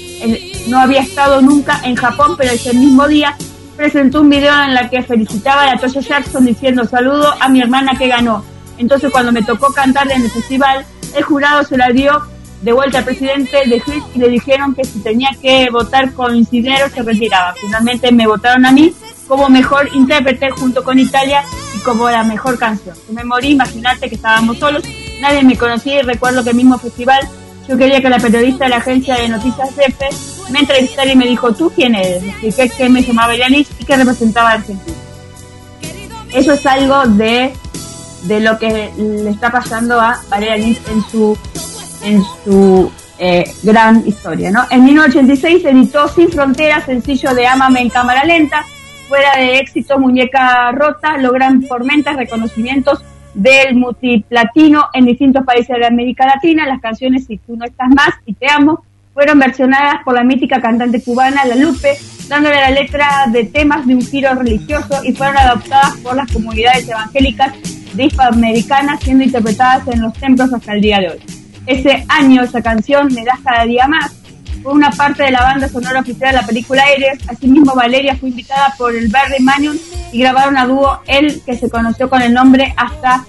no 0.69 0.79
había 0.79 1.01
estado 1.01 1.41
nunca 1.41 1.79
en 1.83 1.95
Japón, 1.95 2.35
pero 2.37 2.51
ese 2.51 2.73
mismo 2.73 3.07
día 3.07 3.35
presentó 3.75 4.21
un 4.21 4.29
video 4.29 4.53
en 4.63 4.73
la 4.73 4.89
que 4.89 5.03
felicitaba 5.03 5.69
a 5.71 5.77
Toya 5.77 6.01
Jackson 6.01 6.45
diciendo 6.45 6.85
saludo 6.85 7.33
a 7.39 7.47
mi 7.47 7.61
hermana 7.61 7.93
que 7.97 8.07
ganó. 8.07 8.43
Entonces 8.77 9.11
cuando 9.11 9.31
me 9.31 9.43
tocó 9.43 9.71
cantar 9.71 10.11
en 10.11 10.21
el 10.21 10.29
festival, 10.29 10.85
el 11.15 11.23
jurado 11.23 11.63
se 11.63 11.77
la 11.77 11.89
dio 11.89 12.21
de 12.61 12.73
vuelta 12.73 12.99
al 12.99 13.05
presidente 13.05 13.57
de 13.65 13.81
Chris 13.81 14.03
y 14.13 14.19
le 14.19 14.29
dijeron 14.29 14.75
que 14.75 14.83
si 14.83 14.99
tenía 14.99 15.29
que 15.41 15.69
votar 15.71 16.13
con 16.13 16.35
Incinero 16.35 16.89
se 16.89 17.03
retiraba. 17.03 17.53
Finalmente 17.53 18.11
me 18.11 18.27
votaron 18.27 18.65
a 18.65 18.71
mí 18.71 18.93
como 19.27 19.47
mejor 19.47 19.89
intérprete 19.93 20.49
junto 20.49 20.83
con 20.83 20.99
Italia 20.99 21.43
y 21.75 21.79
como 21.79 22.09
la 22.09 22.23
mejor 22.23 22.57
canción. 22.57 22.95
Me 23.11 23.23
morí, 23.23 23.51
imagínate 23.51 24.09
que 24.09 24.15
estábamos 24.15 24.57
solos, 24.57 24.83
nadie 25.21 25.43
me 25.43 25.57
conocía 25.57 25.99
y 25.99 26.01
recuerdo 26.01 26.43
que 26.43 26.49
el 26.49 26.55
mismo 26.55 26.77
festival 26.77 27.21
yo 27.67 27.77
quería 27.77 28.01
que 28.01 28.09
la 28.09 28.17
periodista 28.17 28.63
de 28.63 28.71
la 28.71 28.77
agencia 28.77 29.15
de 29.15 29.29
noticias 29.29 29.69
EFE 29.77 30.09
me 30.51 30.59
entrevistara 30.59 31.11
y 31.11 31.15
me 31.15 31.27
dijo, 31.27 31.53
¿tú 31.53 31.71
quién 31.73 31.93
eres? 31.93 32.23
Expliqué 32.23 32.69
que 32.69 32.89
me 32.89 33.03
llamaba 33.03 33.35
Yanis 33.35 33.69
y 33.77 33.85
que 33.85 33.95
representaba 33.95 34.49
a 34.49 34.53
Argentina. 34.53 34.97
Eso 36.33 36.53
es 36.53 36.65
algo 36.65 37.05
de 37.05 37.53
de 38.23 38.39
lo 38.39 38.57
que 38.57 38.91
le 38.97 39.29
está 39.29 39.51
pasando 39.51 39.99
a 39.99 40.19
Valeria 40.29 40.57
Lynch 40.57 40.81
en 40.89 41.01
su, 41.03 41.37
en 42.03 42.21
su 42.43 42.91
eh, 43.17 43.51
gran 43.63 44.07
historia. 44.07 44.51
¿no? 44.51 44.65
En 44.69 44.85
1986 44.85 45.65
editó 45.65 46.07
Sin 46.07 46.29
Fronteras, 46.29 46.85
sencillo 46.85 47.33
de 47.33 47.47
Amame 47.47 47.81
en 47.81 47.89
cámara 47.89 48.23
lenta, 48.23 48.65
fuera 49.07 49.35
de 49.37 49.57
éxito 49.57 49.99
Muñeca 49.99 50.71
Rota, 50.71 51.17
logran 51.17 51.67
tormentas, 51.67 52.15
reconocimientos 52.15 53.03
del 53.33 53.75
multiplatino 53.75 54.87
en 54.93 55.05
distintos 55.05 55.45
países 55.45 55.77
de 55.77 55.85
América 55.85 56.25
Latina. 56.25 56.65
Las 56.65 56.81
canciones 56.81 57.25
Si 57.25 57.37
tú 57.37 57.55
no 57.55 57.65
estás 57.65 57.89
más 57.89 58.09
y 58.25 58.33
Te 58.33 58.49
amo 58.49 58.83
fueron 59.13 59.39
versionadas 59.39 60.01
por 60.05 60.13
la 60.13 60.23
mítica 60.23 60.61
cantante 60.61 61.01
cubana 61.03 61.43
La 61.43 61.55
Lupe, 61.55 61.97
dándole 62.29 62.55
la 62.55 62.71
letra 62.71 63.25
de 63.29 63.43
temas 63.43 63.85
de 63.85 63.95
un 63.95 64.01
giro 64.01 64.33
religioso 64.33 65.01
y 65.03 65.11
fueron 65.11 65.37
adoptadas 65.37 65.97
por 65.97 66.15
las 66.15 66.31
comunidades 66.31 66.87
evangélicas 66.87 67.53
de 67.93 68.05
hispanoamericanas 68.05 69.01
siendo 69.01 69.23
interpretadas 69.23 69.87
en 69.87 70.01
los 70.01 70.13
templos 70.13 70.53
hasta 70.53 70.73
el 70.73 70.81
día 70.81 70.99
de 70.99 71.09
hoy. 71.09 71.19
Ese 71.65 72.05
año, 72.07 72.43
esa 72.43 72.61
canción, 72.61 73.13
Me 73.13 73.23
das 73.23 73.39
cada 73.43 73.65
día 73.65 73.87
más, 73.87 74.19
fue 74.61 74.73
una 74.73 74.89
parte 74.91 75.23
de 75.23 75.31
la 75.31 75.41
banda 75.41 75.69
sonora 75.69 76.01
oficial 76.01 76.31
de 76.31 76.41
la 76.41 76.45
película 76.45 76.83
Aires. 76.83 77.19
Asimismo, 77.27 77.75
Valeria 77.75 78.15
fue 78.15 78.29
invitada 78.29 78.73
por 78.77 78.95
el 78.95 79.07
Barry 79.07 79.41
Manion 79.41 79.77
y 80.11 80.19
grabaron 80.19 80.57
a 80.57 80.65
dúo 80.65 80.99
él, 81.07 81.41
que 81.45 81.55
se 81.55 81.69
conoció 81.69 82.09
con 82.09 82.21
el 82.21 82.33
nombre 82.33 82.73
hasta 82.75 83.25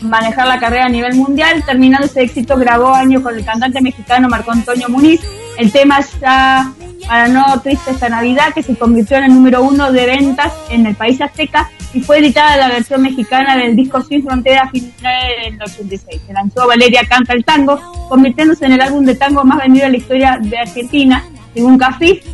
manejar 0.00 0.46
la 0.46 0.60
carrera 0.60 0.86
a 0.86 0.88
nivel 0.88 1.14
mundial. 1.16 1.64
Terminando 1.64 2.06
ese 2.06 2.22
éxito, 2.22 2.56
grabó 2.56 2.94
año 2.94 3.22
con 3.22 3.34
el 3.36 3.44
cantante 3.44 3.80
mexicano 3.80 4.28
Marco 4.28 4.52
Antonio 4.52 4.88
Muniz. 4.88 5.20
El 5.56 5.72
tema 5.72 5.98
está 5.98 6.72
para 7.06 7.28
no 7.28 7.60
triste 7.60 7.92
esta 7.92 8.08
Navidad, 8.08 8.52
que 8.54 8.62
se 8.62 8.74
convirtió 8.76 9.16
en 9.18 9.24
el 9.24 9.34
número 9.34 9.62
uno 9.62 9.92
de 9.92 10.06
ventas 10.06 10.52
en 10.70 10.86
el 10.86 10.94
país 10.94 11.20
azteca 11.20 11.70
y 11.94 12.00
fue 12.00 12.18
editada 12.18 12.56
la 12.56 12.68
versión 12.68 13.02
mexicana 13.02 13.56
del 13.56 13.74
disco 13.74 14.02
Sin 14.02 14.22
Frontera 14.22 14.62
a 14.62 14.70
finales 14.70 15.58
del 15.58 15.62
86. 15.62 16.22
Se 16.26 16.32
lanzó 16.32 16.66
Valeria 16.66 17.02
Canta 17.08 17.32
el 17.32 17.44
Tango, 17.44 17.80
convirtiéndose 18.08 18.66
en 18.66 18.72
el 18.72 18.80
álbum 18.80 19.04
de 19.04 19.14
tango 19.14 19.44
más 19.44 19.58
vendido 19.58 19.86
en 19.86 19.92
la 19.92 19.98
historia 19.98 20.38
de 20.40 20.58
Argentina, 20.58 21.24
según 21.54 21.78
Cafif, 21.78 22.24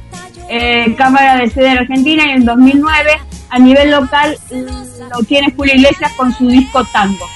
eh, 0.49 0.95
Cámara 0.97 1.37
de 1.37 1.51
Sede 1.51 1.71
de 1.71 1.79
Argentina, 1.79 2.25
y 2.27 2.31
en 2.31 2.45
2009 2.45 3.11
a 3.51 3.59
nivel 3.59 3.91
local 3.91 4.37
lo 4.51 5.25
tiene 5.25 5.53
Julio 5.57 5.75
Iglesias 5.75 6.13
con 6.17 6.33
su 6.33 6.49
disco 6.49 6.85
Tango. 6.93 7.27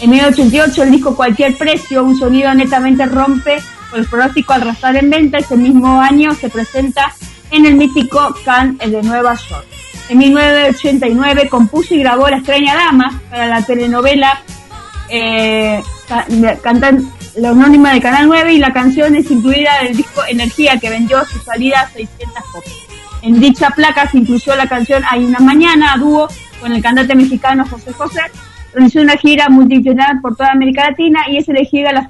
En 0.00 0.10
1988 0.10 0.82
el 0.82 0.90
disco 0.90 1.14
Cualquier 1.14 1.56
Precio, 1.56 2.02
un 2.02 2.18
sonido 2.18 2.52
netamente 2.54 3.06
rompe 3.06 3.58
el 3.94 4.06
pronóstico 4.06 4.52
al 4.52 4.62
arrasar 4.62 4.96
en 4.96 5.10
venta. 5.10 5.38
Ese 5.38 5.56
mismo 5.56 6.00
año 6.00 6.34
se 6.34 6.48
presenta 6.48 7.14
en 7.50 7.66
el 7.66 7.74
mítico 7.74 8.34
Cannes 8.44 8.90
de 8.90 9.02
Nueva 9.02 9.34
York. 9.34 9.66
En 10.08 10.18
1989 10.18 11.48
compuso 11.48 11.94
y 11.94 12.00
grabó 12.00 12.28
La 12.28 12.38
extraña 12.38 12.74
dama 12.74 13.20
para 13.30 13.46
la 13.46 13.62
telenovela 13.62 14.42
eh, 15.08 15.82
La 17.36 17.50
Anónima 17.50 17.92
de 17.92 18.00
Canal 18.00 18.26
9 18.26 18.54
y 18.54 18.58
la 18.58 18.72
canción 18.72 19.14
es 19.14 19.30
incluida 19.30 19.80
en 19.80 19.88
el 19.88 19.96
disco 19.96 20.22
Energía 20.28 20.78
que 20.78 20.90
vendió 20.90 21.24
su 21.24 21.38
salida 21.38 21.88
600 21.94 22.44
copias. 22.52 22.76
En 23.22 23.40
dicha 23.40 23.70
placa 23.70 24.10
se 24.10 24.18
incluyó 24.18 24.56
la 24.56 24.66
canción 24.66 25.02
Hay 25.08 25.24
una 25.24 25.38
mañana 25.38 25.92
a 25.92 25.98
dúo 25.98 26.28
con 26.60 26.72
el 26.72 26.82
cantante 26.82 27.14
mexicano 27.14 27.66
José 27.68 27.92
José 27.92 28.20
realizó 28.72 29.00
una 29.00 29.16
gira 29.16 29.48
multinacional 29.48 30.20
por 30.20 30.36
toda 30.36 30.52
América 30.52 30.90
Latina 30.90 31.24
y 31.28 31.36
es 31.36 31.48
elegida 31.48 31.92
la 31.92 32.08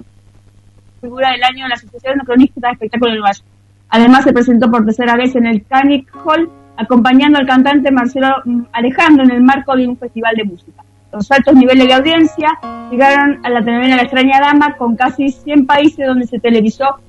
figura 1.02 1.32
del 1.32 1.42
año 1.42 1.64
en 1.64 1.68
la 1.68 1.74
Asociación 1.74 2.18
de 2.18 2.24
Cronistas 2.24 2.62
de 2.62 2.70
Espectáculo 2.70 3.10
de 3.10 3.18
Nueva 3.18 3.32
York. 3.34 3.46
Además, 3.90 4.24
se 4.24 4.32
presentó 4.32 4.70
por 4.70 4.84
tercera 4.86 5.16
vez 5.16 5.34
en 5.34 5.46
el 5.46 5.66
Carnegie 5.66 6.06
Hall, 6.24 6.48
acompañando 6.78 7.38
al 7.38 7.46
cantante 7.46 7.90
Marcelo 7.90 8.28
mm, 8.44 8.62
Alejandro 8.72 9.24
en 9.24 9.32
el 9.32 9.42
marco 9.42 9.76
de 9.76 9.86
un 9.86 9.98
festival 9.98 10.34
de 10.36 10.44
música. 10.44 10.82
Los 11.12 11.30
altos 11.30 11.54
niveles 11.54 11.86
de 11.88 11.92
audiencia 11.92 12.58
llegaron 12.90 13.44
a 13.44 13.50
la 13.50 13.62
telenovela 13.62 13.96
La 13.96 14.02
extraña 14.02 14.40
dama 14.40 14.76
con 14.76 14.96
casi 14.96 15.30
100 15.30 15.66
países 15.66 16.06
donde 16.06 16.26
se 16.26 16.38
televisó 16.38 17.00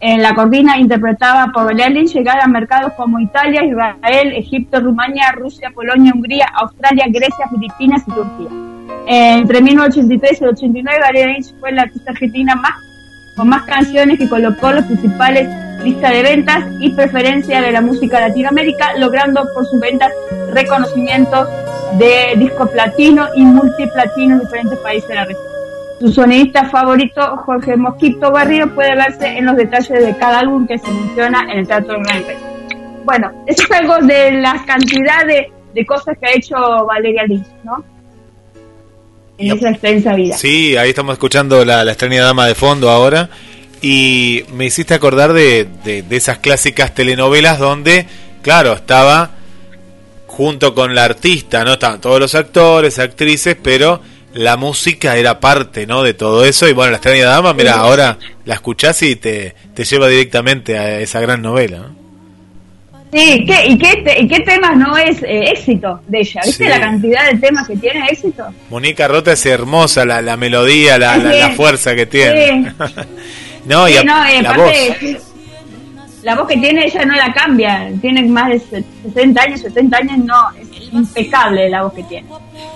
en 0.00 0.20
la 0.20 0.34
cortina 0.34 0.78
interpretada 0.78 1.52
por 1.52 1.68
Belén 1.68 2.06
llegar 2.06 2.40
a 2.42 2.48
mercados 2.48 2.94
como 2.94 3.20
Italia, 3.20 3.64
Israel, 3.64 4.32
Egipto, 4.34 4.80
Rumania, 4.80 5.30
Rusia, 5.30 5.70
Polonia, 5.72 6.10
Hungría, 6.12 6.46
Australia, 6.54 7.04
Grecia, 7.08 7.46
Filipinas 7.48 8.02
y 8.08 8.10
Turquía. 8.10 8.48
Entre 9.06 9.62
1983 9.62 10.40
y 10.40 10.42
1989, 10.42 10.98
Valeria 11.00 11.26
Lynch 11.28 11.54
fue 11.60 11.70
la 11.70 11.82
artista 11.82 12.10
argentina 12.10 12.56
más 12.56 12.91
con 13.36 13.48
más 13.48 13.62
canciones 13.62 14.18
que 14.18 14.28
colocó 14.28 14.72
los 14.72 14.84
principales 14.84 15.48
listas 15.82 16.12
de 16.12 16.22
ventas 16.22 16.64
y 16.78 16.90
preferencia 16.90 17.60
de 17.60 17.72
la 17.72 17.80
música 17.80 18.20
Latinoamérica, 18.20 18.96
logrando 18.98 19.42
por 19.54 19.66
sus 19.66 19.80
ventas 19.80 20.12
reconocimientos 20.52 21.48
de 21.98 22.34
disco 22.36 22.66
platino 22.66 23.26
y 23.34 23.44
multiplatino 23.44 24.34
en 24.34 24.40
diferentes 24.40 24.78
países 24.78 25.08
de 25.08 25.14
la 25.14 25.24
región. 25.24 25.44
Su 26.00 26.12
sonidista 26.12 26.68
favorito, 26.68 27.36
Jorge 27.38 27.76
Mosquito 27.76 28.32
Barrio, 28.32 28.74
puede 28.74 28.96
verse 28.96 29.38
en 29.38 29.46
los 29.46 29.56
detalles 29.56 30.04
de 30.04 30.16
cada 30.16 30.40
álbum 30.40 30.66
que 30.66 30.78
se 30.78 30.90
menciona 30.90 31.42
en 31.44 31.60
el 31.60 31.66
Teatro 31.66 31.94
Gran 32.02 32.24
Rex. 32.26 32.40
Bueno, 33.04 33.30
eso 33.46 33.64
es 33.64 33.70
algo 33.70 33.98
de 33.98 34.32
la 34.32 34.64
cantidad 34.66 35.26
de, 35.26 35.52
de 35.74 35.86
cosas 35.86 36.16
que 36.18 36.26
ha 36.26 36.32
hecho 36.32 36.56
Valeria 36.86 37.24
Lynch, 37.24 37.46
¿no? 37.64 37.84
En 39.38 39.56
esa 39.56 39.70
extensa 39.70 40.14
vida. 40.14 40.36
Sí, 40.36 40.76
ahí 40.76 40.90
estamos 40.90 41.14
escuchando 41.14 41.64
la, 41.64 41.84
la 41.84 41.92
extraña 41.92 42.22
dama 42.22 42.46
de 42.46 42.54
fondo 42.54 42.90
ahora. 42.90 43.30
Y 43.80 44.44
me 44.52 44.66
hiciste 44.66 44.94
acordar 44.94 45.32
de, 45.32 45.66
de, 45.84 46.02
de 46.02 46.16
esas 46.16 46.38
clásicas 46.38 46.94
telenovelas 46.94 47.58
donde, 47.58 48.06
claro, 48.40 48.74
estaba 48.74 49.32
junto 50.28 50.74
con 50.74 50.94
la 50.94 51.04
artista, 51.04 51.64
¿no? 51.64 51.72
Estaban 51.72 52.00
todos 52.00 52.20
los 52.20 52.34
actores, 52.34 52.98
actrices, 52.98 53.56
pero 53.60 54.00
la 54.34 54.56
música 54.56 55.16
era 55.16 55.40
parte, 55.40 55.86
¿no? 55.86 56.02
De 56.02 56.14
todo 56.14 56.44
eso. 56.44 56.68
Y 56.68 56.72
bueno, 56.72 56.92
La 56.92 56.98
extraña 56.98 57.26
dama, 57.26 57.52
mira, 57.54 57.74
ahora 57.74 58.18
la 58.44 58.54
escuchás 58.54 59.02
y 59.02 59.16
te, 59.16 59.54
te 59.74 59.84
lleva 59.84 60.08
directamente 60.08 60.78
a 60.78 61.00
esa 61.00 61.20
gran 61.20 61.42
novela, 61.42 61.78
¿no? 61.78 62.01
Sí, 63.12 63.44
¿qué, 63.46 63.66
y, 63.66 63.76
qué 63.78 63.96
te- 64.02 64.20
y 64.22 64.26
qué 64.28 64.40
temas 64.40 64.74
no 64.76 64.96
es 64.96 65.22
eh, 65.22 65.44
éxito 65.50 66.00
de 66.08 66.20
ella? 66.20 66.40
¿Viste 66.46 66.64
Sí. 66.64 66.70
la 66.70 66.80
cantidad 66.80 67.30
de 67.30 67.36
temas 67.38 67.68
que 67.68 67.76
tiene 67.76 68.06
éxito? 68.10 68.46
Mónica 68.70 69.06
Rota 69.06 69.32
es 69.32 69.44
hermosa, 69.44 70.04
la, 70.06 70.22
la 70.22 70.36
melodía, 70.38 70.98
la, 70.98 71.18
la, 71.18 71.50
fuerza 71.50 71.94
que 71.94 72.06
tiene. 72.06 72.72
no, 73.66 73.86
y 73.86 73.92
Sí, 73.92 73.98
a- 73.98 74.04
no, 74.04 74.24
eh, 74.24 74.42
la 74.42 74.56
voz. 74.56 74.72
la 76.22 76.34
voz 76.36 76.48
que 76.48 76.56
tiene 76.56 76.86
ella 76.86 77.04
no 77.04 77.14
la 77.14 77.32
cambia. 77.34 77.90
Tiene 78.00 78.22
más 78.22 78.48
de 78.48 78.58
se- 78.60 78.84
60 79.02 79.42
años, 79.42 79.60
70 79.60 79.96
años, 79.98 80.18
no, 80.18 80.34
es 80.58 80.92
impecable 80.92 81.68
la 81.68 81.82
voz 81.82 81.92
que 81.92 82.04
tiene. 82.04 82.26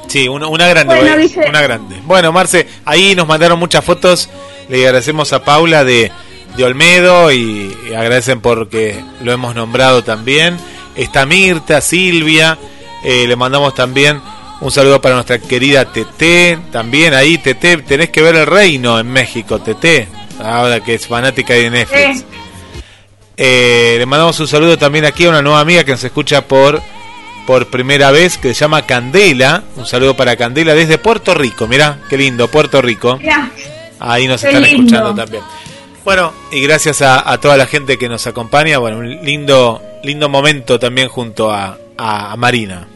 Sí, 0.07 0.29
una, 0.29 0.49
una 0.49 0.69
grande, 0.69 0.97
Bueno, 0.97 1.17
dice- 1.17 1.47
una 1.49 1.63
grande. 1.63 1.97
Bueno, 2.05 2.31
Marce, 2.31 2.67
ahí 2.85 3.15
nos 3.15 3.27
mandaron 3.27 3.59
muchas 3.59 3.83
fotos. 3.83 4.29
Le 4.69 4.85
agradecemos 4.85 5.33
a 5.33 5.43
Paula 5.43 5.83
de, 5.85 6.13
de 6.57 6.65
Olmedo 6.65 7.31
y, 7.33 7.77
y 7.91 7.95
agradecen 7.95 8.41
porque 8.41 9.03
lo 9.23 9.33
hemos 9.33 9.55
nombrado 9.55 10.03
también. 10.05 10.57
Está 10.95 11.27
Mirta, 11.27 11.81
Silvia. 11.81 12.59
eh, 13.05 13.27
le 13.29 13.37
mandamos 13.37 13.75
también 13.75 14.21
un 14.61 14.71
saludo 14.71 15.01
para 15.01 15.15
nuestra 15.17 15.39
querida 15.39 15.85
Tete. 15.93 16.59
También 16.73 17.13
ahí, 17.15 17.39
Tete, 17.39 17.77
tenés 17.79 18.11
que 18.11 18.23
ver 18.23 18.37
el 18.37 18.47
reino 18.47 18.99
en 18.99 19.07
México, 19.09 19.59
Tete. 19.61 20.09
Ahora 20.43 20.81
que 20.81 20.95
es 20.95 21.07
fanática 21.07 21.55
de 21.55 21.71
Netflix. 21.71 22.21
Eh, 22.21 22.25
Eh, 23.39 23.97
le 23.99 24.07
mandamos 24.07 24.41
un 24.41 24.49
saludo 24.49 24.79
también 24.79 25.05
aquí 25.05 25.27
a 25.27 25.29
una 25.29 25.43
nueva 25.43 25.61
amiga 25.61 25.85
que 25.85 25.93
nos 25.93 26.03
escucha 26.05 26.47
por 26.47 26.81
por 27.47 27.67
primera 27.69 28.11
vez, 28.11 28.39
que 28.39 28.55
se 28.55 28.61
llama 28.61 28.83
Candela. 28.87 29.63
Un 29.77 29.87
saludo 29.87 30.17
para 30.17 30.35
Candela 30.37 30.75
desde 30.75 30.97
Puerto 30.99 31.33
Rico. 31.35 31.69
Mirá, 31.69 31.99
qué 32.09 32.17
lindo, 32.17 32.49
Puerto 32.49 32.81
Rico. 32.83 33.19
mirá, 33.19 33.51
Ahí 34.01 34.27
nos 34.27 34.43
están 34.43 34.63
lindo. 34.63 34.79
escuchando 34.85 35.15
también. 35.15 35.43
Bueno, 36.07 36.33
y 36.51 36.63
gracias 36.63 37.03
a, 37.03 37.31
a 37.31 37.39
toda 37.39 37.59
la 37.59 37.67
gente 37.67 37.99
que 37.99 38.09
nos 38.09 38.27
acompaña. 38.27 38.79
Bueno, 38.79 38.99
un 38.99 39.11
lindo, 39.25 39.83
lindo 40.03 40.29
momento 40.31 40.79
también 40.79 41.09
junto 41.09 41.51
a, 41.53 41.77
a- 41.99 42.33
a 42.33 42.37
Marina. 42.37 42.87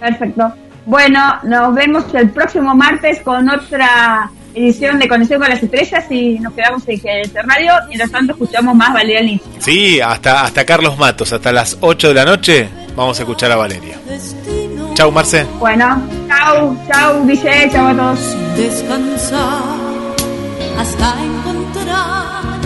perfecto. 0.00 0.52
Bueno, 0.86 1.20
nos 1.44 1.74
vemos 1.74 2.04
el 2.14 2.30
próximo 2.30 2.74
martes 2.74 3.20
con 3.22 3.48
otra 3.48 4.30
edición 4.54 4.98
de 4.98 5.08
Conexión 5.08 5.40
con 5.40 5.48
las 5.48 5.62
Estrellas 5.62 6.04
y 6.10 6.38
nos 6.38 6.52
quedamos 6.52 6.82
en 6.86 6.98
GDS 6.98 7.32
Radio. 7.42 7.72
Mientras 7.88 8.10
tanto, 8.10 8.32
escuchamos 8.34 8.74
más 8.76 8.92
Valeria 8.92 9.22
Lynch. 9.22 9.42
Sí, 9.58 10.00
hasta, 10.00 10.44
hasta 10.44 10.64
Carlos 10.64 10.96
Matos, 10.98 11.32
hasta 11.32 11.50
las 11.52 11.78
8 11.80 12.08
de 12.08 12.14
la 12.14 12.24
noche 12.26 12.68
vamos 12.94 13.18
a 13.18 13.22
escuchar 13.22 13.50
a 13.50 13.56
Valeria. 13.56 13.96
Chau, 14.94 15.10
Marce. 15.10 15.44
Bueno, 15.58 16.00
chau, 16.28 16.76
chau, 16.92 17.26
Guille, 17.26 17.68
chau 17.72 17.88
a 17.88 17.94
todos. 17.94 18.56
descansar 18.56 19.93
hasta 20.78 21.14
encontrar 21.22 22.58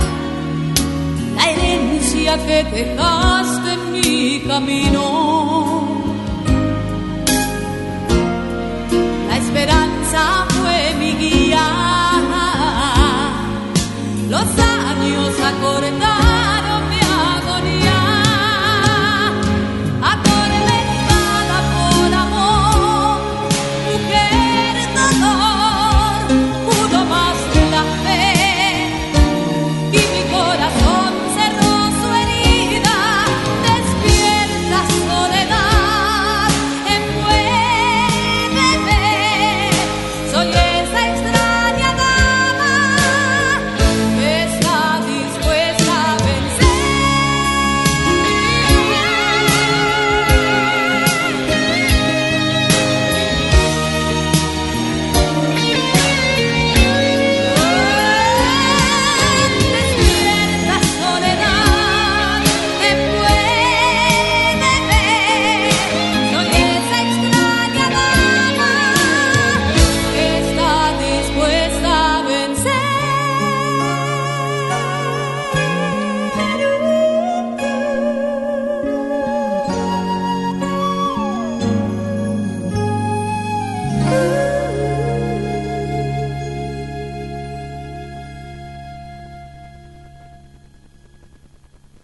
la 1.36 1.50
herencia 1.50 2.36
que 2.46 2.64
dejaste 2.64 3.72
en 3.72 3.92
mi 3.92 4.40
camino. 4.46 5.86
La 9.28 9.36
esperanza 9.36 10.46
fue 10.48 10.94
mi 10.98 11.12
guía, 11.12 11.66
los 14.28 14.48
años 14.58 15.34
acordados. 15.52 16.07